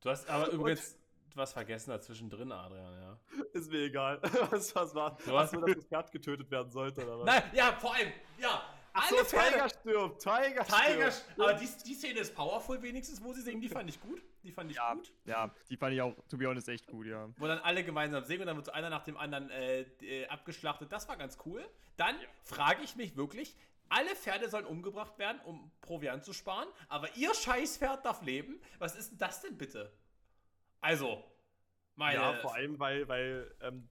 Du 0.00 0.10
hast 0.10 0.28
aber 0.28 0.50
übrigens 0.50 0.96
was 1.38 1.52
vergessen 1.52 1.90
dazwischen 1.90 2.28
drin, 2.28 2.52
Adrian, 2.52 3.00
ja. 3.00 3.18
Ist 3.52 3.70
mir 3.70 3.84
egal. 3.84 4.20
Was, 4.50 4.74
was 4.74 4.94
war? 4.94 5.16
Du 5.24 5.38
hast- 5.38 5.54
dass 5.54 5.74
das 5.74 5.84
Pferd 5.86 6.12
getötet 6.12 6.50
werden 6.50 6.70
sollte, 6.70 7.02
oder 7.04 7.18
was? 7.20 7.26
Nein, 7.26 7.42
ja, 7.54 7.72
vor 7.80 7.94
allem, 7.94 8.12
ja. 8.38 8.62
Ach 8.92 9.08
so, 9.08 9.16
alle 9.16 9.24
Pferde- 9.24 9.52
Tiger 9.52 9.68
stirbt. 9.68 10.22
Tiger, 10.22 10.64
Tiger, 10.64 11.10
stirbt. 11.12 11.40
aber 11.40 11.54
die, 11.54 11.68
die 11.86 11.94
Szene 11.94 12.20
ist 12.20 12.34
powerful 12.34 12.82
wenigstens, 12.82 13.22
wo 13.22 13.32
sie 13.32 13.42
singen, 13.42 13.60
die 13.60 13.68
fand 13.68 13.88
ich 13.88 14.00
gut. 14.00 14.20
Die 14.42 14.50
fand 14.50 14.70
ich 14.70 14.76
Ja, 14.76 14.94
gut. 14.94 15.12
ja, 15.24 15.54
die 15.70 15.76
fand 15.76 15.94
ich 15.94 16.02
auch, 16.02 16.14
to 16.28 16.36
be 16.36 16.46
honest, 16.46 16.68
echt 16.68 16.86
gut, 16.86 17.06
ja. 17.06 17.28
Wo 17.36 17.46
dann 17.46 17.58
alle 17.60 17.84
gemeinsam 17.84 18.24
singen 18.24 18.40
und 18.42 18.46
dann 18.48 18.56
wird 18.56 18.66
so 18.66 18.72
einer 18.72 18.90
nach 18.90 19.04
dem 19.04 19.16
anderen 19.16 19.50
äh, 19.50 19.82
äh, 20.00 20.26
abgeschlachtet. 20.28 20.90
Das 20.90 21.08
war 21.08 21.16
ganz 21.16 21.38
cool. 21.46 21.64
Dann 21.96 22.16
frage 22.42 22.82
ich 22.82 22.96
mich 22.96 23.16
wirklich, 23.16 23.54
alle 23.90 24.14
Pferde 24.16 24.48
sollen 24.48 24.66
umgebracht 24.66 25.18
werden, 25.18 25.40
um 25.44 25.70
Proviant 25.80 26.24
zu 26.24 26.32
sparen, 26.32 26.68
aber 26.88 27.14
ihr 27.16 27.32
Scheißpferd 27.34 28.04
darf 28.04 28.22
leben? 28.22 28.60
Was 28.78 28.96
ist 28.96 29.12
denn 29.12 29.18
das 29.18 29.42
denn 29.42 29.56
bitte? 29.56 29.92
Also, 30.80 31.24
meine... 31.94 32.14
Ja, 32.18 32.34
vor 32.40 32.54
allem, 32.54 32.78
weil, 32.78 33.08
weil, 33.08 33.54
ähm, 33.60 33.88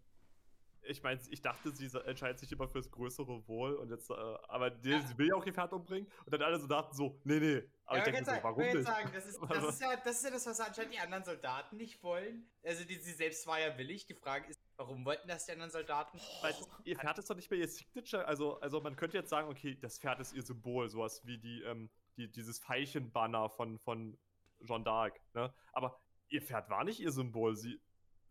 ich 0.83 1.03
meine, 1.03 1.19
ich 1.29 1.41
dachte, 1.41 1.71
sie 1.71 1.85
entscheidet 2.05 2.39
sich 2.39 2.51
immer 2.51 2.67
fürs 2.67 2.89
größere 2.89 3.45
Wohl 3.47 3.75
und 3.75 3.89
jetzt, 3.89 4.09
äh, 4.09 4.13
aber 4.13 4.69
die, 4.69 4.91
Ja. 4.91 5.01
sie 5.01 5.17
will 5.17 5.27
ja 5.27 5.35
auch 5.35 5.45
ihr 5.45 5.53
Pferd 5.53 5.73
umbringen 5.73 6.09
und 6.23 6.33
dann 6.33 6.41
alle 6.41 6.59
Soldaten 6.59 6.95
so, 6.95 7.19
nee, 7.25 7.39
nee. 7.39 7.63
Aber 7.85 7.97
Ja, 7.97 8.03
ich 8.05 8.11
denke 8.11 8.19
so, 8.19 8.31
sagen, 8.31 8.43
warum 8.43 8.63
nicht? 8.63 8.73
jetzt 8.75 8.85
sagen, 8.85 9.11
das 9.13 9.25
ist, 9.25 9.39
das, 9.49 9.63
ist 9.69 9.81
ja, 9.81 9.95
das 9.97 10.15
ist 10.17 10.23
ja 10.23 10.31
das, 10.31 10.45
was 10.45 10.59
anscheinend 10.61 10.93
die 10.93 10.99
anderen 10.99 11.25
Soldaten 11.25 11.75
nicht 11.75 12.01
wollen. 12.03 12.49
Also 12.63 12.85
die, 12.85 12.95
sie 12.99 13.11
selbst 13.11 13.45
war 13.47 13.59
ja 13.59 13.77
willig. 13.77 14.05
Die 14.05 14.13
Frage 14.13 14.47
ist, 14.49 14.61
warum 14.77 15.03
wollten 15.05 15.27
das 15.27 15.45
die 15.45 15.51
anderen 15.51 15.71
Soldaten? 15.71 16.19
Weil 16.41 16.55
ihr 16.85 16.95
Pferd 16.97 17.17
ist 17.17 17.29
doch 17.29 17.35
nicht 17.35 17.51
mehr 17.51 17.59
ihr 17.59 17.67
Signature, 17.67 18.25
also, 18.25 18.59
also 18.61 18.79
man 18.79 18.95
könnte 18.95 19.17
jetzt 19.17 19.29
sagen, 19.29 19.49
okay, 19.49 19.75
das 19.75 19.99
Pferd 19.99 20.21
ist 20.21 20.33
ihr 20.33 20.43
Symbol, 20.43 20.89
sowas 20.89 21.25
wie 21.25 21.37
die, 21.37 21.63
ähm, 21.63 21.89
die, 22.15 22.31
dieses 22.31 22.59
Veilchenbanner 22.59 23.49
von, 23.49 23.77
von 23.79 24.17
Jeanne 24.61 24.85
d'Arc, 24.85 25.13
ne? 25.33 25.53
Aber 25.73 25.99
ihr 26.29 26.41
Pferd 26.41 26.69
war 26.69 26.83
nicht 26.83 26.99
ihr 26.99 27.11
Symbol, 27.11 27.55
sie 27.55 27.79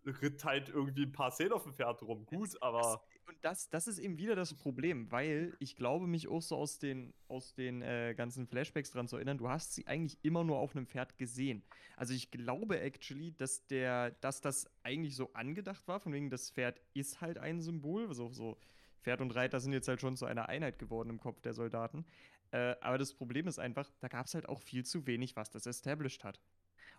ritt 0.07 0.45
halt 0.45 0.69
irgendwie 0.69 1.05
ein 1.05 1.13
paar 1.13 1.31
Szenen 1.31 1.53
auf 1.53 1.65
dem 1.65 1.75
Pferd 1.75 2.03
rum, 2.03 2.27
gut, 2.27 2.51
aber... 2.63 3.03
Und 3.27 3.37
das, 3.43 3.69
das 3.71 3.89
ist 3.89 3.99
eben 3.99 4.19
wieder 4.19 4.37
das 4.37 4.55
Problem, 4.55 5.11
weil 5.11 5.57
ich 5.59 5.75
glaube, 5.75 6.07
mich 6.07 6.29
auch 6.29 6.43
so 6.43 6.57
aus 6.57 6.79
den, 6.79 7.13
aus 7.27 7.55
den 7.55 7.83
äh, 7.83 8.15
ganzen 8.17 8.47
Flashbacks 8.47 8.93
dran 8.93 9.09
zu 9.09 9.17
erinnern, 9.17 9.39
du 9.39 9.49
hast 9.49 9.75
sie 9.75 9.87
eigentlich 9.87 10.19
immer 10.23 10.45
nur 10.45 10.59
auf 10.59 10.77
einem 10.77 10.87
Pferd 10.87 11.19
gesehen. 11.19 11.65
Also 11.97 12.15
ich 12.15 12.31
glaube 12.31 12.81
actually, 12.81 13.33
dass 13.33 13.67
der, 13.67 14.13
dass 14.13 14.41
das 14.41 14.71
eigentlich 14.85 15.17
so 15.17 15.33
angedacht 15.33 15.89
war, 15.89 15.99
von 15.99 16.13
wegen, 16.13 16.31
das 16.31 16.51
Pferd 16.51 16.81
ist 16.95 17.21
halt 17.21 17.39
ein 17.39 17.61
Symbol, 17.61 18.15
so, 18.15 18.31
so 18.33 18.57
Pferd 19.01 19.21
und 19.21 19.33
Reiter 19.33 19.61
sind 19.61 19.73
jetzt 19.73 19.89
halt 19.89 20.01
schon 20.01 20.17
zu 20.17 20.27
einer 20.27 20.49
Einheit 20.49 20.79
geworden 20.79 21.11
im 21.11 21.21
Kopf 21.21 21.41
der 21.41 21.53
Soldaten. 21.53 22.05
Äh, 22.53 22.77
aber 22.81 22.99
das 22.99 23.13
Problem 23.13 23.49
ist 23.49 23.59
einfach, 23.59 23.91
da 24.01 24.09
gab 24.09 24.27
es 24.27 24.35
halt 24.35 24.49
auch 24.49 24.61
viel 24.61 24.85
zu 24.85 25.07
wenig, 25.07 25.35
was 25.35 25.51
das 25.51 25.67
established 25.67 26.23
hat. 26.23 26.41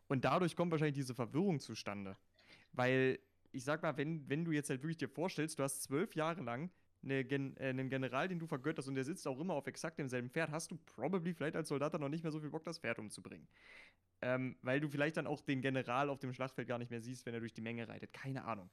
Und 0.07 0.25
dadurch 0.25 0.55
kommt 0.55 0.71
wahrscheinlich 0.71 0.95
diese 0.95 1.15
Verwirrung 1.15 1.59
zustande. 1.59 2.17
Weil, 2.71 3.19
ich 3.51 3.63
sag 3.63 3.83
mal, 3.83 3.97
wenn, 3.97 4.29
wenn 4.29 4.45
du 4.45 4.51
jetzt 4.51 4.69
halt 4.69 4.81
wirklich 4.83 4.97
dir 4.97 5.09
vorstellst, 5.09 5.59
du 5.59 5.63
hast 5.63 5.83
zwölf 5.83 6.15
Jahre 6.15 6.41
lang 6.41 6.71
eine 7.03 7.23
Gen 7.25 7.55
äh, 7.57 7.69
einen 7.69 7.89
General, 7.89 8.27
den 8.27 8.39
du 8.39 8.47
vergötterst 8.47 8.87
und 8.89 8.95
der 8.95 9.03
sitzt 9.03 9.27
auch 9.27 9.39
immer 9.39 9.53
auf 9.53 9.67
exakt 9.67 9.99
demselben 9.99 10.29
Pferd, 10.29 10.51
hast 10.51 10.71
du 10.71 10.77
probably 10.77 11.33
vielleicht 11.33 11.55
als 11.55 11.69
Soldat 11.69 11.93
dann 11.93 12.01
noch 12.01 12.09
nicht 12.09 12.23
mehr 12.23 12.31
so 12.31 12.39
viel 12.39 12.49
Bock, 12.49 12.63
das 12.63 12.79
Pferd 12.79 12.99
umzubringen. 12.99 13.47
Ähm, 14.21 14.57
weil 14.63 14.79
du 14.79 14.89
vielleicht 14.89 15.17
dann 15.17 15.27
auch 15.27 15.41
den 15.41 15.61
General 15.61 16.09
auf 16.09 16.19
dem 16.19 16.33
Schlachtfeld 16.33 16.67
gar 16.67 16.79
nicht 16.79 16.89
mehr 16.89 17.01
siehst, 17.01 17.25
wenn 17.25 17.33
er 17.35 17.39
durch 17.39 17.53
die 17.53 17.61
Menge 17.61 17.87
reitet. 17.87 18.13
Keine 18.13 18.45
Ahnung. 18.45 18.69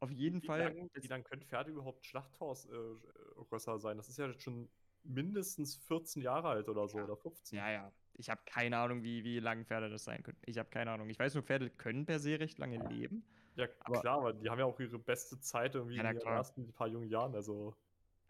Auf 0.00 0.10
jeden 0.10 0.42
Wie 0.42 0.46
Fall. 0.46 0.60
lang, 0.74 0.90
wie 0.94 1.06
lang 1.06 1.24
können 1.24 1.42
Pferde 1.42 1.70
überhaupt 1.70 2.04
Schlachthausrösser 2.04 3.78
sein? 3.78 3.96
Das 3.96 4.08
ist 4.08 4.18
ja 4.18 4.32
schon 4.38 4.68
mindestens 5.04 5.76
14 5.76 6.22
Jahre 6.22 6.48
alt 6.48 6.68
oder 6.68 6.88
so, 6.88 6.98
Ja. 6.98 7.04
oder 7.04 7.16
15. 7.16 7.58
Ja, 7.58 7.70
ja. 7.70 7.92
Ich 8.14 8.30
habe 8.30 8.40
keine 8.46 8.76
Ahnung, 8.78 9.02
wie, 9.02 9.24
wie 9.24 9.38
lang 9.40 9.64
Pferde 9.64 9.88
das 9.90 10.04
sein 10.04 10.22
können. 10.22 10.38
Ich 10.46 10.58
habe 10.58 10.68
keine 10.70 10.90
Ahnung. 10.90 11.08
Ich 11.08 11.18
weiß 11.18 11.34
nur, 11.34 11.42
Pferde 11.42 11.70
können 11.70 12.04
per 12.06 12.18
se 12.20 12.38
recht 12.38 12.58
lange 12.58 12.78
leben. 12.88 13.24
Ja, 13.56 13.66
Aber- 13.80 14.00
klar, 14.00 14.18
aber 14.18 14.32
die 14.32 14.48
haben 14.48 14.58
ja 14.58 14.64
auch 14.64 14.78
ihre 14.80 14.98
beste 14.98 15.38
Zeit 15.40 15.74
irgendwie 15.74 15.96
Ja, 15.96 16.02
in 16.02 16.16
den 16.16 16.18
klar. 16.20 16.36
ersten 16.36 16.72
paar 16.72 16.88
jungen 16.88 17.08
Jahren. 17.08 17.34
Also, 17.34 17.74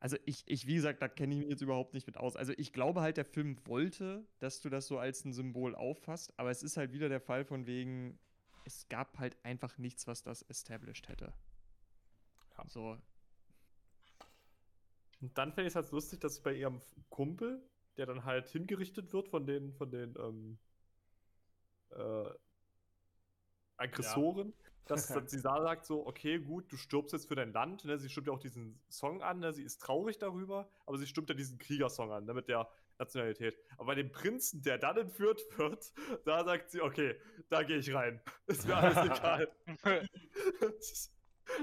Also 0.01 0.16
ich, 0.24 0.43
ich, 0.47 0.66
wie 0.66 0.74
gesagt, 0.74 1.01
da 1.01 1.07
kenne 1.09 1.35
ich 1.35 1.41
mich 1.41 1.49
jetzt 1.49 1.62
überhaupt 1.62 1.95
nicht 1.95 2.07
mit 2.07 2.16
aus. 2.16 2.35
Also 2.37 2.53
ich 2.57 2.72
glaube 2.72 3.03
halt, 3.03 3.16
der 3.16 3.24
Film 3.24 3.57
wollte, 3.66 4.26
dass 4.41 4.61
du 4.61 4.68
das 4.68 4.87
so 4.89 4.99
als 4.99 5.24
ein 5.24 5.33
Symbol 5.33 5.74
auffasst, 5.76 6.33
aber 6.39 6.51
es 6.51 6.62
ist 6.64 6.76
halt 6.76 6.93
wieder 6.93 7.09
der 7.09 7.20
Fall 7.20 7.45
von 7.45 7.66
wegen, 7.66 8.18
es 8.64 8.89
gab 8.89 9.18
halt 9.18 9.37
einfach 9.45 9.78
nichts, 9.78 10.07
was 10.09 10.22
das 10.24 10.43
established 10.43 11.09
hätte. 11.09 11.33
Ja. 12.59 12.64
So, 12.68 12.99
und 15.20 15.39
dann 15.39 15.53
fände 15.53 15.68
ich 15.68 15.72
es 15.72 15.76
halt 15.76 15.91
lustig, 15.93 16.18
dass 16.20 16.41
bei 16.43 16.53
ihrem 16.55 16.80
Kumpel, 17.09 17.62
der 17.97 18.07
dann 18.07 18.24
halt 18.24 18.49
hingerichtet 18.49 19.12
wird 19.12 19.28
von 19.28 19.47
den, 19.47 19.72
von 19.74 19.90
den 19.90 20.14
ähm, 20.18 20.59
äh, 21.90 22.30
Aggressoren, 23.76 24.53
dass, 24.86 25.09
dass 25.09 25.30
sie 25.30 25.43
da 25.43 25.61
sagt 25.62 25.86
so, 25.86 26.07
okay, 26.07 26.38
gut, 26.38 26.70
du 26.70 26.76
stirbst 26.76 27.12
jetzt 27.12 27.28
für 27.28 27.34
dein 27.34 27.53
Land. 27.53 27.84
Ne? 27.84 27.99
Sie 27.99 28.09
stimmt 28.09 28.28
ja 28.28 28.32
auch 28.32 28.38
diesen 28.38 28.80
Song 28.88 29.22
an, 29.22 29.40
ne? 29.40 29.53
sie 29.53 29.62
ist 29.62 29.80
traurig 29.80 30.18
darüber, 30.18 30.68
aber 30.86 30.99
sie 30.99 31.07
stimmt 31.07 31.28
ja 31.28 31.34
diesen 31.34 31.59
Kriegersong 31.59 32.12
an, 32.12 32.24
ne? 32.24 32.34
mit 32.34 32.49
der 32.49 32.68
Nationalität. 32.99 33.59
Aber 33.76 33.86
bei 33.86 33.95
dem 33.95 34.12
Prinzen, 34.12 34.62
der 34.62 34.78
dann 34.78 34.97
entführt 34.97 35.43
wird, 35.57 35.93
da 36.24 36.45
sagt 36.45 36.70
sie, 36.70 36.80
okay, 36.80 37.16
da 37.49 37.62
gehe 37.62 37.78
ich 37.78 37.93
rein. 37.93 38.20
Ist 38.47 38.66
mir 38.66 38.76
alles 38.76 38.97
egal. 38.97 39.49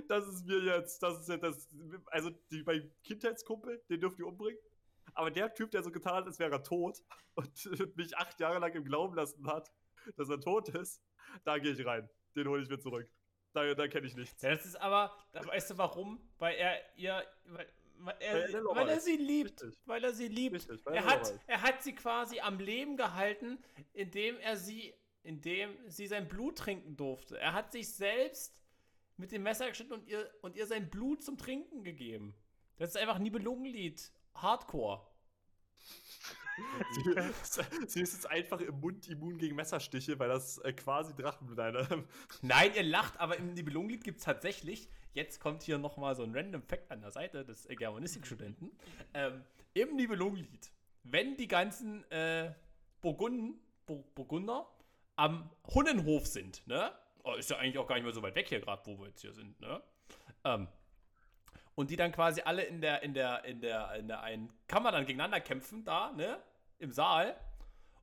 Das 0.07 0.27
ist 0.27 0.45
mir 0.45 0.61
jetzt, 0.61 1.01
das 1.01 1.21
ist 1.21 1.29
ja 1.29 1.37
das, 1.37 1.67
also 2.07 2.29
die, 2.51 2.61
mein 2.63 2.91
Kindheitskumpel, 3.03 3.81
den 3.89 3.99
dürft 3.99 4.19
ihr 4.19 4.27
umbringen. 4.27 4.59
Aber 5.13 5.31
der 5.31 5.53
Typ, 5.53 5.71
der 5.71 5.83
so 5.83 5.91
getan 5.91 6.15
hat, 6.15 6.25
als 6.25 6.39
wäre 6.39 6.51
er 6.51 6.63
tot 6.63 7.01
und 7.35 7.51
mich 7.97 8.17
acht 8.17 8.39
Jahre 8.39 8.59
lang 8.59 8.73
im 8.73 8.83
Glauben 8.83 9.15
lassen 9.15 9.45
hat, 9.47 9.71
dass 10.15 10.29
er 10.29 10.39
tot 10.39 10.69
ist, 10.69 11.01
da 11.43 11.57
gehe 11.57 11.73
ich 11.73 11.85
rein. 11.85 12.09
Den 12.35 12.47
hole 12.47 12.63
ich 12.63 12.69
mir 12.69 12.79
zurück. 12.79 13.09
Da, 13.53 13.73
da 13.73 13.87
kenne 13.87 14.07
ich 14.07 14.15
nichts. 14.15 14.41
Ja, 14.41 14.51
das 14.51 14.65
ist 14.65 14.75
aber, 14.75 15.11
da 15.31 15.45
weißt 15.45 15.71
du 15.71 15.77
warum? 15.77 16.19
Weil 16.37 16.55
er 16.55 16.77
ihr, 16.95 17.23
weil, 17.45 17.67
weil, 17.97 18.15
er, 18.19 18.63
Weil 18.63 18.89
er 18.89 18.99
sie 18.99 19.17
liebt. 19.17 19.61
Richtig. 19.63 19.81
Weil 19.85 20.03
er 20.03 20.13
sie 20.13 20.27
liebt. 20.27 20.55
Richtig, 20.55 20.85
Er 20.85 21.05
hat, 21.05 21.33
er 21.47 21.61
hat 21.61 21.83
sie 21.83 21.95
quasi 21.95 22.39
am 22.39 22.59
Leben 22.59 22.95
gehalten, 22.95 23.57
indem 23.93 24.37
er 24.37 24.55
sie, 24.55 24.93
indem 25.23 25.75
sie 25.87 26.07
sein 26.07 26.27
Blut 26.27 26.59
trinken 26.59 26.95
durfte. 26.95 27.39
Er 27.39 27.53
hat 27.53 27.71
sich 27.71 27.91
selbst 27.91 28.55
mit 29.17 29.31
dem 29.31 29.43
Messer 29.43 29.67
geschnitten 29.67 29.93
und 29.93 30.07
ihr, 30.07 30.29
und 30.41 30.55
ihr 30.55 30.65
sein 30.65 30.89
Blut 30.89 31.23
zum 31.23 31.37
Trinken 31.37 31.83
gegeben. 31.83 32.35
Das 32.77 32.89
ist 32.91 32.97
einfach 32.97 33.17
ein 33.17 33.23
Nibelungenlied. 33.23 34.11
Hardcore. 34.41 35.01
Sie, 36.91 37.61
sie 37.87 38.01
ist 38.01 38.13
jetzt 38.13 38.29
einfach 38.29 38.59
im 38.59 38.79
Mund 38.79 39.07
immun 39.07 39.37
gegen 39.37 39.55
Messerstiche, 39.55 40.19
weil 40.19 40.29
das 40.29 40.57
äh, 40.59 40.73
quasi 40.73 41.15
Drachenblut 41.15 41.59
eine. 41.59 42.05
Nein, 42.41 42.71
ihr 42.75 42.83
lacht, 42.83 43.19
aber 43.19 43.37
im 43.37 43.53
Nibelungenlied 43.53 44.03
gibt 44.03 44.19
es 44.19 44.25
tatsächlich, 44.25 44.89
jetzt 45.13 45.39
kommt 45.39 45.63
hier 45.63 45.77
nochmal 45.77 46.15
so 46.15 46.23
ein 46.23 46.35
random 46.35 46.61
Fact 46.63 46.91
an 46.91 47.01
der 47.01 47.11
Seite 47.11 47.45
des 47.45 47.65
äh, 47.67 47.75
Germanistikstudenten, 47.75 48.71
ähm, 49.13 49.43
im 49.73 49.95
Nibelungenlied, 49.95 50.71
wenn 51.03 51.37
die 51.37 51.47
ganzen 51.47 52.09
äh, 52.11 52.53
Burgunden, 53.01 53.59
Bur 53.85 54.03
Burgunder 54.15 54.69
am 55.15 55.49
Hunnenhof 55.73 56.27
sind, 56.27 56.65
ne? 56.67 56.91
Oh, 57.23 57.33
ist 57.33 57.49
ja 57.49 57.57
eigentlich 57.57 57.77
auch 57.77 57.87
gar 57.87 57.95
nicht 57.95 58.05
mehr 58.05 58.13
so 58.13 58.21
weit 58.21 58.35
weg 58.35 58.47
hier 58.47 58.61
gerade, 58.61 58.81
wo 58.85 58.97
wir 58.99 59.07
jetzt 59.07 59.21
hier 59.21 59.33
sind, 59.33 59.59
ne? 59.59 59.81
Ähm, 60.43 60.67
und 61.75 61.89
die 61.89 61.95
dann 61.95 62.11
quasi 62.11 62.41
alle 62.41 62.63
in 62.63 62.81
der, 62.81 63.03
in 63.03 63.13
der, 63.13 63.45
in 63.45 63.61
der, 63.61 63.93
in 63.95 64.07
der 64.07 64.21
einen 64.21 64.51
Kammer 64.67 64.91
dann 64.91 65.05
gegeneinander 65.05 65.39
kämpfen, 65.39 65.85
da, 65.85 66.11
ne? 66.11 66.39
Im 66.77 66.91
Saal. 66.91 67.35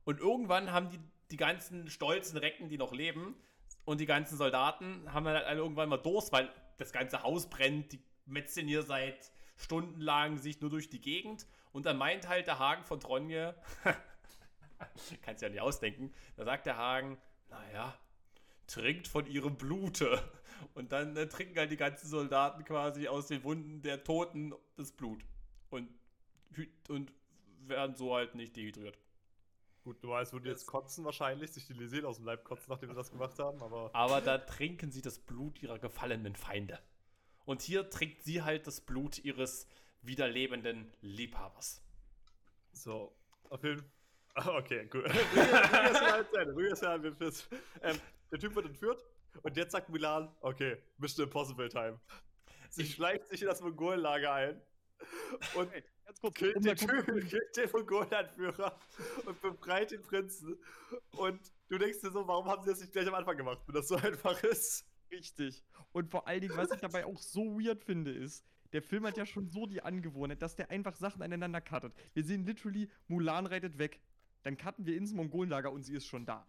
Und 0.03 0.19
irgendwann 0.19 0.71
haben 0.71 0.89
die, 0.89 0.99
die 1.31 1.37
ganzen 1.37 1.89
stolzen 1.89 2.37
Recken, 2.37 2.69
die 2.69 2.77
noch 2.77 2.93
leben, 2.93 3.35
und 3.87 4.01
die 4.01 4.05
ganzen 4.05 4.37
Soldaten 4.37 5.13
haben 5.13 5.23
dann 5.23 5.35
halt 5.35 5.45
alle 5.45 5.59
irgendwann 5.59 5.87
mal 5.87 5.95
Durst, 5.95 6.33
weil 6.33 6.49
das 6.77 6.91
ganze 6.91 7.23
Haus 7.23 7.49
brennt, 7.49 7.93
die 7.93 8.03
metzen 8.25 8.67
hier 8.67 8.83
seit 8.83 9.31
stundenlang 9.55 10.37
sich 10.37 10.59
nur 10.59 10.69
durch 10.69 10.89
die 10.89 10.99
Gegend. 10.99 11.47
Und 11.71 11.85
dann 11.85 11.95
meint 11.95 12.27
halt 12.27 12.47
der 12.47 12.59
Hagen 12.59 12.83
von 12.83 12.99
Tronje, 12.99 13.55
kannst 15.21 15.41
ja 15.41 15.47
nicht 15.47 15.61
ausdenken, 15.61 16.13
da 16.35 16.43
sagt 16.43 16.65
der 16.65 16.75
Hagen, 16.75 17.17
naja, 17.49 17.97
trinkt 18.67 19.07
von 19.07 19.25
ihrem 19.25 19.55
Blute. 19.55 20.21
Und 20.73 20.91
dann 20.91 21.15
äh, 21.17 21.27
trinken 21.27 21.57
halt 21.57 21.71
die 21.71 21.77
ganzen 21.77 22.07
Soldaten 22.07 22.63
quasi 22.63 23.07
aus 23.07 23.27
den 23.27 23.43
Wunden 23.43 23.81
der 23.81 24.03
Toten 24.03 24.53
das 24.75 24.91
Blut. 24.91 25.23
Und, 25.69 25.89
und 26.89 27.11
werden 27.67 27.95
so 27.95 28.15
halt 28.15 28.35
nicht 28.35 28.55
dehydriert. 28.55 28.97
Gut, 29.83 30.03
du 30.03 30.09
weißt, 30.09 30.33
würden 30.33 30.47
jetzt 30.47 30.65
kotzen 30.67 31.05
wahrscheinlich, 31.05 31.51
sich 31.51 31.65
die 31.65 31.73
Liseen 31.73 32.05
aus 32.05 32.17
dem 32.17 32.25
Leib 32.25 32.43
kotzen, 32.43 32.65
nachdem 32.69 32.89
sie 32.89 32.95
das 32.95 33.09
gemacht 33.11 33.39
haben, 33.39 33.61
aber. 33.61 33.89
Aber 33.93 34.21
da 34.21 34.37
trinken 34.37 34.91
sie 34.91 35.01
das 35.01 35.17
Blut 35.19 35.61
ihrer 35.63 35.79
gefallenen 35.79 36.35
Feinde. 36.35 36.79
Und 37.45 37.61
hier 37.61 37.89
trinkt 37.89 38.23
sie 38.23 38.41
halt 38.41 38.67
das 38.67 38.81
Blut 38.81 39.19
ihres 39.23 39.67
wiederlebenden 40.01 40.91
Liebhabers. 41.01 41.81
So, 42.73 43.15
auf 43.49 43.63
jeden 43.63 43.79
Fall. 43.79 43.89
Okay, 44.59 44.85
gut. 44.85 45.05
Ruhig 45.05 46.69
erstmal 46.69 47.01
wir 47.01 47.15
fürs- 47.15 47.47
ähm, 47.81 47.99
Der 48.31 48.37
Typ 48.37 48.53
wird 48.53 48.67
entführt 48.67 49.03
und 49.43 49.57
jetzt 49.57 49.71
sagt 49.71 49.89
Milan, 49.89 50.33
okay, 50.41 50.77
Mission 50.97 51.25
Impossible 51.25 51.69
Time. 51.69 51.99
Sie 52.69 52.83
Ich- 52.83 52.95
schleicht 52.95 53.27
sich 53.29 53.41
in 53.41 53.47
das 53.47 53.61
Mongolenlager 53.61 54.33
ein 54.33 54.61
und 55.55 55.71
kurz, 56.21 56.33
killt 56.35 56.55
um 56.57 56.63
den 56.63 56.75
Typen, 56.75 57.27
killt 57.27 57.55
den 57.57 57.69
Mongolenanführer 57.71 58.79
und 59.25 59.41
befreit 59.41 59.91
den 59.91 60.01
Prinzen. 60.01 60.57
Und 61.11 61.39
du 61.69 61.77
denkst 61.77 62.01
dir 62.01 62.11
so, 62.11 62.27
warum 62.27 62.47
haben 62.47 62.63
sie 62.63 62.69
das 62.71 62.81
nicht 62.81 62.91
gleich 62.93 63.07
am 63.07 63.13
Anfang 63.13 63.37
gemacht, 63.37 63.59
wenn 63.67 63.75
das 63.75 63.87
so 63.87 63.95
einfach 63.97 64.41
ist? 64.43 64.85
Richtig. 65.11 65.63
Und 65.93 66.09
vor 66.11 66.27
allen 66.27 66.41
Dingen, 66.41 66.57
was 66.57 66.71
ich 66.71 66.81
dabei 66.81 67.05
auch 67.05 67.17
so 67.19 67.57
weird 67.59 67.83
finde, 67.83 68.11
ist, 68.11 68.43
der 68.73 68.81
Film 68.81 69.05
hat 69.05 69.15
ja 69.17 69.25
schon 69.25 69.47
so 69.47 69.65
die 69.65 69.81
Angewohnheit, 69.81 70.41
dass 70.41 70.55
der 70.55 70.69
einfach 70.69 70.97
Sachen 70.97 71.21
aneinander 71.21 71.61
cuttet. 71.61 71.93
Wir 72.13 72.23
sehen 72.25 72.45
literally, 72.45 72.89
Mulan 73.07 73.45
reitet 73.45 73.77
weg. 73.77 74.01
Dann 74.43 74.57
cutten 74.57 74.85
wir 74.85 74.97
ins 74.97 75.13
Mongolenlager 75.13 75.71
und 75.71 75.83
sie 75.83 75.95
ist 75.95 76.05
schon 76.07 76.25
da. 76.25 76.45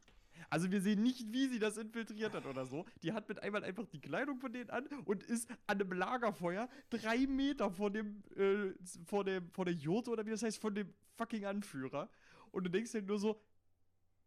Also 0.50 0.70
wir 0.70 0.80
sehen 0.80 1.02
nicht, 1.02 1.32
wie 1.32 1.48
sie 1.48 1.58
das 1.58 1.76
infiltriert 1.76 2.34
hat 2.34 2.46
oder 2.46 2.66
so. 2.66 2.84
Die 3.02 3.12
hat 3.12 3.28
mit 3.28 3.42
einmal 3.42 3.64
einfach 3.64 3.86
die 3.86 4.00
Kleidung 4.00 4.38
von 4.38 4.52
denen 4.52 4.70
an 4.70 4.86
und 5.04 5.22
ist 5.22 5.50
an 5.66 5.80
einem 5.80 5.92
Lagerfeuer 5.92 6.68
drei 6.90 7.26
Meter 7.26 7.70
vor 7.70 7.90
dem, 7.90 8.22
äh, 8.36 8.72
vor 9.06 9.24
dem, 9.24 9.50
vor 9.50 9.64
der 9.64 9.74
Jurte 9.74 10.10
oder 10.10 10.24
wie 10.26 10.30
das 10.30 10.42
heißt, 10.42 10.58
von 10.58 10.74
dem 10.74 10.92
fucking 11.16 11.44
Anführer. 11.44 12.08
Und 12.50 12.64
du 12.64 12.70
denkst 12.70 12.92
dir 12.92 13.02
nur 13.02 13.18
so, 13.18 13.40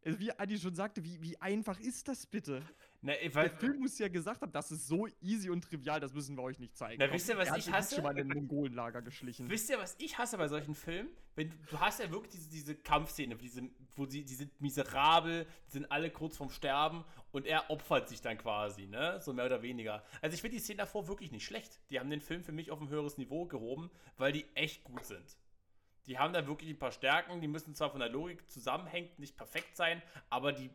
wie 0.03 0.31
Adi 0.31 0.57
schon 0.57 0.75
sagte, 0.75 1.03
wie, 1.03 1.21
wie 1.21 1.37
einfach 1.37 1.79
ist 1.79 2.07
das 2.07 2.25
bitte? 2.25 2.61
Na, 3.03 3.13
Der 3.13 3.33
weil, 3.33 3.49
Film 3.49 3.79
muss 3.79 3.97
ja 3.97 4.07
gesagt 4.09 4.43
haben, 4.43 4.51
das 4.51 4.69
ist 4.71 4.87
so 4.87 5.07
easy 5.21 5.49
und 5.49 5.63
trivial, 5.63 5.99
das 5.99 6.13
müssen 6.13 6.37
wir 6.37 6.43
euch 6.43 6.59
nicht 6.59 6.77
zeigen. 6.77 6.97
Na, 6.99 7.11
wisst 7.11 7.29
ihr, 7.29 7.37
was 7.37 7.57
ich 7.57 7.71
hasse? 7.71 7.95
schon 7.95 8.03
mal 8.03 8.15
in 8.15 8.29
den 8.29 8.37
Mongolenlager 8.37 9.01
geschlichen. 9.01 9.49
wisst 9.49 9.71
ihr, 9.71 9.79
was 9.79 9.95
ich 9.97 10.19
hasse 10.19 10.37
bei 10.37 10.47
solchen 10.47 10.75
Filmen? 10.75 11.09
Wenn 11.35 11.49
du, 11.49 11.55
du 11.71 11.79
hast 11.79 11.99
ja 11.99 12.11
wirklich 12.11 12.33
diese, 12.33 12.49
diese 12.49 12.75
Kampfszene, 12.75 13.35
diese, 13.35 13.63
wo 13.95 14.05
sie, 14.05 14.23
die 14.23 14.35
sind 14.35 14.61
miserabel, 14.61 15.47
die 15.67 15.71
sind 15.71 15.91
alle 15.91 16.11
kurz 16.11 16.37
vorm 16.37 16.51
Sterben 16.51 17.03
und 17.31 17.47
er 17.47 17.71
opfert 17.71 18.07
sich 18.07 18.21
dann 18.21 18.37
quasi, 18.37 18.85
ne? 18.85 19.19
So 19.19 19.33
mehr 19.33 19.47
oder 19.47 19.63
weniger. 19.63 20.03
Also 20.21 20.35
ich 20.35 20.41
finde 20.41 20.57
die 20.57 20.61
Szene 20.61 20.77
davor 20.77 21.07
wirklich 21.07 21.31
nicht 21.31 21.45
schlecht. 21.45 21.79
Die 21.89 21.99
haben 21.99 22.09
den 22.11 22.21
Film 22.21 22.43
für 22.43 22.51
mich 22.51 22.69
auf 22.69 22.79
ein 22.81 22.89
höheres 22.89 23.17
Niveau 23.17 23.45
gehoben, 23.47 23.89
weil 24.17 24.31
die 24.31 24.45
echt 24.53 24.83
gut 24.83 25.05
sind. 25.05 25.37
Die 26.05 26.19
haben 26.19 26.33
da 26.33 26.45
wirklich 26.45 26.69
ein 26.69 26.79
paar 26.79 26.91
Stärken, 26.91 27.41
die 27.41 27.47
müssen 27.47 27.73
zwar 27.73 27.89
von 27.89 27.99
der 27.99 28.09
Logik 28.09 28.47
zusammenhängen, 28.49 29.09
nicht 29.17 29.37
perfekt 29.37 29.75
sein, 29.75 30.03
aber 30.29 30.51
die 30.51 30.69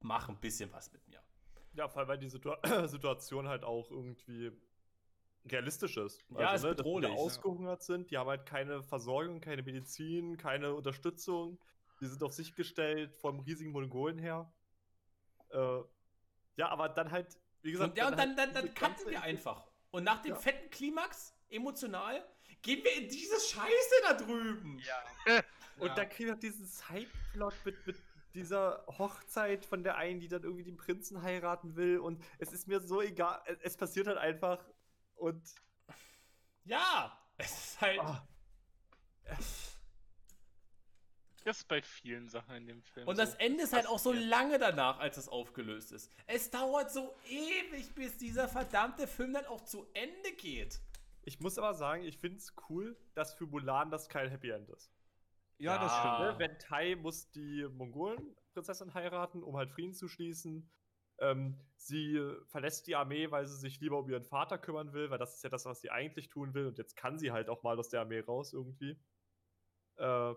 machen 0.00 0.34
ein 0.36 0.40
bisschen 0.40 0.72
was 0.72 0.92
mit 0.92 1.06
mir. 1.08 1.21
Ja, 1.74 1.88
vor 1.88 2.00
allem, 2.00 2.08
weil 2.08 2.18
die 2.18 2.28
Situa 2.28 2.58
Situation 2.88 3.48
halt 3.48 3.64
auch 3.64 3.90
irgendwie 3.90 4.52
realistisch 5.46 5.96
ist. 5.96 6.24
Ja, 6.30 6.54
ist 6.54 6.62
dass 6.64 6.70
die 6.70 6.76
bedrohlich, 6.76 7.10
ja. 7.10 7.16
ausgehungert 7.16 7.82
sind, 7.82 8.10
die 8.10 8.18
haben 8.18 8.28
halt 8.28 8.46
keine 8.46 8.82
Versorgung, 8.82 9.40
keine 9.40 9.62
Medizin, 9.62 10.36
keine 10.36 10.74
Unterstützung. 10.74 11.58
Die 12.00 12.06
sind 12.06 12.22
auf 12.22 12.32
sich 12.32 12.54
gestellt 12.54 13.14
vom 13.14 13.40
riesigen 13.40 13.72
Mongolen 13.72 14.18
her. 14.18 14.52
Äh, 15.50 15.80
ja, 16.56 16.68
aber 16.68 16.88
dann 16.88 17.10
halt, 17.10 17.38
wie 17.62 17.72
gesagt, 17.72 17.92
Und, 17.92 17.98
ja, 17.98 18.08
und 18.08 18.18
dann, 18.18 18.36
halt 18.36 18.54
dann, 18.54 18.74
dann 18.74 19.06
wir 19.06 19.22
einfach. 19.22 19.66
Und 19.90 20.04
nach 20.04 20.22
dem 20.22 20.32
Ja. 20.32 20.38
fetten 20.38 20.70
Klimax, 20.70 21.34
emotional, 21.48 22.24
gehen 22.62 22.82
wir 22.84 22.94
in 22.96 23.08
diese 23.08 23.38
Scheiße 23.40 23.94
da 24.02 24.14
drüben. 24.14 24.78
Ja. 24.78 25.02
Und 25.78 25.88
Ja. 25.88 25.94
dann 25.94 26.08
kriegen 26.10 26.28
wir 26.28 26.36
diesen 26.36 26.66
Sideplot 26.66 27.54
mit, 27.64 27.86
mit 27.86 27.96
dieser 28.34 28.84
Hochzeit 28.86 29.64
von 29.64 29.82
der 29.82 29.96
einen, 29.96 30.20
die 30.20 30.28
dann 30.28 30.42
irgendwie 30.42 30.64
den 30.64 30.76
Prinzen 30.76 31.22
heiraten 31.22 31.76
will. 31.76 31.98
Und 31.98 32.22
es 32.38 32.52
ist 32.52 32.68
mir 32.68 32.80
so 32.80 33.00
egal. 33.02 33.40
Es, 33.46 33.58
es 33.60 33.76
passiert 33.76 34.06
halt 34.06 34.18
einfach. 34.18 34.64
Und 35.16 35.42
Ja, 36.64 37.16
es 37.38 37.50
ist 37.52 37.80
halt. 37.80 38.00
ah, 38.00 38.26
Das 41.44 41.58
ist 41.58 41.68
bei 41.68 41.82
vielen 41.82 42.28
Sachen 42.28 42.54
in 42.54 42.66
dem 42.66 42.82
Film. 42.82 43.08
und 43.08 43.16
so. 43.16 43.22
das 43.22 43.34
Ende 43.34 43.64
ist 43.64 43.72
halt 43.72 43.86
auch 43.88 43.98
so 43.98 44.12
lange 44.12 44.58
danach, 44.60 45.00
als 45.00 45.16
es 45.16 45.28
aufgelöst 45.28 45.90
ist. 45.90 46.10
Es 46.26 46.50
dauert 46.50 46.92
so 46.92 47.14
ewig, 47.28 47.94
bis 47.94 48.16
dieser 48.16 48.48
verdammte 48.48 49.08
Film 49.08 49.32
dann 49.32 49.46
auch 49.46 49.60
zu 49.62 49.86
Ende 49.92 50.32
geht. 50.36 50.80
ich 51.24 51.40
muss 51.40 51.58
aber 51.58 51.74
sagen, 51.74 52.04
ich 52.04 52.16
finde 52.18 52.38
es 52.38 52.54
cool, 52.68 52.96
dass 53.14 53.34
für 53.34 53.46
Mulan 53.46 53.90
das 53.90 54.08
kein 54.08 54.28
Happy 54.30 54.50
End 54.50 54.68
ist. 54.70 54.90
Ja, 55.62 55.78
das 55.78 55.96
stimmt. 55.96 56.18
Ne? 56.18 56.34
Wenn 56.38 56.58
Tai 56.58 56.96
muss 56.96 57.30
die 57.30 57.66
Mongolen-Prinzessin 57.70 58.94
heiraten, 58.94 59.42
um 59.42 59.56
halt 59.56 59.70
Frieden 59.70 59.94
zu 59.94 60.08
schließen. 60.08 60.70
Ähm, 61.18 61.58
sie 61.76 62.20
verlässt 62.48 62.86
die 62.88 62.96
Armee, 62.96 63.30
weil 63.30 63.46
sie 63.46 63.56
sich 63.56 63.80
lieber 63.80 63.98
um 63.98 64.10
ihren 64.10 64.24
Vater 64.24 64.58
kümmern 64.58 64.92
will, 64.92 65.10
weil 65.10 65.18
das 65.18 65.36
ist 65.36 65.44
ja 65.44 65.50
das, 65.50 65.64
was 65.64 65.80
sie 65.80 65.90
eigentlich 65.90 66.28
tun 66.28 66.52
will. 66.54 66.66
Und 66.66 66.78
jetzt 66.78 66.96
kann 66.96 67.18
sie 67.18 67.30
halt 67.30 67.48
auch 67.48 67.62
mal 67.62 67.78
aus 67.78 67.90
der 67.90 68.00
Armee 68.00 68.20
raus 68.20 68.52
irgendwie. 68.52 68.98
Äh, 69.98 70.34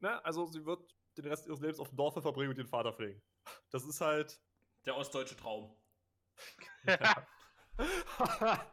ne? 0.00 0.24
Also 0.24 0.46
sie 0.46 0.64
wird 0.64 0.94
den 1.16 1.26
Rest 1.26 1.46
ihres 1.46 1.60
Lebens 1.60 1.80
auf 1.80 1.88
dem 1.88 1.96
Dorfe 1.96 2.22
verbringen 2.22 2.50
und 2.50 2.58
ihren 2.58 2.68
Vater 2.68 2.92
pflegen. 2.92 3.22
Das 3.70 3.84
ist 3.84 4.00
halt. 4.00 4.40
Der 4.86 4.96
ostdeutsche 4.96 5.36
Traum. 5.36 5.74
Oh, 6.86 6.86
ja. 6.86 7.26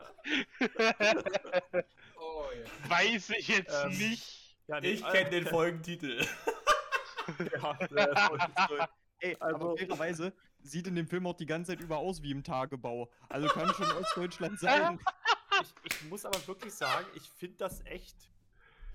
Weiß 2.89 3.29
ich 3.31 3.47
jetzt 3.47 3.73
Ähm, 3.85 3.97
nicht. 3.97 4.40
Ja, 4.71 4.79
nee, 4.81 4.91
Ich 4.91 5.03
kenne 5.03 5.29
den 5.29 5.45
Folgentitel. 5.47 6.25
ja, 7.53 7.73
der 7.87 8.89
Ey, 9.19 9.37
Also- 9.39 9.55
aber 9.55 9.77
fairerweise 9.77 10.33
sieht 10.63 10.87
in 10.87 10.95
dem 10.95 11.07
Film 11.07 11.27
auch 11.27 11.35
die 11.35 11.45
ganze 11.45 11.71
Zeit 11.73 11.79
über 11.81 11.97
aus 11.97 12.21
wie 12.23 12.31
im 12.31 12.43
Tagebau. 12.43 13.11
Also 13.29 13.47
kann 13.49 13.71
schon 13.73 13.91
Ostdeutschland 13.91 14.59
sein. 14.59 14.99
ich, 15.61 15.73
ich 15.91 16.09
muss 16.09 16.25
aber 16.25 16.45
wirklich 16.47 16.73
sagen, 16.73 17.05
ich 17.15 17.29
finde 17.29 17.57
das 17.57 17.85
echt 17.85 18.15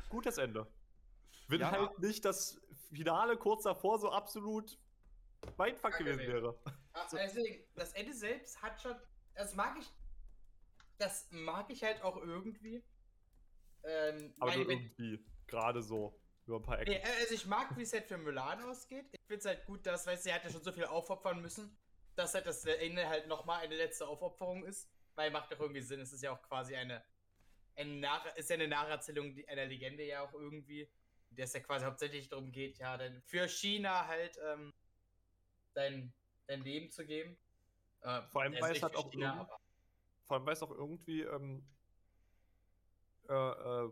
gutes 0.09 0.39
Ende. 0.39 0.67
Wenn 1.49 1.61
Ja. 1.61 1.71
halt 1.71 1.99
nicht 2.01 2.25
das 2.25 2.61
Finale 2.93 3.37
kurz 3.37 3.63
davor 3.65 3.99
so 4.01 4.11
absolut 4.11 4.79
mein 5.57 5.77
Fuck 5.77 5.93
Kacke 5.93 6.05
gewesen 6.05 6.27
wäre. 6.33 6.59
Also, 6.93 7.17
deswegen, 7.19 7.65
das 7.75 7.93
Ende 7.93 8.13
selbst 8.15 8.61
hat 8.63 8.81
schon. 8.81 8.97
Das 9.35 9.55
mag 9.55 9.77
ich. 9.79 9.87
Das 10.99 11.29
mag 11.31 11.71
ich 11.71 11.85
halt 11.85 12.03
auch 12.03 12.17
irgendwie. 12.17 12.83
Ähm, 13.85 14.35
Aber 14.41 14.51
weil 14.51 14.59
nur 14.59 14.69
wenn- 14.69 14.79
irgendwie. 14.81 15.25
Gerade 15.47 15.83
so. 15.83 16.19
Über 16.47 16.57
ein 16.59 16.63
paar 16.63 16.79
Ecken. 16.81 16.93
Nee, 16.93 17.03
also 17.21 17.35
ich 17.35 17.47
mag, 17.47 17.77
wie 17.77 17.83
es 17.83 17.93
halt 17.93 18.07
für 18.07 18.19
Mulan 18.19 18.63
ausgeht. 18.63 19.07
Ich 19.11 19.21
finde 19.27 19.39
es 19.39 19.45
halt 19.47 19.67
gut, 19.67 19.85
dass, 19.85 20.07
weißt 20.07 20.25
du, 20.25 20.29
sie 20.29 20.35
hat 20.35 20.45
ja 20.45 20.51
schon 20.51 20.63
so 20.63 20.71
viel 20.71 20.85
aufopfern 20.85 21.43
müssen, 21.43 21.77
dass 22.15 22.35
halt 22.35 22.47
das 22.47 22.65
Ende 22.65 23.09
halt 23.09 23.27
nochmal 23.27 23.63
eine 23.63 23.75
letzte 23.77 24.07
Aufopferung 24.07 24.65
ist. 24.65 24.89
Weil 25.17 25.31
macht 25.31 25.51
doch 25.51 25.59
irgendwie 25.59 25.81
Sinn. 25.81 26.01
Es 26.01 26.13
ist 26.13 26.23
ja 26.23 26.31
auch 26.31 26.43
quasi 26.43 26.77
eine, 26.77 27.03
eine 27.75 27.95
Nach 27.97 28.37
ist 28.37 28.51
ja 28.51 28.55
eine 28.55 28.69
Nacherzählung 28.69 29.35
einer 29.49 29.67
Legende 29.67 30.05
ja 30.05 30.23
auch 30.23 30.33
irgendwie. 30.35 30.83
In 31.31 31.37
der 31.37 31.47
es 31.47 31.53
ja 31.53 31.61
quasi 31.61 31.85
hauptsächlich 31.85 32.29
darum 32.29 32.53
geht, 32.53 32.79
ja, 32.79 32.97
dann 32.97 33.21
für 33.23 33.49
China 33.49 34.07
halt 34.07 34.39
ähm, 34.47 34.73
dein, 35.75 36.13
dein 36.47 36.63
Leben 36.63 36.91
zu 36.91 37.05
geben. 37.05 37.37
Äh, 38.03 38.23
Vor 38.29 38.43
allem, 38.43 38.53
weil 38.61 38.77
es 38.77 38.83
halt 38.83 38.93
für 38.93 38.99
auch 39.01 39.11
China, 39.11 39.49
Vor 40.27 40.37
allem, 40.37 40.47
weil 40.47 40.53
es 40.53 40.63
auch 40.63 40.71
irgendwie 40.71 41.23
ähm, 41.23 41.67
äh, 43.29 43.33
äh, 43.35 43.91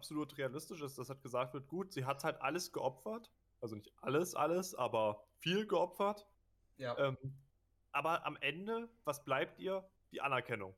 absolut 0.00 0.38
realistisch 0.38 0.80
ist, 0.80 0.96
dass 0.96 1.10
halt 1.10 1.22
gesagt 1.22 1.52
wird, 1.52 1.68
gut, 1.68 1.92
sie 1.92 2.06
hat 2.06 2.24
halt 2.24 2.40
alles 2.40 2.72
geopfert. 2.72 3.30
Also 3.60 3.76
nicht 3.76 3.92
alles, 4.00 4.34
alles, 4.34 4.74
aber 4.74 5.22
viel 5.36 5.66
geopfert. 5.66 6.26
ja. 6.78 6.96
Ähm, 6.98 7.18
aber 7.92 8.24
am 8.24 8.36
Ende, 8.36 8.88
was 9.04 9.24
bleibt 9.24 9.58
ihr? 9.58 9.84
Die 10.12 10.20
Anerkennung 10.20 10.74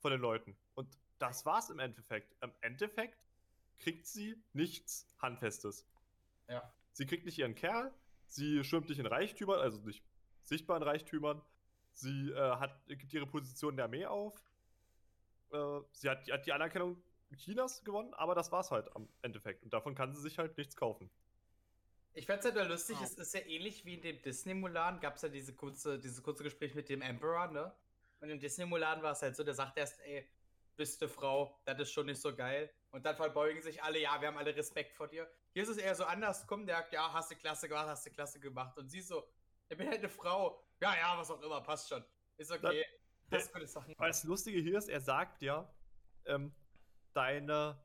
von 0.00 0.10
den 0.10 0.20
Leuten. 0.20 0.56
Und 0.74 0.98
das 1.18 1.46
war's 1.46 1.70
im 1.70 1.78
Endeffekt. 1.78 2.36
Im 2.42 2.52
Endeffekt 2.60 3.24
kriegt 3.78 4.06
sie 4.06 4.42
nichts 4.52 5.06
Handfestes. 5.20 5.86
Ja. 6.48 6.74
Sie 6.92 7.06
kriegt 7.06 7.24
nicht 7.24 7.38
ihren 7.38 7.54
Kerl, 7.54 7.94
sie 8.26 8.62
schwimmt 8.64 8.88
nicht 8.88 8.98
in 8.98 9.06
Reichtümern, 9.06 9.60
also 9.60 9.80
nicht 9.80 10.04
sichtbaren 10.42 10.82
Reichtümern. 10.82 11.40
Sie 11.92 12.30
äh, 12.30 12.56
hat, 12.56 12.84
gibt 12.88 13.12
ihre 13.12 13.26
Position 13.26 13.70
in 13.70 13.76
der 13.76 13.86
Armee 13.86 14.06
auf. 14.06 14.42
Äh, 15.52 15.80
sie 15.92 16.10
hat, 16.10 16.28
hat 16.30 16.46
die 16.46 16.52
Anerkennung 16.52 17.00
Chinas 17.36 17.84
gewonnen, 17.84 18.14
aber 18.14 18.34
das 18.34 18.52
war's 18.52 18.70
halt 18.70 18.94
am 18.94 19.08
Endeffekt. 19.22 19.62
Und 19.62 19.72
davon 19.72 19.94
kann 19.94 20.12
sie 20.14 20.20
sich 20.20 20.38
halt 20.38 20.56
nichts 20.58 20.76
kaufen. 20.76 21.10
Ich 22.14 22.26
fand's 22.26 22.44
halt 22.44 22.54
nur 22.56 22.64
lustig, 22.64 22.98
Ja. 22.98 23.04
es 23.04 23.14
ist 23.14 23.32
ja 23.34 23.40
ähnlich 23.40 23.84
wie 23.86 23.94
in 23.94 24.02
dem 24.02 24.20
Disney-Mulan, 24.22 25.00
gab 25.00 25.16
es 25.16 25.22
ja 25.22 25.28
diese 25.28 25.54
kurze, 25.54 25.98
dieses 25.98 26.22
kurze 26.22 26.42
Gespräch 26.42 26.74
mit 26.74 26.88
dem 26.88 27.00
Emperor, 27.00 27.46
ne? 27.48 27.74
Und 28.20 28.28
im 28.28 28.38
Disney-Mulan 28.38 29.02
war 29.02 29.12
es 29.12 29.22
halt 29.22 29.34
so, 29.34 29.42
der 29.44 29.54
sagt 29.54 29.78
erst, 29.78 29.98
ey, 30.00 30.28
bist 30.76 31.00
du 31.02 31.08
Frau, 31.08 31.58
das 31.64 31.78
ist 31.80 31.92
schon 31.92 32.06
nicht 32.06 32.20
so 32.20 32.34
geil. 32.34 32.70
Und 32.90 33.04
dann 33.06 33.16
verbeugen 33.16 33.62
sich 33.62 33.82
alle, 33.82 33.98
ja, 33.98 34.20
wir 34.20 34.28
haben 34.28 34.36
alle 34.36 34.54
Respekt 34.54 34.94
vor 34.94 35.08
dir. 35.08 35.28
Hier 35.54 35.62
ist 35.62 35.70
es 35.70 35.78
eher 35.78 35.94
so 35.94 36.04
anders, 36.04 36.46
komm, 36.46 36.66
der 36.66 36.76
sagt, 36.76 36.92
ja, 36.92 37.12
hast 37.12 37.30
du 37.30 37.36
klasse 37.36 37.68
gemacht, 37.68 37.86
hast 37.88 38.06
du 38.06 38.10
klasse 38.10 38.40
gemacht. 38.40 38.76
Und 38.78 38.88
sie 38.90 39.00
so, 39.00 39.26
ich 39.68 39.76
bin 39.76 39.88
halt 39.88 39.98
eine 40.00 40.08
Frau. 40.10 40.62
Ja, 40.80 40.94
ja, 40.94 41.16
was 41.18 41.30
auch 41.30 41.40
immer, 41.40 41.60
passt 41.62 41.88
schon. 41.88 42.04
Ist 42.36 42.50
okay. 42.52 42.84
Der- 43.30 43.38
Hast 43.40 43.52
gute 43.54 43.66
Sachen. 43.66 43.94
Weil 43.96 44.08
das 44.10 44.24
Lustige 44.24 44.60
hier 44.60 44.76
ist, 44.76 44.88
er 44.90 45.00
sagt 45.00 45.40
ja, 45.40 45.72
ähm, 46.26 46.54
deine, 47.14 47.80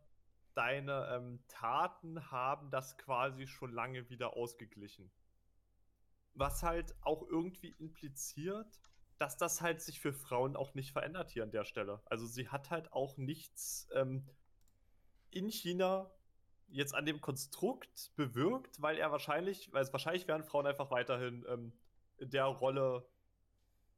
deine 0.53 1.07
ähm, 1.11 1.43
Taten 1.47 2.31
haben 2.31 2.69
das 2.71 2.97
quasi 2.97 3.47
schon 3.47 3.71
lange 3.71 4.09
wieder 4.09 4.35
ausgeglichen. 4.35 5.11
Was 6.33 6.63
halt 6.63 6.95
auch 7.01 7.23
irgendwie 7.23 7.71
impliziert, 7.79 8.79
dass 9.17 9.37
das 9.37 9.61
halt 9.61 9.81
sich 9.81 9.99
für 9.99 10.13
Frauen 10.13 10.55
auch 10.55 10.73
nicht 10.75 10.91
verändert 10.91 11.31
hier 11.31 11.43
an 11.43 11.51
der 11.51 11.65
Stelle. 11.65 12.01
Also 12.05 12.27
sie 12.27 12.49
hat 12.49 12.69
halt 12.69 12.93
auch 12.93 13.17
nichts 13.17 13.87
ähm, 13.93 14.27
in 15.31 15.49
China 15.49 16.11
jetzt 16.69 16.93
an 16.93 17.05
dem 17.05 17.21
Konstrukt 17.21 18.11
bewirkt, 18.15 18.81
weil 18.81 18.97
er 18.97 19.11
wahrscheinlich, 19.11 19.71
weil 19.73 19.81
es 19.81 19.93
wahrscheinlich 19.93 20.27
werden 20.27 20.43
Frauen 20.43 20.67
einfach 20.67 20.91
weiterhin 20.91 21.45
ähm, 21.47 21.73
in 22.17 22.29
der 22.29 22.45
Rolle 22.45 23.07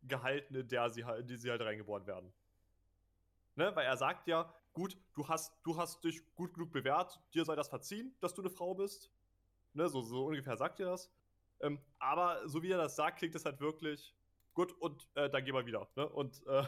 gehalten, 0.04 0.56
in 0.56 0.68
der 0.68 0.90
sie 0.90 1.04
halt, 1.06 1.22
in 1.22 1.28
die 1.28 1.38
sie 1.38 1.50
halt 1.50 1.62
reingeboren 1.62 2.06
werden. 2.06 2.32
Ne? 3.56 3.76
Weil 3.76 3.86
er 3.86 3.98
sagt 3.98 4.28
ja, 4.28 4.54
gut, 4.74 4.98
du 5.14 5.28
hast, 5.28 5.54
du 5.64 5.78
hast 5.78 6.04
dich 6.04 6.22
gut 6.36 6.54
genug 6.54 6.72
bewährt, 6.72 7.20
dir 7.34 7.46
sei 7.46 7.56
das 7.56 7.70
verziehen, 7.70 8.16
dass 8.20 8.34
du 8.34 8.42
eine 8.42 8.50
Frau 8.50 8.74
bist. 8.76 9.12
Ne? 9.74 9.90
So, 9.90 10.02
so 10.02 10.26
ungefähr 10.26 10.58
sagt 10.58 10.80
er 10.80 10.88
das. 10.88 11.12
Ähm, 11.62 11.80
aber 11.98 12.48
so 12.48 12.64
wie 12.64 12.72
er 12.72 12.78
das 12.78 12.96
sagt, 12.96 13.20
klingt 13.20 13.36
es 13.36 13.46
halt 13.46 13.60
wirklich 13.60 14.16
gut 14.54 14.74
und 14.80 15.08
äh, 15.16 15.30
dann 15.30 15.44
geh 15.44 15.52
mal 15.52 15.66
wieder. 15.66 15.90
Ne? 15.96 16.08
Und 16.08 16.46
äh, 16.48 16.64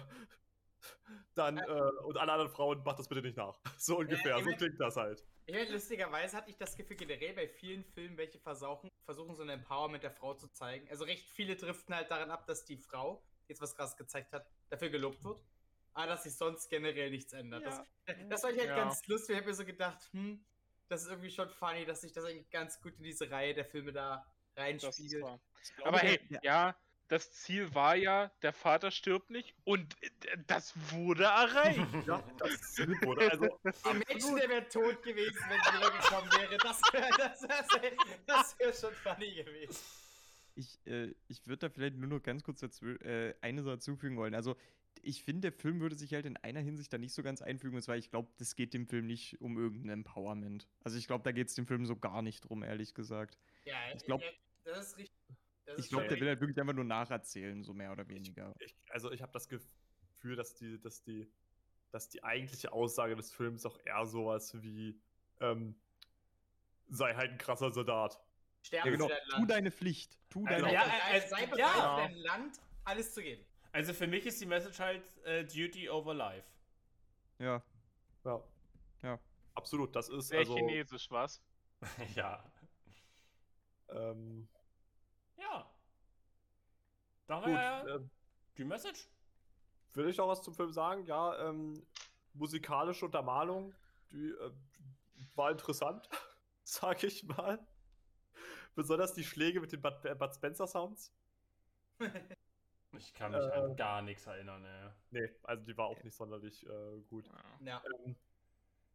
dann, 1.35 1.57
äh, 1.57 1.91
und 2.05 2.17
alle 2.17 2.31
anderen 2.31 2.51
Frauen, 2.51 2.83
macht 2.83 2.99
das 2.99 3.07
bitte 3.07 3.21
nicht 3.21 3.37
nach. 3.37 3.59
So 3.77 3.99
ungefähr, 3.99 4.37
so 4.43 4.51
klingt 4.51 4.79
das 4.79 4.95
halt. 4.95 5.23
Ich 5.45 5.55
meine, 5.55 5.71
lustigerweise 5.71 6.37
hatte 6.37 6.49
ich 6.49 6.57
das 6.57 6.77
Gefühl 6.77 6.97
generell 6.97 7.33
bei 7.33 7.47
vielen 7.47 7.83
Filmen, 7.83 8.17
welche 8.17 8.39
versuchen, 8.39 8.89
versuchen 9.05 9.35
so 9.35 9.41
ein 9.41 9.49
Empowerment 9.49 10.03
der 10.03 10.11
Frau 10.11 10.33
zu 10.33 10.47
zeigen. 10.49 10.87
Also 10.89 11.05
recht 11.05 11.27
viele 11.29 11.55
driften 11.55 11.95
halt 11.95 12.11
daran 12.11 12.29
ab, 12.29 12.45
dass 12.45 12.63
die 12.65 12.77
Frau, 12.77 13.23
die 13.47 13.49
jetzt 13.49 13.61
was 13.61 13.75
krass 13.75 13.97
gezeigt 13.97 14.33
hat, 14.33 14.45
dafür 14.69 14.89
gelobt 14.89 15.23
wird. 15.23 15.43
Aber 15.93 16.07
dass 16.07 16.23
sich 16.23 16.35
sonst 16.35 16.69
generell 16.69 17.09
nichts 17.09 17.33
ändert. 17.33 17.65
Das, 17.65 17.81
das 18.29 18.43
war 18.43 18.51
ich 18.51 18.59
halt 18.59 18.69
Ja. 18.69 18.75
ganz 18.75 19.05
lustig. 19.07 19.33
Ich 19.35 19.37
habe 19.41 19.49
mir 19.49 19.55
so 19.55 19.65
gedacht, 19.65 20.09
hm, 20.13 20.43
das 20.87 21.03
ist 21.03 21.09
irgendwie 21.09 21.31
schon 21.31 21.49
funny, 21.49 21.85
dass 21.85 22.01
sich 22.01 22.11
das 22.13 22.25
eigentlich 22.25 22.49
ganz 22.49 22.81
gut 22.81 22.93
in 22.97 23.03
diese 23.03 23.29
Reihe 23.29 23.53
der 23.53 23.65
Filme 23.65 23.91
da 23.91 24.25
reinspiegelt. 24.55 25.23
Aber 25.83 25.99
der- 25.99 26.09
hey, 26.09 26.19
der- 26.29 26.39
ja, 26.43 26.75
das 27.07 27.31
Ziel 27.33 27.73
war 27.75 27.95
ja, 27.95 28.31
der 28.41 28.53
Vater 28.53 28.89
stirbt 28.89 29.29
nicht 29.31 29.53
und 29.65 30.01
äh, 30.01 30.09
das 30.47 30.73
wurde 30.91 31.25
erreicht. 31.25 31.79
Ja, 32.07 32.23
das 32.39 32.61
Ziel 32.73 32.89
wurde. 33.01 33.29
Also, 33.31 33.59
Ein 33.83 34.01
Mensch, 34.07 34.23
der 34.23 34.49
wäre 34.49 34.67
tot 34.69 35.03
gewesen, 35.03 35.37
wenn 35.49 35.59
sie 35.61 35.77
hergekommen 35.79 36.31
wäre. 36.31 36.57
Das 36.57 36.81
wäre 36.93 37.09
das 37.17 37.41
wär, 37.81 37.91
das 38.25 38.59
wär 38.59 38.73
schon 38.73 38.93
funny 38.95 39.33
gewesen. 39.43 39.75
Ich, 40.55 40.79
äh, 40.85 41.13
ich 41.27 41.45
würde 41.47 41.67
da 41.67 41.69
vielleicht 41.69 41.95
nur 41.95 42.09
noch 42.09 42.21
ganz 42.21 42.43
kurz 42.43 42.59
dazu, 42.61 42.85
äh, 42.85 43.33
eine 43.41 43.63
Sache 43.63 43.79
zufügen 43.79 44.17
wollen. 44.17 44.35
Also, 44.35 44.55
ich 45.03 45.23
finde, 45.23 45.51
der 45.51 45.51
Film 45.59 45.79
würde 45.79 45.95
sich 45.95 46.13
halt 46.13 46.25
in 46.25 46.37
einer 46.37 46.59
Hinsicht 46.59 46.91
da 46.93 46.97
nicht 46.97 47.13
so 47.13 47.23
ganz 47.23 47.41
einfügen, 47.41 47.75
und 47.75 47.81
zwar, 47.81 47.97
ich 47.97 48.09
glaube, 48.09 48.29
das 48.37 48.55
geht 48.55 48.73
dem 48.73 48.87
Film 48.87 49.05
nicht 49.07 49.39
um 49.41 49.57
irgendein 49.57 49.89
Empowerment. 49.99 50.67
Also, 50.83 50.97
ich 50.97 51.07
glaube, 51.07 51.23
da 51.23 51.31
geht 51.31 51.47
es 51.47 51.55
dem 51.55 51.67
Film 51.67 51.85
so 51.85 51.95
gar 51.95 52.21
nicht 52.21 52.41
drum, 52.41 52.63
ehrlich 52.63 52.93
gesagt. 52.93 53.37
Ja, 53.65 53.75
Ich 53.95 54.03
glaub- 54.03 54.21
ja, 54.21 54.29
das 54.65 54.87
ist 54.87 54.97
richtig. 54.97 55.15
Das 55.65 55.79
Ich 55.79 55.89
glaube, 55.89 56.07
der 56.07 56.19
will 56.19 56.27
halt 56.27 56.41
wirklich 56.41 56.59
einfach 56.59 56.73
nur 56.73 56.83
nacherzählen, 56.83 57.63
so 57.63 57.73
mehr 57.73 57.91
oder 57.91 58.07
weniger. 58.09 58.53
ich, 58.59 58.75
also 58.89 59.11
ich 59.11 59.21
habe 59.21 59.31
das 59.31 59.47
Gefühl, 59.47 60.35
dass 60.35 60.55
die, 60.55 60.79
dass 60.81 61.01
die, 61.03 61.31
dass 61.91 62.09
die 62.09 62.23
eigentliche 62.23 62.71
Aussage 62.73 63.15
des 63.15 63.31
Films 63.31 63.65
auch 63.65 63.77
eher 63.85 64.05
sowas 64.05 64.61
wie 64.61 64.99
ähm, 65.39 65.75
sei 66.89 67.13
halt 67.15 67.31
ein 67.31 67.37
krasser 67.37 67.71
Soldat. 67.71 68.19
Sterben 68.63 68.87
Ja, 68.89 68.91
genau. 68.91 69.07
für 69.07 69.13
dein 69.31 69.39
Tu 69.39 69.45
deine 69.45 69.71
Pflicht. 69.71 70.17
Tu 70.29 70.45
Also, 70.45 70.61
deine 70.65 70.73
Ja, 70.73 70.85
sei, 70.85 71.01
also- 71.13 71.27
sei 71.35 71.45
bereit, 71.45 71.59
ja. 71.59 71.95
für 71.95 72.01
dein 72.01 72.15
Land 72.17 72.59
alles 72.83 73.13
zu 73.13 73.21
geben. 73.21 73.43
Also 73.71 73.93
für 73.93 74.07
mich 74.07 74.25
ist 74.25 74.39
die 74.41 74.45
Message 74.45 74.79
halt 74.79 75.03
äh, 75.25 75.45
Duty 75.45 75.89
over 75.89 76.13
Life. 76.13 76.47
Ja. 77.39 77.63
Ja. 78.25 78.43
Ja. 79.01 79.19
Absolut, 79.55 79.95
das 79.95 80.09
ist 80.09 80.27
Sehr 80.27 80.39
also. 80.39 80.55
chinesisch, 80.55 81.09
was? 81.09 81.41
ja. 82.15 82.43
Ähm, 83.89 84.47
Ja. 85.37 85.69
Da 87.27 87.35
gut, 87.39 87.45
war 87.45 87.51
ja 87.63 87.95
ähm, 87.95 88.09
die 88.57 88.65
Message. 88.65 89.09
will 89.93 90.09
ich 90.09 90.17
noch 90.17 90.27
was 90.27 90.41
zum 90.41 90.53
Film 90.53 90.71
sagen? 90.71 91.05
Ja, 91.05 91.49
ähm, 91.49 91.85
musikalische 92.33 93.05
Untermalung, 93.05 93.73
die 94.11 94.29
äh, 94.31 94.51
war 95.35 95.51
interessant, 95.51 96.09
sag 96.63 97.03
ich 97.03 97.23
mal. 97.23 97.65
Besonders 98.75 99.13
die 99.13 99.23
Schläge 99.23 99.59
mit 99.61 99.71
den 99.71 99.81
Bud, 99.81 100.03
äh, 100.05 100.15
Bud 100.15 100.33
Spencer 100.33 100.67
Sounds. 100.67 101.13
Ich 103.01 103.13
kann 103.15 103.31
mich 103.31 103.41
Äh. 103.41 103.51
an 103.53 103.75
gar 103.75 104.01
nichts 104.03 104.27
erinnern, 104.27 104.63
ey. 104.63 104.89
Nee, 105.11 105.29
also 105.43 105.63
die 105.65 105.75
war 105.75 105.87
auch 105.87 106.01
nicht 106.03 106.15
sonderlich 106.15 106.65
äh, 106.67 107.01
gut. 107.09 107.27
Ja. 107.61 107.65
ja. 107.65 107.83
Ähm, 108.05 108.15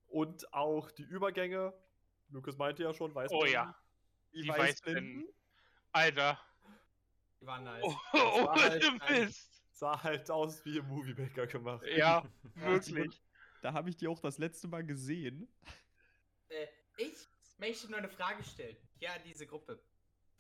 Und 0.09 0.53
auch 0.55 0.91
die 0.93 1.03
Übergänge. 1.03 1.75
Lukas 2.31 2.57
meinte 2.57 2.83
ja 2.85 2.95
schon, 2.95 3.15
weiß 3.15 3.31
Oh 3.33 3.41
man 3.41 3.51
ja. 3.51 3.77
Die 4.33 4.43
Die 4.43 4.49
Weißblenden. 4.49 5.29
Alter. 5.93 6.39
Die 7.41 7.47
waren 7.47 7.65
nice. 7.65 7.85
Oh, 7.85 8.47
war 8.47 8.55
halt 8.61 9.11
Mist. 9.11 9.63
Sah 9.73 10.03
halt 10.03 10.31
aus 10.31 10.65
wie 10.65 10.79
im 10.79 10.87
Movie 10.89 11.15
Maker 11.15 11.47
gemacht. 11.47 11.85
Ja, 11.97 12.25
wirklich. 12.55 13.23
Da 13.63 13.73
habe 13.73 13.91
ich 13.91 13.97
die 13.97 14.07
auch 14.09 14.21
das 14.21 14.39
letzte 14.39 14.69
Mal 14.69 14.85
gesehen. 14.85 15.49
Äh, 16.49 16.67
ich 16.97 17.29
möchte 17.59 17.89
nur 17.89 17.99
eine 17.99 18.09
Frage 18.09 18.43
stellen. 18.45 18.77
An 19.07 19.21
diese 19.25 19.47
Gruppe. 19.47 19.83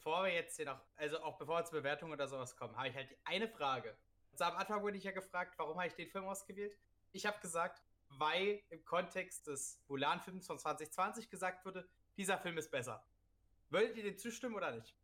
Bevor 0.06 0.22
wir 0.22 0.34
jetzt 0.34 0.54
hier 0.54 0.66
noch, 0.66 0.80
also 0.94 1.20
auch 1.24 1.36
bevor 1.36 1.58
wir 1.58 1.64
zur 1.64 1.80
Bewertung 1.80 2.12
oder 2.12 2.28
sowas 2.28 2.54
kommen, 2.54 2.76
habe 2.76 2.86
ich 2.86 2.94
halt 2.94 3.08
eine 3.24 3.48
Frage. 3.48 3.98
Also 4.30 4.44
am 4.44 4.54
Anfang 4.54 4.80
wurde 4.80 4.96
ich 4.96 5.02
ja 5.02 5.10
gefragt, 5.10 5.58
warum 5.58 5.78
habe 5.78 5.88
ich 5.88 5.94
den 5.94 6.08
Film 6.08 6.26
ausgewählt? 6.26 6.78
Ich 7.10 7.26
habe 7.26 7.40
gesagt, 7.40 7.82
weil 8.10 8.62
im 8.70 8.84
Kontext 8.84 9.48
des 9.48 9.82
Mulan-Films 9.88 10.46
von 10.46 10.60
2020 10.60 11.28
gesagt 11.28 11.66
wurde, 11.66 11.88
dieser 12.16 12.38
Film 12.38 12.56
ist 12.56 12.70
besser. 12.70 13.04
Würdet 13.70 13.96
ihr 13.96 14.04
dem 14.04 14.16
zustimmen 14.16 14.54
oder 14.54 14.70
nicht? 14.70 14.94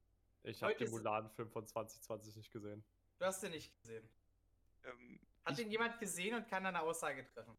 Ich 0.45 0.63
habe 0.63 0.77
den 0.77 0.89
Mulan-Film 0.89 1.51
von 1.51 1.67
2020 1.67 2.37
nicht 2.37 2.53
gesehen. 2.53 2.85
Du 3.19 3.25
hast 3.25 3.43
den 3.43 3.51
nicht 3.51 3.77
gesehen. 3.83 4.09
Ähm, 4.85 5.19
Hat 5.45 5.55
ich 5.55 5.65
den 5.65 5.73
jemand 5.73 5.99
gesehen 5.99 6.37
und 6.37 6.47
kann 6.47 6.63
da 6.63 6.69
eine 6.69 6.81
Aussage 6.81 7.27
treffen? 7.27 7.57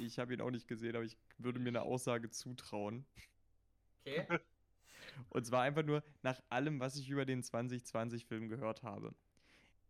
ich 0.00 0.18
habe 0.18 0.34
ihn 0.34 0.40
auch 0.40 0.50
nicht 0.50 0.66
gesehen, 0.66 0.96
aber 0.96 1.04
ich 1.04 1.16
würde 1.38 1.60
mir 1.60 1.68
eine 1.68 1.82
Aussage 1.82 2.30
zutrauen. 2.30 3.06
Okay. 4.00 4.26
Und 5.28 5.46
zwar 5.46 5.62
einfach 5.62 5.84
nur 5.84 6.02
nach 6.22 6.40
allem, 6.48 6.80
was 6.80 6.96
ich 6.96 7.08
über 7.08 7.24
den 7.24 7.42
2020-Film 7.42 8.48
gehört 8.48 8.82
habe. 8.82 9.14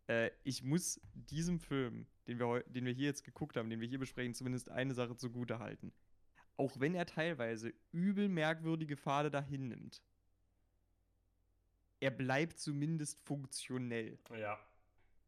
Äh, 0.07 0.31
ich 0.43 0.63
muss 0.63 1.01
diesem 1.15 1.61
Film, 1.61 2.07
den 2.27 2.39
wir, 2.39 2.63
den 2.65 2.85
wir 2.85 2.93
hier 2.93 3.07
jetzt 3.07 3.25
geguckt 3.25 3.57
haben, 3.57 3.71
den 3.71 3.81
wir 3.81 3.89
hier 3.89 3.99
besprechen, 3.99 4.35
zumindest 4.35 4.71
eine 4.71 4.95
Sache 4.95 5.17
zugute 5.17 5.59
halten. 5.59 5.93
Auch 6.57 6.79
wenn 6.79 6.95
er 6.95 7.07
teilweise 7.07 7.73
übel 7.93 8.29
merkwürdige 8.29 8.97
Pfade 8.97 9.31
dahin 9.31 9.69
nimmt. 9.69 10.03
Er 12.01 12.11
bleibt 12.11 12.59
zumindest 12.59 13.21
funktionell. 13.23 14.19
Ja. 14.39 14.59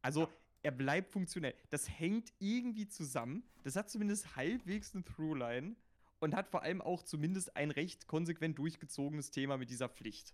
Also, 0.03 0.29
er 0.63 0.73
bleibt 0.73 1.11
funktionell. 1.11 1.55
Das 1.71 1.89
hängt 1.89 2.33
irgendwie 2.39 2.87
zusammen. 2.87 3.45
Das 3.63 3.77
hat 3.77 3.89
zumindest 3.89 4.37
halbwegs 4.37 4.95
eine 4.95 5.05
Throughline 5.05 5.77
und 6.21 6.35
hat 6.35 6.49
vor 6.49 6.63
allem 6.63 6.81
auch 6.81 7.03
zumindest 7.03 7.57
ein 7.57 7.71
recht 7.71 8.07
konsequent 8.07 8.59
durchgezogenes 8.59 9.31
Thema 9.31 9.57
mit 9.59 9.71
dieser 9.71 9.89
Pflicht. 9.89 10.33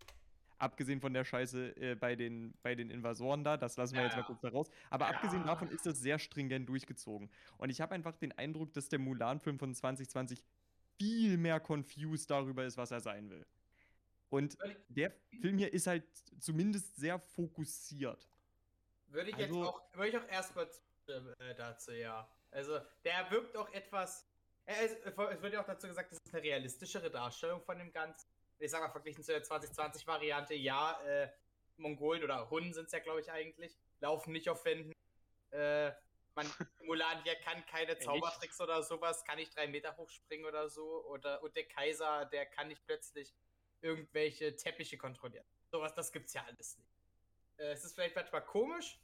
Abgesehen 0.59 1.01
von 1.01 1.13
der 1.13 1.25
Scheiße 1.25 1.77
äh, 1.77 1.95
bei, 1.97 2.15
den, 2.15 2.55
bei 2.63 2.77
den 2.77 2.89
Invasoren 2.91 3.43
da, 3.43 3.57
das 3.57 3.77
lassen 3.77 3.95
wir 3.95 4.03
Ja, 4.03 4.07
jetzt 4.07 4.17
mal 4.17 4.23
kurz 4.23 4.41
da 4.43 4.49
raus. 4.51 4.69
Aber 4.91 5.09
abgesehen 5.09 5.41
Ja. 5.43 5.47
davon 5.49 5.69
ist 5.69 5.85
das 5.87 5.99
sehr 5.99 6.21
stringent 6.21 6.69
durchgezogen. 6.69 7.31
Und 7.59 7.71
ich 7.71 7.81
habe 7.81 7.95
einfach 7.97 8.15
den 8.17 8.31
Eindruck, 8.39 8.73
dass 8.73 8.89
der 8.89 9.01
Mulan-Film 9.01 9.59
von 9.59 9.75
2020 9.75 10.45
viel 10.99 11.37
mehr 11.37 11.59
confused 11.59 12.31
darüber 12.31 12.65
ist, 12.65 12.77
was 12.77 12.93
er 12.93 13.01
sein 13.01 13.29
will. 13.29 13.45
Und 14.31 14.57
der 14.89 15.13
Film 15.41 15.59
hier 15.59 15.73
ist 15.73 15.89
halt 15.89 16.05
zumindest 16.39 16.95
sehr 16.97 17.19
fokussiert. 17.19 18.29
Würde 19.09 19.31
ich 19.31 19.37
Also- 19.37 19.59
jetzt 19.59 19.69
auch, 19.69 19.83
würde 19.95 20.09
ich 20.11 20.17
auch 20.17 20.29
erstmal 20.29 20.69
zustimmen 20.71 21.35
äh, 21.41 21.55
dazu, 21.57 21.91
ja. 21.91 22.29
Also, 22.53 22.79
der 23.05 23.31
wirkt 23.31 23.57
auch 23.57 23.71
etwas. 23.73 24.25
Ist, 24.67 24.97
es 25.05 25.43
wird 25.43 25.53
ja 25.53 25.61
auch 25.61 25.67
dazu 25.67 25.89
gesagt, 25.89 26.13
das 26.13 26.19
ist 26.25 26.35
eine 26.35 26.43
realistischere 26.43 27.11
Darstellung 27.11 27.63
von 27.63 27.79
dem 27.79 27.93
Ganzen. 27.93 28.29
Ich 28.59 28.71
sag 28.71 28.81
mal, 28.81 28.91
verglichen 28.91 29.25
zu 29.25 29.33
der 29.33 29.43
2020-Variante, 29.43 30.55
ja, 30.55 31.01
äh, 31.03 31.29
Mongolen 31.77 32.23
oder 32.23 32.49
Hunnen 32.49 32.73
sind 32.73 32.87
es 32.87 32.93
ja, 32.93 33.01
glaube 33.01 33.21
ich, 33.21 33.31
eigentlich, 33.31 33.77
laufen 34.01 34.33
nicht 34.33 34.49
auf 34.49 34.65
Wänden. 34.65 34.93
Äh, 35.51 35.93
man, 36.35 36.47
Mulan 36.85 37.23
hier 37.25 37.35
kann 37.37 37.65
keine? 37.67 37.99
Zaubertricks 37.99 38.61
oder 38.61 38.83
sowas, 38.83 39.25
kann 39.25 39.37
nicht 39.37 39.57
drei 39.57 39.67
Meter 39.67 39.97
hochspringen 39.97 40.47
oder 40.47 40.69
so. 40.69 41.05
Oder, 41.07 41.43
und 41.43 41.57
der 41.57 41.65
Kaiser, 41.65 42.27
der 42.27 42.47
kann 42.47 42.69
nicht 42.69 42.85
plötzlich 42.87 43.35
irgendwelche 43.81 44.57
Teppiche 44.57 44.97
kontrollieren. 44.97 45.45
Sowas, 45.71 45.95
das 45.95 46.13
gibt's 46.13 46.33
ja 46.35 46.45
alles 46.45 46.79
nicht. 46.79 46.93
Äh, 47.57 47.73
es 47.73 47.85
ist 47.85 47.95
vielleicht 47.95 48.15
manchmal 48.15 48.45
komisch, 48.45 49.01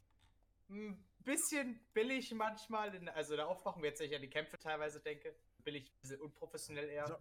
ein 0.69 1.03
bisschen 1.23 1.79
billig 1.93 2.33
manchmal, 2.33 2.93
in, 2.95 3.09
also 3.09 3.33
in 3.33 3.37
der 3.37 3.47
Aufmachung, 3.47 3.83
jetzt 3.83 3.99
wenn 3.99 4.07
ich 4.09 4.15
an 4.15 4.21
die 4.21 4.29
Kämpfe 4.29 4.57
teilweise 4.57 4.99
denke, 4.99 5.35
billig, 5.63 5.89
ein 5.89 6.01
bisschen 6.01 6.21
unprofessionell 6.21 6.89
eher. 6.89 7.07
Ja. 7.07 7.19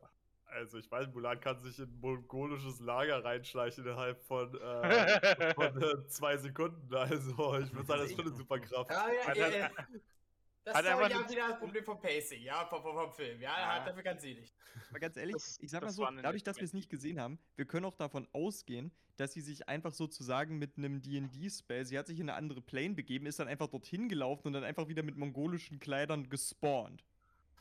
Also 0.51 0.79
ich 0.79 0.91
weiß, 0.91 1.09
Mulan 1.09 1.41
kann 1.41 1.59
sich 1.59 1.79
in 1.79 1.85
ein 1.85 2.01
mongolisches 2.01 2.81
Lager 2.81 3.23
reinschleichen 3.23 3.85
innerhalb 3.85 4.23
von, 4.23 4.55
äh, 4.59 5.55
von 5.55 5.83
äh, 5.83 6.07
zwei 6.09 6.39
Sekunden. 6.39 6.95
Also 6.95 7.59
ich 7.61 7.73
würde 7.75 7.87
sagen, 7.87 8.01
das 8.01 8.11
ist 8.11 8.17
schon 8.17 8.27
eine 8.27 8.35
super 8.35 8.59
Kraft. 8.59 8.91
Ja, 8.91 9.35
ja, 9.35 9.49
ja. 9.49 9.71
Das 10.65 10.75
hat 10.75 10.85
ist 10.85 10.89
er 10.91 10.95
aber 10.97 11.09
ja 11.11 11.31
wieder 11.31 11.49
das 11.49 11.59
Problem 11.59 11.85
vom 11.85 12.01
Pacing, 12.01 12.43
ja, 12.43 12.67
vom, 12.67 12.83
vom, 12.83 12.95
vom 12.95 13.13
Film. 13.13 13.41
Ja, 13.41 13.79
Ja. 13.79 13.85
dafür 13.85 14.03
kann 14.03 14.19
sie 14.19 14.35
nicht. 14.35 14.55
Aber 14.91 14.99
ganz 14.99 15.17
ehrlich, 15.17 15.35
Das- 15.35 15.59
ich 15.61 15.71
sag 15.71 15.83
mal 15.83 15.91
so, 15.91 16.05
dadurch, 16.05 16.43
dass 16.43 16.57
wir 16.59 16.65
es 16.65 16.73
nicht 16.75 16.91
gesehen 16.91 17.19
haben, 17.21 17.39
wir 17.57 17.65
können 17.65 17.87
auch 17.87 17.95
davon 17.95 18.29
ausgehen, 18.33 18.93
dass 19.17 19.33
sie 19.33 19.41
sich 19.41 19.69
einfach 19.69 19.93
sozusagen 19.93 20.59
mit 20.59 20.77
einem 20.77 21.01
D&D-Spell, 21.03 21.85
sie 21.87 21.99
hat 21.99 22.07
sich 22.07 22.21
in 22.21 22.29
eine 22.29 22.37
andere 22.39 22.61
Plane 22.61 22.95
begeben, 22.95 23.27
ist 23.27 23.39
dann 23.39 23.49
einfach 23.49 23.69
dorthin 23.69 24.09
gelaufen 24.09 24.49
und 24.49 24.53
dann 24.53 24.65
einfach 24.65 24.89
wieder 24.89 25.03
mit 25.03 25.17
mongolischen 25.17 25.81
Kleidern 25.81 26.29
gespawnt. 26.29 27.03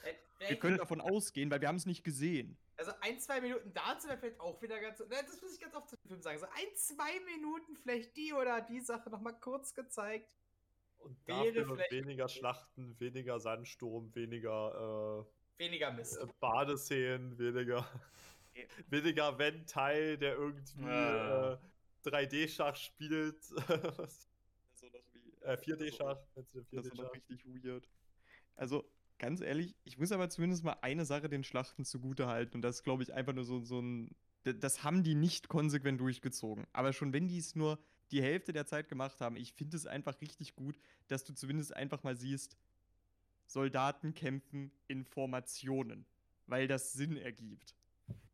Äh, 0.04 0.50
Wir 0.50 0.60
können 0.60 0.78
davon 0.78 1.02
ausgehen, 1.02 1.50
weil 1.50 1.62
wir 1.62 1.68
haben 1.68 1.78
es 1.78 1.86
nicht 1.88 2.04
gesehen. 2.04 2.58
Also 2.78 2.92
ein, 3.02 3.20
zwei 3.20 3.42
Minuten 3.42 3.74
dazu 3.74 4.08
wäre 4.08 4.20
vielleicht 4.20 4.40
auch 4.40 4.62
wieder 4.62 4.80
ganz. 4.80 5.00
Na, 5.10 5.20
Das 5.24 5.42
muss 5.42 5.52
ich 5.56 5.60
ganz 5.60 5.74
oft 5.74 5.90
zu 5.90 5.96
dem 5.98 6.08
Film 6.10 6.22
sagen. 6.22 6.38
So 6.38 6.46
ein, 6.46 6.76
zwei 6.76 7.20
Minuten 7.22 7.76
vielleicht 7.76 8.16
die 8.16 8.34
oder 8.34 8.62
die 8.62 8.82
Sache 8.82 9.10
nochmal 9.10 9.34
kurz 9.40 9.74
gezeigt. 9.74 10.36
Und 11.00 11.18
Wäre 11.28 11.66
vielleicht- 11.66 11.92
weniger 11.92 12.28
Schlachten, 12.28 13.00
weniger 13.00 13.40
Sandsturm, 13.40 14.14
weniger 14.16 15.26
Weniger 15.58 15.92
Mist. 15.92 16.18
äh, 16.18 16.24
äh, 16.24 16.28
Badeszenen, 16.40 17.38
weniger, 17.38 17.88
Ja. 18.54 18.64
weniger 18.90 19.38
wenn 19.40 19.66
Teil, 19.66 20.18
der 20.18 20.36
irgendwie 20.38 20.82
Ja. 20.84 21.54
äh, 21.54 21.58
3D-Schach 22.04 22.76
spielt. 22.76 23.38
Das 24.80 24.84
war 24.84 24.90
doch 24.92 25.04
wie, 25.14 25.44
äh, 25.44 25.58
4D-Schach. 25.58 26.20
Nennst 26.36 26.54
du 26.54 26.62
den 26.62 26.84
das 26.84 26.86
war 26.98 27.06
doch 27.06 27.14
4D-Schach? 27.14 27.16
richtig 27.16 27.46
weird. 27.64 27.90
Also, 28.56 28.88
ganz 29.18 29.42
ehrlich, 29.42 29.76
ich 29.86 29.98
muss 29.98 30.12
aber 30.12 30.30
zumindest 30.30 30.64
mal 30.64 30.78
eine 30.82 31.06
Sache 31.06 31.30
den 31.30 31.44
Schlachten 31.44 31.84
zugute 31.86 32.28
halten 32.28 32.56
und 32.58 32.62
das 32.62 32.78
ist, 32.78 32.84
glaube 32.84 33.02
ich, 33.04 33.14
einfach 33.14 33.34
nur 33.34 33.44
so, 33.46 33.60
so 33.62 33.80
ein. 33.82 34.16
Das 34.44 34.84
haben 34.84 35.04
die 35.04 35.16
nicht 35.16 35.50
konsequent 35.50 36.00
durchgezogen. 36.00 36.66
Aber 36.74 36.94
schon 36.94 37.12
wenn 37.12 37.28
die 37.28 37.38
es 37.40 37.56
nur 37.56 37.80
die 38.12 38.22
Hälfte 38.22 38.54
der 38.54 38.66
Zeit 38.66 38.88
gemacht 38.90 39.22
haben, 39.22 39.36
ich 39.36 39.54
finde 39.54 39.78
es 39.78 39.86
einfach 39.86 40.20
richtig 40.22 40.56
gut, 40.56 40.78
dass 41.08 41.24
du 41.24 41.34
zumindest 41.34 41.76
einfach 41.76 42.04
mal 42.04 42.16
siehst, 42.16 42.58
Soldaten 43.46 44.14
kämpfen 44.14 44.72
in 44.88 45.06
Formationen, 45.06 46.06
weil 46.46 46.68
das 46.68 46.94
Sinn 46.94 47.18
ergibt. 47.18 47.76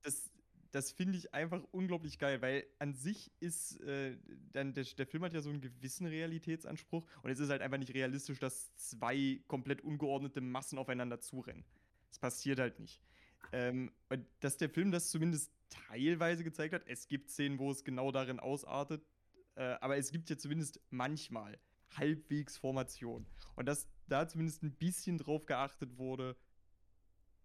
Das, 0.02 0.32
das 0.72 0.92
finde 0.92 1.18
ich 1.18 1.34
einfach 1.34 1.64
unglaublich 1.72 2.18
geil, 2.18 2.42
weil 2.42 2.66
an 2.80 2.94
sich 2.94 3.32
ist, 3.40 3.80
äh, 3.82 4.18
dann 4.52 4.74
der, 4.74 4.86
der 4.86 5.06
Film 5.06 5.24
hat 5.24 5.34
ja 5.34 5.42
so 5.42 5.50
einen 5.50 5.62
gewissen 5.62 6.08
Realitätsanspruch 6.08 7.06
und 7.22 7.30
es 7.30 7.40
ist 7.40 7.50
halt 7.50 7.62
einfach 7.62 7.78
nicht 7.78 7.94
realistisch, 7.94 8.40
dass 8.40 8.76
zwei 8.76 9.40
komplett 9.48 9.82
ungeordnete 9.82 10.42
Massen 10.42 10.80
aufeinander 10.80 11.20
zurennen. 11.22 11.64
Das 12.10 12.20
passiert 12.20 12.60
halt 12.60 12.80
nicht. 12.80 13.02
Ähm, 13.52 13.92
dass 14.40 14.58
der 14.58 14.70
Film 14.70 14.92
das 14.92 15.10
zumindest 15.12 15.52
teilweise 15.70 16.44
gezeigt 16.44 16.74
hat, 16.74 16.84
es 16.88 17.08
gibt 17.08 17.30
Szenen, 17.30 17.60
wo 17.60 17.72
es 17.72 17.84
genau 17.84 18.12
darin 18.12 18.40
ausartet, 18.40 19.06
äh, 19.56 19.76
aber 19.82 19.98
es 19.98 20.12
gibt 20.12 20.30
ja 20.30 20.38
zumindest 20.38 20.80
manchmal 20.90 21.60
halbwegs 21.96 22.58
Formation. 22.58 23.26
Und 23.56 23.66
dass 23.68 23.88
da 24.08 24.28
zumindest 24.28 24.64
ein 24.64 24.76
bisschen 24.76 25.18
drauf 25.18 25.46
geachtet 25.46 25.98
wurde, 25.98 26.36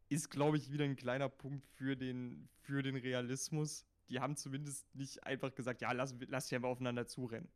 ist, 0.09 0.31
glaube 0.31 0.57
ich, 0.57 0.73
wieder 0.73 0.85
ein 0.85 0.97
kleiner 0.97 1.29
Punkt 1.29 1.67
für 1.67 1.97
den, 1.97 2.49
für 2.63 2.83
den 2.83 2.97
Realismus. 2.97 3.87
Die 4.09 4.21
haben 4.21 4.37
zumindest 4.37 4.95
nicht 4.95 5.25
einfach 5.25 5.55
gesagt, 5.55 5.83
ja, 5.83 5.93
lass, 5.93 6.15
lass 6.29 6.49
die 6.49 6.57
einfach 6.57 6.71
aufeinander 6.71 7.07
zurennen. 7.07 7.51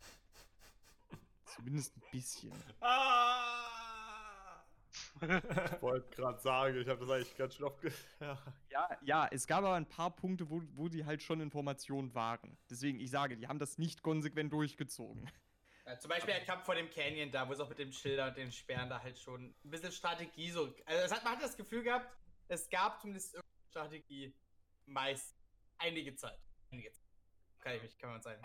Zumindest 1.44 1.94
ein 1.96 2.02
bisschen. 2.10 2.52
Ah! 2.80 3.17
Ich 5.22 5.82
wollte 5.82 6.08
gerade 6.16 6.40
sagen, 6.40 6.78
ich 6.78 6.88
habe 6.88 7.00
das 7.00 7.10
eigentlich 7.10 7.36
ganz 7.36 7.54
schön 7.54 7.66
oft 7.66 7.82
ja. 8.20 8.38
Ja, 8.70 8.98
ja, 9.02 9.28
es 9.30 9.46
gab 9.46 9.58
aber 9.58 9.74
ein 9.74 9.88
paar 9.88 10.14
Punkte, 10.14 10.48
wo, 10.50 10.62
wo 10.74 10.88
die 10.88 11.04
halt 11.04 11.22
schon 11.22 11.40
Informationen 11.40 12.14
waren. 12.14 12.56
Deswegen, 12.70 13.00
ich 13.00 13.10
sage, 13.10 13.36
die 13.36 13.48
haben 13.48 13.58
das 13.58 13.78
nicht 13.78 14.02
konsequent 14.02 14.52
durchgezogen. 14.52 15.30
Ja, 15.86 15.98
zum 15.98 16.10
Beispiel 16.10 16.34
der 16.34 16.44
Kampf 16.44 16.64
vor 16.64 16.74
dem 16.74 16.90
Canyon 16.90 17.30
da, 17.30 17.48
wo 17.48 17.52
es 17.52 17.60
auch 17.60 17.68
mit 17.68 17.78
dem 17.78 17.92
Schilder 17.92 18.28
und 18.28 18.36
den 18.36 18.52
Sperren 18.52 18.90
da 18.90 19.02
halt 19.02 19.18
schon 19.18 19.54
ein 19.64 19.70
bisschen 19.70 19.92
Strategie 19.92 20.50
so. 20.50 20.74
Also 20.84 21.02
es 21.04 21.12
hat, 21.12 21.24
man 21.24 21.34
hat 21.34 21.42
das 21.42 21.56
Gefühl 21.56 21.82
gehabt, 21.82 22.14
es 22.48 22.68
gab 22.68 23.00
zumindest 23.00 23.34
irgendeine 23.34 23.70
Strategie 23.70 24.34
meist 24.86 25.34
einige 25.78 26.14
Zeit. 26.14 26.38
Einige 26.70 26.92
Zeit. 26.92 27.04
Kann 27.60 27.76
ich 27.76 27.82
mich, 27.82 27.98
kann 27.98 28.10
man 28.10 28.22
sagen. 28.22 28.42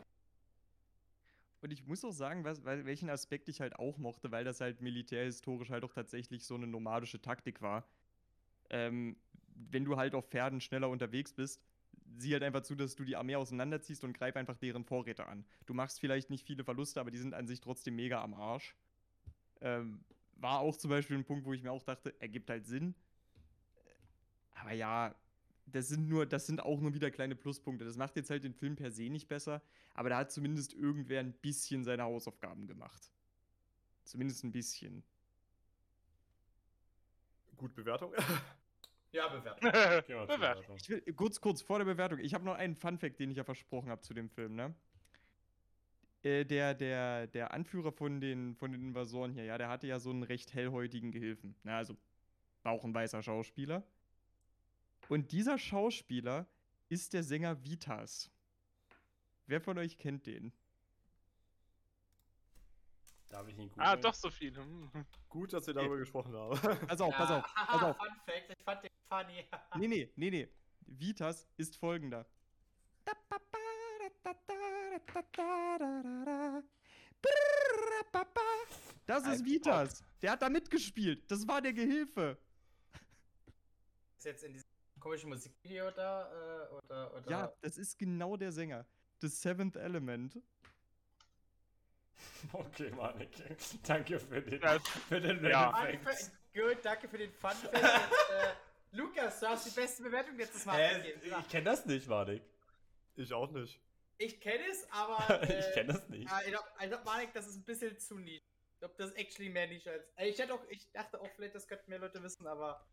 Und 1.63 1.71
ich 1.71 1.87
muss 1.87 2.03
auch 2.03 2.11
sagen, 2.11 2.43
was, 2.43 2.65
welchen 2.65 3.09
Aspekt 3.09 3.47
ich 3.47 3.61
halt 3.61 3.77
auch 3.79 3.97
mochte, 3.97 4.31
weil 4.31 4.43
das 4.43 4.59
halt 4.59 4.81
militärhistorisch 4.81 5.69
halt 5.69 5.85
auch 5.85 5.93
tatsächlich 5.93 6.45
so 6.45 6.55
eine 6.55 6.67
nomadische 6.67 7.21
Taktik 7.21 7.61
war. 7.61 7.87
Ähm, 8.69 9.15
wenn 9.55 9.85
du 9.85 9.95
halt 9.95 10.13
auf 10.13 10.27
Pferden 10.27 10.59
schneller 10.59 10.89
unterwegs 10.89 11.31
bist, 11.31 11.63
sieh 12.17 12.33
halt 12.33 12.43
einfach 12.43 12.63
zu, 12.63 12.75
dass 12.75 12.95
du 12.95 13.05
die 13.05 13.15
Armee 13.15 13.37
auseinanderziehst 13.37 14.03
und 14.03 14.11
greif 14.11 14.35
einfach 14.35 14.57
deren 14.57 14.83
Vorräte 14.83 15.25
an. 15.25 15.45
Du 15.65 15.73
machst 15.73 16.01
vielleicht 16.01 16.29
nicht 16.29 16.45
viele 16.45 16.65
Verluste, 16.65 16.99
aber 16.99 17.11
die 17.11 17.17
sind 17.17 17.33
an 17.33 17.47
sich 17.47 17.61
trotzdem 17.61 17.95
mega 17.95 18.21
am 18.21 18.33
Arsch. 18.33 18.75
Ähm, 19.61 20.03
war 20.35 20.59
auch 20.59 20.75
zum 20.75 20.89
Beispiel 20.89 21.17
ein 21.17 21.23
Punkt, 21.23 21.45
wo 21.45 21.53
ich 21.53 21.63
mir 21.63 21.71
auch 21.71 21.83
dachte, 21.83 22.13
ergibt 22.19 22.49
halt 22.49 22.65
Sinn. 22.65 22.93
Aber 24.55 24.73
ja, 24.73 25.15
das 25.65 25.87
sind 25.87 26.07
nur, 26.07 26.25
das 26.25 26.45
sind 26.45 26.61
auch 26.61 26.79
nur 26.79 26.93
wieder 26.93 27.09
kleine 27.11 27.35
Pluspunkte. 27.35 27.85
Das 27.85 27.97
macht 27.97 28.15
jetzt 28.15 28.29
halt 28.29 28.43
den 28.43 28.53
Film 28.53 28.75
per 28.75 28.91
se 28.91 29.09
nicht 29.09 29.27
besser, 29.27 29.61
aber 29.93 30.09
da 30.09 30.17
hat 30.17 30.31
zumindest 30.31 30.73
irgendwer 30.73 31.19
ein 31.19 31.33
bisschen 31.33 31.83
seine 31.83 32.03
Hausaufgaben 32.03 32.67
gemacht. 32.67 33.11
Zumindest 34.03 34.43
ein 34.43 34.51
bisschen. 34.51 35.03
Gut, 37.57 37.73
Bewertung. 37.73 38.13
Ja, 39.13 39.27
Bewertung. 39.27 39.71
Bewertung. 40.27 40.75
Ich 40.75 40.89
will, 40.89 41.01
kurz, 41.13 41.39
kurz 41.39 41.61
vor 41.61 41.77
der 41.77 41.85
Bewertung. 41.85 42.17
Ich 42.17 42.33
habe 42.33 42.43
noch 42.43 42.55
einen 42.55 42.75
Funfact, 42.75 43.19
den 43.19 43.29
ich 43.29 43.37
ja 43.37 43.43
versprochen 43.43 43.91
habe 43.91 44.01
zu 44.01 44.15
dem 44.15 44.27
Film, 44.27 44.55
ne? 44.55 44.73
Äh, 46.23 46.45
der, 46.45 46.73
der, 46.73 47.27
der 47.27 47.53
Anführer 47.53 47.91
von 47.91 48.21
den, 48.21 48.55
von 48.55 48.71
den 48.71 48.81
Invasoren 48.81 49.31
hier, 49.31 49.43
ja, 49.43 49.57
der 49.59 49.69
hatte 49.69 49.85
ja 49.85 49.99
so 49.99 50.09
einen 50.09 50.23
recht 50.23 50.53
hellhäutigen 50.55 51.11
Gehilfen. 51.11 51.55
Ne? 51.63 51.75
Also 51.75 51.95
war 52.63 52.71
auch 52.71 52.83
ein 52.83 52.93
weißer 52.93 53.21
Schauspieler. 53.21 53.83
Und 55.13 55.31
dieser 55.31 55.59
Schauspieler 55.59 56.47
ist 56.89 57.13
der 57.13 57.21
Sänger 57.21 57.63
Vitas. 57.63 58.31
Wer 59.45 59.61
von 59.61 59.77
euch 59.77 59.99
kennt 59.99 60.25
den? 60.25 60.51
Darf 63.29 63.47
ich 63.47 63.55
ihn 63.59 63.69
googeln? 63.69 63.87
ah, 63.87 63.95
doch 63.95 64.15
so 64.15 64.31
viel. 64.31 64.57
Hm. 64.57 64.89
Gut, 65.29 65.53
dass 65.53 65.67
wir 65.67 65.75
darüber 65.75 65.97
gesprochen 65.97 66.33
haben. 66.33 66.59
Pass 66.87 66.99
auf, 66.99 67.15
pass 67.15 67.29
auf, 67.29 67.45
pass 67.53 67.83
auf. 67.83 67.97
Fun 67.99 68.07
Fact, 68.25 68.55
ich 68.57 68.63
fand 68.63 68.83
den 68.83 68.91
funny. 69.07 69.47
Nee, 69.77 69.87
nee, 69.87 70.11
nee, 70.15 70.31
nee. 70.31 70.49
Vitas 70.87 71.47
ist 71.57 71.77
folgender. 71.77 72.25
Das 79.05 79.27
ist 79.27 79.45
Vitas. 79.45 80.03
Der 80.23 80.31
hat 80.31 80.41
da 80.41 80.49
mitgespielt. 80.49 81.29
Das 81.29 81.47
war 81.47 81.61
der 81.61 81.73
Gehilfe. 81.73 82.35
Ist 84.17 84.25
jetzt 84.25 84.43
in 84.45 84.53
diesem 84.53 84.72
komischen 85.03 85.29
Musikvideo 85.29 85.91
da, 85.91 86.31
äh, 86.31 86.73
oder, 86.85 87.13
oder? 87.13 87.29
Ja, 87.29 87.53
das 87.61 87.77
ist 87.77 87.99
genau 87.99 88.37
der 88.37 88.51
Sänger. 88.51 88.85
The 89.19 89.27
Seventh 89.27 89.75
Element. 89.75 90.37
Okay, 92.53 92.89
Manik. 92.91 93.29
Danke 93.85 94.17
für 94.19 94.41
den, 94.41 94.61
Das- 94.61 94.81
für 95.09 95.19
den 95.19 95.43
ja. 95.45 95.71
Fact. 95.73 96.31
Gut, 96.53 96.77
danke 96.83 97.07
für 97.09 97.17
den 97.17 97.31
Fun 97.33 97.51
Fact. 97.51 97.73
Äh, 97.73 98.53
Lukas, 98.91 99.39
du 99.39 99.47
hast 99.47 99.65
die 99.65 99.71
beste 99.71 100.03
Bewertung 100.03 100.37
letztes 100.37 100.65
Mal 100.65 101.01
gegeben. 101.01 101.21
ich 101.39 101.49
kenne 101.49 101.63
das 101.65 101.85
nicht, 101.85 102.07
Manik. 102.07 102.43
Ich 103.15 103.33
auch 103.33 103.51
nicht. 103.51 103.79
Ich 104.17 104.39
kenne 104.39 104.63
es, 104.71 104.87
aber. 104.91 105.17
Äh, 105.49 105.59
ich 105.59 105.73
kenne 105.73 105.93
das 105.93 106.07
nicht. 106.09 106.23
Ich 106.23 106.47
glaube, 106.51 106.67
glaub, 106.87 107.03
Manik, 107.05 107.33
das 107.33 107.47
ist 107.47 107.55
ein 107.57 107.63
bisschen 107.63 107.97
zu 107.99 108.17
nisch. 108.19 108.43
Ich 108.73 108.79
glaube, 108.79 108.93
das 108.97 109.09
ist 109.09 109.17
actually 109.17 109.49
mehr 109.49 109.67
nisch 109.67 109.87
als. 109.87 110.09
Äh, 110.15 110.29
ich, 110.29 110.37
hätte 110.39 110.53
auch, 110.53 110.63
ich 110.69 110.89
dachte 110.91 111.19
auch, 111.19 111.29
vielleicht, 111.35 111.55
das 111.55 111.67
könnten 111.67 111.89
mehr 111.89 111.99
Leute 111.99 112.21
wissen, 112.23 112.45
aber. 112.47 112.85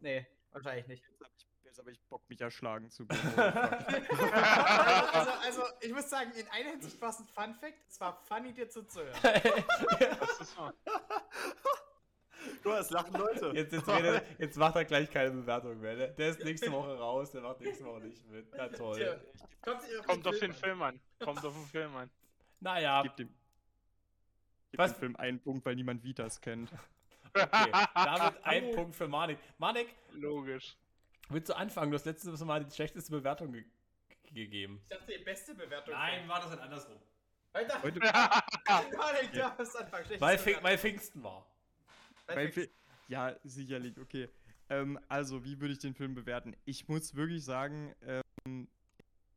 Nee, 0.00 0.26
wahrscheinlich 0.52 0.86
nicht. 0.86 1.04
Jetzt 1.04 1.20
hab 1.20 1.30
ich, 1.36 1.46
jetzt 1.68 1.78
hab 1.78 1.88
ich 1.88 2.00
Bock, 2.08 2.22
mich 2.28 2.40
erschlagen 2.40 2.90
zu 2.90 3.06
also, 3.36 5.30
also, 5.44 5.62
ich 5.80 5.92
muss 5.92 6.08
sagen, 6.08 6.32
in 6.32 6.48
einer 6.48 6.70
Hinsicht 6.70 7.00
war 7.00 7.10
es 7.10 7.20
ein 7.20 7.26
Fun 7.26 7.54
Fact. 7.54 7.78
Es 7.88 8.00
war 8.00 8.20
funny, 8.24 8.52
dir 8.52 8.68
zuzuhören. 8.68 9.14
Das 9.22 10.40
ist 10.40 10.58
wahr. 10.58 10.74
Guck 12.62 12.72
mal, 12.72 12.80
es 12.80 12.90
lachen 12.90 13.14
Leute. 13.14 13.52
Jetzt, 13.54 13.72
jetzt, 13.72 13.88
redet, 13.88 14.22
jetzt 14.38 14.56
macht 14.56 14.76
er 14.76 14.84
gleich 14.84 15.10
keine 15.10 15.30
Bewertung 15.30 15.80
mehr. 15.80 15.96
Der, 15.96 16.08
der 16.08 16.28
ist 16.30 16.42
nächste 16.44 16.72
Woche 16.72 16.96
raus, 16.98 17.32
der 17.32 17.42
macht 17.42 17.60
nächste 17.60 17.84
Woche 17.84 18.00
nicht 18.00 18.26
mit. 18.30 18.46
Na 18.56 18.68
Tja, 18.68 18.76
toll. 18.76 19.20
kommt, 19.60 19.80
Kommt 20.06 20.26
auf 20.26 20.38
den 20.38 20.52
Film 20.52 20.82
an. 20.82 21.00
Kommt 21.18 21.44
auf 21.44 21.54
den 21.54 21.66
Film 21.66 21.96
an. 21.96 22.10
Naja, 22.60 23.02
geb 23.02 23.16
dem, 23.16 23.28
geb 24.70 24.78
Was? 24.78 24.92
dem 24.92 25.00
Film 25.00 25.16
einen 25.16 25.40
Punkt, 25.40 25.66
weil 25.66 25.76
niemand 25.76 26.02
Vitas 26.02 26.40
kennt. 26.40 26.70
okay. 27.34 27.72
Damit 27.94 28.44
ein 28.44 28.70
Punkt 28.74 28.94
für 28.96 29.08
Manik. 29.08 29.38
Manik, 29.58 29.94
Logisch. 30.12 30.76
Willst 31.28 31.48
du 31.48 31.56
anfangen? 31.56 31.90
Du 31.90 31.96
hast 31.96 32.04
letztes 32.06 32.40
Mal 32.44 32.64
die 32.64 32.74
schlechteste 32.74 33.10
Bewertung 33.12 33.52
ge 33.52 33.64
gegeben. 34.32 34.80
Ich 34.82 34.88
dachte, 34.90 35.12
die 35.18 35.24
beste 35.24 35.54
Bewertung. 35.54 35.94
war 35.94 36.40
das 36.40 36.50
halt 36.50 36.60
andersrum. 36.60 36.98
Alter, 37.54 37.82
Heute, 37.82 37.98
Manik, 37.98 39.32
du 39.32 39.38
darfst 39.38 39.76
anfangen. 39.76 40.04
Schlechteste 40.04 40.20
Weil, 40.20 40.62
weil 40.62 40.78
Pfingsten 40.78 41.22
war. 41.22 41.46
Weil 42.26 42.50
Pfingsten. 42.52 42.62
Fi- 42.64 43.12
ja, 43.12 43.34
sicherlich, 43.42 43.98
okay. 43.98 44.28
Ähm, 44.68 45.00
also, 45.08 45.44
wie 45.46 45.58
würde 45.60 45.72
ich 45.72 45.78
den 45.78 45.94
Film 45.94 46.14
bewerten? 46.14 46.54
Ich 46.66 46.86
muss 46.88 47.14
wirklich 47.14 47.42
sagen, 47.42 47.94
ähm, 48.02 48.68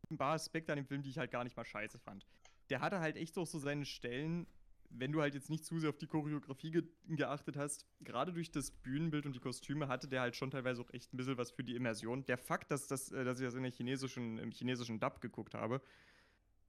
ein 0.10 0.18
paar 0.18 0.34
Aspekte 0.34 0.74
an 0.74 0.78
dem 0.78 0.86
Film, 0.86 1.02
die 1.04 1.10
ich 1.10 1.18
halt 1.18 1.32
gar 1.32 1.46
nicht 1.46 1.56
mal 1.56 1.64
scheiße 1.64 1.98
fand. 2.00 2.26
Der 2.70 2.82
hatte 2.82 3.00
halt 3.00 3.16
echt 3.16 3.38
auch 3.38 3.48
so 3.48 3.60
seine 3.60 3.86
Stellen, 3.86 4.46
wenn 4.94 5.12
du 5.12 5.22
halt 5.22 5.34
jetzt 5.34 5.50
nicht 5.50 5.66
zu 5.66 5.80
sehr 5.80 5.90
auf 5.90 5.98
die 5.98 6.08
Choreografie 6.08 6.72
ge 6.72 6.84
geachtet 7.08 7.58
hast, 7.58 7.86
gerade 8.02 8.34
durch 8.34 8.52
das 8.52 8.72
Bühnenbild 8.72 9.26
und 9.26 9.36
die 9.36 9.40
Kostüme 9.40 9.88
hatte 9.88 10.08
der 10.08 10.22
halt 10.22 10.36
schon 10.36 10.52
teilweise 10.52 10.82
auch 10.82 10.94
echt 10.94 11.14
ein 11.14 11.18
bisschen 11.18 11.38
was 11.38 11.52
für 11.52 11.64
die 11.64 11.76
Immersion. 11.76 12.26
Der 12.26 12.38
Fakt, 12.38 12.72
dass, 12.72 12.88
das, 12.88 13.12
äh, 13.12 13.24
dass 13.24 13.40
ich 13.40 13.46
das 13.46 13.56
in 13.56 13.64
der 13.64 13.72
chinesischen, 13.72 14.38
im 14.38 14.52
chinesischen 14.52 15.00
Dub 15.00 15.22
geguckt 15.22 15.54
habe, 15.54 15.82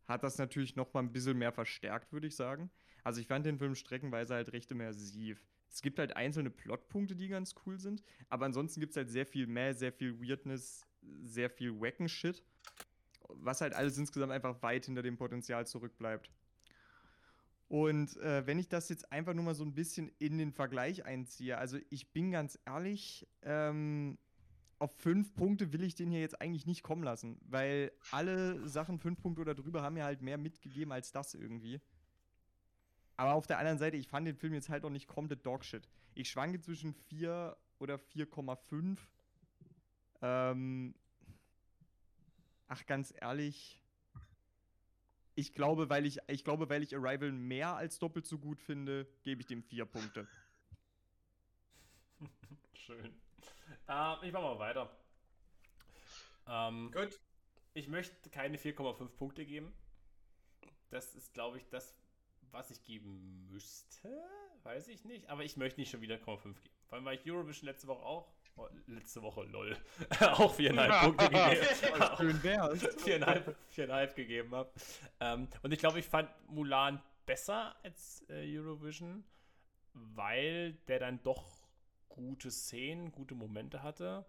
hat 0.06 0.22
das 0.22 0.38
natürlich 0.38 0.76
noch 0.76 0.92
mal 0.94 1.00
ein 1.00 1.12
bisschen 1.12 1.38
mehr 1.38 1.52
verstärkt, 1.52 2.12
würde 2.12 2.26
ich 2.26 2.36
sagen. 2.36 2.70
Also 3.04 3.20
ich 3.20 3.26
fand 3.26 3.46
den 3.46 3.58
Film 3.58 3.74
streckenweise 3.74 4.34
halt 4.34 4.52
recht 4.52 4.70
immersiv. 4.70 5.44
Es 5.68 5.82
gibt 5.82 5.98
halt 5.98 6.16
einzelne 6.16 6.50
Plotpunkte, 6.50 7.16
die 7.16 7.28
ganz 7.28 7.54
cool 7.64 7.78
sind, 7.78 8.02
aber 8.28 8.44
ansonsten 8.44 8.80
gibt 8.80 8.90
es 8.90 8.96
halt 8.96 9.10
sehr 9.10 9.26
viel 9.26 9.46
mehr, 9.46 9.74
sehr 9.74 9.92
viel 9.92 10.20
Weirdness, 10.20 10.86
sehr 11.22 11.50
viel 11.50 11.80
wacken 11.80 12.08
Shit, 12.08 12.42
was 13.28 13.60
halt 13.60 13.72
alles 13.72 13.96
insgesamt 13.96 14.32
einfach 14.32 14.62
weit 14.62 14.84
hinter 14.86 15.02
dem 15.02 15.16
Potenzial 15.16 15.66
zurückbleibt. 15.66 16.30
Und 17.72 18.18
äh, 18.18 18.46
wenn 18.46 18.58
ich 18.58 18.68
das 18.68 18.90
jetzt 18.90 19.10
einfach 19.10 19.32
nur 19.32 19.44
mal 19.44 19.54
so 19.54 19.64
ein 19.64 19.72
bisschen 19.72 20.12
in 20.18 20.36
den 20.36 20.52
Vergleich 20.52 21.06
einziehe, 21.06 21.56
also 21.56 21.78
ich 21.88 22.12
bin 22.12 22.30
ganz 22.30 22.58
ehrlich, 22.66 23.26
ähm, 23.40 24.18
auf 24.78 24.94
fünf 24.98 25.34
Punkte 25.34 25.72
will 25.72 25.82
ich 25.82 25.94
den 25.94 26.10
hier 26.10 26.20
jetzt 26.20 26.38
eigentlich 26.42 26.66
nicht 26.66 26.82
kommen 26.82 27.02
lassen, 27.02 27.40
weil 27.48 27.90
alle 28.10 28.68
Sachen 28.68 28.98
fünf 28.98 29.22
Punkte 29.22 29.40
oder 29.40 29.54
drüber 29.54 29.80
haben 29.80 29.94
mir 29.94 30.04
halt 30.04 30.20
mehr 30.20 30.36
mitgegeben 30.36 30.92
als 30.92 31.12
das 31.12 31.32
irgendwie. 31.32 31.80
Aber 33.16 33.32
auf 33.32 33.46
der 33.46 33.56
anderen 33.58 33.78
Seite, 33.78 33.96
ich 33.96 34.06
fand 34.06 34.26
den 34.26 34.36
Film 34.36 34.52
jetzt 34.52 34.68
halt 34.68 34.84
auch 34.84 34.90
nicht 34.90 35.06
komplett 35.06 35.46
Dogshit. 35.46 35.88
Ich 36.12 36.28
schwanke 36.28 36.60
zwischen 36.60 36.92
4 36.92 37.56
oder 37.78 37.94
4,5. 37.94 38.98
Ähm, 40.20 40.94
ach, 42.68 42.84
ganz 42.84 43.14
ehrlich. 43.18 43.81
Ich 45.34 45.54
glaube, 45.54 45.88
weil 45.88 46.04
ich, 46.04 46.18
ich 46.28 46.44
glaube, 46.44 46.68
weil 46.68 46.82
ich 46.82 46.94
Arrival 46.94 47.32
mehr 47.32 47.74
als 47.74 47.98
doppelt 47.98 48.26
so 48.26 48.38
gut 48.38 48.60
finde, 48.60 49.06
gebe 49.22 49.40
ich 49.40 49.46
dem 49.46 49.62
vier 49.62 49.86
Punkte. 49.86 50.28
Schön. 52.74 53.14
Ähm, 53.88 54.16
ich 54.22 54.32
mach 54.32 54.42
mal 54.42 54.58
weiter. 54.58 54.90
Ähm, 56.46 56.90
Gut. 56.92 57.18
ich 57.74 57.88
möchte 57.88 58.30
keine 58.30 58.58
4,5 58.58 59.08
Punkte 59.16 59.46
geben. 59.46 59.72
Das 60.90 61.14
ist, 61.14 61.32
glaube 61.32 61.56
ich, 61.56 61.68
das, 61.70 61.96
was 62.50 62.70
ich 62.70 62.82
geben 62.82 63.48
müsste. 63.50 64.08
Weiß 64.64 64.88
ich 64.88 65.04
nicht. 65.04 65.28
Aber 65.30 65.44
ich 65.44 65.56
möchte 65.56 65.80
nicht 65.80 65.90
schon 65.90 66.02
wieder 66.02 66.16
0,5 66.16 66.42
geben. 66.42 66.74
Vor 66.88 66.96
allem, 66.96 67.04
weil 67.06 67.18
ich 67.18 67.30
Eurovision 67.30 67.66
letzte 67.66 67.88
Woche 67.88 68.04
auch. 68.04 68.30
Oh, 68.56 68.68
letzte 68.86 69.22
Woche, 69.22 69.44
lol. 69.44 69.76
auch 70.20 70.54
4,5 70.56 71.04
Punkte 71.04 71.28
gegeben. 71.30 72.98
Viereinhalb, 72.98 73.56
viereinhalb 73.70 74.14
gegeben 74.14 74.54
habe. 74.54 74.70
Ähm, 75.20 75.48
und 75.62 75.72
ich 75.72 75.78
glaube, 75.78 75.98
ich 75.98 76.06
fand 76.06 76.28
Mulan 76.48 77.02
besser 77.24 77.74
als 77.82 78.24
äh, 78.28 78.58
Eurovision, 78.58 79.24
weil 79.94 80.74
der 80.88 80.98
dann 80.98 81.22
doch 81.22 81.62
gute 82.08 82.50
Szenen, 82.50 83.10
gute 83.10 83.34
Momente 83.34 83.82
hatte. 83.82 84.26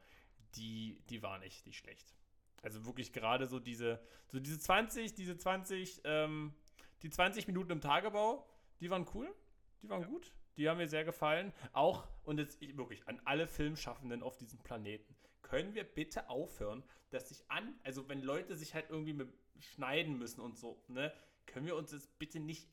Die, 0.56 1.02
die 1.10 1.22
waren 1.22 1.42
echt 1.42 1.66
nicht 1.66 1.78
schlecht. 1.78 2.16
Also 2.62 2.86
wirklich 2.86 3.12
gerade 3.12 3.46
so 3.46 3.60
diese, 3.60 4.00
so 4.28 4.40
diese 4.40 4.58
20, 4.58 5.16
diese 5.16 5.38
20, 5.38 6.02
ähm, 6.06 6.54
die 7.02 7.10
20 7.10 7.48
Minuten 7.48 7.72
im 7.72 7.82
Tagebau, 7.82 8.48
die 8.80 8.90
waren 8.90 9.06
cool, 9.14 9.34
die 9.82 9.90
waren 9.90 10.06
gut, 10.06 10.34
die 10.58 10.70
haben 10.70 10.78
mir 10.78 10.88
sehr 10.88 11.06
gefallen. 11.06 11.54
Auch, 11.72 12.08
und 12.24 12.40
jetzt 12.40 12.62
ich, 12.62 12.78
wirklich 12.78 13.08
an 13.08 13.22
alle 13.26 13.48
Filmschaffenden 13.48 14.24
auf 14.24 14.38
diesem 14.38 14.60
Planeten, 14.60 15.16
können 15.42 15.76
wir 15.76 15.84
bitte 15.84 16.30
aufhören, 16.30 16.84
dass 17.10 17.30
sich 17.30 17.44
an, 17.50 17.80
also 17.84 18.10
wenn 18.10 18.22
Leute 18.22 18.56
sich 18.56 18.74
halt 18.74 18.90
irgendwie 18.90 19.28
schneiden 19.60 20.18
müssen 20.18 20.42
und 20.42 20.58
so, 20.58 20.84
ne, 20.88 21.14
können 21.46 21.66
wir 21.66 21.76
uns 21.76 21.92
jetzt 21.92 22.18
bitte 22.18 22.40
nicht, 22.40 22.68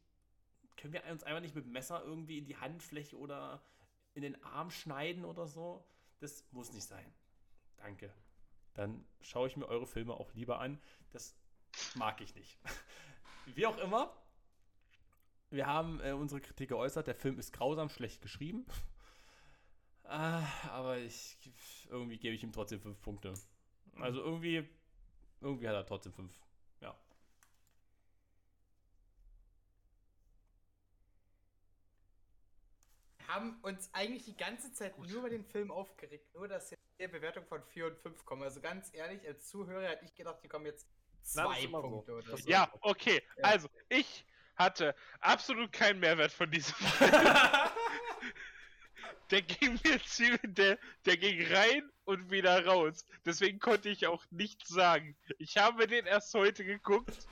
können 0.76 0.92
wir 0.92 1.04
uns 1.04 1.24
einfach 1.24 1.42
nicht 1.42 1.54
mit 1.54 1.66
Messer 1.66 2.02
irgendwie 2.04 2.38
in 2.38 2.46
die 2.46 2.56
Handfläche 2.56 3.18
oder 3.18 3.62
in 4.14 4.22
den 4.22 4.42
Arm 4.42 4.70
schneiden 4.70 5.24
oder 5.24 5.46
so? 5.46 5.84
Das 6.20 6.44
muss 6.52 6.72
nicht 6.72 6.86
sein. 6.86 7.12
Danke. 7.76 8.12
Dann 8.74 9.04
schaue 9.20 9.48
ich 9.48 9.56
mir 9.56 9.66
eure 9.66 9.86
Filme 9.86 10.14
auch 10.14 10.32
lieber 10.34 10.60
an. 10.60 10.80
Das 11.10 11.36
mag 11.94 12.20
ich 12.20 12.34
nicht. 12.34 12.58
Wie 13.54 13.66
auch 13.66 13.78
immer, 13.78 14.14
wir 15.50 15.66
haben 15.66 16.00
äh, 16.00 16.12
unsere 16.12 16.40
Kritik 16.40 16.70
geäußert. 16.70 17.06
Der 17.06 17.14
Film 17.14 17.38
ist 17.38 17.52
grausam 17.52 17.88
schlecht 17.88 18.22
geschrieben. 18.22 18.64
Ah, 20.04 20.44
aber 20.70 20.98
ich 20.98 21.36
irgendwie 21.88 22.18
gebe 22.18 22.34
ich 22.34 22.42
ihm 22.42 22.52
trotzdem 22.52 22.80
fünf 22.80 23.00
Punkte. 23.00 23.34
Also 23.96 24.20
irgendwie, 24.20 24.68
irgendwie 25.40 25.68
hat 25.68 25.74
er 25.74 25.86
trotzdem 25.86 26.12
fünf. 26.12 26.32
Ja. 26.80 26.96
haben 33.28 33.60
uns 33.62 33.88
eigentlich 33.92 34.24
die 34.24 34.36
ganze 34.36 34.72
Zeit 34.72 34.98
nur 34.98 35.06
über 35.06 35.30
den 35.30 35.44
Film 35.44 35.70
aufgeregt. 35.70 36.34
Nur, 36.34 36.48
dass 36.48 36.70
jetzt 36.70 36.82
hier 36.96 37.08
Bewertung 37.08 37.44
von 37.46 37.62
4 37.62 37.86
und 37.86 37.98
5 37.98 38.24
kommen. 38.24 38.42
Also 38.42 38.60
ganz 38.60 38.92
ehrlich, 38.92 39.24
als 39.26 39.48
Zuhörer 39.48 39.88
hätte 39.88 40.04
ich 40.04 40.14
gedacht, 40.14 40.38
die 40.42 40.48
kommen 40.48 40.66
jetzt 40.66 40.88
zwei 41.22 41.60
immer 41.60 41.82
so. 41.82 41.88
Punkte 41.88 42.12
oder 42.14 42.36
so. 42.36 42.48
Ja, 42.48 42.72
okay. 42.80 43.22
Ja. 43.36 43.44
Also, 43.44 43.68
ich 43.88 44.24
hatte 44.60 44.94
absolut 45.20 45.72
keinen 45.72 46.00
Mehrwert 46.00 46.32
von 46.32 46.50
diesem 46.50 46.74
Film. 46.98 47.12
der 49.30 49.42
ging 49.42 49.80
mir 49.82 50.02
ziemlich, 50.04 50.40
der, 50.44 50.78
der 51.06 51.16
ging 51.16 51.46
rein 51.52 51.90
und 52.04 52.30
wieder 52.30 52.64
raus. 52.66 53.06
Deswegen 53.24 53.58
konnte 53.58 53.88
ich 53.88 54.06
auch 54.06 54.24
nichts 54.30 54.68
sagen. 54.68 55.16
Ich 55.38 55.56
habe 55.56 55.86
den 55.86 56.06
erst 56.06 56.34
heute 56.34 56.64
geguckt 56.64 57.26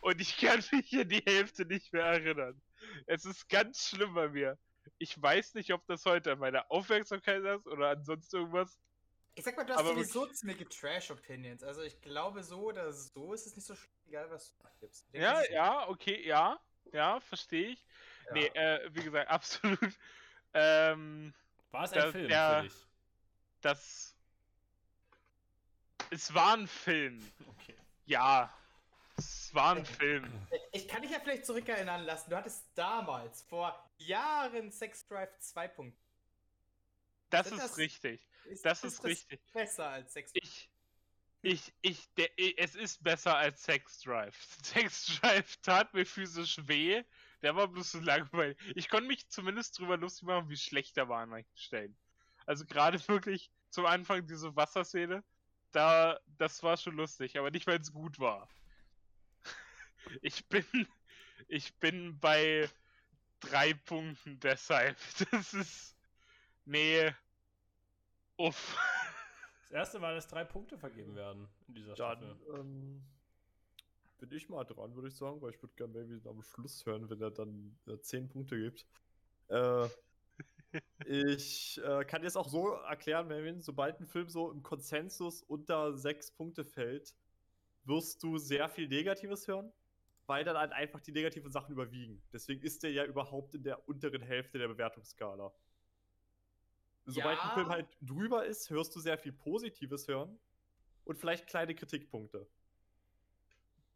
und 0.00 0.20
ich 0.20 0.38
kann 0.38 0.62
mich 0.72 0.96
an 0.96 1.08
die 1.08 1.22
Hälfte 1.26 1.64
nicht 1.66 1.92
mehr 1.92 2.04
erinnern. 2.04 2.60
Es 3.06 3.24
ist 3.24 3.48
ganz 3.48 3.88
schlimm 3.88 4.14
bei 4.14 4.28
mir. 4.28 4.56
Ich 4.98 5.20
weiß 5.20 5.54
nicht, 5.54 5.72
ob 5.72 5.84
das 5.86 6.04
heute 6.04 6.32
an 6.32 6.38
meiner 6.38 6.70
Aufmerksamkeit 6.70 7.42
ist 7.42 7.66
oder 7.66 7.90
an 7.90 8.04
sonst 8.04 8.32
irgendwas. 8.32 8.78
Ich 9.34 9.44
sag 9.44 9.56
mal, 9.56 9.64
du 9.64 9.72
hast 9.72 9.80
Aber 9.80 9.90
sowieso 9.90 10.26
ziemliche 10.26 10.68
Trash-Opinions. 10.68 11.62
Also 11.62 11.82
ich 11.82 12.00
glaube, 12.00 12.42
so 12.42 12.62
oder 12.64 12.92
so 12.92 13.32
ist 13.32 13.46
es 13.46 13.56
nicht 13.56 13.66
so 13.66 13.74
schlimm, 13.74 13.92
egal 14.08 14.30
was 14.30 14.52
du 14.56 14.64
gibst. 14.80 15.06
Ja, 15.12 15.34
das 15.34 15.48
ja, 15.50 15.88
okay, 15.88 16.26
ja. 16.26 16.58
Ja, 16.92 17.20
verstehe 17.20 17.68
ich. 17.70 17.86
ja. 18.26 18.32
Nee, 18.32 18.46
äh, 18.46 18.90
wie 18.94 19.02
gesagt, 19.04 19.30
absolut. 19.30 19.78
Ähm, 20.52 21.32
War 21.70 21.84
es 21.84 21.90
Das- 21.92 22.04
ein 22.06 22.12
Film 22.12 22.28
der- 22.28 22.56
für 22.56 22.62
dich? 22.68 22.86
das. 23.62 24.14
Es 26.10 26.34
war 26.34 26.54
ein 26.56 26.66
Film. 26.66 27.30
Okay. 27.46 27.76
Ja. 28.06 28.52
Es 29.16 29.54
war 29.54 29.76
ein 29.76 29.84
Film. 29.86 30.24
Ich 30.72 30.88
kann 30.88 31.02
dich 31.02 31.10
ja 31.10 31.20
vielleicht 31.20 31.44
zurückerinnern 31.46 32.02
lassen. 32.04 32.30
Du 32.30 32.36
hattest 32.36 32.64
damals, 32.74 33.42
vor 33.42 33.78
Jahren, 33.98 34.72
Sex 34.72 35.06
Drive 35.06 35.38
2 35.38 35.68
Punkte. 35.68 36.00
Das 37.28 37.46
Sind 37.48 37.58
ist 37.58 37.64
das- 37.64 37.76
richtig. 37.78 38.26
Ist, 38.50 38.64
Das 38.64 38.82
ist 38.82 39.04
richtig. 39.04 39.40
besser 39.52 39.88
als 39.88 40.12
Sex 40.12 40.32
Ich. 40.34 40.70
Ich, 41.42 41.72
ich, 41.80 42.12
der, 42.14 42.28
es 42.58 42.74
ist 42.74 43.02
besser 43.02 43.36
als 43.36 43.62
Sex 43.62 44.00
Drive. 44.00 44.36
Sex 44.62 45.06
Drive 45.20 45.56
tat 45.62 45.94
mir 45.94 46.04
physisch 46.04 46.58
weh. 46.66 47.02
Der 47.42 47.56
war 47.56 47.68
bloß 47.68 47.92
so 47.92 48.00
langweilig. 48.00 48.58
Ich 48.74 48.90
konnte 48.90 49.06
mich 49.06 49.28
zumindest 49.30 49.78
drüber 49.78 49.96
lustig 49.96 50.24
machen, 50.24 50.50
wie 50.50 50.56
schlecht 50.56 50.96
der 50.96 51.08
war 51.08 51.22
an 51.22 51.30
manchen 51.30 51.56
Stellen. 51.56 51.96
Also 52.44 52.66
gerade 52.66 52.98
wirklich 53.08 53.50
zum 53.70 53.86
Anfang 53.86 54.26
diese 54.26 54.54
Wasserszene, 54.56 55.24
da, 55.70 56.18
das 56.26 56.62
war 56.62 56.76
schon 56.76 56.96
lustig, 56.96 57.38
aber 57.38 57.50
nicht, 57.50 57.66
weil 57.66 57.80
es 57.80 57.92
gut 57.92 58.18
war. 58.18 58.48
Ich 60.22 60.48
bin, 60.48 60.64
ich 61.46 61.76
bin 61.78 62.18
bei 62.18 62.68
drei 63.38 63.74
Punkten 63.74 64.40
deshalb. 64.40 64.96
Das 65.30 65.52
ist, 65.54 65.96
nee, 66.64 67.12
uff. 68.40 68.76
Das 69.70 69.78
erste 69.78 70.00
Mal, 70.00 70.16
dass 70.16 70.26
drei 70.26 70.42
Punkte 70.42 70.76
vergeben 70.76 71.14
werden 71.14 71.46
in 71.68 71.74
dieser 71.74 71.94
Staffel. 71.94 72.34
Dann 72.48 72.58
ähm, 72.58 73.02
bin 74.18 74.32
ich 74.32 74.48
mal 74.48 74.64
dran, 74.64 74.96
würde 74.96 75.06
ich 75.06 75.14
sagen, 75.14 75.40
weil 75.40 75.50
ich 75.50 75.62
würde 75.62 75.74
gerne 75.76 75.92
Baby 75.92 76.20
am 76.28 76.42
Schluss 76.42 76.84
hören, 76.84 77.08
wenn 77.08 77.20
er 77.20 77.30
dann 77.30 77.78
äh, 77.86 77.96
10 77.96 78.28
Punkte 78.30 78.58
gibt. 78.58 78.84
Äh, 79.46 79.86
ich 81.06 81.80
äh, 81.84 82.04
kann 82.04 82.24
jetzt 82.24 82.36
auch 82.36 82.48
so 82.48 82.72
erklären, 82.72 83.28
Melvin, 83.28 83.62
sobald 83.62 84.00
ein 84.00 84.08
Film 84.08 84.28
so 84.28 84.50
im 84.50 84.64
Konsensus 84.64 85.42
unter 85.42 85.96
6 85.96 86.32
Punkte 86.32 86.64
fällt, 86.64 87.14
wirst 87.84 88.24
du 88.24 88.38
sehr 88.38 88.68
viel 88.68 88.88
Negatives 88.88 89.46
hören, 89.46 89.72
weil 90.26 90.42
dann 90.42 90.56
halt 90.56 90.72
einfach 90.72 91.00
die 91.00 91.12
negativen 91.12 91.52
Sachen 91.52 91.72
überwiegen. 91.72 92.20
Deswegen 92.32 92.62
ist 92.62 92.82
der 92.82 92.90
ja 92.90 93.04
überhaupt 93.04 93.54
in 93.54 93.62
der 93.62 93.88
unteren 93.88 94.22
Hälfte 94.22 94.58
der 94.58 94.66
Bewertungsskala. 94.66 95.52
Sobald 97.06 97.38
ein 97.40 97.48
Ja. 97.48 97.54
Film 97.54 97.68
halt 97.68 97.86
drüber 98.02 98.44
ist, 98.46 98.70
hörst 98.70 98.94
du 98.94 99.00
sehr 99.00 99.18
viel 99.18 99.32
Positives 99.32 100.06
hören 100.08 100.38
und 101.04 101.18
vielleicht 101.18 101.46
kleine 101.46 101.74
Kritikpunkte. 101.74 102.46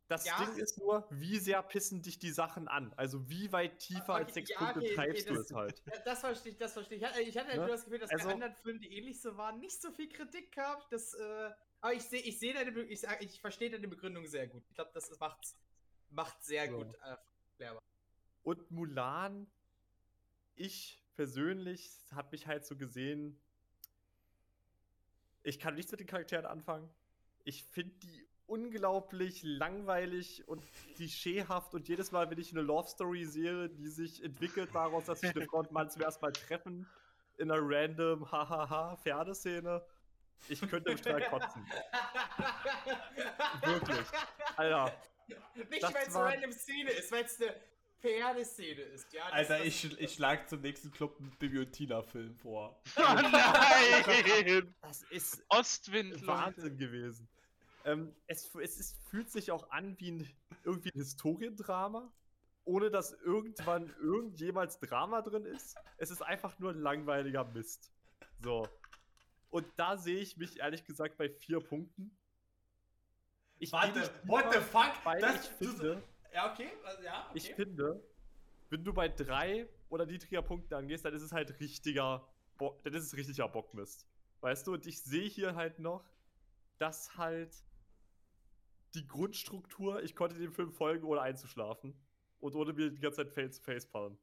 Das 0.09 0.26
Ja. 0.26 0.36
Ding 0.44 0.56
ist 0.56 0.78
nur, 0.78 1.06
wie 1.10 1.39
sehr 1.39 1.62
pissen 1.62 2.02
dich 2.02 2.18
die 2.18 2.31
Sachen 2.31 2.68
an? 2.68 2.93
Also 2.97 3.28
wie 3.31 3.51
weit 3.52 3.78
tiefer 3.78 4.14
als 4.14 4.24
Okay, 4.31 4.32
sechs 4.35 4.51
ja, 4.51 4.59
Punkte 4.59 4.78
okay, 4.81 4.86
okay, 4.89 4.94
treibst 4.97 5.31
du 5.31 5.35
das- 5.35 5.47
es 5.47 5.52
halt? 5.55 5.82
Das 6.06 6.20
verstehe 6.20 6.52
ich, 6.52 6.59
das 6.59 6.72
verstehe 6.74 6.98
ich. 6.98 7.02
Ich 7.05 7.09
hatte- 7.39 7.48
hatte 7.48 7.48
Ne? 7.60 7.66
nur 7.66 7.68
das 7.68 7.85
Gefühl, 7.85 7.98
dass 8.01 8.10
Also- 8.10 8.26
bei 8.26 8.32
anderen 8.35 8.55
Filmen, 8.56 8.81
die 8.81 8.97
ähnlich 8.98 9.20
so 9.22 9.36
waren, 9.36 9.60
nicht 9.60 9.81
so 9.81 9.90
viel 9.93 10.09
Kritik 10.10 10.52
gab. 10.55 10.90
Das, 10.90 11.14
äh, 11.14 11.51
aber 11.81 11.94
ich 11.94 12.02
sehe 12.02 12.20
ich 12.20 12.39
seh 12.39 12.52
deine, 12.52 12.78
ich, 12.82 13.02
ich 13.20 13.40
verstehe 13.40 13.70
deine 13.70 13.89
Begründung 13.89 14.26
sehr 14.26 14.47
gut. 14.47 14.62
Ich 14.68 14.74
glaube, 14.74 14.90
das 14.93 15.18
macht's, 15.18 15.56
macht 16.10 16.43
sehr 16.44 16.68
So. 16.70 16.78
gut. 16.78 16.94
Äh, 16.97 17.16
Und 18.43 18.70
Mulan, 18.70 19.51
ich 20.55 21.02
persönlich 21.16 21.91
habe 22.12 22.28
mich 22.32 22.47
halt 22.47 22.66
so 22.66 22.77
gesehen, 22.77 23.39
ich 25.43 25.59
kann 25.59 25.74
nichts 25.74 25.91
mit 25.91 26.01
den 26.01 26.07
Charakteren 26.07 26.47
anfangen. 26.47 26.89
Ich 27.45 27.65
finde 27.65 27.95
die 28.03 28.27
unglaublich 28.47 29.43
langweilig 29.43 30.47
und 30.49 30.62
klischeehaft 30.97 31.74
und 31.74 31.89
jedes 31.89 32.12
Mal, 32.12 32.31
wenn 32.31 32.39
ich 32.39 32.53
eine 32.53 32.62
Love 32.62 32.89
Story 32.89 33.24
sehe, 33.24 33.69
die 33.70 33.89
sich 33.89 34.23
entwickelt 34.23 34.70
daraus, 34.74 35.07
dass 35.07 35.20
sich 35.20 35.35
eine 35.35 35.47
Frau 35.47 35.59
und 35.59 35.73
Mann 35.73 35.91
zum 35.91 36.03
ersten 36.03 36.24
Mal 36.24 36.32
treffen, 36.32 36.86
in 37.36 37.51
einer 37.51 37.61
random 37.62 38.31
hahaha 38.31 38.97
Pferdeszene, 38.97 39.85
ich 40.49 40.61
könnte 40.61 40.93
im 40.93 40.99
Strahl 40.99 41.23
kotzen. 41.23 41.66
Wirklich. 43.65 44.07
Alter, 44.57 44.93
Nicht, 45.70 45.82
weil 45.82 46.07
es 46.07 46.15
eine 46.15 46.24
random 46.24 46.53
Szene 46.53 46.91
ist, 46.91 47.12
weil 47.12 47.24
es 47.24 47.41
eine 47.41 47.55
Pferdeszene 48.05 48.82
ist. 48.82 49.12
Ja, 49.14 49.24
das- 49.24 49.32
Alter, 49.32 49.59
das 49.59 49.66
ich, 49.66 49.98
ich 49.98 50.14
schlage 50.14 50.47
zum 50.47 50.60
nächsten 50.60 50.90
Club 50.90 51.16
einen 51.18 51.31
Bibi 51.39 51.60
und 51.60 51.72
Tina-Film 51.72 52.36
vor. 52.36 52.78
Oh 52.97 53.02
nein! 53.02 54.74
das 54.82 55.02
ist 55.05 55.43
Ostwind, 55.48 56.12
Leute. 56.12 56.26
Wahnsinn 56.26 56.76
gewesen. 56.76 57.26
Ähm, 57.86 58.14
es 58.26 58.55
es 58.56 58.78
ist, 58.78 58.98
fühlt 59.09 59.31
sich 59.31 59.51
auch 59.51 59.70
an 59.70 59.98
wie 59.98 60.10
ein, 60.10 60.31
irgendwie 60.64 60.90
ein 60.94 60.98
Historiendrama, 60.98 62.12
ohne 62.64 62.90
dass 62.90 63.12
irgendwann 63.12 63.89
irgendjemals 64.01 64.78
Drama 64.81 65.22
drin 65.22 65.47
ist. 65.47 65.76
Es 65.97 66.10
ist 66.10 66.20
einfach 66.22 66.59
nur 66.59 66.72
ein 66.72 66.81
langweiliger 66.81 67.44
Mist. 67.44 67.90
So. 68.43 68.68
Und 69.51 69.66
da 69.76 69.97
sehe 69.97 70.18
ich 70.18 70.36
mich 70.36 70.60
ehrlich 70.60 70.85
gesagt 70.85 71.16
bei 71.16 71.31
vier 71.31 71.60
Punkten. 71.60 72.14
Ich 73.59 73.70
geh 73.70 73.86
nicht 73.93 74.12
drüber, 74.26 74.52
fuck? 74.60 74.93
Weil 75.05 75.22
ich 75.36 75.48
finde, 75.68 76.02
ja, 76.35 76.52
okay, 76.52 76.69
also, 76.85 77.02
ja, 77.02 77.27
okay. 77.31 77.39
ich 77.39 77.55
finde, 77.55 78.02
wenn 78.70 78.85
du 78.85 78.93
bei 78.93 79.09
drei 79.09 79.69
oder 79.89 80.05
niedriger 80.05 80.43
Punkten 80.43 80.74
angehst, 80.74 81.05
dann 81.05 81.15
ist 81.15 81.23
es 81.23 81.32
halt 81.32 81.61
richtiger, 81.61 82.27
Bo 82.59 82.78
dann 82.85 82.93
ist 82.93 83.05
es 83.05 83.16
richtiger 83.16 83.48
Bockmist. 83.48 84.06
Weißt 84.40 84.66
du, 84.66 84.74
und 84.74 84.86
ich 84.86 85.02
sehe 85.02 85.28
hier 85.28 85.55
halt 85.55 85.78
noch, 85.78 86.05
dass 86.78 87.16
halt 87.16 87.55
die 88.94 89.06
Grundstruktur, 89.06 90.02
ich 90.02 90.15
konnte 90.15 90.36
dem 90.36 90.52
Film 90.52 90.73
folgen, 90.73 91.05
ohne 91.05 91.20
einzuschlafen. 91.20 91.94
Und 92.40 92.55
ohne 92.55 92.74
mir 92.74 92.90
die 92.90 93.01
ganze 93.01 93.24
Zeit 93.24 93.31
Face 93.31 93.56
to 93.56 93.62
Face 93.62 93.86
fallen. 93.86 94.19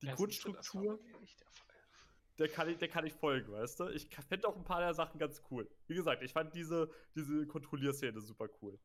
Die 0.00 0.06
das 0.06 0.16
Grundstruktur, 0.16 0.98
der 0.98 1.18
der 2.38 2.48
kann, 2.48 2.68
ich, 2.68 2.78
der 2.78 2.88
kann 2.88 3.06
ich 3.06 3.14
folgen, 3.14 3.52
weißt 3.52 3.80
du? 3.80 3.88
Ich 3.88 4.08
fände 4.28 4.46
auch 4.48 4.56
ein 4.56 4.64
paar 4.64 4.80
der 4.80 4.94
Sachen 4.94 5.18
ganz 5.18 5.42
cool. 5.50 5.68
Wie 5.86 5.94
gesagt, 5.94 6.22
ich 6.22 6.32
fand 6.32 6.54
diese, 6.54 6.90
diese 7.14 7.46
Kontrollierszene 7.46 8.20
super 8.20 8.48
cool. 8.60 8.78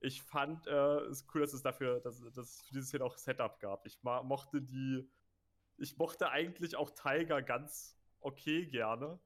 Ich 0.00 0.22
fand 0.22 0.66
äh, 0.66 1.00
es 1.06 1.26
cool, 1.34 1.40
dass 1.40 1.52
es 1.52 1.62
dafür, 1.62 2.00
dass, 2.00 2.20
dass 2.20 2.36
es 2.36 2.62
für 2.62 2.74
diese 2.74 2.86
Szene 2.86 3.04
auch 3.04 3.16
Setup 3.16 3.58
gab. 3.60 3.84
Ich 3.86 3.98
mochte 4.02 4.62
die. 4.62 5.08
Ich 5.76 5.96
mochte 5.96 6.30
eigentlich 6.30 6.76
auch 6.76 6.90
Tiger 6.90 7.42
ganz 7.42 7.96
okay 8.20 8.66
gerne. 8.66 9.18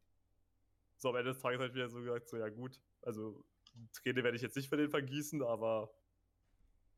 So, 0.97 1.11
am 1.11 1.17
Ende 1.17 1.33
des 1.33 1.43
Tages 1.43 1.59
habe 1.59 1.69
ich 1.69 1.75
wieder 1.75 1.89
so 1.89 2.01
gesagt, 2.01 2.29
so, 2.29 2.37
ja 2.37 2.49
gut, 2.49 2.81
also 3.01 3.45
Träne 3.93 4.23
werde 4.23 4.37
ich 4.37 4.43
jetzt 4.43 4.57
nicht 4.57 4.69
für 4.69 4.77
den 4.77 4.91
vergießen, 4.91 5.43
aber 5.43 5.93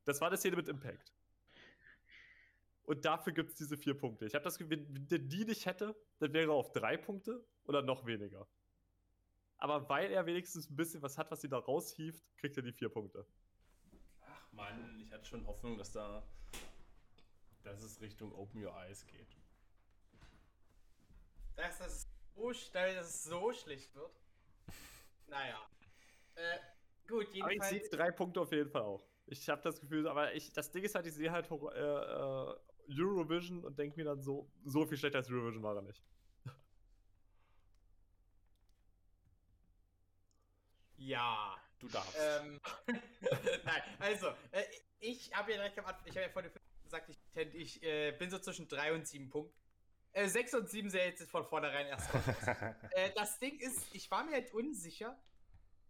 das 0.04 0.20
war 0.20 0.28
eine 0.28 0.36
Szene 0.36 0.56
mit 0.56 0.68
Impact. 0.68 1.14
Und 2.84 3.04
dafür 3.04 3.32
gibt 3.32 3.50
es 3.50 3.56
diese 3.56 3.78
vier 3.78 3.94
Punkte. 3.94 4.26
Ich 4.26 4.34
habe 4.34 4.44
das 4.44 4.58
Gefühl, 4.58 4.84
wenn 4.86 5.08
der 5.08 5.18
die 5.18 5.44
nicht 5.44 5.64
hätte, 5.64 5.96
dann 6.18 6.32
wäre 6.34 6.50
er 6.50 6.54
auf 6.54 6.72
drei 6.72 6.96
Punkte 6.96 7.44
oder 7.64 7.80
noch 7.80 8.04
weniger. 8.04 8.46
Aber 9.56 9.88
weil 9.88 10.10
er 10.10 10.26
wenigstens 10.26 10.68
ein 10.68 10.76
bisschen 10.76 11.00
was 11.00 11.16
hat, 11.16 11.30
was 11.30 11.42
ihn 11.44 11.50
da 11.50 11.58
raushieft, 11.58 12.22
kriegt 12.36 12.56
er 12.58 12.62
die 12.62 12.72
vier 12.72 12.90
Punkte. 12.90 13.26
Mann, 14.54 15.00
ich 15.00 15.12
hatte 15.12 15.24
schon 15.24 15.46
Hoffnung, 15.46 15.76
dass 15.78 15.92
da. 15.92 16.22
dass 17.62 17.82
es 17.82 18.00
Richtung 18.00 18.32
Open 18.34 18.62
Your 18.64 18.74
Eyes 18.76 19.06
geht. 19.06 19.36
dass 21.56 21.78
das 21.78 22.08
so 22.34 22.52
schnell, 22.52 22.94
dass 22.94 23.08
es 23.08 23.24
so 23.24 23.52
schlecht 23.52 23.94
wird. 23.94 24.10
Naja. 25.26 25.58
Äh, 26.34 26.58
gut, 27.08 27.26
Aber 27.40 27.52
ich 27.52 27.62
sehe 27.64 27.78
jedenfalls. 27.78 27.88
drei 27.90 28.10
Punkte 28.10 28.40
auf 28.40 28.52
jeden 28.52 28.70
Fall 28.70 28.82
auch. 28.82 29.08
Ich 29.26 29.48
habe 29.48 29.62
das 29.62 29.80
Gefühl, 29.80 30.06
aber 30.06 30.34
ich, 30.34 30.52
das 30.52 30.70
Ding 30.70 30.84
ist 30.84 30.94
halt, 30.94 31.06
ich 31.06 31.14
sehe 31.14 31.32
halt 31.32 31.50
äh, 31.50 31.54
äh, 31.56 32.56
Eurovision 32.90 33.64
und 33.64 33.78
denke 33.78 33.96
mir 33.96 34.04
dann 34.04 34.20
so, 34.20 34.50
so 34.64 34.84
viel 34.86 34.98
schlechter 34.98 35.18
als 35.18 35.30
Eurovision 35.30 35.62
war 35.62 35.76
er 35.76 35.82
nicht. 35.82 36.04
Ja. 40.96 41.56
Du 41.84 41.90
darfst. 41.90 42.16
Ähm, 42.18 42.60
nein, 43.64 43.82
also, 43.98 44.28
äh, 44.52 44.62
ich 45.00 45.34
habe 45.34 45.50
ja 45.50 45.58
direkt 45.58 45.78
am 45.78 45.84
Anfang, 45.84 46.06
ich 46.06 46.16
habe 46.16 46.22
ja 46.22 46.32
vor 46.32 46.40
dem 46.40 46.50
Film 46.50 46.64
sagt, 46.86 47.10
ich, 47.10 47.18
ich 47.54 47.82
äh, 47.82 48.12
bin 48.12 48.30
so 48.30 48.38
zwischen 48.38 48.68
3 48.68 48.94
und 48.94 49.06
7 49.06 49.28
Punkten. 49.28 49.54
Äh, 50.12 50.28
6 50.28 50.54
und 50.54 50.70
7 50.70 50.88
sehe 50.88 51.06
jetzt 51.06 51.30
von 51.30 51.44
vornherein 51.44 51.86
erst 51.86 52.14
raus. 52.14 52.22
äh, 52.92 53.10
das 53.14 53.38
Ding 53.38 53.58
ist, 53.60 53.94
ich 53.94 54.10
war 54.10 54.24
mir 54.24 54.32
halt 54.32 54.54
unsicher, 54.54 55.20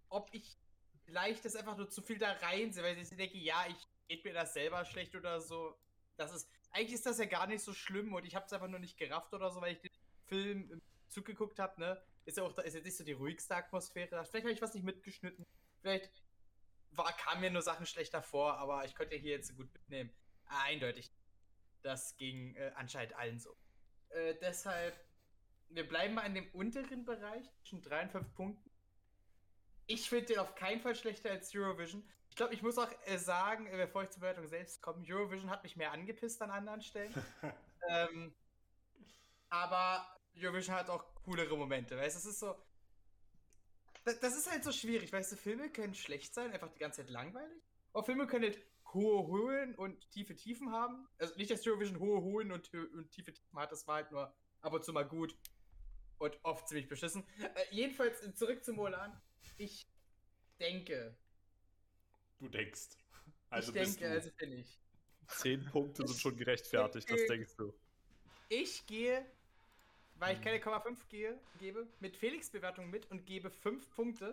ob 0.08 0.30
ich 0.32 0.58
vielleicht 1.04 1.44
das 1.44 1.54
einfach 1.54 1.76
nur 1.76 1.88
zu 1.88 2.02
viel 2.02 2.18
da 2.18 2.32
reinsehe, 2.32 2.82
weil 2.82 2.98
ich 2.98 3.10
denke, 3.10 3.38
ja, 3.38 3.64
ich 3.68 3.76
geht 4.08 4.24
mir 4.24 4.32
das 4.32 4.52
selber 4.52 4.84
schlecht 4.84 5.14
oder 5.14 5.40
so. 5.40 5.78
Das 6.16 6.32
ist, 6.32 6.50
eigentlich 6.72 6.94
ist 6.94 7.06
das 7.06 7.18
ja 7.18 7.26
gar 7.26 7.46
nicht 7.46 7.62
so 7.62 7.72
schlimm 7.72 8.12
und 8.14 8.24
ich 8.24 8.34
habe 8.34 8.46
es 8.46 8.52
einfach 8.52 8.68
nur 8.68 8.80
nicht 8.80 8.98
gerafft 8.98 9.32
oder 9.32 9.50
so, 9.52 9.60
weil 9.60 9.74
ich 9.74 9.80
den 9.80 9.92
Film 10.24 10.70
im 10.72 10.82
Zug 11.08 11.24
geguckt 11.24 11.60
habe, 11.60 11.80
ne? 11.80 12.02
Ist 12.24 12.38
ja 12.38 12.42
auch, 12.42 12.52
da 12.52 12.62
ist 12.62 12.74
jetzt 12.74 12.84
nicht 12.84 12.96
so 12.96 13.04
die 13.04 13.12
ruhigste 13.12 13.54
Atmosphäre. 13.54 14.24
Vielleicht 14.24 14.44
habe 14.44 14.52
ich 14.52 14.62
was 14.62 14.74
nicht 14.74 14.84
mitgeschnitten. 14.84 15.46
Vielleicht 15.84 16.10
war, 16.92 17.12
kamen 17.12 17.42
mir 17.42 17.50
nur 17.50 17.60
Sachen 17.60 17.84
schlechter 17.84 18.22
vor, 18.22 18.56
aber 18.56 18.86
ich 18.86 18.94
konnte 18.94 19.16
hier 19.16 19.32
jetzt 19.32 19.48
so 19.48 19.54
gut 19.54 19.70
mitnehmen. 19.74 20.10
Eindeutig. 20.46 21.12
Das 21.82 22.16
ging 22.16 22.56
äh, 22.56 22.72
anscheinend 22.74 23.14
allen 23.16 23.38
so. 23.38 23.54
Äh, 24.08 24.34
deshalb, 24.40 24.98
wir 25.68 25.86
bleiben 25.86 26.14
mal 26.14 26.24
in 26.24 26.34
dem 26.34 26.48
unteren 26.52 27.04
Bereich, 27.04 27.44
zwischen 27.60 27.82
3 27.82 28.04
und 28.04 28.12
5 28.12 28.34
Punkten. 28.34 28.70
Ich 29.86 30.08
finde 30.08 30.24
den 30.24 30.38
auf 30.38 30.54
keinen 30.54 30.80
Fall 30.80 30.94
schlechter 30.94 31.30
als 31.30 31.54
Eurovision. 31.54 32.02
Ich 32.30 32.36
glaube, 32.36 32.54
ich 32.54 32.62
muss 32.62 32.78
auch 32.78 32.90
äh, 33.04 33.18
sagen, 33.18 33.66
äh, 33.66 33.76
bevor 33.76 34.04
ich 34.04 34.10
zur 34.10 34.20
Bewertung 34.20 34.46
selbst 34.46 34.80
komme, 34.80 35.04
Eurovision 35.06 35.50
hat 35.50 35.64
mich 35.64 35.76
mehr 35.76 35.92
angepisst 35.92 36.40
an 36.40 36.50
anderen 36.50 36.80
Stellen. 36.80 37.12
ähm, 37.90 38.34
aber 39.50 40.16
Eurovision 40.34 40.76
hat 40.76 40.88
auch 40.88 41.04
coolere 41.26 41.58
Momente. 41.58 41.94
Weißt 41.94 42.16
du, 42.16 42.20
es 42.20 42.24
ist 42.24 42.40
so. 42.40 42.56
Das, 44.04 44.36
ist 44.36 44.50
halt 44.50 44.62
so 44.62 44.70
schwierig, 44.70 45.12
weißt 45.12 45.32
du, 45.32 45.36
Filme 45.36 45.70
können 45.70 45.94
schlecht 45.94 46.34
sein, 46.34 46.52
einfach 46.52 46.70
die 46.70 46.78
ganze 46.78 47.00
Zeit 47.00 47.10
langweilig. 47.10 47.62
Aber 47.92 48.04
Filme 48.04 48.26
können 48.26 48.44
halt 48.44 48.62
hohe 48.92 49.26
Höhen 49.26 49.74
und 49.74 50.10
tiefe 50.10 50.36
Tiefen 50.36 50.70
haben. 50.70 51.08
Also 51.18 51.34
nicht, 51.36 51.50
dass 51.50 51.66
Eurovision 51.66 51.98
hohe 51.98 52.22
Höhen 52.22 52.52
und, 52.52 52.72
und 52.74 53.10
tiefe 53.10 53.32
Tiefen 53.32 53.58
hat, 53.58 53.72
das 53.72 53.86
war 53.86 53.96
halt 53.96 54.12
nur 54.12 54.34
ab 54.60 54.72
und 54.72 54.84
zu 54.84 54.92
mal 54.92 55.04
gut 55.04 55.36
und 56.18 56.38
oft 56.42 56.68
ziemlich 56.68 56.88
beschissen. 56.88 57.24
Äh, 57.38 57.48
jedenfalls 57.70 58.20
zurück 58.36 58.64
zu 58.64 58.72
Molan. 58.72 59.20
Ich 59.56 59.86
denke. 60.60 61.16
Du 62.38 62.48
denkst. 62.48 62.88
Also 63.50 63.74
ich 63.74 63.82
denke, 63.82 64.10
also 64.10 64.30
bin 64.32 64.52
ich. 64.52 64.80
Zehn 65.28 65.64
Punkte 65.64 66.06
sind 66.06 66.20
schon 66.20 66.36
gerechtfertigt, 66.36 67.10
das 67.10 67.26
denkst 67.26 67.56
du. 67.56 67.72
Ich 68.48 68.86
gehe, 68.86 69.24
weil 70.16 70.36
ich 70.36 70.42
keine 70.42 70.58
0,5 70.58 70.96
gehe, 71.08 71.38
gebe, 71.58 71.86
mit 72.00 72.16
Felix 72.16 72.50
Bewertung 72.50 72.90
mit 72.90 73.10
und 73.10 73.26
gebe 73.26 73.50
5 73.50 73.90
Punkte 73.90 74.32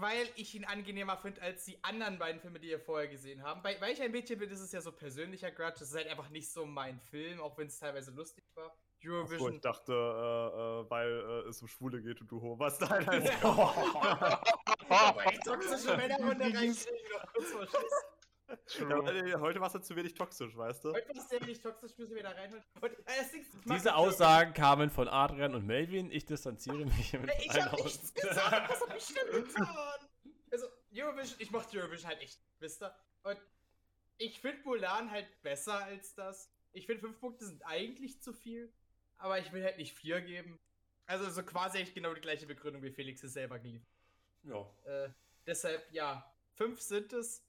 weil 0.00 0.28
ich 0.36 0.54
ihn 0.54 0.64
angenehmer 0.64 1.16
finde 1.16 1.42
als 1.42 1.64
die 1.64 1.82
anderen 1.82 2.18
beiden 2.18 2.40
Filme, 2.40 2.58
die 2.58 2.68
ihr 2.70 2.80
vorher 2.80 3.08
gesehen 3.08 3.42
habt. 3.42 3.62
Bei, 3.62 3.80
weil 3.80 3.92
ich 3.92 4.02
ein 4.02 4.10
Mädchen 4.10 4.38
bin, 4.38 4.50
ist 4.50 4.60
es 4.60 4.72
ja 4.72 4.80
so 4.80 4.92
persönlicher 4.92 5.50
Grudge. 5.50 5.76
Das 5.80 5.90
ist 5.90 5.96
halt 5.96 6.08
einfach 6.08 6.28
nicht 6.30 6.50
so 6.50 6.66
mein 6.66 6.98
Film, 7.00 7.40
auch 7.40 7.56
wenn 7.58 7.68
es 7.68 7.78
teilweise 7.78 8.10
lustig 8.10 8.44
war. 8.54 8.76
Eurovision. 9.04 9.38
So, 9.38 9.54
ich 9.54 9.60
dachte, 9.60 9.92
äh, 9.92 9.96
äh, 9.96 10.90
weil 10.90 11.08
äh, 11.08 11.48
es 11.48 11.62
um 11.62 11.68
Schwule 11.68 12.02
geht 12.02 12.20
und 12.20 12.30
du 12.30 12.58
was 12.58 12.78
da 12.78 12.88
halt. 13.06 13.30
toxische 15.44 15.96
Männerrunde 15.96 16.44
reinkriegen, 16.44 17.10
noch 17.12 17.32
kurz 17.32 17.52
vor 17.52 17.66
Schluss. 17.66 18.04
Ja, 18.78 19.40
heute 19.40 19.60
war 19.60 19.68
es 19.68 19.74
ja 19.74 19.80
zu 19.82 19.94
wenig 19.94 20.14
toxisch, 20.14 20.56
weißt 20.56 20.84
du? 20.84 20.92
Heute 20.92 21.08
war 21.08 21.16
es 21.16 21.28
sehr 21.28 21.40
wenig 21.40 21.60
toxisch, 21.60 21.96
müssen 21.98 22.14
wir 22.14 22.22
da 22.22 22.30
reinholen. 22.30 22.64
Und, 22.80 22.92
äh, 22.92 23.74
Diese 23.74 23.94
Aussagen 23.94 24.52
kamen 24.54 24.90
von 24.90 25.08
Adrian 25.08 25.54
und 25.54 25.66
Melvin. 25.66 26.10
Ich 26.10 26.26
distanziere 26.26 26.84
mich 26.84 27.12
mit 27.12 27.30
Ich 27.38 27.50
hab 27.50 27.72
nichts 27.72 28.12
gesagt, 28.12 28.70
was 28.70 28.80
hab 28.80 28.96
ich 28.96 29.06
denn 29.06 29.44
getan? 29.44 30.08
Also, 30.50 30.66
Eurovision, 30.92 31.36
ich 31.40 31.50
mochte 31.50 31.78
Eurovision 31.78 32.10
halt 32.10 32.20
echt, 32.22 32.40
wisst 32.58 32.82
ihr? 32.82 32.94
Und 33.22 33.40
ich 34.18 34.40
finde 34.40 34.62
Mulan 34.64 35.10
halt 35.10 35.26
besser 35.42 35.84
als 35.84 36.14
das. 36.14 36.50
Ich 36.72 36.86
finde, 36.86 37.02
fünf 37.02 37.20
Punkte 37.20 37.46
sind 37.46 37.62
eigentlich 37.66 38.20
zu 38.20 38.32
viel, 38.32 38.72
aber 39.18 39.38
ich 39.38 39.52
will 39.52 39.62
halt 39.64 39.78
nicht 39.78 39.94
vier 39.94 40.20
geben. 40.20 40.58
Also, 41.06 41.30
so 41.30 41.44
quasi 41.44 41.78
echt 41.78 41.94
genau 41.94 42.14
die 42.14 42.20
gleiche 42.20 42.46
Begründung, 42.46 42.82
wie 42.82 42.90
Felix 42.90 43.22
es 43.22 43.32
selber 43.32 43.60
geliefert. 43.60 43.88
Ja. 44.42 44.68
Äh, 44.84 45.10
deshalb, 45.46 45.86
ja, 45.92 46.28
fünf 46.54 46.80
sind 46.80 47.12
es. 47.12 47.45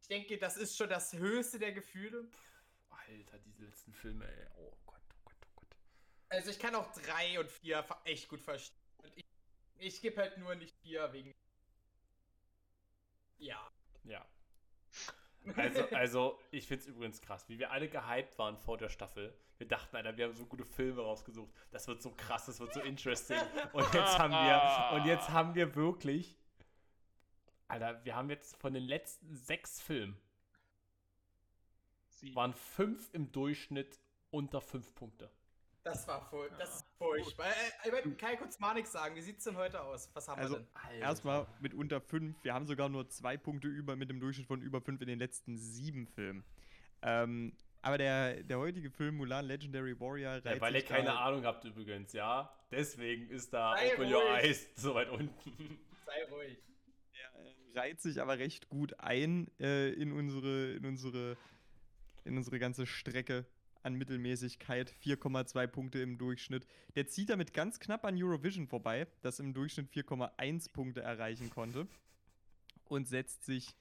Ich 0.00 0.08
denke, 0.08 0.38
das 0.38 0.56
ist 0.56 0.76
schon 0.76 0.88
das 0.88 1.12
höchste 1.12 1.58
der 1.58 1.72
Gefühle. 1.72 2.28
Alter, 2.90 3.38
diese 3.38 3.64
letzten 3.64 3.92
Filme, 3.92 4.26
ey. 4.26 4.46
Oh 4.56 4.76
Gott, 4.86 5.00
oh 5.10 5.20
Gott, 5.24 5.36
oh 5.42 5.50
Gott. 5.56 5.76
Also 6.28 6.50
ich 6.50 6.58
kann 6.58 6.74
auch 6.74 6.90
drei 6.92 7.38
und 7.40 7.50
vier 7.50 7.84
echt 8.04 8.28
gut 8.28 8.40
verstehen. 8.40 8.78
ich, 9.14 9.24
ich 9.76 10.00
gebe 10.00 10.20
halt 10.20 10.38
nur 10.38 10.54
nicht 10.54 10.74
vier 10.82 11.12
wegen. 11.12 11.34
Ja. 13.38 13.70
Ja. 14.04 14.26
Also, 15.56 15.88
also 15.96 16.40
ich 16.50 16.66
finde 16.66 16.82
es 16.82 16.88
übrigens 16.88 17.20
krass, 17.22 17.48
wie 17.48 17.58
wir 17.58 17.70
alle 17.70 17.88
gehypt 17.88 18.38
waren 18.38 18.58
vor 18.58 18.76
der 18.76 18.88
Staffel. 18.88 19.34
Wir 19.56 19.66
dachten, 19.66 19.96
Alter, 19.96 20.16
wir 20.16 20.26
haben 20.26 20.34
so 20.34 20.46
gute 20.46 20.64
Filme 20.64 21.02
rausgesucht. 21.02 21.50
Das 21.70 21.88
wird 21.88 22.02
so 22.02 22.12
krass, 22.14 22.46
das 22.46 22.60
wird 22.60 22.74
so 22.74 22.80
interesting. 22.80 23.38
Und 23.72 23.92
jetzt 23.94 24.18
haben 24.18 24.32
wir, 24.32 24.98
und 24.98 25.06
jetzt 25.06 25.30
haben 25.30 25.54
wir 25.54 25.74
wirklich 25.74 26.37
Alter, 27.68 28.02
wir 28.04 28.16
haben 28.16 28.30
jetzt 28.30 28.56
von 28.56 28.72
den 28.72 28.82
letzten 28.82 29.34
sechs 29.36 29.80
Filmen 29.80 30.16
Sie. 32.08 32.34
waren 32.34 32.54
fünf 32.54 33.10
im 33.12 33.30
Durchschnitt 33.30 34.00
unter 34.30 34.60
fünf 34.62 34.94
Punkte. 34.94 35.30
Das 35.84 36.08
war 36.08 36.20
voll, 36.28 36.50
das 36.58 36.76
ist 36.76 36.86
furchtbar. 36.98 37.46
Äh, 37.84 37.90
äh, 37.90 38.08
ich 38.08 38.18
kann 38.18 38.32
ja 38.32 38.36
kurz 38.36 38.58
mal 38.58 38.74
nichts 38.74 38.92
sagen. 38.92 39.14
Wie 39.14 39.20
sieht 39.20 39.38
es 39.38 39.44
denn 39.44 39.56
heute 39.56 39.80
aus? 39.82 40.10
Was 40.14 40.28
haben 40.28 40.40
also, 40.40 40.56
wir 40.56 40.66
denn? 40.90 41.00
Erstmal 41.00 41.46
mit 41.60 41.72
unter 41.72 42.00
fünf. 42.00 42.36
Wir 42.42 42.52
haben 42.52 42.66
sogar 42.66 42.88
nur 42.88 43.08
zwei 43.08 43.36
Punkte 43.36 43.68
über 43.68 43.96
mit 43.96 44.10
dem 44.10 44.18
Durchschnitt 44.18 44.46
von 44.46 44.60
über 44.60 44.80
fünf 44.80 45.00
in 45.00 45.08
den 45.08 45.18
letzten 45.18 45.56
sieben 45.56 46.06
Filmen. 46.06 46.44
Ähm, 47.02 47.54
aber 47.80 47.96
der, 47.96 48.42
der 48.42 48.58
heutige 48.58 48.90
Film 48.90 49.16
Mulan 49.16 49.46
Legendary 49.46 49.98
Warrior 50.00 50.44
ja, 50.44 50.60
Weil 50.60 50.74
ihr 50.74 50.84
keine 50.84 51.16
Ahnung 51.16 51.44
habt 51.44 51.64
übrigens, 51.64 52.12
ja. 52.12 52.52
Deswegen 52.70 53.30
ist 53.30 53.52
da 53.52 53.76
Sei 53.76 53.92
Open 53.92 54.04
ruhig. 54.04 54.14
Your 54.14 54.30
Eyes 54.30 54.68
so 54.74 54.94
weit 54.94 55.08
unten. 55.10 55.78
Sei 56.04 56.24
ruhig 56.24 56.58
reiht 57.78 58.00
sich 58.00 58.20
aber 58.20 58.38
recht 58.38 58.68
gut 58.68 58.98
ein 59.00 59.48
äh, 59.60 59.90
in, 59.92 60.12
unsere, 60.12 60.72
in, 60.72 60.84
unsere, 60.84 61.36
in 62.24 62.36
unsere 62.36 62.58
ganze 62.58 62.86
Strecke 62.86 63.46
an 63.82 63.94
Mittelmäßigkeit. 63.94 64.92
4,2 65.04 65.66
Punkte 65.68 66.00
im 66.00 66.18
Durchschnitt. 66.18 66.66
Der 66.96 67.06
zieht 67.06 67.30
damit 67.30 67.54
ganz 67.54 67.78
knapp 67.80 68.04
an 68.04 68.20
Eurovision 68.20 68.66
vorbei, 68.66 69.06
das 69.22 69.38
im 69.40 69.54
Durchschnitt 69.54 69.88
4,1 69.90 70.72
Punkte 70.72 71.00
erreichen 71.00 71.50
konnte. 71.50 71.86
Und 72.84 73.06
setzt 73.06 73.44
sich 73.44 73.74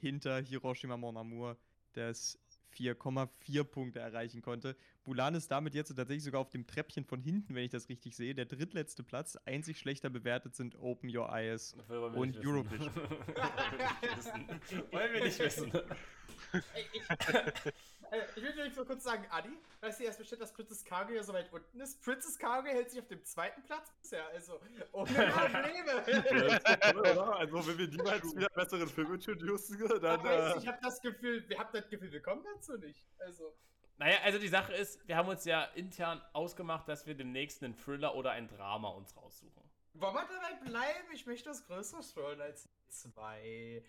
hinter 0.00 0.40
Hiroshima 0.40 0.96
Mon 0.96 1.16
Amour, 1.16 1.56
das 1.92 2.38
4,4 2.76 3.64
Punkte 3.64 4.00
erreichen 4.00 4.42
konnte. 4.42 4.76
Bulan 5.04 5.34
ist 5.34 5.50
damit 5.50 5.74
jetzt 5.74 5.94
tatsächlich 5.94 6.24
sogar 6.24 6.40
auf 6.40 6.50
dem 6.50 6.66
Treppchen 6.66 7.04
von 7.04 7.20
hinten, 7.20 7.54
wenn 7.54 7.64
ich 7.64 7.70
das 7.70 7.88
richtig 7.88 8.16
sehe. 8.16 8.34
Der 8.34 8.46
drittletzte 8.46 9.02
Platz. 9.02 9.36
Einzig 9.44 9.78
schlechter 9.78 10.10
bewertet 10.10 10.56
sind 10.56 10.76
Open 10.80 11.14
Your 11.14 11.30
Eyes 11.30 11.76
und 11.88 11.90
Eurovision. 11.90 12.68
Wollen 14.90 15.12
wir 15.12 15.24
nicht 15.24 15.38
wissen. 15.38 15.70
Ey, 15.72 16.84
ich, 16.92 17.02
äh, 18.14 18.26
ich 18.36 18.42
will 18.42 18.72
nur 18.74 18.86
kurz 18.86 19.04
sagen, 19.04 19.26
Adi, 19.30 19.50
weißt 19.80 20.00
du 20.00 20.04
erst 20.04 20.18
bestimmt, 20.18 20.42
dass 20.42 20.52
Princess 20.52 20.84
Cargo 20.84 21.12
ja 21.12 21.22
so 21.22 21.32
weit 21.32 21.52
unten 21.52 21.80
ist? 21.80 22.02
Princess 22.02 22.38
Cargo 22.38 22.68
hält 22.68 22.90
sich 22.90 23.00
auf 23.00 23.08
dem 23.08 23.24
zweiten 23.24 23.62
Platz 23.62 23.92
bisher, 24.00 24.26
also 24.28 24.60
ohne 24.92 25.10
Probleme. 25.12 25.92
also 27.36 27.66
wenn 27.66 27.78
wir 27.78 27.88
niemals 27.88 28.36
wieder 28.36 28.48
besseren 28.50 28.88
Film 28.88 29.14
introducen, 29.14 30.00
dann... 30.00 30.24
Äh... 30.24 30.58
Ich 30.58 30.66
habe 30.66 30.78
das 30.82 31.00
Gefühl, 31.00 31.48
wir 31.48 31.58
haben 31.58 31.70
das 31.72 31.88
Gefühl, 31.88 32.12
wir 32.12 32.22
kommen 32.22 32.44
dazu 32.54 32.76
nicht. 32.78 33.06
Also... 33.18 33.54
Naja, 33.96 34.18
also 34.24 34.38
die 34.38 34.48
Sache 34.48 34.74
ist, 34.74 35.06
wir 35.06 35.16
haben 35.16 35.28
uns 35.28 35.44
ja 35.44 35.64
intern 35.74 36.20
ausgemacht, 36.32 36.88
dass 36.88 37.06
wir 37.06 37.14
demnächst 37.14 37.62
einen 37.62 37.76
Thriller 37.76 38.14
oder 38.16 38.32
ein 38.32 38.48
Drama 38.48 38.88
uns 38.88 39.16
raussuchen. 39.16 39.62
Wollen 39.94 40.14
wir 40.14 40.26
dabei 40.26 40.68
bleiben? 40.68 41.08
Ich 41.12 41.24
möchte 41.26 41.50
was 41.50 41.64
Größeres 41.66 42.16
wollen 42.16 42.40
als 42.40 42.68
zwei. 42.88 43.84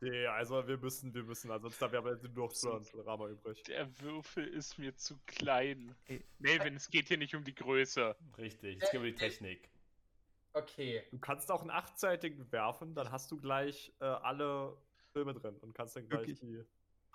Nee, 0.00 0.26
also 0.26 0.66
wir 0.66 0.78
müssen, 0.78 1.14
wir 1.14 1.22
müssen, 1.22 1.50
ansonsten 1.50 1.84
da 1.84 1.92
wäre 1.92 2.18
nur 2.34 2.46
noch 2.46 2.54
so 2.54 2.74
ein 2.74 2.84
Drama 2.84 3.28
übrig. 3.28 3.62
Der 3.64 3.88
Würfel 4.00 4.46
ist 4.48 4.78
mir 4.78 4.94
zu 4.96 5.18
klein. 5.26 5.94
Melvin, 6.38 6.76
es 6.76 6.90
geht 6.90 7.08
hier 7.08 7.18
nicht 7.18 7.34
um 7.34 7.44
die 7.44 7.54
Größe. 7.54 8.16
Richtig, 8.38 8.82
es 8.82 8.90
geht 8.90 9.00
um 9.00 9.04
die 9.06 9.14
Technik. 9.14 9.68
Okay. 10.54 11.02
Du 11.10 11.18
kannst 11.18 11.50
auch 11.50 11.62
einen 11.62 11.70
achtseitigen 11.70 12.50
werfen, 12.52 12.94
dann 12.94 13.10
hast 13.10 13.30
du 13.30 13.38
gleich 13.38 13.92
äh, 14.00 14.04
alle 14.04 14.76
Filme 15.12 15.34
drin 15.34 15.56
und 15.60 15.74
kannst 15.74 15.96
dann 15.96 16.08
gleich 16.08 16.28
Wirklich? 16.28 16.40
die. 16.40 16.64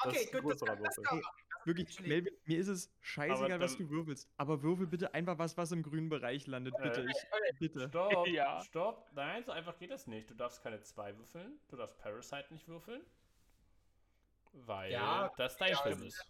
Okay, 0.04 0.28
gut, 0.42 0.54
das, 0.54 0.60
das, 0.60 0.96
das 0.96 1.04
kann 1.04 1.22
Wirklich, 1.68 2.00
Melvin, 2.00 2.34
mir 2.46 2.60
ist 2.60 2.70
es 2.70 2.90
scheißegal, 3.02 3.60
was 3.60 3.76
du 3.76 3.90
würfelst. 3.90 4.30
Aber 4.38 4.64
würfel 4.64 4.88
bitte 4.88 5.14
einfach 5.14 5.38
was, 5.38 5.58
was 5.58 5.74
im 5.74 5.84
grünen 5.84 6.08
Bereich 6.08 6.48
landet, 6.48 6.74
äh, 6.80 6.82
bitte. 6.82 7.02
Äh, 7.02 7.12
ich, 7.12 7.60
bitte. 7.60 7.90
Stopp, 7.90 8.26
ja. 8.28 8.62
stopp. 8.62 9.06
Nein, 9.14 9.44
so 9.44 9.52
einfach 9.52 9.78
geht 9.78 9.92
das 9.92 10.08
nicht. 10.08 10.30
Du 10.30 10.34
darfst 10.34 10.64
keine 10.64 10.80
zwei 10.80 11.18
würfeln. 11.18 11.60
Du 11.68 11.76
darfst 11.76 11.98
Parasite 11.98 12.46
nicht 12.52 12.70
würfeln. 12.70 13.02
Weil 14.54 14.94
ja, 14.94 15.30
das 15.36 15.58
dein 15.58 15.72
ja, 15.72 15.78
Film 15.82 16.04
ist. 16.04 16.26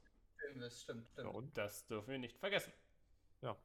Das 0.56 0.82
stimmt, 0.82 1.08
stimmt. 1.12 1.36
Und 1.36 1.56
das 1.56 1.86
dürfen 1.86 2.10
wir 2.10 2.18
nicht 2.18 2.40
vergessen. 2.40 2.74
Ja. 3.42 3.56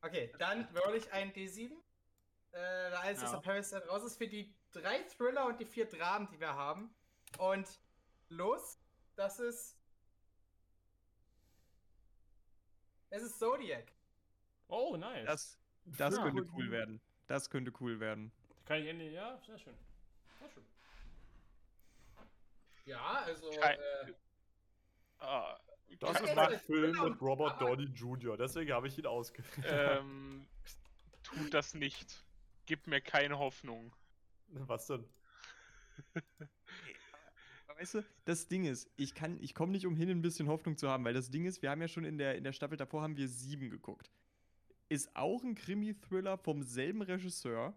Okay, 0.00 0.32
dann 0.40 0.68
würde 0.74 0.96
ich 0.96 1.12
einen 1.12 1.32
D7. 1.32 1.70
Äh, 1.70 2.90
da 2.90 2.98
alles, 2.98 3.22
ja. 3.22 3.38
Parasite 3.38 3.86
raus 3.86 4.02
ist, 4.02 4.16
für 4.16 4.26
die 4.26 4.52
drei 4.72 5.04
Thriller 5.04 5.46
und 5.46 5.60
die 5.60 5.66
vier 5.66 5.86
Dramen, 5.86 6.26
die 6.32 6.40
wir 6.40 6.54
haben. 6.54 6.92
Und 7.38 7.68
los 8.28 8.80
das 9.14 9.38
ist. 9.38 9.78
Es 13.12 13.22
ist 13.22 13.38
Zodiac. 13.38 13.84
Oh, 14.68 14.96
nice. 14.96 15.26
Das, 15.26 15.58
das 15.84 16.16
Ja. 16.16 16.22
könnte 16.22 16.46
cool 16.54 16.70
werden. 16.70 16.98
Das 17.26 17.50
könnte 17.50 17.70
cool 17.80 18.00
werden. 18.00 18.32
Kann 18.64 18.78
ich 18.80 18.88
endlich. 18.88 19.12
Ja, 19.12 19.38
sehr 19.46 19.58
schön. 19.58 19.74
Sehr 20.40 20.48
schön. 20.50 20.64
Ja, 22.86 23.00
also. 23.24 23.50
Kein- 23.50 23.78
Äh, 23.78 24.14
Ah, 25.24 25.56
Das 26.00 26.20
ist 26.20 26.34
das- 26.34 26.62
Film 26.62 26.92
genau, 26.94 27.08
mit 27.10 27.20
Robert 27.20 27.60
Downey 27.60 27.84
Jr., 27.84 28.36
deswegen 28.36 28.72
habe 28.72 28.88
ich 28.88 28.98
ihn 28.98 29.06
ausgewählt. 29.06 29.64
ähm, 29.68 30.48
tut 31.22 31.54
das 31.54 31.74
nicht. 31.74 32.24
Gib 32.66 32.86
mir 32.88 33.00
keine 33.00 33.38
Hoffnung. 33.38 33.94
Was 34.48 34.86
denn? 34.88 35.08
Weißt 37.82 37.94
du, 37.94 38.04
das 38.26 38.46
Ding 38.46 38.64
ist, 38.64 38.88
ich 38.96 39.12
kann, 39.12 39.38
ich 39.42 39.56
komme 39.56 39.72
nicht 39.72 39.86
umhin, 39.86 40.08
ein 40.08 40.22
bisschen 40.22 40.46
Hoffnung 40.46 40.76
zu 40.76 40.88
haben, 40.88 41.04
weil 41.04 41.14
das 41.14 41.30
Ding 41.30 41.46
ist, 41.46 41.62
wir 41.62 41.70
haben 41.70 41.80
ja 41.80 41.88
schon 41.88 42.04
in 42.04 42.16
der, 42.16 42.36
in 42.36 42.44
der 42.44 42.52
Staffel 42.52 42.76
davor 42.76 43.02
haben 43.02 43.16
wir 43.16 43.26
sieben 43.26 43.70
geguckt. 43.70 44.08
Ist 44.88 45.10
auch 45.16 45.42
ein 45.42 45.56
Krimi-Thriller 45.56 46.38
vom 46.38 46.62
selben 46.62 47.02
Regisseur. 47.02 47.74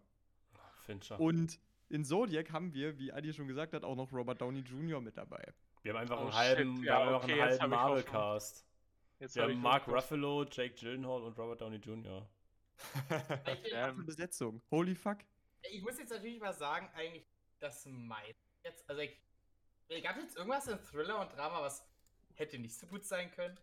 Fincher. 0.84 1.20
Und 1.20 1.60
in 1.90 2.06
Zodiac 2.06 2.52
haben 2.52 2.72
wir, 2.76 3.00
wie 3.00 3.12
Adi 3.12 3.34
schon 3.34 3.48
gesagt 3.48 3.74
hat, 3.74 3.84
auch 3.84 3.96
noch 3.96 4.14
Robert 4.14 4.40
Downey 4.40 4.60
Jr. 4.60 5.02
mit 5.02 5.18
dabei. 5.18 5.44
wir 5.82 5.94
haben 5.94 6.02
einfach 6.02 6.20
Oh, 6.20 6.26
einen 6.26 6.34
halben, 6.34 6.82
wir 6.82 6.86
ja, 6.86 7.00
haben 7.00 7.08
einfach 7.08 7.24
okay, 7.24 7.42
einen 7.42 7.60
halben. 7.60 7.70
Marvel-Cast. 7.72 8.64
Jetzt 9.20 9.36
Wir 9.36 9.44
hab 9.44 9.50
haben 9.50 9.62
Mark. 9.62 9.88
Ruffalo, 9.88 10.44
Jake 10.44 10.76
Gyllenhaal 10.76 11.24
und 11.24 11.36
Robert 11.36 11.62
Downey 11.62 11.78
Jr. 11.78 12.30
Eine 13.10 14.04
Besetzung. 14.04 14.62
Holy 14.70 14.94
fuck. 14.94 15.18
ich 15.64 15.82
muss 15.82 15.98
jetzt 15.98 16.12
natürlich 16.12 16.40
mal 16.40 16.54
sagen, 16.54 16.90
eigentlich 16.94 17.26
das 17.60 17.88
meiste 17.88 18.36
jetzt. 18.64 18.88
Also, 18.90 19.02
ich, 19.02 19.18
gab 20.04 20.18
es 20.18 20.24
jetzt 20.24 20.38
irgendwas 20.38 20.68
in 20.68 20.80
Thriller 20.84 21.20
und 21.22 21.32
Drama, 21.36 21.62
was 21.62 21.86
hätte 22.36 22.58
nicht 22.60 22.76
so 22.78 22.88
gut 22.88 23.06
sein 23.06 23.32
können? 23.32 23.58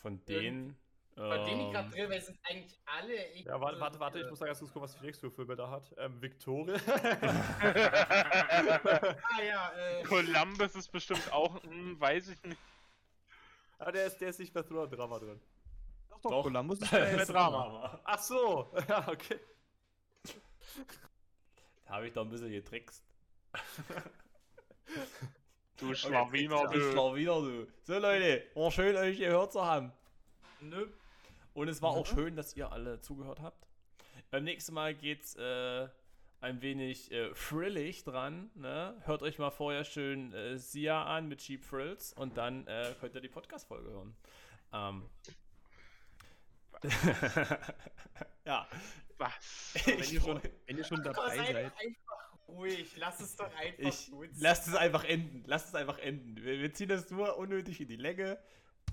Von 0.00 0.24
denen. 0.26 0.76
Bei 1.16 1.38
denen 1.44 1.60
ich 1.68 1.72
gerade 1.72 1.86
ähm, 1.86 1.90
drin, 1.92 2.10
weil 2.10 2.18
es 2.18 2.26
sind 2.26 2.38
eigentlich 2.44 2.78
alle. 2.84 3.36
Ja, 3.38 3.58
warte, 3.58 3.76
so 3.76 3.80
warte, 3.80 4.00
warte, 4.00 4.18
ich 4.18 4.24
diese- 4.24 4.30
muss 4.30 4.38
da 4.40 4.46
ganz 4.46 4.58
kurz 4.58 4.70
gucken, 4.72 4.82
was 4.88 4.98
die 4.98 5.06
nächste 5.06 5.30
für 5.30 5.34
Filme 5.34 5.56
da 5.56 5.70
hat. 5.70 5.94
Ähm, 5.96 6.20
Victoria. 6.20 6.76
Ah 9.38 9.42
ja, 9.42 9.72
äh. 9.72 10.02
Columbus 10.02 10.74
ist 10.74 10.92
bestimmt 10.92 11.32
auch, 11.32 11.62
hm, 11.62 11.98
weiß 11.98 12.28
ich 12.28 12.42
nicht. 12.42 12.58
ah, 13.78 13.90
der 13.90 14.06
ist, 14.06 14.18
der 14.18 14.28
ist 14.28 14.40
nicht 14.40 14.52
bei 14.52 14.62
Thriller 14.62 14.82
und 14.82 14.90
Drama 14.90 15.18
drin. 15.18 15.40
Doch, 16.10 16.20
doch, 16.20 16.30
Doch. 16.30 16.42
Columbus 16.42 16.80
ist 16.80 16.90
bei 16.90 17.24
Drama. 17.24 17.98
Ach 18.04 18.18
so, 18.20 18.74
ja, 18.88 19.08
okay. 19.08 19.40
Da 21.86 21.94
habe 21.94 22.08
ich 22.08 22.12
doch 22.12 22.24
ein 22.24 22.30
bisschen 22.30 22.50
getrickst. 22.50 23.02
Du 25.76 25.94
Schlawiner, 25.94 26.64
Ich 26.64 26.94
du. 26.94 27.14
wieder, 27.14 27.40
du. 27.40 27.66
So, 27.82 27.98
Leute, 27.98 28.44
war 28.54 28.70
schön, 28.70 28.96
euch 28.96 29.18
gehört 29.18 29.52
zu 29.52 29.64
haben. 29.64 29.92
Nö. 30.60 30.86
Und 31.54 31.68
es 31.68 31.82
war 31.82 31.90
auch 31.90 32.06
schön, 32.06 32.36
dass 32.36 32.54
ihr 32.56 32.70
alle 32.72 33.00
zugehört 33.00 33.40
habt. 33.40 33.66
Beim 34.30 34.44
nächsten 34.44 34.74
Mal 34.74 34.94
geht's 34.94 35.36
äh, 35.36 35.88
ein 36.40 36.60
wenig 36.62 37.10
äh, 37.12 37.34
frillig 37.34 38.04
dran. 38.04 38.50
Ne? 38.54 38.94
Hört 39.04 39.22
euch 39.22 39.38
mal 39.38 39.50
vorher 39.50 39.84
schön 39.84 40.32
äh, 40.32 40.58
Sia 40.58 41.04
an 41.04 41.28
mit 41.28 41.40
Cheap 41.40 41.64
Frills 41.64 42.12
und 42.14 42.36
dann 42.36 42.66
äh, 42.66 42.94
könnt 43.00 43.14
ihr 43.14 43.20
die 43.20 43.28
Podcast-Folge 43.28 43.90
hören. 43.90 44.16
Ähm. 44.72 45.02
ja. 48.44 48.66
Was? 49.18 49.72
Wenn 49.86 49.98
Ich, 50.00 50.12
ihr 50.12 50.20
schon, 50.20 50.42
wenn 50.66 50.76
ihr 50.76 50.84
schon 50.84 51.02
dabei 51.02 51.36
seid 51.36 51.72
ruhig. 52.48 52.94
Lass 52.98 53.20
es 53.20 53.36
doch 53.36 53.50
einfach 53.54 53.78
ich 53.78 54.10
gut 54.10 54.28
lasst 54.38 54.68
es 54.68 54.74
einfach 54.74 55.04
enden. 55.04 55.42
Lasst 55.46 55.68
es 55.68 55.74
einfach 55.74 55.98
enden. 55.98 56.36
Wir, 56.36 56.60
wir 56.60 56.72
ziehen 56.72 56.88
das 56.88 57.10
nur 57.10 57.36
unnötig 57.36 57.80
in 57.80 57.88
die 57.88 57.96
Länge. 57.96 58.38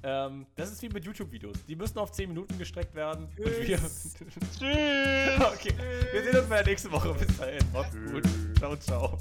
Ähm, 0.06 0.46
das 0.56 0.72
ist 0.72 0.82
wie 0.82 0.90
mit 0.90 1.06
YouTube-Videos. 1.06 1.66
Die 1.66 1.76
müssen 1.76 1.98
auf 1.98 2.12
10 2.12 2.30
Minuten 2.30 2.58
gestreckt 2.58 2.94
werden. 2.94 3.30
Tschüss. 3.38 4.16
Tschüss! 4.60 5.40
okay. 5.54 5.74
Wir 6.12 6.24
sehen 6.24 6.38
uns 6.38 6.50
bei 6.50 6.58
der 6.58 6.66
nächsten 6.66 6.92
Woche. 6.92 7.14
Bis 7.14 7.38
dahin. 7.38 7.62
Macht's 7.72 7.96
gut. 7.96 8.24
Ciao, 8.58 8.76
ciao. 8.76 9.18